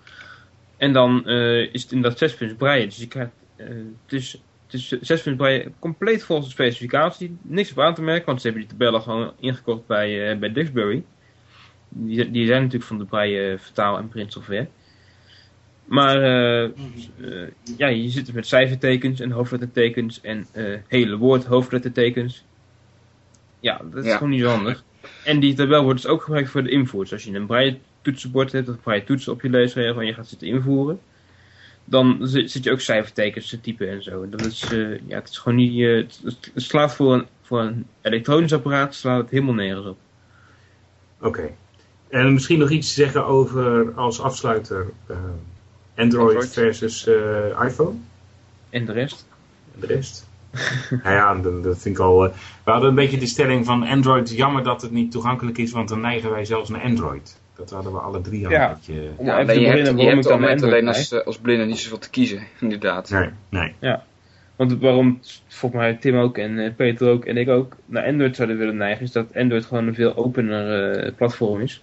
En 0.77 0.93
dan 0.93 1.27
eh, 1.27 1.75
is 1.75 1.83
het 1.83 1.93
inderdaad 1.93 2.19
zes 2.19 2.35
punten 2.35 2.57
braille. 2.57 2.87
Dus 2.87 2.97
je 2.97 3.09
krijgt, 3.09 3.31
eh, 3.57 3.67
het, 4.05 4.13
is, 4.13 4.33
het 4.65 4.75
is 4.75 4.89
zes 4.89 5.23
punten 5.23 5.37
braille 5.37 5.73
compleet 5.79 6.25
volgens 6.25 6.49
de 6.49 6.55
specificatie. 6.55 7.39
Niks 7.43 7.71
op 7.71 7.81
aan 7.81 7.95
te 7.95 8.03
merken, 8.03 8.27
want 8.27 8.41
ze 8.41 8.47
hebben 8.49 8.67
die 8.67 8.77
tabellen 8.77 9.03
gewoon 9.03 9.33
ingekocht 9.41 9.87
bij, 9.87 10.31
eh, 10.31 10.39
bij 10.39 10.53
Duxbury. 10.53 11.05
Die, 11.89 12.31
die 12.31 12.47
zijn 12.47 12.59
natuurlijk 12.59 12.89
van 12.89 12.99
de 12.99 13.05
braille 13.05 13.59
vertaal- 13.59 13.99
en 13.99 14.09
printsoftware. 14.09 14.69
Maar 15.91 16.23
eh, 16.23 16.71
ja, 17.77 17.87
je 17.87 18.09
zit 18.09 18.29
er 18.29 18.35
met 18.35 18.47
cijfertekens 18.47 19.21
en 19.21 19.31
hoofdlettertekens 19.31 20.21
en 20.21 20.47
eh, 20.53 20.79
hele 20.87 21.17
woord 21.17 21.45
hoofdlettertekens. 21.45 22.45
Ja, 23.61 23.81
dat 23.91 24.05
is 24.05 24.11
Ja. 24.11 24.17
gewoon 24.17 24.31
niet 24.31 24.41
zo 24.41 24.49
handig. 24.49 24.85
En 25.25 25.41
die 25.41 25.55
tabel 25.55 25.83
wordt 25.83 26.03
dus 26.03 26.11
ook 26.11 26.23
gebruikt 26.23 26.51
voor 26.51 26.63
de 26.63 26.71
invoer. 26.71 27.09
Als 27.13 27.25
je 27.25 27.35
een 27.35 27.47
braille 27.47 27.79
toetsenbord 28.03 28.53
hebt 28.53 28.69
of 28.69 28.81
braille 28.81 29.05
toetsen 29.05 29.33
op 29.33 29.43
je 29.43 29.49
leesregel 29.51 30.01
en 30.01 30.07
je 30.07 30.15
gaat 30.15 30.29
zitten 30.29 30.49
invoeren, 30.49 31.01
dan 31.85 32.19
zit 32.21 32.51
zit 32.51 32.65
je 32.65 32.73
ook 32.73 32.81
cijfertekens 32.81 33.49
te 33.49 33.61
typen 33.61 33.89
en 33.89 34.03
zo. 34.03 34.23
En 34.23 34.31
dat 34.31 34.41
is, 34.41 34.69
ja, 35.07 35.17
het 35.19 35.29
is 35.29 35.39
gewoon 35.39 35.59
niet, 35.59 35.81
het, 36.23 36.51
slaat 36.55 36.95
voor 36.95 37.15
een, 37.15 37.27
voor 37.43 37.61
een 37.61 37.87
elektronisch 38.03 38.53
apparaat 38.53 38.95
slaat 38.95 39.21
het 39.21 39.31
helemaal 39.31 39.55
nergens 39.55 39.87
op. 39.87 39.99
Oké. 41.21 41.51
En 42.09 42.33
misschien 42.33 42.59
nog 42.59 42.71
iets 42.71 42.89
te 42.89 42.95
zeggen 42.95 43.27
over 43.27 43.93
als 43.95 44.21
afsluiter 44.21 44.87
Android, 46.01 46.35
Android. 46.35 46.53
versus 46.53 47.07
eh, 47.07 47.65
iPhone 47.67 47.97
En 48.71 48.85
de 48.85 48.93
rest? 48.93 49.27
en 49.75 49.81
de 49.81 49.87
rest. 49.87 50.29
nou 51.05 51.15
ja, 51.15 51.35
dat, 51.35 51.63
dat 51.65 51.79
vind 51.79 51.95
ik 51.97 52.01
al. 52.03 52.25
eh, 52.25 52.31
we 52.65 52.71
hadden 52.71 52.89
een 52.89 52.95
beetje 52.95 53.19
de 53.19 53.27
stelling 53.27 53.67
van 53.67 53.83
Android. 53.87 54.31
Jammer 54.31 54.63
dat 54.65 54.83
het 54.83 54.91
niet 54.91 55.11
toegankelijk 55.13 55.59
is, 55.59 55.71
want 55.73 55.89
dan 55.89 56.01
neigen 56.01 56.31
wij 56.31 56.45
zelfs 56.45 56.69
naar 56.71 56.83
Android. 56.83 57.39
Dat 57.57 57.71
hadden 57.71 57.93
we 57.93 57.99
alle 57.99 58.21
drie 58.21 58.47
al 58.47 58.53
Ja. 58.53 58.69
een 58.71 58.75
beetje. 58.75 59.09
Om 59.17 59.27
Ja, 59.27 59.45
te 59.45 59.61
je 59.61 59.67
hebt, 59.67 59.87
je 60.01 60.05
hebt 60.07 60.25
ik 60.25 60.31
al 60.31 60.33
Android 60.39 60.63
alleen 60.63 60.89
als, 60.89 61.13
eh, 61.13 61.27
als 61.27 61.39
blinde 61.39 61.65
niet 61.65 61.79
zoveel 61.79 61.99
te 61.99 62.11
kiezen, 62.11 62.43
inderdaad. 62.61 63.11
Nee, 63.11 63.29
nee. 63.49 63.97
Want 64.57 64.79
waarom 64.81 65.21
volgens 65.49 65.81
mij 65.83 65.95
Tim 65.95 66.17
ook 66.17 66.39
en 66.39 66.75
Peter 66.77 67.09
ook 67.09 67.25
en 67.25 67.37
ik 67.37 67.49
ook 67.49 67.77
naar 67.87 68.05
Android 68.07 68.37
zouden 68.37 68.59
willen 68.59 68.77
neigen, 68.77 69.05
is 69.05 69.13
dat 69.13 69.35
Android 69.35 69.65
gewoon 69.65 69.87
een 69.87 69.95
veel 69.95 70.17
opener 70.17 70.91
eh, 71.05 71.13
platform 71.17 71.61
is. 71.61 71.83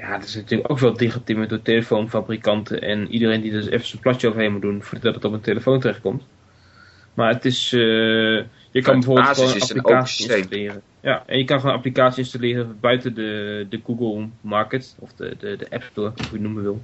Ja, 0.00 0.12
het 0.12 0.24
is 0.24 0.34
natuurlijk 0.34 0.70
ook 0.70 0.78
wel 0.78 0.96
dichtgetimmerd 0.96 1.48
door 1.48 1.62
telefoonfabrikanten 1.62 2.80
en 2.80 3.08
iedereen 3.08 3.40
die 3.40 3.52
er 3.52 3.60
dus 3.60 3.70
even 3.70 3.86
zijn 3.86 4.02
platje 4.02 4.28
overheen 4.28 4.52
moet 4.52 4.62
doen 4.62 4.82
voordat 4.82 5.14
het 5.14 5.24
op 5.24 5.32
een 5.32 5.40
telefoon 5.40 5.80
terechtkomt. 5.80 6.22
Maar 7.14 7.32
het 7.32 7.44
is, 7.44 7.72
eh, 7.72 7.80
je 7.80 8.46
kan 8.82 8.96
het 8.96 9.04
bijvoorbeeld 9.06 9.28
gewoon 9.28 9.50
een 9.50 9.56
is 9.56 9.70
een 9.70 9.78
open 9.78 9.90
applicatie 9.90 10.16
systeem. 10.16 10.36
installeren. 10.36 10.82
Ja, 11.00 11.22
en 11.26 11.38
je 11.38 11.44
kan 11.44 11.56
gewoon 11.56 11.72
een 11.72 11.78
applicatie 11.78 12.18
installeren 12.18 12.76
buiten 12.80 13.14
de, 13.14 13.66
de 13.68 13.80
Google 13.84 14.28
Market, 14.40 14.96
of 14.98 15.12
de, 15.12 15.36
de, 15.38 15.56
de 15.56 15.66
App 15.70 15.82
Store, 15.82 16.08
hoe 16.08 16.24
je 16.24 16.32
het 16.32 16.40
noemen 16.40 16.62
wil, 16.62 16.82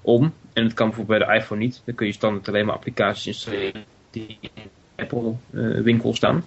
om. 0.00 0.32
En 0.52 0.64
het 0.64 0.74
kan 0.74 0.88
bijvoorbeeld 0.88 1.18
bij 1.18 1.28
de 1.28 1.40
iPhone 1.40 1.60
niet. 1.60 1.82
Dan 1.84 1.94
kun 1.94 2.06
je 2.06 2.12
standaard 2.12 2.48
alleen 2.48 2.66
maar 2.66 2.74
applicaties 2.74 3.26
installeren 3.26 3.84
die 4.10 4.38
in 4.40 4.70
Apple 4.96 5.34
eh, 5.50 5.80
winkel 5.80 6.14
staan. 6.14 6.44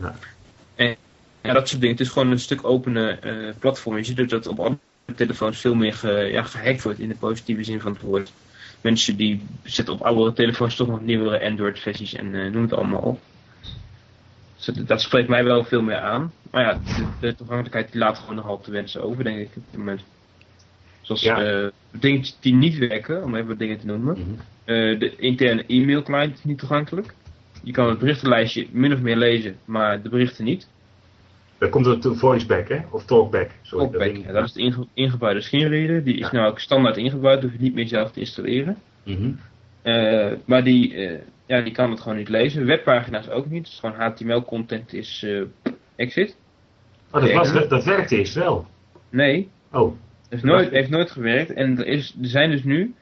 Ja. 0.00 0.14
En 0.74 0.96
ja, 1.42 1.52
dat 1.52 1.68
soort 1.68 1.80
dingen. 1.80 1.96
Het 1.96 2.06
is 2.06 2.12
gewoon 2.12 2.30
een 2.30 2.38
stuk 2.38 2.64
opene 2.64 3.10
eh, 3.10 3.54
platform. 3.58 3.96
Je 3.96 4.04
ziet 4.04 4.30
dat 4.30 4.46
op 4.46 4.58
andere 4.58 4.78
telefoons 5.14 5.60
veel 5.60 5.74
meer 5.74 5.94
ge, 5.94 6.10
ja, 6.32 6.42
gehackt 6.42 6.82
wordt 6.82 6.98
in 6.98 7.08
de 7.08 7.14
positieve 7.16 7.64
zin 7.64 7.80
van 7.80 7.92
het 7.92 8.02
woord. 8.02 8.32
Mensen 8.80 9.16
die 9.16 9.42
zetten 9.64 9.94
op 9.94 10.02
oudere 10.02 10.32
telefoons 10.32 10.76
toch 10.76 10.88
nog 10.88 11.00
nieuwere 11.00 11.44
Android 11.44 11.78
versies 11.78 12.14
en 12.14 12.34
eh, 12.34 12.50
noem 12.52 12.62
het 12.62 12.72
allemaal 12.72 13.00
op. 13.00 13.20
Dus 14.56 14.64
dat, 14.64 14.86
dat 14.86 15.00
spreekt 15.00 15.28
mij 15.28 15.44
wel 15.44 15.64
veel 15.64 15.82
meer 15.82 15.98
aan. 16.00 16.32
Maar 16.50 16.62
ja, 16.64 16.72
de, 16.72 17.04
de 17.20 17.34
toegankelijkheid 17.34 17.92
die 17.92 18.00
laat 18.00 18.18
gewoon 18.18 18.34
nogal 18.34 18.60
te 18.60 18.70
wensen 18.70 19.02
over, 19.02 19.24
denk 19.24 19.38
ik 19.38 19.46
op 19.56 19.62
dit 19.70 19.78
moment. 19.78 20.00
Zoals 21.00 21.22
Ja. 21.22 21.42
eh, 21.44 21.68
dingen 21.90 22.24
die 22.40 22.54
niet 22.54 22.78
werken, 22.78 23.22
om 23.24 23.34
even 23.34 23.48
wat 23.48 23.58
dingen 23.58 23.78
te 23.78 23.86
noemen. 23.86 24.18
Mhm. 24.18 24.30
Eh, 24.64 24.98
de 24.98 25.16
interne 25.16 25.64
e-mail 25.66 26.02
client 26.02 26.34
is 26.38 26.44
niet 26.44 26.58
toegankelijk. 26.58 27.14
Je 27.62 27.72
kan 27.72 27.88
het 27.88 27.98
berichtenlijstje 27.98 28.66
min 28.70 28.92
of 28.92 29.00
meer 29.00 29.16
lezen, 29.16 29.56
maar 29.64 30.02
de 30.02 30.08
berichten 30.08 30.44
niet. 30.44 30.68
Dan 31.60 31.68
komt 31.70 31.86
het 31.86 32.06
voiceback, 32.12 32.68
hè? 32.68 32.78
Of 32.90 33.04
talkback. 33.04 33.50
Sorry, 33.62 33.84
Talkback, 33.88 34.16
ja, 34.26 34.32
dat 34.32 34.44
is 34.44 34.52
de 34.52 34.60
inge- 34.60 34.86
ingebouwde 34.94 35.40
screenreader. 35.40 36.04
Die 36.04 36.14
is 36.14 36.20
Ja. 36.30 36.32
nou 36.32 36.50
ook 36.50 36.58
standaard 36.60 36.96
ingebouwd, 36.96 37.42
hoef 37.42 37.52
je 37.52 37.58
niet 37.60 37.74
meer 37.74 37.88
zelf 37.88 38.10
te 38.10 38.20
installeren. 38.20 38.76
Mhm. 39.04 39.30
Eh, 39.82 40.32
maar 40.44 40.64
die, 40.64 40.94
eh, 40.94 41.18
ja, 41.46 41.60
die 41.60 41.72
kan 41.72 41.90
het 41.90 42.00
gewoon 42.00 42.18
niet 42.18 42.28
lezen. 42.28 42.66
Webpagina's 42.66 43.28
ook 43.28 43.50
niet. 43.50 43.64
Dus 43.64 43.78
gewoon 43.80 43.94
HTML-content 44.00 44.92
is 44.92 45.22
eh, 45.26 45.72
exit. 45.96 46.36
Oh, 47.12 47.20
dat, 47.22 47.32
was, 47.32 47.68
dat 47.68 47.84
werkte 47.84 48.16
eerst 48.18 48.34
wel. 48.34 48.66
Nee, 49.10 49.48
Oh, 49.72 49.92
heeft 50.28 50.42
nooit, 50.42 50.70
heeft 50.70 50.90
nooit 50.90 51.10
gewerkt. 51.10 51.52
En 51.52 51.78
er, 51.78 51.86
is, 51.86 52.16
er 52.22 52.28
zijn 52.28 52.50
dus 52.50 52.64
nu. 52.64 52.94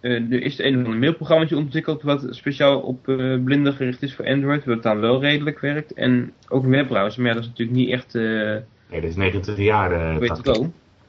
Eh, 0.00 0.32
er 0.32 0.42
is 0.42 0.58
een 0.58 0.78
of 0.78 0.84
ander 0.84 0.98
mailprogramma 0.98 1.46
ontwikkeld 1.56 2.02
wat 2.02 2.26
speciaal 2.30 2.80
op 2.80 3.08
eh, 3.08 3.36
blinden 3.44 3.72
gericht 3.72 4.02
is 4.02 4.14
voor 4.14 4.26
Android, 4.26 4.64
wat 4.64 4.82
dan 4.82 5.00
wel 5.00 5.20
redelijk 5.20 5.60
werkt. 5.60 5.92
En 5.92 6.32
ook 6.48 6.64
een 6.64 6.70
webbrowser, 6.70 7.22
maar 7.22 7.34
dat 7.34 7.42
is 7.42 7.48
natuurlijk 7.48 7.78
niet 7.78 7.90
echt 7.90 8.14
eh 8.14 8.22
nee, 8.22 9.00
dat 9.00 9.10
is 9.10 9.16
29 9.16 9.64
jaar. 9.64 10.18
tactiek. 10.18 10.46
het 10.46 10.58
ook. 10.58 10.66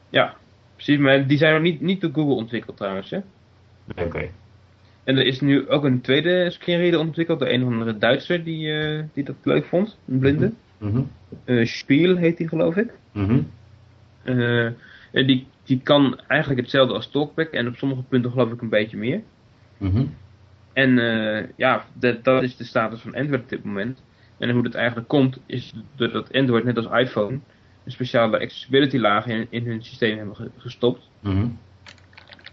Ja, 0.10 0.36
precies, 0.76 0.98
maar 0.98 1.28
die 1.28 1.38
zijn 1.38 1.54
nog 1.54 1.62
niet, 1.62 1.82
niet 1.82 2.02
door 2.02 2.12
Google 2.14 2.34
ontwikkeld 2.34 2.78
trouwens. 2.78 3.10
Hè? 3.10 3.20
Oké. 3.96 4.30
En 5.04 5.18
er 5.18 5.26
is 5.26 5.42
nu 5.42 5.70
ook 5.70 5.84
een 5.84 6.02
tweede 6.02 6.50
screenreader 6.50 7.00
ontwikkeld 7.00 7.40
door 7.40 7.48
een 7.48 7.64
of 7.64 7.72
andere 7.72 7.98
Duitser 7.98 8.44
die, 8.44 8.74
die 9.14 9.24
dat 9.24 9.36
leuk 9.44 9.66
vond, 9.66 9.98
een 10.08 10.20
blinde. 10.20 10.52
Eh, 11.46 11.66
Spiel 11.66 12.16
heet 12.16 12.38
die 12.38 12.48
geloof 12.48 12.76
ik. 12.76 12.94
En 15.12 15.26
die, 15.26 15.48
die 15.72 15.82
kan 15.84 16.20
eigenlijk 16.28 16.62
hetzelfde 16.62 16.94
als 16.94 17.10
Talkback 17.12 17.48
en 17.52 17.68
op 17.68 17.76
sommige 17.76 18.02
punten 18.04 18.32
geloof 18.32 18.52
ik 18.52 18.62
een 18.62 18.70
beetje 18.70 18.98
meer. 18.98 19.22
Mhm. 19.78 20.06
En 20.74 21.00
eh, 21.00 21.48
ja, 21.56 21.86
dat, 21.94 22.24
dat 22.24 22.44
is 22.44 22.56
de 22.58 22.64
status 22.64 23.00
van 23.02 23.16
Android 23.16 23.42
op 23.42 23.50
dit 23.50 23.64
moment. 23.64 24.02
En 24.38 24.50
hoe 24.50 24.64
dat 24.64 24.74
eigenlijk 24.74 25.08
komt, 25.08 25.38
is 25.46 25.74
doordat 25.96 26.34
Android 26.34 26.64
net 26.64 26.78
als 26.78 27.02
iPhone 27.08 27.40
een 27.86 27.92
speciale 27.92 28.40
accessibility 28.40 28.98
laag 28.98 29.26
in, 29.26 29.48
in 29.50 29.66
hun 29.66 29.84
systeem 29.84 30.18
hebben 30.18 30.36
ge- 30.36 30.52
gestopt. 30.58 31.10
Mhm. 31.20 31.36
Nou, 31.36 31.48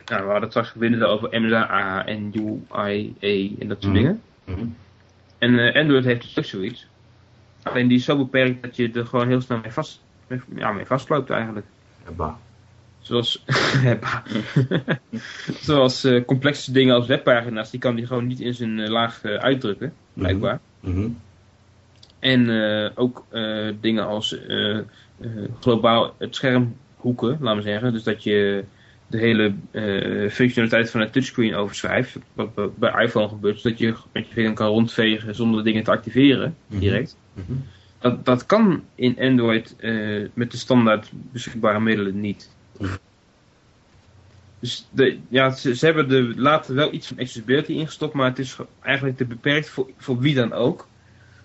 we 0.06 0.14
hadden 0.30 0.40
het 0.40 0.50
straks 0.50 0.70
gewinnen 0.70 1.08
over 1.08 1.40
MZA 1.40 2.06
en 2.06 2.32
UIA 2.34 3.50
en 3.58 3.68
dat 3.68 3.82
soort 3.82 3.92
Mhm. 3.94 4.02
dingen. 4.02 4.22
En 5.38 5.58
eh, 5.58 5.80
Android 5.80 6.04
heeft 6.04 6.22
dus 6.22 6.38
ook 6.38 6.44
zoiets. 6.44 6.86
Alleen 7.62 7.88
die 7.88 7.98
is 7.98 8.04
zo 8.04 8.16
beperkt 8.16 8.62
dat 8.62 8.76
je 8.76 8.90
er 8.92 9.06
gewoon 9.06 9.28
heel 9.28 9.40
snel 9.40 9.58
mee, 9.62 9.70
vast, 9.72 10.04
mee, 10.26 10.40
ja, 10.56 10.72
mee 10.72 10.86
vastloopt 10.86 11.30
eigenlijk. 11.30 11.66
Ja, 12.04 12.10
bah. 12.12 12.34
Zoals. 13.00 13.44
Zoals 15.60 16.04
eh, 16.04 16.24
complexe 16.24 16.72
dingen 16.72 16.94
als 16.94 17.06
webpagina's, 17.06 17.70
die 17.70 17.80
kan 17.80 17.94
die 17.94 18.06
gewoon 18.06 18.26
niet 18.26 18.40
in 18.40 18.54
zijn 18.54 18.80
eh, 18.80 18.88
laag 18.90 19.22
eh, 19.22 19.34
uitdrukken, 19.34 19.92
blijkbaar. 20.12 20.60
Mhm. 20.80 21.08
En 22.18 22.50
ook 22.94 23.24
dingen 23.80 24.06
als 24.06 24.36
globaal 25.60 26.14
het 26.18 26.34
scherm 26.34 26.76
hoeken, 26.96 27.36
laten 27.40 27.62
we 27.62 27.68
zeggen. 27.68 27.92
Dus 27.92 28.02
dat 28.02 28.22
je 28.22 28.64
de 29.06 29.18
hele 29.18 29.54
functionaliteit 30.30 30.90
van 30.90 31.00
het 31.00 31.12
touchscreen 31.12 31.54
overschrijft. 31.54 32.18
Wat 32.34 32.78
bij- 32.78 33.04
iPhone 33.04 33.28
gebeurt, 33.28 33.60
zodat 33.60 33.78
je 33.78 33.94
met 34.12 34.26
je 34.26 34.32
vinger 34.32 34.52
kan 34.52 34.66
rondvegen 34.68 35.34
zonder 35.34 35.64
dingen 35.64 35.84
te 35.84 35.90
activeren 35.90 36.56
Mhm. 36.66 36.80
direct. 36.80 37.16
Mhm. 37.32 37.52
Dat, 37.98 38.24
dat 38.24 38.46
kan 38.46 38.82
in 38.94 39.16
Android 39.20 39.76
met 40.34 40.50
de 40.50 40.56
standaard 40.56 41.10
beschikbare 41.32 41.80
middelen 41.80 42.20
niet. 42.20 42.50
Dus 44.60 44.86
de, 44.90 45.18
ja, 45.28 45.50
ze, 45.50 45.76
ze 45.76 45.84
hebben 45.84 46.10
er 46.10 46.40
later 46.40 46.74
wel 46.74 46.92
iets 46.92 47.06
van 47.06 47.18
accessibility 47.18 47.72
ingestopt, 47.72 48.14
maar 48.14 48.28
het 48.28 48.38
is 48.38 48.52
ge- 48.54 48.66
eigenlijk 48.82 49.16
te 49.16 49.24
beperkt 49.24 49.68
voor, 49.68 49.90
voor 49.96 50.18
wie 50.18 50.34
dan 50.34 50.52
ook. 50.52 50.88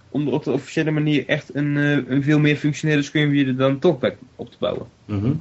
Om 0.10 0.28
er 0.28 0.34
op 0.34 0.44
de 0.44 0.52
officiële 0.52 0.92
manier 0.92 1.28
echt 1.28 1.56
een, 1.56 1.78
eh, 1.78 1.98
een 2.12 2.24
veel 2.24 2.40
meer 2.40 2.56
functionele 2.56 3.02
screenreader 3.02 3.56
dan 3.56 3.80
TalkBack 3.80 4.16
op 4.36 4.52
te 4.52 4.58
bouwen. 4.60 4.88
Mhm. 5.06 5.34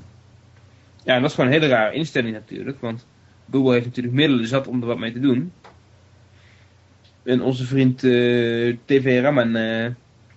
Ja, 1.05 1.15
en 1.15 1.21
dat 1.21 1.31
is 1.31 1.37
gewoon 1.37 1.51
een 1.53 1.61
hele 1.61 1.73
rare 1.73 1.95
instelling 1.95 2.35
natuurlijk, 2.35 2.81
want 2.81 3.07
Google 3.51 3.73
heeft 3.73 3.87
natuurlijk 3.87 4.15
middelen 4.15 4.47
zat 4.47 4.67
om 4.67 4.81
er 4.81 4.87
wat 4.87 4.99
mee 4.99 5.13
te 5.13 5.21
doen. 5.21 5.53
En 7.23 7.43
onze 7.43 7.65
vriend 7.67 8.05
eh, 8.05 8.77
TV 8.85 9.21
Raman 9.23 9.57
eh, 9.57 9.87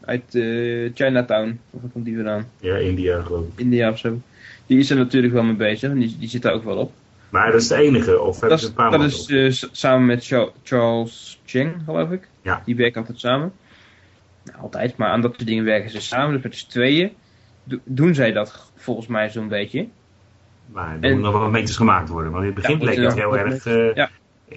uit 0.02 0.36
eh, 0.36 0.92
Chinatown, 0.94 1.60
of 1.72 1.82
waar 1.82 1.90
komt 1.92 2.06
die 2.06 2.16
vandaan? 2.16 2.48
Ja, 2.60 2.76
India 2.78 3.22
geloof 3.22 3.46
ik. 3.46 3.60
India 3.60 3.90
of 3.90 3.98
zo. 4.00 4.22
Die 4.68 4.78
is 4.80 4.90
er 4.90 4.96
natuurlijk 4.98 5.34
wel 5.34 5.44
mee 5.44 5.56
bezig 5.56 5.92
en 5.92 6.00
die, 6.00 6.16
die 6.20 6.30
zit 6.30 6.42
daar 6.42 6.54
ook 6.54 6.64
wel 6.64 6.78
op. 6.78 6.92
Maar 7.30 7.52
dat 7.52 7.62
is 7.62 7.68
de 7.68 7.76
enige, 7.76 8.20
of 8.22 8.40
hebben 8.40 8.60
ze 8.60 8.68
een 8.68 8.74
paar 8.74 8.92
dat 8.92 9.04
is 9.04 9.26
eh, 9.28 9.70
samen 9.72 10.06
met 10.06 10.26
Cha- 10.26 10.50
Charles 10.64 11.42
Cheng, 11.46 11.76
geloof 11.86 12.12
ik. 12.12 12.28
Ja. 12.42 12.62
Die 12.66 12.76
werken 12.76 13.00
altijd 13.02 13.20
samen. 13.20 13.52
Nou, 14.44 14.58
altijd, 14.60 14.98
maar 14.98 15.10
aan 15.10 15.22
dat 15.22 15.34
soort 15.36 15.48
dingen 15.48 15.64
werken 15.64 15.90
ze 15.90 16.02
samen. 16.02 16.34
Dus 16.34 16.44
met 16.44 16.56
z'n 16.56 16.70
tweeën 16.70 17.12
do- 17.64 17.80
doen 17.84 18.14
zij 18.14 18.32
dat 18.32 18.72
volgens 18.76 19.08
mij 19.08 19.30
zo'n 19.30 19.48
beetje. 19.48 19.88
Maar 20.72 20.88
er 20.88 20.94
En- 20.94 21.00
moeten 21.02 21.20
nog 21.22 21.32
wel 21.32 21.42
wat 21.42 21.52
meters 21.52 21.76
gemaakt 21.78 22.10
worden. 22.10 22.32
Want 22.32 22.44
in 22.44 22.52
het 22.52 22.62
begin 22.62 22.78
Ja, 22.80 22.84
bleek 22.86 22.98
het 22.98 23.14
heel 23.14 23.38
erg... 23.38 23.66
eh, 23.66 23.94
Ja. 23.96 24.10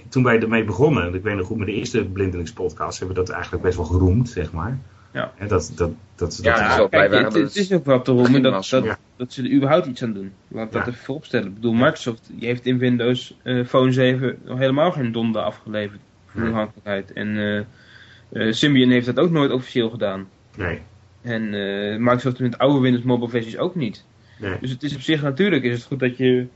Toen 0.09 0.23
wij 0.23 0.41
ermee 0.41 0.65
begonnen, 0.65 1.03
en 1.07 1.15
ik 1.15 1.23
weet 1.23 1.37
nog 1.37 1.47
goed 1.47 1.57
met 1.57 1.67
de 1.67 1.73
eerste 1.75 2.05
blindelingspodcast, 2.05 2.99
hebben 2.99 3.17
we 3.17 3.23
dat 3.25 3.33
eigenlijk 3.35 3.63
best 3.63 3.77
wel 3.77 3.87
geroemd, 3.87 4.29
zeg 4.29 4.53
maar. 4.53 4.79
Ja. 5.13 5.33
En 5.37 5.49
dat, 5.49 5.73
dat, 5.77 5.91
dat, 6.15 6.39
Ja, 6.43 6.69
dat, 6.69 6.77
wel 6.77 6.89
blij 6.89 7.09
Kijk, 7.09 7.13
het, 7.13 7.23
dat 7.23 7.33
het 7.35 7.43
het 7.55 7.57
is 7.57 7.73
ook 7.73 7.85
wel 7.85 8.03
te 8.03 8.13
roemen 8.13 8.43
dat, 8.43 8.67
dat, 8.71 8.85
Ja. 8.85 8.99
dat 9.17 9.33
ze 9.33 9.43
er 9.43 9.51
überhaupt 9.53 9.87
iets 9.87 10.03
aan 10.03 10.13
doen. 10.13 10.33
Laat 10.49 10.73
dat 10.73 10.85
Ja. 10.85 10.89
even 10.93 11.05
vooropstellen. 11.05 11.47
Ik 11.49 11.55
bedoel, 11.55 11.73
Microsoft 11.73 12.31
die 12.33 12.47
heeft 12.47 12.67
in 12.67 12.79
Windows 12.79 13.37
eh, 13.43 13.65
Phone 13.65 13.93
7 13.93 14.39
nog 14.45 14.59
helemaal 14.59 14.93
geen 14.93 15.13
donder 15.13 15.43
afgeleverd 15.43 16.01
voor 16.27 16.41
Nee. 16.41 16.51
toegankelijkheid. 16.51 17.13
En 17.13 17.37
eh, 17.39 18.47
eh, 18.47 18.53
Symbian 18.53 18.91
heeft 18.91 19.07
dat 19.07 19.19
ook 19.19 19.31
nooit 19.31 19.51
officieel 19.51 19.91
gedaan. 19.91 20.29
nee, 20.57 20.81
En 21.23 21.55
eh, 21.55 21.99
Microsoft 21.99 22.39
met 22.39 22.59
oude 22.59 22.81
Windows 22.81 23.05
Mobile 23.05 23.31
versies 23.31 23.59
ook 23.59 23.75
niet. 23.75 24.05
nee. 24.39 24.57
Dus 24.61 24.71
het 24.71 24.83
is 24.83 24.95
op 24.95 25.01
zich 25.01 25.23
natuurlijk 25.23 25.63
is 25.63 25.75
het 25.75 25.85
goed 25.85 25.99
dat, 26.01 26.17
je, 26.17 26.47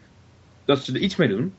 dat 0.65 0.85
ze 0.85 0.93
er 0.93 1.01
iets 1.01 1.17
mee 1.17 1.29
doen. 1.29 1.55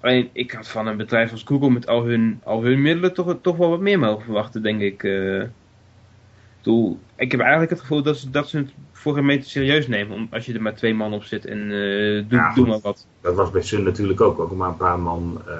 Alleen 0.00 0.28
ik 0.32 0.50
had 0.52 0.68
van 0.68 0.86
een 0.86 0.96
bedrijf 0.96 1.32
als 1.32 1.42
Google 1.42 1.70
met 1.70 1.86
al 1.86 2.04
hun, 2.04 2.40
al 2.44 2.62
hun 2.62 2.82
middelen 2.82 3.14
toch, 3.14 3.36
toch 3.42 3.56
wel 3.56 3.70
wat 3.70 3.80
meer 3.80 3.98
mogen 3.98 4.24
verwachten, 4.24 4.62
denk 4.62 4.80
ik. 4.80 5.02
Ik 6.60 6.66
bedoel, 6.66 6.98
ik 7.16 7.30
heb 7.30 7.40
eigenlijk 7.40 7.70
het 7.70 7.80
gevoel 7.80 8.02
dat 8.02 8.16
ze, 8.18 8.30
dat 8.30 8.48
ze 8.48 8.56
het 8.56 8.70
voor 8.92 9.14
geen 9.14 9.24
meter 9.24 9.50
serieus 9.50 9.88
nemen. 9.88 10.14
Om, 10.16 10.28
als 10.30 10.46
je 10.46 10.54
er 10.54 10.62
maar 10.62 10.74
twee 10.74 10.94
man 10.94 11.12
op 11.12 11.24
zit 11.24 11.44
en 11.46 11.58
eh 11.60 11.68
doe, 12.28 12.38
Ja, 12.38 12.54
doe 12.54 12.66
maar 12.66 12.80
wat. 12.80 13.06
Dat 13.20 13.34
was 13.34 13.50
bij 13.50 13.62
Sun 13.62 13.82
natuurlijk 13.82 14.20
ook. 14.20 14.38
Ook 14.38 14.54
maar 14.56 14.68
een 14.68 14.76
paar 14.76 14.98
man. 14.98 15.42
eh 15.46 15.54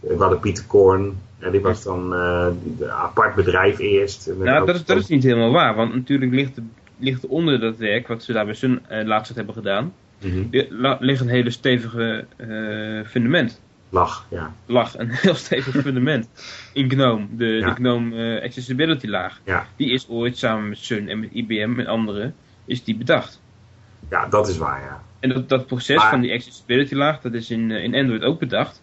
we 0.00 0.16
hadden 0.18 0.40
Pieter 0.40 0.64
Korn. 0.64 1.18
En 1.38 1.50
die 1.50 1.60
was 1.60 1.82
dan 1.82 2.14
eh, 2.14 2.46
een 2.80 2.90
apart 2.90 3.34
bedrijf 3.34 3.78
eerst. 3.78 4.30
Nou, 4.38 4.66
dat 4.66 4.74
is, 4.74 4.84
dat 4.84 4.96
is 4.96 5.06
niet 5.06 5.22
helemaal 5.22 5.52
waar. 5.52 5.74
Want 5.74 5.94
natuurlijk 5.94 6.32
ligt, 6.32 6.58
ligt 6.98 7.22
er 7.22 7.28
onder 7.28 7.60
dat 7.60 7.76
werk, 7.76 8.08
wat 8.08 8.22
ze 8.22 8.32
daar 8.32 8.44
bij 8.44 8.54
Sun 8.54 8.80
laatst 9.04 9.34
hebben 9.34 9.54
gedaan, 9.54 9.92
Mhm. 10.22 10.96
ligt 11.00 11.20
een 11.20 11.28
hele 11.28 11.50
stevige 11.50 12.24
fundament. 13.06 13.60
Lach, 13.88 14.26
ja. 14.30 14.54
lag 14.66 14.98
een 14.98 15.10
heel 15.10 15.34
stevig 15.34 15.74
fundament 15.84 16.28
in 16.72 16.90
GNOME. 16.90 17.26
De, 17.36 17.44
Ja. 17.46 17.66
de 17.68 17.74
GNOME 17.74 18.36
eh, 18.38 18.44
Accessibility 18.44 19.06
laag. 19.06 19.40
Ja. 19.44 19.66
Die 19.76 19.90
is 19.90 20.08
ooit 20.08 20.38
samen 20.38 20.68
met 20.68 20.78
Sun 20.78 21.08
en 21.08 21.20
met 21.20 21.30
IBM 21.32 21.74
en 21.78 21.86
anderen 21.86 22.34
is 22.64 22.84
die 22.84 22.96
bedacht. 22.96 23.40
ja, 24.10 24.26
dat 24.26 24.48
is 24.48 24.56
waar, 24.58 24.80
ja. 24.82 25.02
En 25.20 25.28
dat, 25.28 25.48
dat 25.48 25.66
proces 25.66 25.96
Maar- 25.96 26.10
van 26.10 26.20
die 26.20 26.32
accessibility 26.32 26.94
laag, 26.94 27.20
dat 27.20 27.32
is 27.34 27.50
in, 27.50 27.70
eh, 27.70 27.82
in 27.82 27.94
Android 27.94 28.22
ook 28.22 28.38
bedacht. 28.38 28.82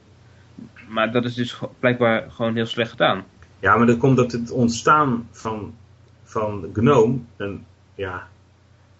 Maar 0.87 1.11
dat 1.11 1.25
is 1.25 1.33
dus 1.33 1.59
blijkbaar 1.79 2.31
gewoon 2.31 2.55
heel 2.55 2.65
slecht 2.65 2.89
gedaan. 2.91 3.23
Ja, 3.59 3.77
maar 3.77 3.87
dat 3.87 3.97
komt 3.97 4.17
dat 4.17 4.31
het 4.31 4.51
ontstaan 4.51 5.27
van, 5.31 5.75
van 6.23 6.69
GNOME 6.73 7.17
een, 7.37 7.65
ja, 7.95 8.27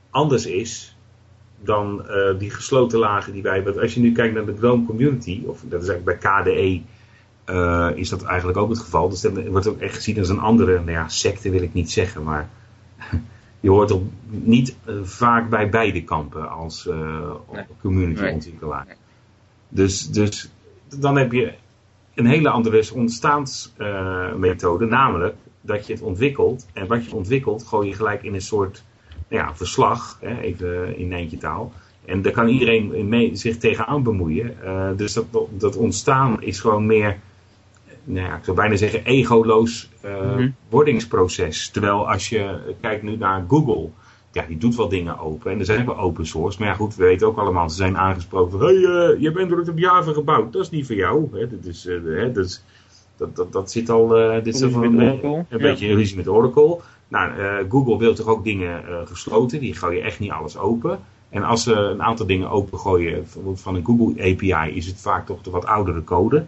anders 0.10 0.46
is 0.46 0.93
dan 1.64 2.08
eh, 2.08 2.40
die 2.40 2.50
gesloten 2.50 3.00
lagen 3.00 3.34
die 3.34 3.42
wij 3.42 3.56
hebben. 3.56 3.82
Als 3.82 3.94
je 3.94 4.00
nu 4.00 4.12
kijkt 4.12 4.34
naar 4.36 4.46
de 4.46 4.58
GNOME 4.58 4.86
community, 4.86 5.44
of 5.46 5.62
dat 5.68 5.82
is 5.82 5.88
eigenlijk 5.88 6.22
bij 6.22 6.32
KDE, 6.32 6.82
eh, 7.46 7.90
is 7.96 8.10
dat 8.10 8.24
eigenlijk 8.24 8.58
ook 8.58 8.70
het 8.70 8.80
geval. 8.80 9.10
Dus 9.10 9.22
dat 9.22 9.48
wordt 9.48 9.68
ook 9.68 9.80
echt 9.80 9.96
gezien 9.96 10.20
als 10.20 10.30
een 10.30 10.40
andere, 10.40 10.78
nou 10.78 10.92
ja, 10.92 11.08
secte 11.08 11.50
wil 11.50 11.62
ik 11.62 11.74
niet 11.74 11.92
zeggen, 11.92 12.24
maar 12.24 12.50
je 13.60 13.70
hoort 13.70 13.92
op, 13.92 14.04
niet 14.30 14.76
eh, 14.86 14.96
vaak 15.04 15.50
bij 15.50 15.70
beide 15.70 16.04
kampen 16.04 16.50
als 16.50 16.90
Nee. 17.52 17.66
community 17.82 18.26
ontwikkelaar. 18.26 18.86
Nee. 18.86 18.96
Dus, 19.70 20.10
dus 20.10 20.50
dan 21.00 21.18
heb 21.18 21.32
je 21.32 21.54
een 22.14 22.26
hele 22.26 22.50
andere 22.50 22.90
ontstaansmethode, 22.94 24.86
namelijk 24.86 25.36
dat 25.62 25.88
je 25.88 25.94
het 25.94 26.02
ontwikkelt 26.02 26.66
en 26.74 26.88
wat 26.88 27.06
je 27.06 27.16
ontwikkelt 27.16 27.64
gooi 27.64 27.88
je 27.88 27.96
gelijk 27.96 28.24
in 28.24 28.34
een 28.34 28.42
soort 28.42 28.84
ja, 29.28 29.56
verslag, 29.56 30.18
hè, 30.22 30.40
even 30.40 30.98
in 30.98 31.14
eentje 31.14 31.38
taal. 31.38 31.72
En 32.06 32.22
daar 32.22 32.32
kan 32.32 32.48
iedereen 32.48 33.08
mee, 33.10 33.36
zich 33.36 33.58
tegenaan 33.58 34.04
bemoeien. 34.04 34.64
Eh, 34.64 34.88
dus 34.96 35.14
dat, 35.14 35.26
dat 35.50 35.76
ontstaan 35.76 36.42
is 36.42 36.60
gewoon 36.60 36.86
meer, 36.86 37.18
nou 38.04 38.28
ja, 38.28 38.36
ik 38.36 38.44
zou 38.44 38.58
bijna 38.58 38.76
zeggen, 38.76 39.06
egoloos 39.06 39.90
Mhm. 40.04 40.50
wordingsproces. 40.70 41.70
Terwijl 41.70 42.10
als 42.10 42.30
je 42.30 42.58
kijkt 42.82 43.04
nu 43.04 43.18
naar 43.18 43.46
Google, 43.48 43.90
ja, 44.32 44.46
die 44.48 44.58
doet 44.58 44.76
wel 44.76 44.90
dingen 44.90 45.20
open. 45.20 45.52
En 45.52 45.60
er 45.60 45.66
zijn 45.66 45.86
wel 45.86 45.98
open 45.98 46.26
source. 46.26 46.60
Maar 46.60 46.68
ja, 46.68 46.74
goed, 46.74 46.96
we 46.96 47.04
weten 47.04 47.28
ook 47.28 47.38
allemaal, 47.38 47.70
ze 47.70 47.76
zijn 47.76 47.98
aangesproken 47.98 48.52
van, 48.60 48.68
hey, 48.68 48.76
eh, 48.84 49.22
je 49.22 49.32
bent 49.32 49.50
door 49.50 49.58
het 49.60 49.70
op 49.70 49.78
Java 49.78 50.12
gebouwd. 50.14 50.54
Dat 50.54 50.62
is 50.62 50.70
niet 50.70 50.86
voor 50.86 50.96
jou. 50.96 51.28
Hè? 51.32 51.48
Dat, 51.48 51.66
is, 51.66 51.84
hè, 51.84 52.32
dat, 52.32 52.46
is- 52.46 52.64
dat, 53.18 53.36
dat, 53.36 53.52
dat 53.54 53.72
zit 53.72 53.90
al, 53.90 54.08
dit 54.44 54.48
is 54.56 54.62
een, 54.62 55.46
beetje 55.50 55.88
een 55.88 55.96
ruzie 55.96 56.18
met 56.18 56.28
Oracle. 56.28 56.80
Nou, 57.14 57.40
eh, 57.40 57.66
Google 57.70 57.98
wil 57.98 58.14
toch 58.14 58.28
ook 58.28 58.44
dingen 58.44 58.88
eh, 58.88 58.96
gesloten. 59.06 59.60
Die 59.60 59.76
gooien 59.76 60.04
echt 60.04 60.20
niet 60.20 60.32
alles 60.32 60.58
open. 60.58 61.00
En 61.30 61.44
als 61.44 61.64
ze 61.64 61.74
een 61.74 62.04
aantal 62.04 62.26
dingen 62.26 62.50
opengooien, 62.50 63.14
bijvoorbeeld 63.14 63.62
van 63.62 63.76
een 63.76 63.86
Google 63.86 64.24
API, 64.32 64.76
is 64.76 64.86
het 64.86 65.02
vaak 65.02 65.26
toch 65.26 65.42
de 65.42 65.50
wat 65.52 65.66
oudere 65.66 66.04
code. 66.04 66.46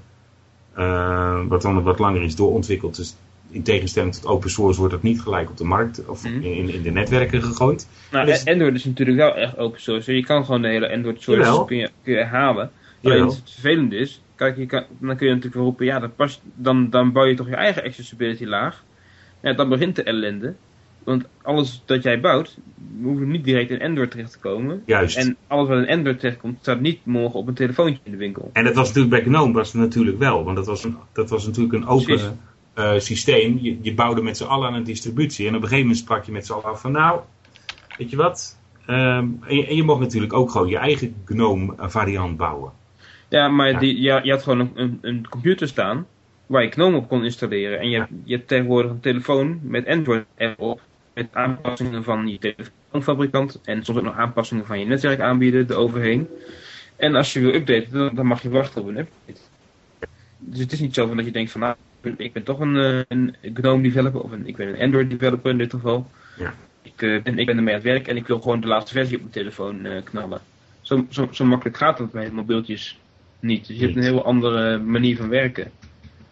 Eh, 0.74 1.41
wat 1.47 1.61
dan 1.61 1.84
wat 1.84 1.99
langer 1.99 2.22
is 2.24 2.36
doorontwikkeld. 2.36 2.95
Dus 2.95 3.16
in 3.49 3.63
tegenstelling 3.63 4.13
tot 4.13 4.26
open 4.26 4.49
source 4.49 4.80
wordt 4.80 4.93
dat 4.93 5.03
niet 5.03 5.22
gelijk 5.22 5.49
op 5.49 5.57
de 5.57 5.63
markt 5.63 6.05
of 6.07 6.24
Mhm. 6.24 6.41
in, 6.41 6.70
in 6.74 6.82
de 6.82 6.91
netwerken 6.91 7.41
gegooid. 7.43 7.88
Nou, 8.11 8.26
Dus- 8.26 8.45
Android 8.45 8.76
is 8.76 8.86
natuurlijk 8.86 9.18
wel 9.18 9.36
echt 9.36 9.57
open 9.57 9.82
source. 9.82 10.16
Je 10.16 10.26
kan 10.26 10.45
gewoon 10.45 10.61
de 10.61 10.68
hele 10.68 10.91
Android 10.91 11.22
source 11.22 11.63
kun 11.66 11.78
je, 11.78 11.89
kun 12.03 12.13
je 12.13 12.24
halen. 12.24 12.72
Alleen 13.03 13.26
het 13.26 13.41
vervelende 13.45 13.95
is, 13.95 14.22
kijk, 14.36 14.57
je 14.57 14.66
kan, 14.66 14.84
dan 14.99 15.16
kun 15.16 15.26
je 15.26 15.32
natuurlijk 15.34 15.55
wel 15.55 15.63
roepen, 15.63 15.86
ja, 15.86 15.99
dat 15.99 16.16
past, 16.16 16.41
dan, 16.55 16.89
dan 16.89 17.11
bouw 17.11 17.26
je 17.26 17.36
toch 17.36 17.47
je 17.47 17.55
eigen 17.55 17.84
accessibility 17.84 18.45
laag. 18.45 18.84
Ja, 19.45 19.53
dan 19.53 19.69
begint 19.69 19.95
de 19.95 20.03
ellende. 20.03 20.53
Want 21.03 21.25
alles 21.41 21.81
dat 21.85 22.03
jij 22.03 22.19
bouwt, 22.19 22.57
hoeft 23.01 23.21
niet 23.21 23.43
direct 23.43 23.69
in 23.69 23.81
Android 23.81 24.11
terecht 24.11 24.31
te 24.31 24.39
komen. 24.39 24.83
Juist. 24.85 25.17
En, 25.17 25.27
En 25.27 25.37
alles 25.47 25.67
wat 25.67 25.77
in 25.77 25.89
Android 25.89 26.19
terechtkomt, 26.19 26.57
staat 26.61 26.79
niet 26.79 27.05
morgen 27.05 27.39
op 27.39 27.47
een 27.47 27.53
telefoontje 27.53 27.99
in 28.03 28.11
de 28.11 28.17
winkel. 28.17 28.49
dat 28.53 28.73
was 28.73 28.87
natuurlijk 28.87 29.09
bij 29.09 29.23
GNOME 29.23 29.53
was 29.53 29.73
het 29.73 29.81
natuurlijk 29.81 30.17
wel. 30.17 30.43
Want 30.43 30.55
dat 30.55 30.65
was, 30.65 30.83
een, 30.83 30.95
dat 31.13 31.29
was 31.29 31.45
natuurlijk 31.45 31.73
een 31.73 31.87
open 31.87 32.39
eh, 32.73 32.93
systeem. 32.97 33.59
Je, 33.61 33.77
je 33.81 33.93
bouwde 33.93 34.21
met 34.21 34.37
z'n 34.37 34.43
allen 34.43 34.67
aan 34.67 34.73
een 34.73 34.83
distributie. 34.83 35.47
En 35.47 35.55
op 35.55 35.61
een 35.61 35.67
gegeven 35.67 35.87
moment 35.87 36.03
sprak 36.03 36.23
je 36.23 36.31
met 36.31 36.45
z'n 36.45 36.53
allen 36.53 36.65
af 36.65 36.81
van 36.81 36.91
nou, 36.91 37.19
weet 37.97 38.09
je 38.09 38.15
wat? 38.15 38.57
Ehm, 38.85 39.27
en, 39.47 39.55
je, 39.55 39.67
en 39.67 39.75
je 39.75 39.83
mocht 39.83 39.99
natuurlijk 39.99 40.33
ook 40.33 40.51
gewoon 40.51 40.67
je 40.67 40.77
eigen 40.77 41.15
GNOME 41.25 41.73
variant 41.77 42.37
bouwen. 42.37 42.71
Ja, 43.29 43.47
maar 43.47 43.71
Ja. 43.71 43.79
Die, 43.79 44.01
ja, 44.01 44.23
je 44.23 44.31
had 44.31 44.43
gewoon 44.43 44.59
een, 44.59 44.71
een, 44.75 44.97
een 45.01 45.27
computer 45.29 45.67
staan 45.67 46.05
waar 46.45 46.63
je 46.63 46.71
GNOME 46.71 46.97
op 46.97 47.07
kon 47.07 47.23
installeren. 47.23 47.79
En 47.79 47.89
je, 47.89 47.97
hebt, 47.97 48.11
je 48.23 48.35
hebt 48.35 48.47
tegenwoordig 48.47 48.91
een 48.91 48.99
telefoon 48.99 49.59
met 49.61 49.87
Android 49.87 50.25
erop. 50.35 50.81
Met 51.13 51.27
aanpassingen 51.31 52.03
van 52.03 52.27
je 52.27 52.37
telefoonfabrikant. 52.39 53.61
En 53.63 53.85
soms 53.85 53.97
ook 53.97 54.03
nog 54.03 54.15
aanpassingen 54.15 54.65
van 54.65 54.79
je 54.79 54.85
netwerkaanbieder 54.85 55.65
eroverheen. 55.69 56.27
En 56.95 57.15
als 57.15 57.33
je 57.33 57.39
wil 57.39 57.53
updaten, 57.53 57.91
dan, 57.91 58.15
dan 58.15 58.25
mag 58.25 58.41
je 58.41 58.49
wachten 58.49 58.81
op 58.81 58.87
een 58.87 58.97
update. 58.97 59.39
Dus 60.39 60.59
het 60.59 60.71
is 60.71 60.79
niet 60.79 60.93
zo 60.93 61.07
van 61.07 61.17
dat 61.17 61.25
je 61.25 61.31
denkt 61.31 61.51
van 61.51 61.61
nou, 61.61 61.75
ik 62.17 62.33
ben 62.33 62.43
toch 62.43 62.59
een, 62.59 62.77
eh, 62.77 62.99
een 63.07 63.35
GNOME 63.53 63.83
developer. 63.83 64.21
Of 64.21 64.31
een, 64.31 64.47
ik 64.47 64.55
ben 64.55 64.67
een 64.67 64.81
Android 64.81 65.09
developer 65.09 65.51
in 65.51 65.57
dit 65.57 65.71
geval. 65.71 66.07
Ja. 66.37 66.53
Ik, 66.81 67.01
eh, 67.01 67.21
ben, 67.21 67.39
ik 67.39 67.45
ben 67.45 67.57
ermee 67.57 67.73
aan 67.73 67.81
het 67.81 67.89
werk 67.89 68.07
en 68.07 68.15
ik 68.15 68.27
wil 68.27 68.39
gewoon 68.39 68.59
de 68.59 68.67
laatste 68.67 68.93
versie 68.93 69.15
op 69.15 69.21
mijn 69.21 69.33
telefoon 69.33 69.85
eh, 69.85 70.03
knallen. 70.03 70.41
Zo, 70.81 71.05
zo, 71.09 71.27
zo 71.31 71.45
makkelijk 71.45 71.77
gaat 71.77 71.97
dat 71.97 72.11
bij 72.11 72.31
mobieltjes 72.31 72.99
niet. 73.39 73.67
Dus 73.67 73.77
je 73.77 73.83
hebt 73.83 73.95
een 73.95 74.03
heel 74.03 74.25
andere 74.25 74.77
manier 74.77 75.17
van 75.17 75.29
werken. 75.29 75.71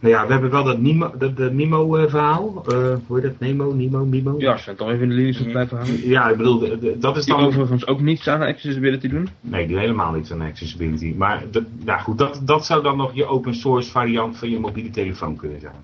Nou 0.04 0.16
ja, 0.16 0.26
we 0.26 0.32
hebben 0.32 0.49
wel 0.51 0.64
dat 0.64 0.80
Nemo, 0.80 1.12
dat, 1.18 1.38
dat 1.38 1.51
Nemo 1.51 1.95
eh, 1.95 2.10
verhaal. 2.10 2.64
Eh, 2.68 2.95
hoe 3.08 3.20
heet 3.20 3.24
dat? 3.24 3.39
Nemo, 3.39 3.74
Nemo, 3.74 4.06
Nemo? 4.06 4.36
Ja, 4.38 4.58
we 4.66 4.76
toch 4.76 4.89
even 4.89 5.12
in 5.12 5.32
de 5.34 5.39
op 5.41 5.49
blijven 5.51 5.78
hangen. 5.78 6.08
Ja, 6.08 6.30
ik 6.30 6.38
bedoel, 6.38 6.60
de- 6.60 6.80
de- 6.80 6.97
dat 6.97 7.18
is 7.18 7.26
Die 7.26 7.36
dan... 7.36 7.45
overigens 7.45 7.88
ook 7.88 8.01
niets 8.01 8.28
aan 8.28 8.41
accessibility 8.41 9.08
doen. 9.08 9.30
Nee, 9.41 9.68
die 9.68 9.78
helemaal 9.78 10.12
niet 10.12 10.32
aan 10.32 10.41
accessibility. 10.41 11.14
Maar 11.18 11.43
dat, 11.51 11.64
nou 11.84 11.99
goed, 12.01 12.18
dat, 12.18 12.41
dat 12.43 12.66
zou 12.66 12.84
dan 12.84 12.97
nog 12.97 13.14
je 13.14 13.26
open 13.26 13.56
source 13.56 13.91
variant 13.91 14.38
van 14.38 14.49
je 14.49 14.60
mobiele 14.60 14.89
telefoon 14.89 15.36
kunnen 15.36 15.60
zijn. 15.60 15.76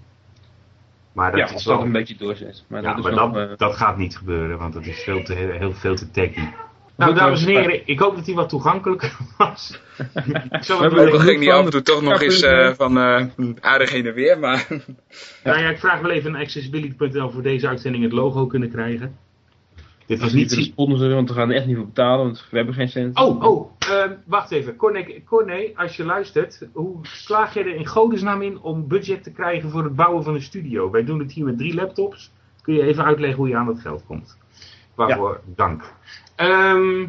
Maar 1.14 1.32
dat 1.32 1.40
ja, 1.50 1.56
is 1.56 1.66
wel... 1.66 1.76
dat 1.78 1.86
een 1.86 1.92
beetje 1.92 2.16
doorzet. 2.18 2.64
Maar 2.68 2.82
ja, 2.82 2.88
dat 2.90 2.98
is 2.98 3.04
maar 3.04 3.14
nog, 3.26 3.34
dat, 3.34 3.50
eh, 3.50 3.58
dat 3.58 3.76
gaat 3.76 3.98
niet 3.98 4.18
gebeuren, 4.18 4.58
want 4.58 4.74
dat 4.74 4.86
is 4.86 5.04
veel 5.04 5.24
te, 5.24 5.34
heel 5.34 5.74
veel 5.74 5.96
te 5.96 6.12
techy. 6.12 6.42
Nou, 7.00 7.14
dames 7.14 7.46
en 7.46 7.48
heren, 7.48 7.88
ik 7.88 8.00
hoop 8.00 8.16
dat 8.16 8.26
hij 8.26 8.36
wat 8.36 8.50
toegankelijker 8.50 9.18
was. 9.38 9.82
ik 10.50 10.64
zal 10.64 10.90
We 10.90 11.02
het 11.02 11.22
ging 11.22 11.40
die 11.40 11.50
van. 11.50 11.60
af 11.60 11.66
en 11.66 11.72
toe 11.72 11.82
toch 11.82 12.02
nog 12.02 12.22
eens 12.22 12.42
eh, 12.42 12.74
van 12.74 12.98
eh, 12.98 13.26
aardig 13.60 13.92
heen 13.92 14.06
en 14.06 14.14
weer, 14.14 14.40
maar 14.40 14.68
Nou 15.44 15.60
ja, 15.60 15.70
ik 15.70 15.80
vraag 15.80 16.02
wel 16.02 16.12
even 16.12 16.36
aan 16.36 16.42
accessibility.nl 16.42 17.30
voor 17.30 17.42
deze 17.42 17.68
uitzending 17.68 18.04
het 18.04 18.14
logo 18.14 18.46
kunnen 18.48 18.70
krijgen. 18.70 19.18
Dit 20.06 20.20
was 20.20 20.34
niet 20.34 20.42
niet... 20.42 20.50
willen 20.50 20.66
sponsoren, 20.66 21.16
want 21.16 21.30
we 21.30 21.36
gaan 21.36 21.50
er 21.50 21.56
echt 21.56 21.66
niet 21.66 21.76
voor 21.76 21.86
betalen, 21.86 22.26
want 22.26 22.48
we 22.50 22.58
hebben 22.58 22.76
geen 22.76 22.90
cent. 22.90 23.20
Oh, 23.20 23.44
oh, 23.44 23.72
ehm, 23.80 24.14
wacht 24.26 24.52
even. 24.52 24.76
Corné, 24.76 25.06
Corné, 25.26 25.72
als 25.76 25.96
je 25.96 26.04
luistert, 26.04 26.68
hoe 26.74 26.98
slaag 27.02 27.54
je 27.54 27.60
er 27.60 27.76
in 27.76 27.86
godesnaam 27.86 28.42
in 28.42 28.60
om 28.62 28.88
budget 28.88 29.24
te 29.24 29.32
krijgen 29.32 29.70
voor 29.70 29.84
het 29.84 29.96
bouwen 29.96 30.24
van 30.24 30.34
een 30.34 30.42
studio? 30.42 30.92
Wij 30.92 31.04
doen 31.04 31.20
het 31.20 31.32
hier 31.32 31.46
met 31.46 31.58
drie 31.58 31.74
laptops. 31.74 32.32
Kun 32.62 32.74
je 32.74 32.84
even 32.84 33.04
uitleggen 33.04 33.38
hoe 33.38 33.48
je 33.48 33.56
aan 33.56 33.66
dat 33.66 33.80
geld 33.80 34.04
komt? 34.06 34.38
Waarvoor 34.96 35.40
dank. 35.56 35.94
Ehm, 36.40 37.08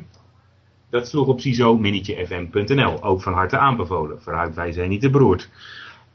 dat 0.91 1.09
sloeg 1.09 1.27
op 1.27 1.41
CISO-fm.nl. 1.41 3.03
Ook 3.03 3.23
van 3.23 3.33
harte 3.33 3.59
aanbevolen. 3.59 4.23
Vooruit, 4.23 4.55
wij 4.55 4.73
zijn 4.73 4.89
niet 4.89 5.01
te 5.01 5.11
beroerd. 5.11 5.51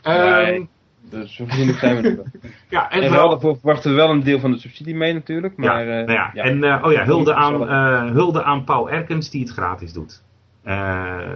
Ehm, 0.02 0.44
Nee. 0.44 0.68
Dus 1.10 1.36
zo 1.36 1.46
vriendelijk 1.46 1.80
zijn 1.80 2.02
we 2.02 2.24
ja, 2.70 2.92
en 2.92 3.02
En 3.02 3.12
we 3.12 3.18
hadden 3.18 3.40
verwachten 3.40 3.90
we 3.92 3.96
wel 3.96 4.10
een 4.10 4.24
deel 4.24 4.40
van 4.40 4.52
de 4.52 4.60
subsidie 4.60 4.96
mee 4.96 5.14
natuurlijk. 5.14 5.58
Maar, 5.58 5.86
ja, 5.86 6.00
eh, 6.00 6.06
nou 6.06 6.12
ja. 6.12 6.32
ja. 6.34 6.44
En 6.44 6.64
eh, 6.64 6.84
oh 6.86 6.92
ja, 6.92 7.06
hulde 7.06 7.34
aan, 7.34 7.70
eh, 7.70 8.12
hulde 8.12 8.44
aan 8.44 8.64
Paul 8.64 8.90
Erkens 8.90 9.30
die 9.30 9.42
het 9.42 9.52
gratis 9.52 9.94
doet. 9.94 10.24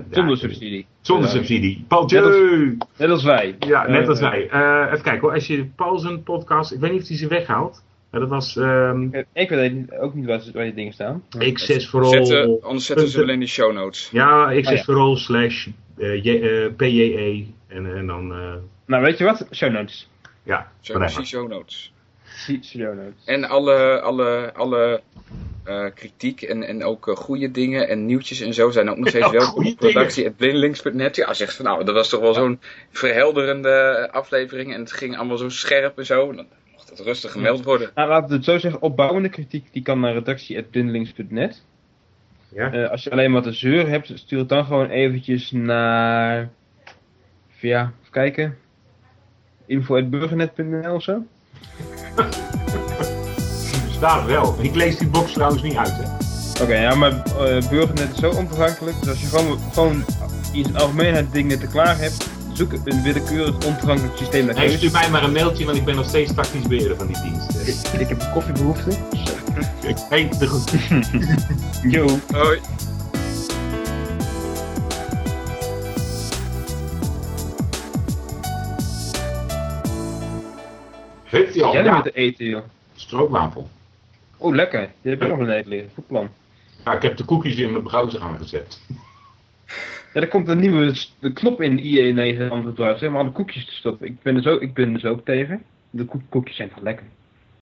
Zonder 0.09 0.29
ja, 0.29 0.35
subsidie. 0.35 0.87
Zonder 1.01 1.29
subsidie. 1.29 1.85
Paul 1.87 2.05
Net 2.05 2.23
als-! 2.23 2.89
Net 2.97 3.09
als 3.09 3.23
wij. 3.23 3.55
Ja, 3.59 3.87
net 3.87 4.07
als 4.07 4.19
wij. 4.19 4.43
Even 4.43 5.01
kijken 5.01 5.19
hoor. 5.19 5.33
Als 5.33 5.47
je 5.47 5.65
Paul 5.65 5.99
zijn 5.99 6.23
podcast, 6.23 6.71
ik 6.71 6.79
weet 6.79 6.91
niet 6.91 7.01
of 7.01 7.07
hij 7.07 7.17
ze 7.17 7.27
weghaalt. 7.27 7.83
Maar 8.11 8.19
dat 8.19 8.29
was 8.29 8.55
ehm, 8.57 9.03
Ik, 9.33 9.49
weet 9.49 9.97
ook 9.99 10.13
niet 10.13 10.25
waar, 10.25 10.41
waar 10.53 10.63
die 10.63 10.73
dingen 10.73 10.93
staan. 10.93 11.23
X6 11.37 11.75
for 11.89 12.03
all. 12.03 12.09
Zetten, 12.25 12.61
anders 12.61 12.85
zetten 12.85 13.07
ze 13.07 13.11
punten. 13.11 13.19
wel 13.25 13.29
in 13.33 13.39
die 13.39 13.47
show 13.47 13.73
notes. 13.73 14.09
Ja, 14.11 14.51
X6 14.51 14.55
Oh, 14.67 14.75
ja. 14.75 14.83
for 14.83 14.95
all 14.95 15.15
slash 15.15 15.67
eh, 15.97 16.23
J- 16.23 16.41
eh, 16.41 16.73
PJE. 16.75 17.45
En, 17.67 17.95
en 17.97 18.07
dan, 18.07 18.31
eh, 18.31 18.53
Nou, 18.85 19.03
weet 19.03 19.17
je 19.17 19.23
wat? 19.23 19.47
Show 19.51 19.71
notes. 19.71 20.09
ja, 20.43 20.71
show 20.81 20.97
notes. 20.97 21.27
Show 21.27 21.49
notes. 21.49 21.91
En 23.25 23.43
alle, 23.43 24.01
alle, 24.01 24.53
alle 24.53 25.01
eh, 25.63 25.85
kritiek 25.95 26.41
en, 26.41 26.63
en 26.63 26.83
ook 26.83 27.11
goede 27.15 27.51
dingen 27.51 27.87
en 27.87 28.05
nieuwtjes 28.05 28.39
en 28.41 28.53
zo 28.53 28.69
zijn 28.69 28.89
ook 28.89 28.97
nog 28.97 29.07
steeds 29.13 29.25
Ja, 29.25 29.31
welkom 29.31 29.67
op 29.67 29.79
redactie.blindelinks.net. 29.79 31.15
Ja, 31.15 31.33
zegt 31.33 31.55
van 31.55 31.65
nou, 31.65 31.83
dat 31.83 31.95
was 31.95 32.09
toch 32.09 32.19
wel 32.21 32.33
zo'n 32.33 32.59
verhelderende 32.91 34.07
aflevering 34.11 34.73
en 34.73 34.79
het 34.79 34.91
ging 34.91 35.17
allemaal 35.17 35.37
zo 35.37 35.49
scherp 35.49 35.97
en 35.97 36.05
zo. 36.05 36.33
Het 36.89 36.99
rustig 36.99 37.31
gemeld 37.31 37.63
worden. 37.63 37.91
Nou, 37.95 38.09
laten 38.09 38.29
we 38.29 38.35
het 38.35 38.43
zo 38.43 38.57
zeggen. 38.57 38.81
Opbouwende 38.81 39.29
kritiek 39.29 39.67
die 39.71 39.81
kan 39.81 39.99
naar 39.99 40.13
redactie.blindelings.net. 40.13 41.65
Ja? 42.53 42.71
Eh, 42.71 42.89
als 42.89 43.03
je 43.03 43.11
alleen 43.11 43.31
wat 43.31 43.43
te 43.43 43.53
zeuren 43.53 43.91
hebt, 43.91 44.11
stuur 44.13 44.39
het 44.39 44.49
dan 44.49 44.65
gewoon 44.65 44.89
eventjes 44.89 45.51
naar... 45.51 46.49
Ja, 47.59 47.81
even 47.99 48.11
kijken. 48.11 48.57
info.burgernet.nl 49.65 50.93
of 50.93 51.03
zo. 51.03 51.25
Staat 53.99 54.25
wel. 54.25 54.55
Ik 54.61 54.75
lees 54.75 54.97
die 54.97 55.07
box 55.07 55.33
trouwens 55.33 55.61
niet 55.61 55.75
uit, 55.75 55.93
hè. 55.97 56.27
Oké, 56.63 56.75
ja, 56.75 56.95
maar 56.95 57.11
eh, 57.11 57.69
Burgernet 57.69 58.11
is 58.11 58.19
zo 58.19 58.29
ontoegankelijk. 58.31 58.99
Dus 58.99 59.09
als 59.09 59.21
je 59.21 59.27
gewoon, 59.27 59.59
gewoon 59.59 60.03
in 60.53 60.63
zijn 60.63 60.77
algemeenheid 60.77 61.31
dingen 61.31 61.59
te 61.59 61.67
klaar 61.67 61.97
hebt, 61.97 62.29
zoek 62.59 62.73
een 62.73 63.03
willekeurig 63.03 63.65
ontoegankelijk 63.65 64.17
systeem 64.17 64.45
naar 64.45 64.55
Nee, 64.55 64.77
stuur 64.77 64.91
mij 64.91 65.09
maar 65.09 65.23
een 65.23 65.31
mailtje, 65.31 65.65
want 65.65 65.77
ik 65.77 65.85
ben 65.85 65.95
nog 65.95 66.05
steeds 66.05 66.33
tactisch 66.33 66.67
beheerder 66.67 66.97
van 66.97 67.07
die 67.07 67.21
dienst. 67.21 67.93
Ik 67.99 68.07
heb 68.07 68.21
een 68.21 68.31
koffiebehoefte. 68.31 68.89
Hey, 70.09 70.29
de 70.39 70.47
goed. 70.47 70.71
Yo. 71.93 72.07
Hoi. 72.31 72.59
Heeft 81.23 81.55
hij 81.55 81.63
al? 81.63 81.73
Jij 81.73 81.91
met 81.91 82.03
te 82.03 82.11
eten, 82.11 82.45
joh. 82.45 82.63
stroopwafel. 82.95 83.69
Oh, 84.37 84.55
lekker. 84.55 84.89
Je 85.01 85.09
hebt 85.09 85.23
ook 85.23 85.29
nog 85.29 85.39
een 85.39 85.49
eten 85.49 85.69
liggen. 85.69 85.89
Goed 85.93 86.07
plan. 86.07 86.29
Ja, 86.85 86.93
ik 86.93 87.01
heb 87.01 87.17
de 87.17 87.23
koekjes 87.23 87.55
in 87.55 87.71
mijn 87.71 87.83
browser 87.83 88.21
aangezet. 88.21 88.79
Ja, 90.13 90.21
er 90.21 90.27
komt 90.27 90.47
een 90.47 90.59
nieuwe 90.59 90.93
de 91.19 91.33
knop 91.33 91.61
in 91.61 91.77
IE9 91.79 92.51
aan 92.51 92.65
het 92.65 92.75
trouwens, 92.75 93.01
hè, 93.01 93.07
om 93.07 93.15
alle 93.15 93.31
koekjes 93.31 93.65
te 93.65 93.73
stoppen. 93.73 94.07
Ik 94.07 94.21
ben, 94.21 94.35
er 94.35 94.41
zo, 94.41 94.55
ik 94.55 94.73
ben 94.73 94.99
zo 94.99 95.07
ook 95.07 95.25
tegen. 95.25 95.63
De 95.89 96.05
koek- 96.05 96.29
koekjes 96.29 96.55
zijn 96.55 96.69
toch 96.69 96.81
lekker. 96.81 97.05